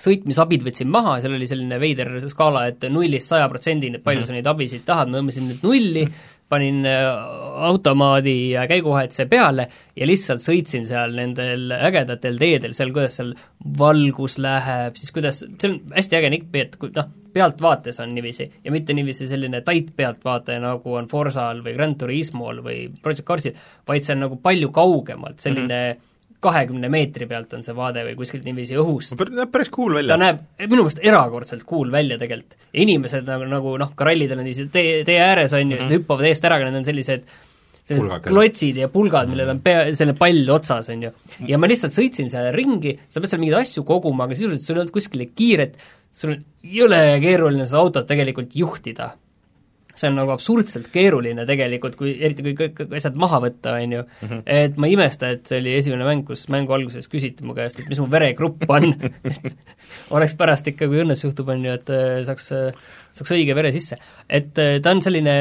sõitmisabid 0.00 0.64
võtsin 0.66 0.90
maha, 0.90 1.18
seal 1.20 1.36
oli 1.36 1.48
selline 1.50 1.78
veider 1.82 2.12
skaala, 2.30 2.66
et 2.70 2.88
nullist 2.92 3.32
saja 3.32 3.48
protsendini, 3.52 3.98
et 3.98 4.04
palju 4.04 4.20
mm 4.20 4.24
-hmm. 4.24 4.34
sa 4.34 4.38
neid 4.38 4.52
abisid 4.52 4.84
tahad, 4.86 5.10
ma 5.10 5.20
tõmbasin 5.20 5.48
nüüd 5.50 5.64
nulli, 5.66 6.06
panin 6.50 6.86
äh, 6.86 7.06
automaadi 7.68 8.52
käiguvahetuse 8.68 9.26
peale 9.30 9.68
ja 9.96 10.06
lihtsalt 10.08 10.42
sõitsin 10.42 10.86
seal 10.88 11.14
nendel 11.14 11.70
ägedatel 11.76 12.40
teedel, 12.40 12.74
seal 12.74 12.90
kuidas 12.94 13.20
seal 13.20 13.32
valgus 13.78 14.38
läheb, 14.42 14.98
siis 14.98 15.14
kuidas, 15.14 15.44
see 15.44 15.70
on 15.70 15.78
hästi 15.94 16.18
äge 16.18 16.32
nipp, 16.34 16.58
et 16.58 16.76
kui 16.80 16.90
noh, 16.96 17.08
pealtvaates 17.32 18.00
on 18.02 18.14
niiviisi 18.16 18.48
ja 18.64 18.74
mitte 18.74 18.96
niiviisi 18.96 19.30
selline 19.30 19.62
tait 19.66 19.92
pealtvaataja, 19.96 20.62
nagu 20.64 20.98
on 20.98 21.08
Forsal 21.10 21.62
või 21.62 21.76
Gran 21.78 21.94
Turismol 22.00 22.64
või 22.66 22.82
Project 23.02 23.28
Carsil, 23.28 23.58
vaid 23.86 24.06
see 24.06 24.16
on 24.18 24.26
nagu 24.26 24.40
palju 24.42 24.72
kaugemalt, 24.74 25.38
selline 25.38 25.82
mm 25.82 25.90
-hmm 25.92 26.06
kahekümne 26.44 26.88
meetri 26.92 27.28
pealt 27.28 27.52
on 27.56 27.64
see 27.64 27.74
vaade 27.76 28.04
või 28.06 28.16
kuskilt 28.18 28.46
niiviisi 28.46 28.78
õhust. 28.80 29.16
näeb 29.28 29.52
päris 29.52 29.70
cool 29.74 29.98
välja. 29.98 30.14
ta 30.14 30.20
näeb 30.22 30.40
minu 30.66 30.86
meelest 30.86 31.04
erakordselt 31.04 31.66
cool 31.68 31.92
välja 31.92 32.18
tegelikult. 32.20 32.56
ja 32.72 32.82
inimesed 32.86 33.28
nagu, 33.28 33.46
nagu 33.50 33.76
noh, 33.82 33.92
ka 33.96 34.08
rallidel 34.08 34.40
on 34.40 34.48
niiviisi 34.48 34.70
tee, 34.72 35.04
tee 35.04 35.20
ääres 35.20 35.52
on 35.52 35.60
ju 35.60 35.66
mm, 35.66 35.70
-hmm. 35.70 35.76
siis 35.76 35.86
nad 35.86 35.92
mhm. 35.92 36.02
hüppavad 36.02 36.28
eest 36.30 36.48
ära, 36.48 36.56
aga 36.56 36.70
need 36.70 36.80
on 36.80 36.88
sellised 36.88 37.30
sellised 37.90 38.26
klotsid 38.28 38.76
ja 38.78 38.88
pulgad, 38.92 39.28
millel 39.30 39.48
on 39.54 39.62
pea, 39.64 39.86
selline 39.94 40.16
pall 40.18 40.52
otsas, 40.54 40.90
on 40.92 41.08
ju. 41.08 41.14
ja 41.48 41.58
ma 41.58 41.68
lihtsalt 41.70 41.94
sõitsin 41.94 42.30
seal 42.32 42.52
ringi, 42.54 42.96
sa 43.08 43.20
pead 43.20 43.32
seal 43.32 43.42
mingeid 43.42 43.60
asju 43.64 43.84
koguma, 43.88 44.28
aga 44.28 44.38
sisuliselt 44.38 44.66
sul 44.66 44.76
ei 44.76 44.84
olnud 44.84 44.94
kuskile 44.94 45.26
kiiret, 45.34 45.80
sul 46.10 46.36
on 46.36 46.44
jõle 46.62 47.00
keeruline 47.24 47.66
seda 47.66 47.82
autot 47.82 48.06
tegelikult 48.06 48.54
juhtida 48.54 49.14
see 50.00 50.10
on 50.10 50.16
nagu 50.18 50.32
absurdselt 50.34 50.88
keeruline 50.92 51.44
tegelikult, 51.48 51.96
kui 52.00 52.14
eriti 52.18 52.44
kui 52.46 52.54
kõik 52.58 52.82
asjad 52.96 53.18
maha 53.20 53.40
võtta, 53.44 53.76
on 53.78 53.96
ju, 53.98 54.04
mhm. 54.26 54.42
et 54.58 54.78
ma 54.80 54.88
ei 54.88 54.96
imesta, 54.96 55.32
et 55.36 55.44
see 55.50 55.60
oli 55.62 55.74
esimene 55.78 56.06
mäng, 56.08 56.24
kus 56.28 56.46
mängu 56.52 56.74
alguses 56.76 57.10
küsiti 57.10 57.46
mu 57.46 57.56
käest, 57.58 57.82
et 57.82 57.90
mis 57.90 58.00
mu 58.02 58.08
veregrupp 58.12 58.66
on 58.72 58.90
oleks 60.16 60.36
pärast 60.40 60.70
ikka, 60.72 60.88
kui 60.90 61.02
õnnes 61.04 61.24
juhtub, 61.26 61.52
on 61.52 61.66
ju, 61.66 61.76
et 61.76 61.94
äh, 61.94 62.20
saaks, 62.26 62.50
äh, 62.56 62.96
saaks 63.16 63.36
õige 63.36 63.56
vere 63.58 63.72
sisse. 63.76 64.00
et 64.28 64.58
äh, 64.60 64.78
ta 64.82 64.94
on 64.94 65.04
selline 65.04 65.36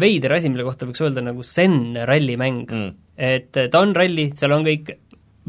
veider 0.00 0.36
asi, 0.36 0.50
mille 0.52 0.66
kohta 0.66 0.86
võiks 0.86 1.02
öelda 1.02 1.24
nagu 1.26 1.42
zen 1.46 1.96
rallimäng 2.06 2.66
mm.. 2.70 2.90
et 3.18 3.50
ta 3.58 3.80
on 3.82 3.94
ralli, 3.96 4.30
seal 4.38 4.54
on 4.54 4.66
kõik 4.66 4.92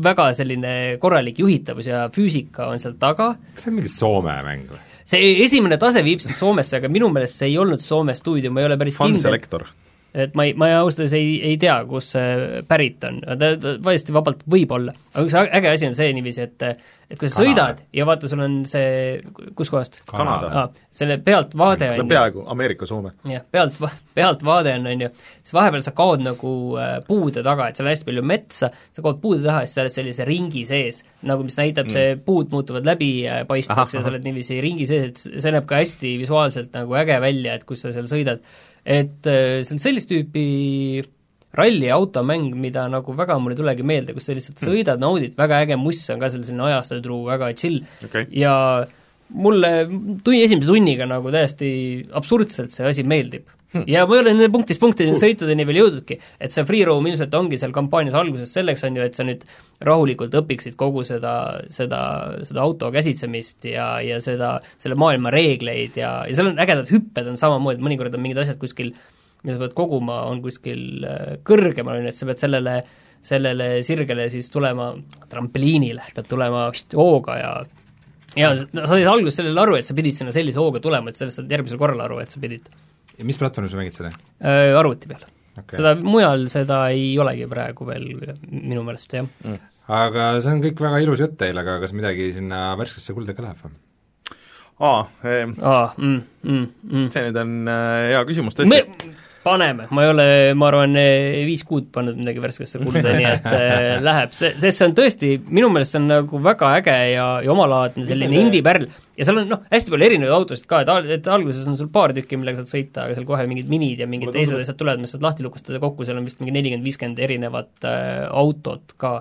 väga 0.01 0.31
selline 0.33 0.75
korralik 1.01 1.41
juhitavus 1.43 1.89
ja 1.91 2.05
füüsika 2.13 2.71
on 2.71 2.81
seal 2.81 2.95
taga. 2.99 3.35
kas 3.53 3.67
see 3.67 3.73
on 3.73 3.77
mingi 3.77 3.91
Soome 3.91 4.39
mäng 4.47 4.71
või? 4.71 4.87
See 5.11 5.43
esimene 5.45 5.77
tase 5.81 6.03
viib 6.05 6.23
sind 6.23 6.39
Soomesse, 6.39 6.79
aga 6.79 6.91
minu 6.91 7.11
meelest 7.11 7.41
see 7.41 7.51
ei 7.51 7.59
olnud 7.61 7.83
Soome 7.83 8.15
stuudio, 8.17 8.51
ma 8.53 8.63
ei 8.63 8.71
ole 8.71 8.79
päris 8.79 8.99
kindel. 8.99 9.23
Selector 9.27 9.67
et 10.13 10.33
ma 10.35 10.47
ei, 10.47 10.55
ma 10.59 10.71
ausalt 10.79 11.05
öeldes 11.05 11.17
ei, 11.17 11.35
ei 11.51 11.59
tea, 11.61 11.77
kust 11.89 12.15
see 12.17 12.63
pärit 12.67 13.03
on, 13.07 13.21
ta, 13.23 13.53
ta 13.61 13.75
täiesti 13.83 14.15
vabalt 14.15 14.43
võib 14.51 14.73
olla. 14.75 14.95
aga 15.13 15.27
üks 15.27 15.37
äge 15.41 15.71
asi 15.71 15.87
on 15.87 15.95
see 15.97 16.11
niiviisi, 16.17 16.47
et 16.49 16.67
et 17.11 17.19
kui 17.19 17.27
sa 17.27 17.41
Kanada. 17.41 17.51
sõidad 17.51 17.79
ja 17.97 18.05
vaata, 18.07 18.29
sul 18.31 18.41
on 18.43 18.53
see, 18.69 19.19
kuskohast? 19.57 19.99
Kanada 20.07 20.51
ah,. 20.61 20.69
selle 20.95 21.17
pealtvaade 21.23 21.89
on 21.91 21.97
see 21.97 22.05
on 22.05 22.11
peaaegu 22.11 22.45
Ameerika-Soome. 22.53 23.11
jah, 23.27 23.43
pealt, 23.51 23.79
pealtvaade 24.15 24.75
on, 24.79 24.87
on 24.93 25.05
ju, 25.05 25.09
siis 25.41 25.55
vahepeal 25.57 25.83
sa 25.85 25.93
kaod 25.97 26.23
nagu 26.23 26.53
äh, 26.79 26.93
puude 27.07 27.43
taga, 27.43 27.67
et 27.67 27.79
seal 27.79 27.89
on 27.89 27.91
hästi 27.91 28.07
palju 28.07 28.25
metsa, 28.31 28.71
sa 28.95 29.05
kaod 29.05 29.19
puude 29.23 29.43
taha 29.43 29.65
ja 29.65 29.69
siis 29.69 29.77
sa 29.79 29.85
oled 29.85 29.97
sellise 29.97 30.27
ringi 30.27 30.63
sees, 30.67 31.01
nagu 31.27 31.45
mis 31.47 31.59
näitab 31.59 31.89
mm., 31.89 31.97
see 31.97 32.17
puud 32.25 32.51
muutuvad 32.53 32.87
läbipaistvaks 32.87 33.97
ja 33.97 34.01
sa 34.05 34.11
oled 34.13 34.27
niiviisi 34.27 34.61
ringi 34.63 34.87
sees, 34.89 35.11
et 35.11 35.41
see 35.43 35.55
näeb 35.55 35.67
ka 35.69 35.81
hästi 35.81 36.15
visuaalselt 36.21 36.71
nagu 36.79 36.99
äge 37.01 37.19
välja, 37.23 37.59
et 37.59 37.67
kus 37.67 37.83
sa 37.83 37.95
seal 37.95 38.07
sõidad 38.11 38.43
et 38.85 39.27
äh, 39.29 39.61
see 39.65 39.75
on 39.75 39.83
sellist 39.83 40.09
tüüpi 40.11 41.03
ralliautomäng, 41.57 42.53
mida 42.55 42.85
nagu 42.91 43.13
väga 43.17 43.35
mul 43.41 43.53
ei 43.53 43.59
tulegi 43.59 43.85
meelde, 43.85 44.15
kus 44.15 44.29
sa 44.29 44.35
lihtsalt 44.35 44.57
hmm. 44.57 44.71
sõidad, 44.71 45.01
naudid, 45.03 45.35
väga 45.39 45.61
äge 45.65 45.77
muss 45.79 46.03
on 46.13 46.21
ka 46.21 46.31
seal, 46.31 46.45
selline 46.47 46.67
ajastutruu, 46.69 47.23
väga 47.27 47.51
chill 47.59 47.81
okay. 48.07 48.27
ja 48.35 48.53
mulle 49.31 49.71
tunni, 50.23 50.43
esimese 50.45 50.69
tunniga 50.69 51.07
nagu 51.09 51.31
täiesti 51.33 51.71
absurdselt 52.17 52.75
see 52.75 52.87
asi 52.87 53.05
meeldib 53.07 53.45
hmm.. 53.47 53.60
Ja 53.87 54.05
ma 54.07 54.17
ei 54.17 54.21
ole 54.23 54.33
nende 54.33 54.49
punktist 54.51 54.81
punktideni 54.81 55.19
sõitudeni 55.21 55.65
veel 55.67 55.79
jõudnudki, 55.81 56.17
et 56.43 56.53
see 56.53 56.65
free 56.67 56.85
roam 56.87 57.07
ilmselt 57.07 57.35
ongi 57.37 57.59
seal 57.61 57.73
kampaanias 57.75 58.17
alguses 58.19 58.51
selleks, 58.53 58.83
on 58.87 58.99
ju, 58.99 59.05
et 59.07 59.17
sa 59.17 59.25
nüüd 59.27 59.45
rahulikult 59.87 60.35
õpiksid 60.41 60.75
kogu 60.79 61.05
seda, 61.07 61.33
seda, 61.73 62.01
seda 62.47 62.63
auto 62.65 62.91
käsitsemist 62.93 63.69
ja, 63.71 63.93
ja 64.05 64.19
seda, 64.23 64.57
selle 64.81 64.99
maailma 64.99 65.33
reegleid 65.33 65.97
ja, 65.99 66.13
ja 66.27 66.37
seal 66.37 66.51
on 66.51 66.61
ägedad 66.61 66.91
hüpped 66.91 67.31
on 67.31 67.39
samamoodi, 67.39 67.83
mõnikord 67.83 68.15
on 68.17 68.25
mingid 68.25 68.43
asjad 68.43 68.59
kuskil, 68.61 68.93
mida 69.41 69.55
sa 69.55 69.63
pead 69.63 69.77
koguma, 69.77 70.23
on 70.29 70.43
kuskil 70.43 71.07
äh, 71.07 71.37
kõrgemal, 71.47 72.01
on 72.01 72.09
ju, 72.09 72.13
et 72.13 72.19
sa 72.19 72.29
pead 72.29 72.43
sellele 72.43 72.81
sellele 73.21 73.83
sirgele 73.85 74.25
siis 74.33 74.47
tulema, 74.49 74.95
trampliinile 75.29 76.07
pead 76.15 76.25
tulema 76.29 76.63
hooga 76.97 77.35
ja 77.37 77.51
ja 78.37 78.53
sa 78.55 78.87
said 78.87 79.07
alguses 79.07 79.37
sellele 79.41 79.61
aru, 79.61 79.75
et 79.77 79.87
sa 79.87 79.95
pidid 79.97 80.17
sinna 80.17 80.33
sellise 80.35 80.59
hooga 80.59 80.81
tulema, 80.83 81.11
et 81.11 81.19
sellest 81.19 81.41
saad 81.41 81.51
järgmisel 81.51 81.79
korral 81.81 82.01
aru, 82.05 82.21
et 82.23 82.33
sa 82.33 82.41
pidid 82.41 82.69
ja 83.21 83.27
mis 83.29 83.39
platvormil 83.41 83.71
sa 83.71 83.79
mängid 83.79 83.97
seda 83.97 84.11
äh,? 84.11 84.73
Arvuti 84.77 85.11
peal 85.11 85.23
okay.. 85.55 85.77
seda, 85.77 85.95
mujal 86.01 86.47
seda 86.51 86.83
ei 86.93 87.13
olegi 87.21 87.47
praegu 87.51 87.87
veel 87.87 88.09
minu 88.49 88.83
meelest, 88.87 89.13
jah 89.13 89.25
mm.. 89.25 89.71
aga 90.01 90.33
see 90.41 90.55
on 90.55 90.63
kõik 90.65 90.85
väga 90.87 91.01
ilus 91.05 91.23
jutt 91.23 91.37
teil, 91.39 91.61
aga 91.61 91.79
kas 91.83 91.95
midagi 91.97 92.31
sinna 92.35 92.71
värskesse 92.79 93.15
kulda 93.17 93.37
ka 93.37 93.47
läheb 93.47 93.65
või? 93.65 93.75
aa, 94.81 95.01
ehm, 95.29 95.53
mm, 95.61 96.21
mm, 96.41 96.69
mm. 96.89 97.09
see 97.13 97.27
nüüd 97.27 97.41
on 97.43 97.57
äh, 97.69 97.97
hea 98.15 98.23
küsimus 98.29 98.57
tõesti 98.57 99.11
paneme, 99.43 99.87
ma 99.89 100.03
ei 100.05 100.09
ole, 100.11 100.25
ma 100.57 100.67
arvan, 100.69 100.97
viis 101.47 101.63
kuud 101.67 101.87
pannud 101.93 102.17
midagi 102.19 102.41
värskesse 102.43 102.81
kulda, 102.81 103.13
nii 103.17 103.27
et 103.27 103.47
äh, 103.49 103.85
läheb, 104.07 104.35
see, 104.37 104.51
sest 104.59 104.81
see 104.81 104.87
on 104.89 104.95
tõesti, 104.97 105.31
minu 105.49 105.71
meelest 105.73 105.95
see 105.95 106.01
on 106.01 106.09
nagu 106.11 106.41
väga 106.45 106.73
äge 106.79 106.97
ja, 107.13 107.25
ja 107.45 107.53
omalaadne 107.53 108.05
selline 108.09 108.37
indie-pärl. 108.45 108.87
Ja 109.17 109.27
seal 109.27 109.41
on 109.41 109.49
noh, 109.51 109.63
hästi 109.71 109.93
palju 109.93 110.07
erinevaid 110.07 110.35
autosid 110.35 110.67
ka, 110.69 110.81
et 110.85 110.91
al-, 110.93 111.09
et 111.17 111.27
alguses 111.29 111.65
on 111.69 111.77
sul 111.79 111.89
paar 111.93 112.13
tükki, 112.17 112.39
millega 112.41 112.61
saad 112.61 112.71
sõita, 112.71 113.07
aga 113.07 113.17
seal 113.17 113.27
kohe 113.29 113.45
mingid 113.49 113.69
minid 113.71 114.01
ja 114.01 114.09
mingid 114.09 114.33
teised 114.35 114.57
asjad 114.57 114.79
tulevad, 114.79 115.01
mis 115.03 115.13
saad 115.15 115.25
lahti 115.25 115.45
lukustada 115.45 115.81
kokku, 115.83 116.07
seal 116.07 116.21
on 116.21 116.29
vist 116.29 116.41
mingi 116.41 116.55
nelikümmend, 116.57 116.85
viiskümmend 116.87 117.21
erinevat 117.21 117.89
äh, 117.89 118.25
autot 118.29 118.97
ka. 119.01 119.19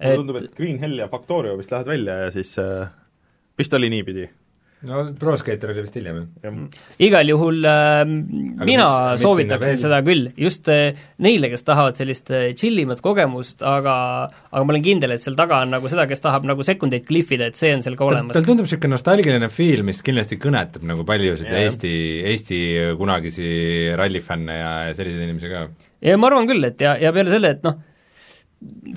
mulle 0.00 0.20
tundub, 0.22 0.42
et 0.42 0.52
Green 0.56 0.80
Hell 0.80 1.00
ja 1.00 1.08
Factorio 1.12 1.56
vist 1.60 1.72
lähevad 1.74 1.92
välja 1.92 2.20
ja 2.24 2.34
siis 2.34 2.56
äh, 2.62 2.88
vist 3.58 3.74
oli 3.74 3.92
niipidi 3.92 4.28
no 4.86 5.00
Proskater 5.18 5.72
oli 5.72 5.82
vist 5.82 5.96
hiljem, 5.98 6.20
jah? 6.42 6.58
igal 7.02 7.26
juhul 7.32 7.64
äh, 7.66 8.02
mina 8.06 8.60
mis, 8.62 9.16
mis 9.16 9.24
soovitaksin 9.24 9.80
seda 9.82 9.98
küll, 10.06 10.28
just 10.38 10.68
äh, 10.70 10.94
neile, 11.24 11.50
kes 11.50 11.66
tahavad 11.66 11.98
sellist 11.98 12.30
äh, 12.30 12.52
chillimat 12.58 13.02
kogemust, 13.02 13.64
aga 13.66 13.96
aga 14.28 14.62
ma 14.62 14.74
olen 14.74 14.84
kindel, 14.84 15.16
et 15.16 15.24
seal 15.24 15.38
taga 15.38 15.64
on 15.64 15.74
nagu 15.74 15.90
seda, 15.90 16.06
kes 16.10 16.22
tahab 16.22 16.46
nagu 16.46 16.66
sekundeid 16.66 17.08
klihvida, 17.08 17.50
et 17.50 17.58
see 17.58 17.72
on 17.74 17.82
seal 17.82 17.98
ka 17.98 18.06
olemas. 18.06 18.36
tal 18.38 18.46
tundub 18.46 18.68
niisugune 18.68 18.94
nostalgiline 18.94 19.50
feel, 19.50 19.82
mis 19.88 20.04
kindlasti 20.06 20.38
kõnetab 20.42 20.86
nagu 20.86 21.06
paljusid 21.08 21.50
yeah. 21.50 21.66
Eesti, 21.66 21.92
Eesti 22.30 22.62
kunagisi 23.00 23.50
rallifänne 23.98 24.60
ja, 24.60 24.72
ja 24.90 24.96
selliseid 24.98 25.26
inimesi 25.26 25.50
ka. 25.50 25.66
ja 26.06 26.18
ma 26.20 26.30
arvan 26.30 26.46
küll, 26.50 26.70
et 26.70 26.86
ja, 26.86 26.94
ja 27.02 27.10
peale 27.16 27.34
selle, 27.34 27.56
et 27.58 27.66
noh, 27.66 27.80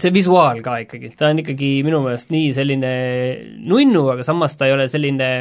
see 0.01 0.13
visuaal 0.13 0.61
ka 0.65 0.77
ikkagi, 0.85 1.11
ta 1.17 1.33
on 1.33 1.41
ikkagi 1.41 1.73
minu 1.85 2.03
meelest 2.05 2.29
nii 2.33 2.53
selline 2.53 2.93
nunnu, 3.65 4.05
aga 4.13 4.25
samas 4.25 4.53
ta 4.57 4.69
ei 4.69 4.77
ole 4.77 4.85
selline 4.91 5.31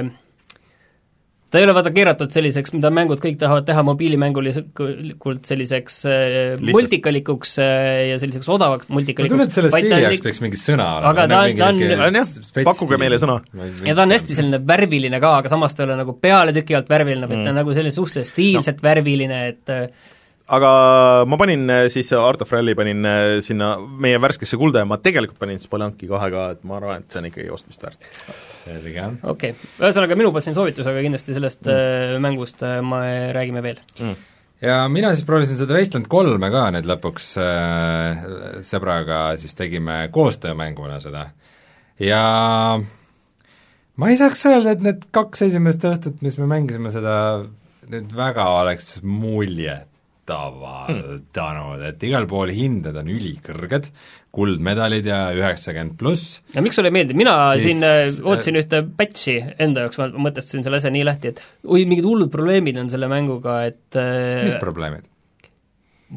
ta 1.51 1.59
ei 1.59 1.66
ole 1.66 1.74
vaata 1.74 1.90
keeratud 1.94 2.30
selliseks, 2.34 2.72
mida 2.76 2.92
mängud 2.94 3.20
kõik 3.22 3.38
tahavad 3.40 3.66
teha 3.66 3.82
mobiilimängulikult 3.86 5.48
selliseks 5.51 5.96
äh, 6.07 6.62
multikalikuks 6.70 7.57
äh, 7.62 7.88
ja 8.12 8.20
selliseks 8.22 8.51
odavaks 8.55 8.90
multikalikuks. 8.92 9.34
ma 9.34 9.42
tunnen, 9.42 9.51
et 9.51 9.59
selle 9.59 9.72
stiili 9.74 10.05
jaoks 10.07 10.24
peaks 10.26 10.40
mingi 10.44 10.61
sõna 10.61 10.86
olema. 11.01 11.11
aga 11.11 11.26
ta 11.32 11.42
on, 11.42 11.57
ta 11.59 11.72
on, 11.72 12.07
on 12.07 12.20
jah, 12.20 12.62
pakkuge 12.70 13.01
meile 13.03 13.18
sõna. 13.22 13.40
ja 13.86 13.96
ta 13.98 14.07
on 14.07 14.14
hästi 14.14 14.38
selline 14.38 14.62
värviline 14.70 15.22
ka, 15.22 15.34
aga 15.42 15.53
samas 15.53 15.74
ta 15.74 15.84
ei 15.84 15.90
ole 15.90 15.98
nagu 16.05 16.16
pealetüki 16.22 16.78
alt 16.78 16.90
värviline 16.92 17.26
mm., 17.26 17.34
vaid 17.34 17.44
ta 17.44 17.55
on 17.55 17.61
nagu 17.62 17.76
selline 17.76 17.98
suhteliselt 17.98 18.30
stiilselt 18.30 18.82
no. 18.82 18.88
värviline, 18.90 19.42
et 19.51 19.74
äh, 19.74 20.11
aga 20.51 20.70
ma 21.30 21.38
panin 21.38 21.66
siis 21.92 22.11
Art 22.18 22.42
of 22.42 22.53
Rally 22.53 22.74
panin 22.78 23.07
sinna 23.46 23.74
meie 23.78 24.18
värskesse 24.22 24.59
kulda 24.61 24.82
ja 24.82 24.88
ma 24.88 24.98
tegelikult 25.03 25.38
panin 25.40 25.61
Spelunki 25.62 26.09
kahe 26.11 26.30
ka, 26.32 26.46
et 26.57 26.64
ma 26.66 26.78
arvan, 26.80 27.05
et 27.05 27.12
see 27.12 27.22
on 27.22 27.28
ikkagi 27.30 27.53
ostmist 27.55 27.84
väärt 27.86 28.09
selge. 28.64 29.07
okei 29.22 29.55
okay., 29.55 29.70
ühesõnaga 29.80 30.18
minu 30.18 30.32
poolt 30.34 30.46
siin 30.46 30.57
soovitus, 30.57 30.88
aga 30.90 31.05
kindlasti 31.05 31.36
sellest 31.36 31.62
mm. 31.66 31.80
Äh, 31.80 32.16
mängust 32.22 32.64
me 32.86 33.03
räägime 33.36 33.62
veel 33.64 33.80
mm. 34.01 34.16
ja 34.66 34.80
mina 34.92 35.12
siis 35.14 35.26
proovisin 35.28 35.61
seda 35.61 35.76
Wasteland 35.76 36.11
kolme 36.11 36.51
ka 36.53 36.66
nüüd 36.74 36.88
lõpuks 36.90 37.28
äh, 37.42 38.24
sõbraga, 38.66 39.20
siis 39.40 39.57
tegime 39.59 40.03
koostöömänguna 40.14 41.01
seda 41.05 41.28
ja 42.01 42.24
ma 44.01 44.11
ei 44.11 44.18
saaks 44.20 44.46
öelda, 44.51 44.74
et 44.74 44.84
need 44.84 45.07
kaks 45.14 45.46
esimest 45.51 45.84
õhtut, 45.88 46.20
mis 46.25 46.38
me 46.41 46.49
mängisime 46.50 46.92
seda, 46.95 47.14
nüüd 47.91 48.12
väga 48.16 48.49
oleks 48.61 48.99
muljet 49.04 49.89
avaldanud, 50.34 51.82
et 51.90 52.02
igal 52.08 52.26
pool 52.30 52.52
hinded 52.54 52.96
on 53.00 53.11
ülikõrged, 53.11 53.90
kuldmedalid 54.34 55.07
ja 55.11 55.20
üheksakümmend 55.34 55.96
pluss. 55.98 56.38
ja 56.54 56.62
miks 56.62 56.78
sulle 56.78 56.90
ei 56.92 56.96
meeldi, 57.00 57.16
mina 57.18 57.34
siis, 57.58 57.66
siin 57.66 57.86
äh, 57.86 58.02
ootasin 58.22 58.57
äh, 58.58 58.64
ühte 58.64 58.82
patch'i 58.96 59.36
enda 59.58 59.86
jaoks, 59.86 59.98
ma 60.00 60.26
mõtestasin 60.28 60.66
selle 60.66 60.78
asja 60.78 60.92
nii 60.94 61.07
lahti, 61.07 61.34
et 61.34 61.42
oi, 61.66 61.82
mingid 61.90 62.07
hullud 62.07 62.30
probleemid 62.32 62.78
on 62.82 62.92
selle 62.92 63.11
mänguga, 63.11 63.61
et 63.70 63.98
äh, 63.98 64.44
mis 64.46 64.58
probleemid? 64.62 65.08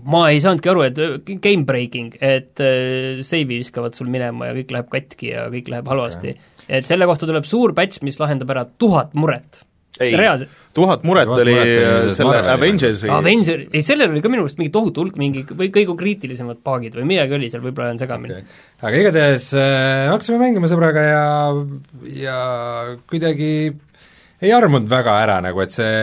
ma 0.10 0.24
ei 0.34 0.40
saanudki 0.42 0.72
aru, 0.72 0.86
et 0.88 1.30
game 1.42 1.68
breaking, 1.70 2.16
et 2.22 2.58
save'i 2.58 3.60
viskavad 3.60 3.94
sul 3.98 4.10
minema 4.14 4.50
ja 4.50 4.58
kõik 4.58 4.74
läheb 4.74 4.90
katki 4.94 5.30
ja 5.30 5.46
kõik 5.54 5.70
läheb 5.70 5.90
halvasti 5.92 6.34
okay.. 6.34 6.50
et 6.80 6.88
selle 6.88 7.06
kohta 7.10 7.30
tuleb 7.30 7.46
suur 7.46 7.76
patch, 7.78 8.02
mis 8.06 8.18
lahendab 8.22 8.54
ära 8.56 8.66
tuhat 8.66 9.14
muret. 9.14 9.62
reaalselt. 10.02 10.50
Tuhat 10.74 11.06
muret 11.08 11.30
tuhat 11.30 11.44
oli 11.44 11.54
muret 11.54 12.16
selle 12.18 12.42
Avengersi 12.54 13.12
Avenger, 13.14 13.66
ei 13.70 13.86
sellel 13.86 14.14
oli 14.14 14.24
ka 14.24 14.32
minu 14.32 14.44
meelest 14.44 14.60
mingi 14.62 14.74
tohutu 14.74 15.04
hulk 15.04 15.20
mingi 15.22 15.46
või 15.50 15.70
kõige 15.74 15.96
kriitilisemad 16.00 16.64
paagid 16.66 16.98
või 16.98 17.08
midagi 17.14 17.38
oli 17.38 17.50
seal, 17.54 17.64
võib-olla 17.66 17.92
olen 17.92 18.02
segamini. 18.02 18.40
Okay.. 18.42 18.90
aga 18.90 19.04
igatahes 19.04 19.50
äh, 19.58 20.10
hakkasime 20.12 20.42
mängima 20.42 20.72
sõbraga 20.72 21.06
ja, 21.06 21.26
ja 22.18 22.38
kuidagi 23.10 23.54
ei 24.44 24.52
armunud 24.56 24.90
väga 24.92 25.20
ära 25.24 25.38
nagu, 25.46 25.62
et 25.64 25.76
see 25.76 25.94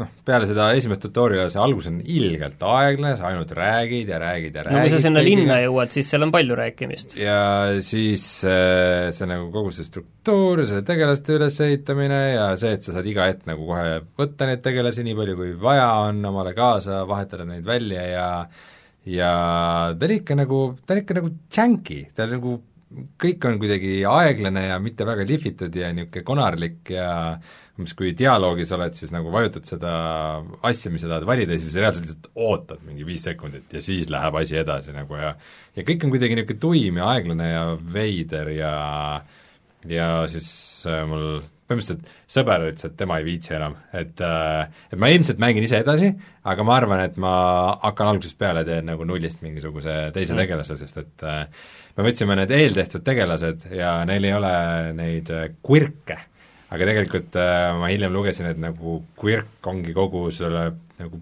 noh, 0.00 0.10
peale 0.26 0.48
seda 0.48 0.68
esimest 0.76 1.02
tutorial'i 1.04 1.52
see 1.52 1.62
algus 1.62 1.88
on 1.90 2.00
ilgelt 2.00 2.62
aeglane, 2.66 3.16
sa 3.18 3.28
ainult 3.30 3.52
räägid 3.56 4.10
ja 4.10 4.18
räägid 4.22 4.58
ja 4.58 4.64
räägid 4.66 4.76
no 4.76 4.82
kui 4.84 4.92
sa 4.94 5.00
sinna 5.04 5.22
linna 5.24 5.60
jõuad, 5.62 5.94
siis 5.94 6.10
seal 6.10 6.26
on 6.26 6.34
palju 6.34 6.58
rääkimist. 6.58 7.16
ja 7.20 7.38
siis 7.84 8.26
äh, 8.48 9.08
see 9.14 9.30
nagu 9.30 9.48
kogu 9.54 9.72
see 9.76 9.86
struktuur, 9.88 10.64
see 10.68 10.84
tegelaste 10.86 11.38
ülesehitamine 11.38 12.20
ja 12.34 12.50
see, 12.60 12.74
et 12.78 12.86
sa 12.86 12.96
saad 12.96 13.08
iga 13.10 13.30
hetk 13.30 13.48
nagu 13.50 13.66
kohe 13.70 13.98
võtta 14.18 14.50
neid 14.50 14.64
tegelasi 14.64 15.06
nii 15.06 15.18
palju, 15.22 15.38
kui 15.40 15.56
vaja 15.62 15.88
on, 16.08 16.22
omale 16.32 16.54
kaasa, 16.56 17.04
vahetada 17.10 17.46
neid 17.48 17.66
välja 17.66 18.06
ja 18.10 18.28
ja 19.04 19.32
ta 19.98 20.06
oli 20.06 20.22
ikka 20.22 20.38
nagu, 20.38 20.60
ta 20.86 20.96
on 20.96 21.02
ikka 21.02 21.20
nagu 21.20 21.34
janky, 21.52 22.06
ta 22.16 22.26
nagu 22.30 22.58
kõik 23.20 23.44
on 23.48 23.58
kuidagi 23.58 23.98
aeglane 24.06 24.68
ja 24.68 24.78
mitte 24.82 25.06
väga 25.06 25.26
lihvitud 25.28 25.74
ja 25.76 25.90
niisugune 25.94 26.26
konarlik 26.26 26.92
ja 26.94 27.08
umbes 27.74 27.94
kui 27.98 28.12
dialoogis 28.14 28.70
oled, 28.76 28.94
siis 28.94 29.10
nagu 29.10 29.32
vajutad 29.34 29.66
seda 29.66 29.92
asja, 30.66 30.92
mis 30.94 31.02
sa 31.02 31.10
tahad 31.10 31.26
valida 31.26 31.56
ja 31.56 31.62
siis 31.62 31.74
reaalselt 31.80 32.06
lihtsalt 32.06 32.28
ootad 32.34 32.84
mingi 32.86 33.06
viis 33.06 33.24
sekundit 33.26 33.72
ja 33.74 33.82
siis 33.82 34.10
läheb 34.12 34.36
asi 34.38 34.60
edasi 34.60 34.94
nagu 34.94 35.18
ja 35.18 35.32
ja 35.74 35.86
kõik 35.86 36.06
on 36.06 36.12
kuidagi 36.14 36.38
niisugune 36.38 36.62
tuim 36.62 37.00
ja 37.00 37.08
aeglane 37.14 37.48
ja 37.50 37.64
veider 37.96 38.52
ja 38.54 38.76
ja 39.90 40.06
siis 40.30 40.48
äh, 40.86 41.02
mul 41.08 41.42
põhimõtteliselt 41.64 42.10
sõber 42.28 42.66
ütles, 42.68 42.84
et 42.86 42.96
tema 43.00 43.16
ei 43.18 43.24
viitsi 43.26 43.54
enam, 43.56 43.74
et 43.96 44.20
äh, 44.22 44.68
et 44.92 45.00
ma 45.00 45.08
ilmselt 45.10 45.40
mängin 45.42 45.64
ise 45.64 45.80
edasi, 45.80 46.10
aga 46.44 46.66
ma 46.66 46.76
arvan, 46.76 47.02
et 47.06 47.16
ma 47.20 47.32
hakkan 47.82 48.12
algusest 48.12 48.38
peale, 48.38 48.66
teen 48.68 48.86
nagu 48.90 49.06
nullist 49.08 49.42
mingisuguse 49.42 49.96
teise 50.14 50.36
mm. 50.36 50.42
tegelase, 50.44 50.76
sest 50.78 51.00
et 51.00 51.26
äh, 51.26 51.72
me 51.96 52.06
võtsime 52.06 52.36
need 52.38 52.52
eeltehtud 52.54 53.02
tegelased 53.06 53.66
ja 53.74 53.96
neil 54.08 54.28
ei 54.28 54.36
ole 54.36 54.54
neid 55.00 55.34
quirk'e 55.64 56.20
aga 56.72 56.88
tegelikult 56.90 57.38
äh, 57.40 57.70
ma 57.80 57.90
hiljem 57.92 58.14
lugesin, 58.14 58.50
et 58.52 58.60
nagu 58.60 59.00
quirk 59.18 59.66
ongi 59.70 59.94
kogu 59.96 60.26
selle 60.34 60.66
nagu 61.00 61.20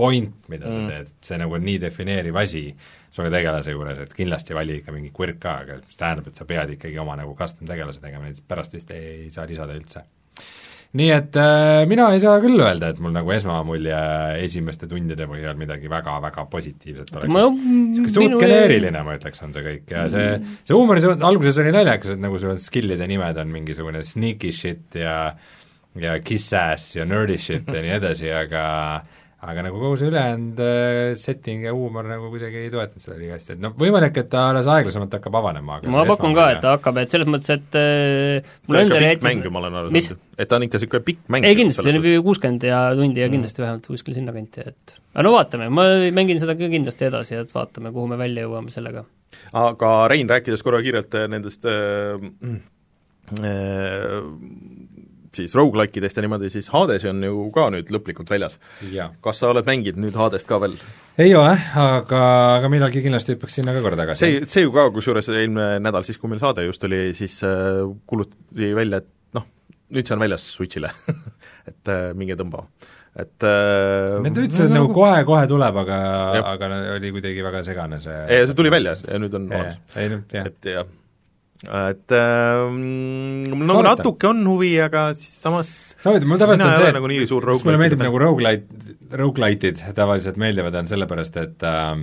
point, 0.00 0.32
mida 0.48 0.68
mm. 0.68 0.86
sa 0.86 0.94
teed, 0.94 1.12
see 1.26 1.40
nagu 1.42 1.58
on 1.58 1.66
nii 1.66 1.80
defineeriv 1.82 2.38
asi 2.40 2.64
sulle 3.10 3.30
tegelase 3.32 3.74
juures, 3.74 3.98
et 4.04 4.14
kindlasti 4.14 4.54
vali 4.56 4.78
ikka 4.80 4.94
mingi 4.94 5.10
quirk 5.14 5.40
ka, 5.42 5.56
aga 5.64 5.80
mis 5.82 5.98
tähendab, 5.98 6.30
et 6.30 6.38
sa 6.38 6.46
pead 6.48 6.76
ikkagi 6.76 6.98
oma 7.02 7.18
nagu 7.18 7.34
custom 7.38 7.68
tegelase 7.68 8.02
tegema, 8.02 8.28
neid 8.28 8.40
pärast 8.48 8.76
vist 8.76 8.94
ei 8.94 9.28
saa 9.34 9.48
lisada 9.50 9.76
üldse 9.76 10.06
nii 10.98 11.10
et 11.14 11.36
äh, 11.38 11.84
mina 11.86 12.08
ei 12.10 12.22
saa 12.22 12.40
küll 12.42 12.58
öelda, 12.58 12.88
et 12.90 12.98
mul 13.02 13.12
nagu 13.14 13.30
esmamulje 13.30 14.00
esimeste 14.42 14.88
tundide 14.90 15.28
põhjal 15.30 15.54
midagi 15.58 15.90
väga-väga 15.90 16.46
positiivset 16.50 17.12
oleks 17.14 17.30
niisugune 17.30 18.14
suht 18.16 18.34
geneeriline, 18.42 19.04
ma 19.06 19.14
ütleks, 19.18 19.44
on 19.46 19.54
see 19.54 19.66
kõik 19.68 19.94
ja 19.94 20.08
see, 20.10 20.26
mm. 20.34 20.58
see 20.66 20.74
huumor 20.74 20.98
alguses 21.30 21.62
oli 21.62 21.76
naljakas, 21.76 22.16
et 22.16 22.24
nagu 22.24 22.42
sul 22.42 22.58
skill'ide 22.58 23.06
nimed 23.10 23.38
on 23.38 23.54
mingisugune 23.54 24.02
sneaky 24.06 24.50
shit 24.54 24.98
ja 24.98 25.16
ja 26.00 26.18
kiss 26.22 26.54
ass 26.54 26.96
ja 26.98 27.06
nerdy 27.06 27.38
shit 27.38 27.70
ja 27.70 27.82
nii 27.82 27.96
edasi, 28.00 28.30
aga 28.34 28.64
aga 29.40 29.62
nagu 29.64 29.78
kogu 29.80 29.96
see 29.96 30.08
ülejäänud 30.10 30.58
äh, 30.60 30.98
setting 31.16 31.62
ja 31.64 31.72
huumor 31.72 32.04
nagu 32.04 32.28
kuidagi 32.32 32.60
ei 32.66 32.72
toetanud 32.72 33.00
seda 33.00 33.16
liiga 33.16 33.38
hästi, 33.38 33.54
et 33.56 33.62
noh, 33.64 33.72
võimalik, 33.80 34.18
et 34.20 34.28
ta 34.32 34.42
alles 34.50 34.68
aeglasemalt 34.68 35.14
hakkab 35.16 35.38
avanema, 35.40 35.78
aga 35.80 35.94
ma 35.94 36.04
pakun 36.10 36.36
ka, 36.36 36.48
et 36.54 36.60
ta 36.64 36.74
hakkab, 36.74 37.00
et 37.00 37.14
selles 37.16 37.30
mõttes, 37.30 37.54
et 37.56 37.78
äh, 37.80 38.50
mul 38.68 38.82
endal 38.82 39.06
jättis 39.06 39.28
mäng, 39.30 39.48
ma 39.54 39.62
olen 39.62 39.78
aru 39.80 39.92
saanud, 39.94 40.20
et 40.36 40.50
ta 40.50 40.58
on 40.58 40.66
ikka 40.66 40.80
niisugune 40.80 41.06
pikk 41.06 41.22
mäng. 41.32 41.48
ei 41.48 41.56
kindlasti, 41.56 41.86
see 41.86 42.02
on 42.18 42.26
kuuskümmend 42.28 42.68
ja 42.68 42.82
tundi 42.98 43.24
ja 43.24 43.30
mm. 43.30 43.36
kindlasti 43.38 43.64
vähemalt 43.64 43.88
kuskil 43.94 44.18
sinnakanti, 44.18 44.66
et 44.74 44.94
aga 45.14 45.24
no 45.24 45.32
vaatame, 45.38 45.70
ma 45.72 45.88
mängin 46.20 46.42
seda 46.42 46.58
ka 46.58 46.68
kindlasti 46.76 47.08
edasi, 47.08 47.40
et 47.40 47.56
vaatame, 47.56 47.94
kuhu 47.96 48.12
me 48.12 48.20
välja 48.20 48.44
jõuame 48.44 48.76
sellega. 48.76 49.06
aga 49.56 49.94
Rein, 50.12 50.28
rääkides 50.28 50.66
korra 50.66 50.82
kiirelt 50.84 51.16
äh, 51.16 51.30
nendest 51.32 51.64
äh, 51.64 52.20
äh, 53.40 54.20
siis 55.36 55.54
rogu-like'idest 55.58 56.18
ja 56.18 56.24
niimoodi, 56.24 56.50
siis 56.52 56.68
Hades 56.72 57.04
on 57.10 57.22
ju 57.24 57.46
ka 57.54 57.68
nüüd 57.74 57.90
lõplikult 57.94 58.30
väljas. 58.30 58.58
kas 59.22 59.40
sa 59.40 59.50
oled 59.52 59.66
mänginud 59.68 60.02
nüüd 60.04 60.18
Hadest 60.18 60.48
ka 60.48 60.60
veel? 60.62 60.76
ei 61.20 61.34
ole, 61.36 61.54
aga, 61.78 62.22
aga 62.58 62.70
millalgi 62.72 63.02
kindlasti 63.04 63.36
hüppaks 63.36 63.60
sinna 63.60 63.74
ka 63.76 63.82
korra 63.84 63.98
tagasi. 64.00 64.24
see, 64.24 64.44
see 64.50 64.66
ju 64.66 64.74
ka, 64.74 64.88
kusjuures 64.94 65.30
eelmine 65.32 65.80
nädal, 65.82 66.06
siis 66.06 66.18
kui 66.18 66.32
meil 66.32 66.42
saade 66.42 66.66
just 66.66 66.84
oli, 66.88 67.02
siis 67.16 67.40
äh, 67.46 67.82
kuulutati 68.10 68.72
välja, 68.76 69.02
et 69.04 69.38
noh, 69.38 69.46
nüüd 69.94 70.08
see 70.08 70.16
on 70.16 70.24
väljas 70.26 70.46
Switch'ile 70.56 70.92
et 71.70 71.92
äh, 71.92 72.10
minge 72.18 72.38
tõmba 72.40 72.66
et 73.18 73.42
äh, 73.46 74.16
Nad 74.22 74.38
ütlesid 74.38 74.70
no, 74.70 74.84
nagu 74.84 74.94
kohe-kohe 74.94 75.46
tuleb, 75.50 75.82
aga, 75.82 75.98
aga 76.54 76.72
oli 76.96 77.10
kuidagi 77.14 77.42
väga 77.46 77.62
segane 77.66 77.98
see 78.02 78.22
ei, 78.26 78.46
see 78.46 78.58
tuli 78.58 78.70
välja 78.72 78.94
ja 79.02 79.18
nüüd 79.22 79.34
on 79.38 79.50
olemas. 79.50 80.26
et 80.46 80.74
jah 80.74 80.96
et 81.60 82.14
äh, 82.16 82.62
mul 82.72 83.66
nagu 83.68 83.82
natuke 83.84 84.30
on 84.30 84.40
huvi, 84.48 84.72
aga 84.80 85.10
siis 85.18 85.42
samas 85.44 85.72
samamoodi, 86.00 86.28
mul 86.30 86.40
tavaliselt 86.40 86.70
on 86.70 86.86
see, 86.86 86.94
nagu 86.96 87.10
nii 87.12 87.26
suur 87.28 87.50
mis 87.52 87.66
mulle 87.66 87.82
meeldib 87.82 88.06
nagu 88.06 88.22
rogu-lite, 88.22 88.96
rogu-lite'id 89.20 89.82
tavaliselt 89.96 90.40
meeldivad, 90.40 90.78
on 90.80 90.88
sellepärast, 90.88 91.36
et 91.42 91.66
äh, 91.68 92.00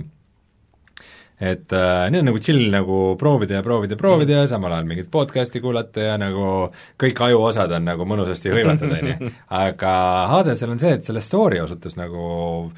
et 1.38 1.72
äh, 1.74 2.04
need 2.10 2.22
on 2.22 2.30
nagu 2.32 2.42
chill 2.42 2.68
nagu 2.70 3.00
proovida 3.18 3.58
ja 3.58 3.64
proovida 3.66 3.94
ja 3.94 4.00
proovida 4.00 4.32
mm. 4.34 4.38
ja 4.40 4.50
samal 4.50 4.74
ajal 4.74 4.86
mingit 4.90 5.10
podcast'i 5.10 5.62
kuulata 5.62 6.06
ja 6.06 6.14
nagu 6.18 6.68
kõik 6.98 7.22
ajuosad 7.28 7.74
on 7.78 7.86
nagu 7.86 8.06
mõnusasti 8.10 8.50
hõivatud, 8.54 8.94
on 8.94 9.10
ju. 9.10 9.32
aga 9.64 9.92
Hadesel 10.34 10.74
on 10.74 10.82
see, 10.82 10.96
et 10.98 11.06
selle 11.06 11.22
story 11.22 11.60
osutus 11.62 11.98
nagu 11.98 12.70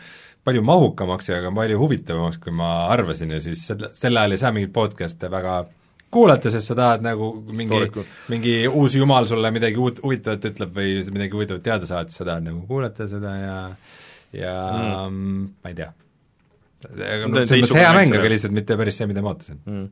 palju 0.44 0.64
mahukamaks 0.64 1.28
ja 1.28 1.40
ka 1.44 1.52
palju 1.56 1.80
huvitavamaks, 1.80 2.40
kui 2.40 2.52
ma 2.56 2.70
arvasin 2.92 3.36
ja 3.36 3.40
siis 3.44 3.64
selle, 3.68 3.92
sel 3.96 4.16
ajal 4.16 4.36
ei 4.36 4.40
saa 4.40 4.52
mingeid 4.56 4.72
podcast'e 4.76 5.32
väga 5.32 5.62
kuulata, 6.10 6.50
sest 6.50 6.72
sa 6.72 6.76
tahad 6.78 7.04
nagu 7.04 7.30
mingi, 7.54 7.80
mingi 8.32 8.54
uus 8.66 8.96
jumal 8.98 9.28
sulle 9.30 9.50
midagi 9.54 9.78
uut, 9.80 10.00
huvitavat 10.02 10.48
ütleb 10.50 10.72
või 10.74 10.94
midagi 11.14 11.36
huvitavat 11.36 11.64
teada 11.66 11.88
saad, 11.88 12.10
sa 12.14 12.26
tahad 12.26 12.46
nagu 12.48 12.64
kuulata 12.68 13.06
seda 13.10 13.34
ja 13.38 13.56
ja 14.36 14.54
mm. 15.08 15.42
ma 15.62 15.72
ei 15.72 15.78
tea. 15.78 15.90
selles 16.86 17.28
mõttes 17.30 17.74
hea 17.76 17.92
mäng, 17.96 18.14
aga 18.16 18.32
lihtsalt 18.32 18.56
mitte 18.56 18.78
päris 18.80 18.98
see, 19.00 19.08
mida 19.10 19.22
ma 19.24 19.34
ootasin 19.34 19.60
mm.. 19.60 19.86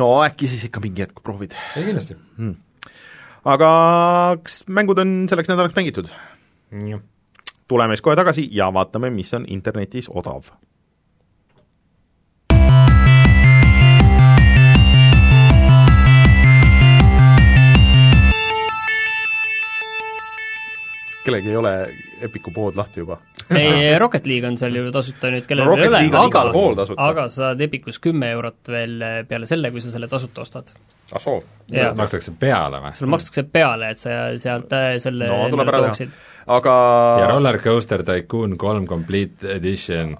no 0.00 0.08
äkki 0.24 0.50
siis 0.50 0.64
ikka 0.68 0.82
mingi 0.84 1.04
hetk 1.04 1.22
proovid? 1.24 1.56
ei, 1.76 1.86
kindlasti 1.88 2.16
mm.. 2.16 2.54
aga 3.54 3.70
kas 4.44 4.62
mängud 4.72 5.04
on 5.04 5.18
selleks 5.30 5.52
nädalaks 5.52 5.76
mängitud? 5.76 6.12
tuleme 7.68 7.96
siis 7.96 8.04
kohe 8.04 8.16
tagasi 8.16 8.48
ja 8.56 8.70
vaatame, 8.72 9.12
mis 9.12 9.32
on 9.36 9.48
internetis 9.52 10.08
odav 10.08 10.52
kellelgi 21.28 21.52
ei 21.52 21.58
ole 21.60 21.74
Epiku 22.28 22.52
pood 22.54 22.78
lahti 22.78 23.04
juba 23.04 23.20
ei, 23.56 23.98
Rocket 23.98 24.26
League 24.26 24.48
on 24.48 24.58
seal 24.60 24.76
ju 24.76 24.90
tasuta 24.92 25.30
nüüd, 25.32 25.46
kellel 25.48 25.68
no, 25.68 25.76
ei 25.78 25.88
ole, 25.88 26.00
aga, 26.20 26.44
aga 27.06 27.26
sa 27.28 27.48
saad 27.48 27.62
Epicus 27.64 28.00
kümme 28.02 28.30
eurot 28.36 28.72
veel 28.72 28.98
peale 29.28 29.48
selle, 29.48 29.70
kui 29.72 29.82
sa 29.84 29.92
selle 29.94 30.08
tasuta 30.10 30.44
ostad. 30.44 30.72
ah 31.12 31.22
soo? 31.22 31.38
makstakse 31.96 32.34
peale 32.40 32.82
või? 32.84 32.96
sulle 32.98 33.12
makstakse 33.14 33.46
peale, 33.52 33.92
et 33.94 34.02
sa 34.02 34.18
sealt 34.40 34.74
äh, 34.76 34.90
selle 35.02 35.30
no, 35.30 35.62
ära 35.64 35.84
teha. 35.86 36.10
aga 36.58 36.74
ja 37.22 37.30
Roller 37.32 37.60
Coaster 37.64 38.04
Tycoon 38.06 38.58
kolm 38.60 38.88
Complete 38.90 39.56
Edition 39.56 40.16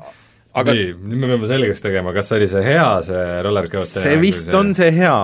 aga 0.63 0.75
nii, 0.75 0.91
nüüd 0.99 1.23
me 1.23 1.31
peame 1.33 1.51
selgeks 1.51 1.85
tegema, 1.85 2.13
kas 2.17 2.33
oli 2.37 2.49
see 2.51 2.65
hea, 2.65 2.89
see 3.07 3.25
roller 3.47 3.71
coaster? 3.73 4.05
see 4.05 4.21
vist 4.23 4.51
see... 4.51 4.59
on 4.59 4.75
see 4.79 4.91
hea 4.95 5.17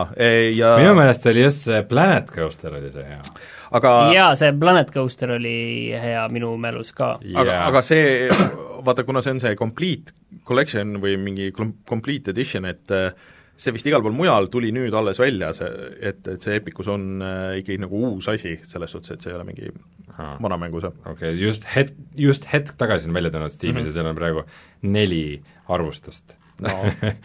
ja 0.55 0.75
minu 0.81 0.95
meelest 0.99 1.29
oli 1.33 1.45
just 1.45 1.67
see 1.69 1.83
Planet 1.89 2.33
Coaster 2.35 2.75
oli 2.81 2.93
see 2.95 3.07
hea 3.09 3.21
aga 3.75 3.95
jaa, 4.15 4.33
see 4.39 4.53
Planet 4.61 4.93
Coaster 4.95 5.35
oli 5.37 5.57
hea 6.01 6.27
minu 6.33 6.55
mälus 6.61 6.95
ka 6.97 7.15
yeah.. 7.23 7.41
aga, 7.43 7.61
aga 7.71 7.85
see, 7.85 8.29
vaata, 8.87 9.07
kuna 9.07 9.23
see 9.25 9.37
on 9.37 9.43
see 9.43 9.57
complete 9.59 10.15
collection 10.45 10.99
või 11.03 11.17
mingi 11.21 11.51
complete 11.55 12.35
edition, 12.35 12.67
et 12.69 12.93
äh, 12.93 13.13
see 13.57 13.75
vist 13.75 13.87
igal 13.87 14.03
pool 14.03 14.15
mujal 14.17 14.49
tuli 14.53 14.73
nüüd 14.75 14.95
alles 14.99 15.21
välja, 15.23 15.53
see, 15.57 15.71
et, 16.11 16.23
et 16.29 16.43
see 16.43 16.57
Epicus 16.59 16.89
on 16.91 17.23
äh, 17.23 17.59
ikkagi 17.61 17.81
nagu 17.85 18.01
uus 18.11 18.29
asi, 18.33 18.57
selles 18.69 18.95
suhtes, 18.95 19.15
et 19.15 19.25
see 19.25 19.33
ei 19.33 19.39
ole 19.39 19.47
mingi 19.49 19.71
vana 20.43 20.59
mängus. 20.61 20.87
okei 20.89 21.13
okay,, 21.13 21.35
just 21.39 21.67
het-, 21.75 21.95
just 22.19 22.49
hetk 22.53 22.75
tagasi 22.81 23.11
on 23.11 23.19
välja 23.19 23.31
tulnud 23.35 23.53
Steamis 23.53 23.75
mm 23.75 23.83
-hmm. 23.83 23.93
ja 23.93 23.99
seal 23.99 24.11
on 24.11 24.17
praegu 24.17 24.45
neli 24.83 25.43
arvustust 25.69 26.37
no 26.63 26.75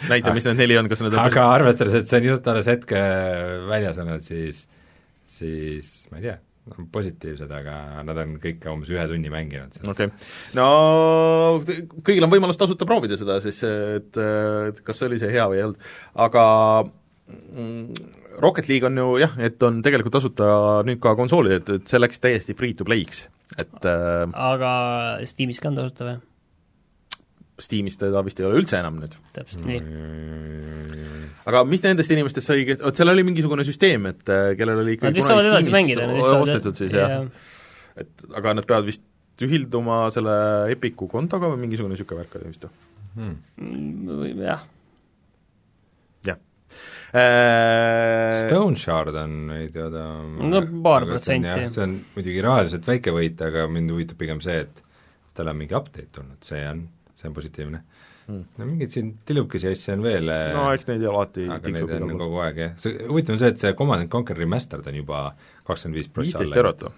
näita, 0.10 0.34
mis 0.34 0.46
need 0.46 0.58
neli 0.58 0.78
on, 0.78 0.90
kas 0.90 1.02
need 1.02 1.14
on 1.14 1.20
aga 1.26 1.48
arvestades, 1.54 1.94
et 1.94 2.10
see 2.10 2.22
on 2.22 2.30
just 2.32 2.48
alles 2.48 2.70
hetke 2.72 3.02
väljas 3.70 3.98
olnud, 4.02 4.22
siis 4.26 4.68
siis 5.26 6.08
ma 6.12 6.18
ei 6.18 6.30
tea, 6.30 6.38
positiivsed, 6.94 7.52
aga 7.52 8.04
nad 8.08 8.22
on 8.24 8.38
kõik 8.42 8.66
umbes 8.72 8.92
ühe 8.94 9.06
tunni 9.10 9.32
mänginud 9.34 9.76
seda. 9.76 9.90
okei 9.94 10.10
okay., 10.12 10.30
no 10.58 10.68
kõigil 12.06 12.26
on 12.26 12.34
võimalus 12.34 12.60
tasuta 12.60 12.88
proovida 12.90 13.18
seda 13.20 13.40
siis, 13.44 13.62
et, 13.66 14.22
et 14.70 14.82
kas 14.86 15.04
oli 15.08 15.20
see 15.22 15.32
hea 15.34 15.48
või 15.52 15.60
ei 15.60 15.68
olnud, 15.68 15.92
aga 16.28 16.46
mm, 16.86 18.16
Rocket 18.40 18.70
League 18.72 18.88
on 18.88 19.02
ju 19.02 19.18
jah, 19.20 19.36
et 19.44 19.68
on 19.68 19.82
tegelikult 19.86 20.16
tasuta 20.16 20.48
nüüd 20.88 21.02
ka 21.04 21.16
konsoolid, 21.20 21.60
et, 21.60 21.76
et 21.80 21.92
see 21.92 22.00
läks 22.00 22.24
täiesti 22.24 22.56
free 22.58 22.78
to 22.78 22.88
play'ks, 22.88 23.26
et 23.58 23.90
äh, 23.90 24.26
aga 24.54 24.72
Steamis 25.28 25.62
ka 25.64 25.74
on 25.74 25.80
tasuta 25.82 26.12
või? 26.12 26.18
Steamis 27.64 28.00
teda 28.00 28.24
vist 28.26 28.40
ei 28.40 28.48
ole 28.48 28.62
üldse 28.62 28.80
enam 28.80 29.00
nüüd. 29.02 29.18
täpselt 29.36 29.68
nii 29.68 29.82
aga 31.50 31.62
mis 31.68 31.84
nendest 31.84 32.14
inimestest 32.14 32.50
sai, 32.50 32.66
vot 32.80 32.98
seal 32.98 33.12
oli 33.12 33.26
mingisugune 33.28 33.66
süsteem, 33.68 34.10
et 34.12 34.34
äh, 34.34 34.52
kellel 34.60 34.84
oli 34.84 34.98
ikkagi 34.98 35.24
saavad 35.26 35.50
edasi 35.52 35.74
mängida, 35.74 36.08
ostetud 36.40 36.80
siis 36.80 36.96
jah 36.96 37.16
ja.? 37.16 37.22
et 38.00 38.28
aga 38.38 38.56
nad 38.60 38.68
peavad 38.68 38.88
vist 38.88 39.06
ühilduma 39.44 40.08
selle 40.14 40.36
Epiku 40.74 41.08
kontoga 41.12 41.50
või 41.52 41.64
mingisugune 41.64 41.96
niisugune 41.96 42.24
värk 42.24 42.36
oli 42.40 42.52
vist 42.52 42.68
hmm. 42.68 43.38
mm,? 43.64 44.44
jah. 44.44 44.66
jah 46.28 46.40
äh, 47.16 48.44
Stone 48.44 48.80
Shard 48.80 49.18
on, 49.24 49.40
ei 49.56 49.72
teada 49.74 50.06
no 50.26 50.64
paar 50.86 51.08
protsenti. 51.10 51.72
see 51.76 51.88
on 51.88 51.98
muidugi 52.16 52.46
rahaliselt 52.46 52.88
väike 52.94 53.16
võit, 53.16 53.42
aga 53.48 53.68
mind 53.72 53.96
huvitab 53.96 54.22
pigem 54.22 54.44
see, 54.44 54.62
et 54.68 54.86
tal 55.38 55.52
on 55.52 55.60
mingi 55.60 55.78
update 55.78 56.12
tulnud, 56.16 56.40
see 56.46 56.64
on 56.68 56.88
see 57.20 57.30
on 57.30 57.36
positiivne. 57.36 57.84
Mm.. 58.30 58.46
no 58.60 58.66
mingeid 58.70 58.94
siin 58.94 59.14
tilukesi 59.26 59.72
asju 59.72 59.96
on 59.96 60.04
veel 60.06 60.30
eh, 60.30 60.48
no 60.54 60.68
eks 60.76 60.86
neid 60.86 61.06
alati 61.10 61.48
aga 61.50 61.72
neid 61.74 61.94
on 61.98 62.12
kogu 62.20 62.42
aeg, 62.46 62.60
jah. 62.62 62.74
see, 62.78 62.98
huvitav 63.10 63.36
on 63.36 63.42
see, 63.42 63.54
et 63.56 63.64
see 63.64 63.78
Command 63.78 64.06
and 64.06 64.12
Conquer 64.14 64.38
Remastered 64.38 64.86
on 64.92 65.00
juba 65.00 65.22
kakskümmend 65.66 65.98
viis 65.98 66.12
prossa 66.14 66.28
viisteist 66.28 66.60
eurot 66.62 66.86
või? 66.86 66.94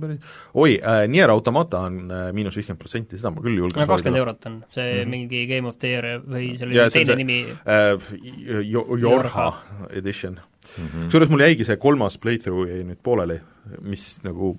päris, 0.00 0.26
oi 0.54 0.74
äh,, 0.78 1.04
Nier 1.10 1.30
Automata 1.30 1.84
on 1.86 2.10
äh, 2.10 2.26
miinus 2.34 2.58
viiskümmend 2.58 2.82
protsenti, 2.82 3.18
seda 3.20 3.32
ma 3.34 3.44
küll 3.44 3.60
julgen 3.62 3.78
no 3.78 3.86
kakskümmend 3.92 4.22
eurot 4.24 4.50
on, 4.50 4.58
see 4.74 4.88
mm 4.88 4.98
-hmm. 4.98 5.14
mingi 5.14 5.46
Game 5.54 5.70
of 5.70 5.78
the 5.78 5.94
Year 5.94 6.10
või 6.26 6.52
see 6.58 6.66
oli 6.66 6.78
teine 6.82 6.90
see, 7.12 7.16
nimi? 7.22 7.38
äh, 7.46 9.00
Jorha 9.06 9.48
edition. 9.90 10.40
Mm 10.76 10.86
-hmm.. 10.86 11.04
kusjuures 11.04 11.30
mul 11.30 11.46
jäigi 11.46 11.64
see 11.64 11.76
kolmas 11.76 12.18
playthrough 12.18 12.68
jäi 12.68 12.84
nüüd 12.84 13.02
pooleli, 13.02 13.40
mis 13.80 14.18
nagu 14.24 14.56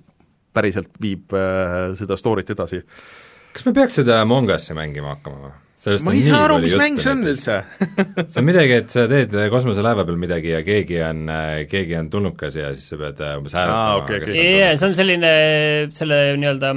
päriselt 0.52 0.96
viib 1.00 1.32
äh, 1.36 1.94
seda 1.98 2.16
story't 2.16 2.50
edasi 2.52 2.82
kas 3.58 3.66
me 3.66 3.74
peaks 3.76 3.98
seda 4.00 4.20
Among 4.22 4.50
Us'i 4.54 4.76
mängima 4.78 5.16
hakkama 5.16 5.48
või? 5.48 5.56
Sellest 5.78 6.02
ma 6.02 6.12
ei 6.14 6.24
saa 6.24 6.42
aru, 6.48 6.56
mis 6.62 6.74
mäng 6.78 6.98
see 6.98 7.12
on 7.14 7.20
üldse 7.30 7.56
see 8.32 8.40
on 8.40 8.46
midagi, 8.48 8.78
et 8.82 8.90
sa 8.90 9.04
teed 9.10 9.34
kosmoselaeva 9.52 10.02
peal 10.06 10.18
midagi 10.18 10.50
ja 10.50 10.62
keegi 10.66 10.98
on, 11.06 11.30
keegi 11.70 11.94
on 12.00 12.08
tulnukas 12.10 12.58
ja 12.58 12.72
siis 12.74 12.88
sa 12.90 12.98
pead 12.98 13.22
äh, 13.22 13.36
umbes 13.38 13.54
hääletama 13.54 14.00
okay, 14.02 14.22
okay. 14.24 14.46
jaa, 14.58 14.72
see 14.74 14.88
on 14.88 14.96
selline, 14.98 15.34
selle 15.94 16.18
nii-öelda 16.40 16.72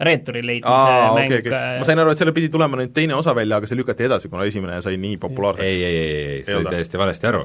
reeturi 0.00 0.44
leidmise 0.46 0.70
Aa, 0.70 1.14
mäng 1.16 1.32
okay, 1.32 1.42
okay. 1.42 1.80
ma 1.80 1.88
sain 1.88 1.98
aru, 1.98 2.14
et 2.14 2.22
selle 2.22 2.34
pidi 2.36 2.50
tulema 2.52 2.78
nüüd 2.78 2.94
teine 2.94 3.16
osa 3.18 3.34
välja, 3.34 3.58
aga 3.58 3.70
see 3.70 3.78
lükati 3.78 4.06
edasi, 4.06 4.30
kuna 4.30 4.46
esimene 4.46 4.78
sai 4.84 4.94
nii 5.02 5.18
populaarseks. 5.22 5.66
ei, 5.66 5.82
ei, 5.82 5.98
ei, 5.98 6.22
ei, 6.36 6.44
sa 6.46 6.54
said 6.54 6.70
täiesti 6.70 7.00
valesti 7.00 7.30
aru. 7.32 7.42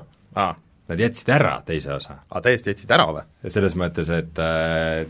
Nad 0.92 1.00
jätsid 1.00 1.30
ära 1.34 1.56
teise 1.66 1.94
osa. 1.96 2.20
aa, 2.30 2.42
täiesti 2.46 2.74
jätsid 2.74 2.94
ära 2.94 3.08
või? 3.10 3.26
selles 3.56 3.74
mõttes, 3.80 4.14
et 4.14 4.42
äh, 4.44 5.08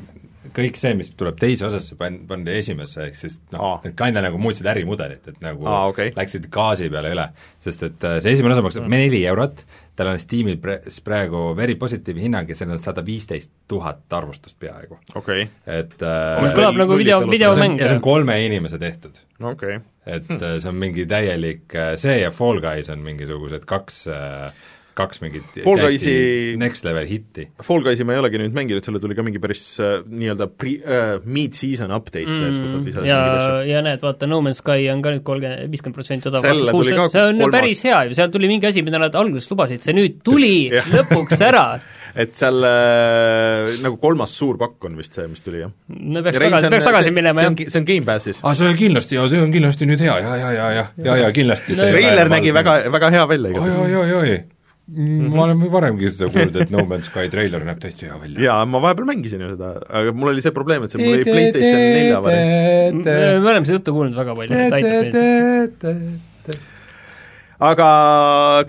kõik 0.55 0.77
see, 0.79 0.95
mis 0.97 1.11
tuleb 1.17 1.37
teise 1.39 1.67
osasse, 1.67 1.95
pan-, 1.99 2.19
pandi 2.27 2.55
esimesse, 2.57 3.07
ehk 3.07 3.17
siis 3.17 3.39
noh, 3.53 3.77
need 3.85 3.95
kinda 3.99 4.23
nagu 4.25 4.39
muutsid 4.41 4.67
ärimudelit, 4.69 5.23
et 5.29 5.39
nagu 5.43 5.67
Aa, 5.69 5.87
okay. 5.91 6.11
läksid 6.17 6.49
gaasi 6.53 6.89
peale 6.93 7.13
üle. 7.15 7.29
sest 7.63 7.85
et 7.87 8.05
äh, 8.07 8.19
see 8.23 8.35
esimene 8.35 8.57
osa 8.57 8.65
maksab 8.65 8.85
mm. 8.85 8.97
neli 9.05 9.23
eurot, 9.29 9.63
tal 9.95 10.11
on 10.11 10.19
Steamil 10.19 10.57
pre-, 10.61 10.81
praegu 11.05 11.45
very 11.57 11.75
positiivne 11.79 12.25
hinnang 12.25 12.49
ja 12.49 12.57
seal 12.57 12.73
on 12.73 12.81
sada 12.81 13.03
viisteist 13.05 13.51
tuhat 13.69 14.13
arvustust 14.17 14.57
peaaegu 14.59 14.97
okay.. 15.19 15.47
et 15.69 15.95
äh, 16.01 16.53
kõlab 16.57 16.79
nagu 16.81 16.97
video, 16.97 17.21
videomäng. 17.29 17.77
ja 17.79 17.89
see 17.89 17.99
on 17.99 18.05
kolme 18.05 18.37
inimese 18.45 18.81
tehtud. 18.81 19.19
okay.. 19.39 19.79
et 20.05 20.27
hm. 20.29 20.41
see 20.57 20.71
on 20.71 20.79
mingi 20.81 21.07
täielik, 21.09 21.67
äh, 21.77 21.93
see 22.01 22.19
ja 22.23 22.33
Fall 22.33 22.61
Guys 22.63 22.89
on 22.93 23.05
mingisugused 23.05 23.67
kaks 23.69 24.07
äh, 24.11 24.49
kaks 24.97 25.21
mingit 25.23 25.61
Fall 25.63 25.81
Guysi 25.81 26.13
next 26.61 26.85
level 26.85 27.07
hitti. 27.09 27.47
Fall 27.65 27.85
Guysi 27.85 28.05
ma 28.05 28.15
ei 28.15 28.21
olegi 28.21 28.41
nüüd 28.41 28.53
mänginud, 28.55 28.85
selle 28.85 29.01
tuli 29.01 29.17
ka 29.17 29.25
mingi 29.25 29.41
päris 29.43 29.63
äh, 29.81 29.95
nii-öelda 30.05 30.49
pre- 30.53 30.79
äh,, 30.81 31.15
mid-season 31.25 31.93
update 31.95 32.27
mm,, 32.27 32.45
et 32.49 32.59
kus 32.59 32.75
nad 32.75 32.89
lisasid 32.89 33.09
ja, 33.09 33.23
ja 33.67 33.81
näed, 33.85 34.03
vaata, 34.03 34.29
No 34.29 34.41
Man's 34.45 34.61
Sky 34.61 34.87
on 34.93 35.01
ka 35.05 35.15
nüüd 35.15 35.25
kolmkümmend, 35.25 35.71
viiskümmend 35.73 35.97
protsenti 35.97 36.29
odavam, 36.29 36.53
see 36.53 37.25
on 37.25 37.41
kolmas. 37.41 37.57
päris 37.57 37.83
hea 37.87 38.05
ju, 38.07 38.19
seal 38.19 38.31
tuli 38.33 38.51
mingi 38.51 38.69
asi, 38.69 38.85
mida 38.85 39.01
nad 39.01 39.17
alguses 39.17 39.49
lubasid, 39.51 39.83
see 39.85 39.97
nüüd 39.97 40.21
tuli 40.25 40.69
lõpuks 40.95 41.41
ära 41.41 41.67
et 42.23 42.33
seal 42.37 42.61
äh, 42.67 43.73
nagu 43.81 43.97
kolmas 44.01 44.33
suur 44.37 44.57
pakk 44.61 44.85
on 44.89 44.97
vist 44.99 45.17
see, 45.17 45.25
mis 45.31 45.41
tuli, 45.41 45.63
jah? 45.63 45.73
no 45.89 46.21
peaks 46.25 46.37
tagasi, 46.41 46.69
peaks 46.75 46.87
tagasi 46.89 47.13
minema, 47.15 47.47
jah. 47.47 47.55
see 47.65 47.81
on 47.81 47.87
Gamepassis. 47.89 48.41
aa, 48.43 48.51
ah, 48.51 48.57
see 48.57 48.69
on 48.69 48.77
kindlasti, 48.77 49.17
jaa, 49.17 49.29
see 49.33 49.41
on 49.41 49.53
kindlasti 49.55 49.89
nüüd 49.89 50.03
hea, 50.05 50.17
ja, 50.21 50.35
ja, 50.37 50.51
ja, 50.53 50.71
ja, 50.77 50.89
ja, 51.09 51.21
ja 51.25 51.31
kindlasti 51.33 51.77
no, 51.77 51.87
treiler 51.89 52.29
nägi 52.33 52.53
väga, 52.53 52.83
väga 52.93 53.13
hea 53.17 53.29
välja 53.33 53.55
igatahes. 53.55 53.79
oi, 53.81 53.95
oi, 53.95 54.11
oi, 54.11 54.35
oi 54.35 54.43
Mm, 54.83 55.29
ma 55.31 55.45
olen 55.45 55.61
varemgi 55.71 56.09
seda 56.11 56.27
kuulnud, 56.27 56.57
et 56.59 56.71
No 56.73 56.81
Man's 56.83 57.07
Sky 57.07 57.29
treiler 57.31 57.63
näeb 57.63 57.77
täitsa 57.79 58.09
hea 58.09 58.17
välja. 58.19 58.41
jaa, 58.43 58.65
ma 58.67 58.81
vahepeal 58.83 59.07
mängisin 59.07 59.39
ju 59.39 59.53
seda, 59.53 59.69
aga 59.87 60.11
mul 60.11 60.33
oli 60.33 60.43
see 60.43 60.51
probleem, 60.51 60.83
et 60.83 60.91
see 60.91 60.99
mul 60.99 61.15
oli 61.15 61.27
PlayStation 61.29 61.79
nelja 61.79 62.17
variant. 62.25 63.07
me 63.07 63.47
oleme 63.53 63.69
seda 63.69 63.77
juttu 63.77 63.93
kuulnud 63.95 64.17
väga 64.19 64.35
palju, 64.35 64.57
et 64.59 64.75
aitab 64.75 65.95
meid. 65.95 66.57
aga 67.69 67.87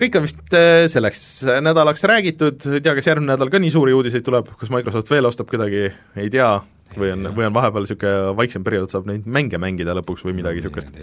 kõik 0.05 0.15
on 0.15 0.23
vist 0.29 0.55
selleks 0.95 1.25
nädalaks 1.67 2.07
räägitud, 2.13 2.63
ei 2.71 2.85
tea, 2.85 2.95
kas 2.95 3.11
järgmine 3.11 3.33
nädal 3.33 3.51
ka 3.51 3.59
nii 3.59 3.75
suuri 3.75 3.97
uudiseid 3.99 4.23
tuleb, 4.23 4.55
kas 4.55 4.71
Microsoft 4.71 5.11
veel 5.11 5.27
ostab 5.27 5.51
kedagi, 5.51 5.89
ei 6.15 6.31
tea, 6.31 6.53
või 6.95 7.11
on, 7.11 7.27
või 7.35 7.49
on 7.49 7.59
vahepeal 7.59 7.83
niisugune 7.83 8.31
vaiksem 8.39 8.63
periood, 8.63 8.87
saab 8.93 9.11
neid 9.11 9.27
mänge 9.27 9.59
mängida 9.59 9.99
lõpuks 9.99 10.23
või 10.23 10.39
midagi 10.39 10.63
niisugust. 10.63 10.95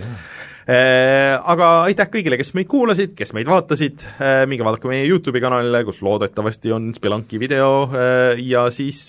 Äh, 0.62 1.34
aga 1.34 1.68
aitäh 1.89 2.06
kõigile, 2.12 2.36
kes 2.39 2.52
meid 2.55 2.68
kuulasid, 2.70 3.16
kes 3.18 3.32
meid 3.34 3.48
vaatasid, 3.51 4.05
äh, 4.22 4.44
minge 4.47 4.62
vaadake 4.62 4.86
meie 4.86 5.09
YouTube'i 5.09 5.43
kanalile, 5.43 5.80
kus 5.89 5.98
loodetavasti 6.06 6.70
on 6.74 6.93
Spelunki 6.94 7.40
video 7.43 7.89
äh, 7.90 8.39
ja 8.39 8.68
siis 8.70 9.09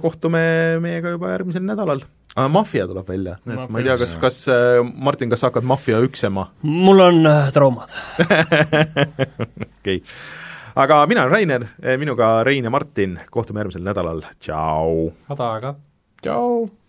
kohtume 0.00 0.40
meiega 0.80 1.12
juba 1.16 1.32
järgmisel 1.34 1.64
nädalal. 1.66 2.04
Mafia 2.50 2.86
tuleb 2.90 3.10
välja, 3.10 3.36
et 3.46 3.68
ma 3.70 3.80
ei 3.80 3.86
tea, 3.86 3.96
kas, 4.00 4.14
kas 4.22 4.38
Martin, 4.94 5.30
kas 5.30 5.44
sa 5.44 5.50
hakkad 5.50 5.66
Mafia 5.68 6.00
üksema? 6.02 6.48
mul 6.66 7.02
on 7.04 7.28
traumad 7.54 7.94
okei 8.24 10.00
okay. 10.00 10.00
aga 10.74 11.00
mina 11.10 11.26
olen 11.26 11.34
Rainer, 11.36 11.66
minuga 12.00 12.36
Rein 12.46 12.66
ja 12.66 12.74
Martin, 12.74 13.20
kohtume 13.30 13.62
järgmisel 13.62 13.86
nädalal, 13.86 14.24
tšau! 14.42 15.12
häda 15.30 15.50
aega! 15.52 15.76
tšau! 16.22 16.83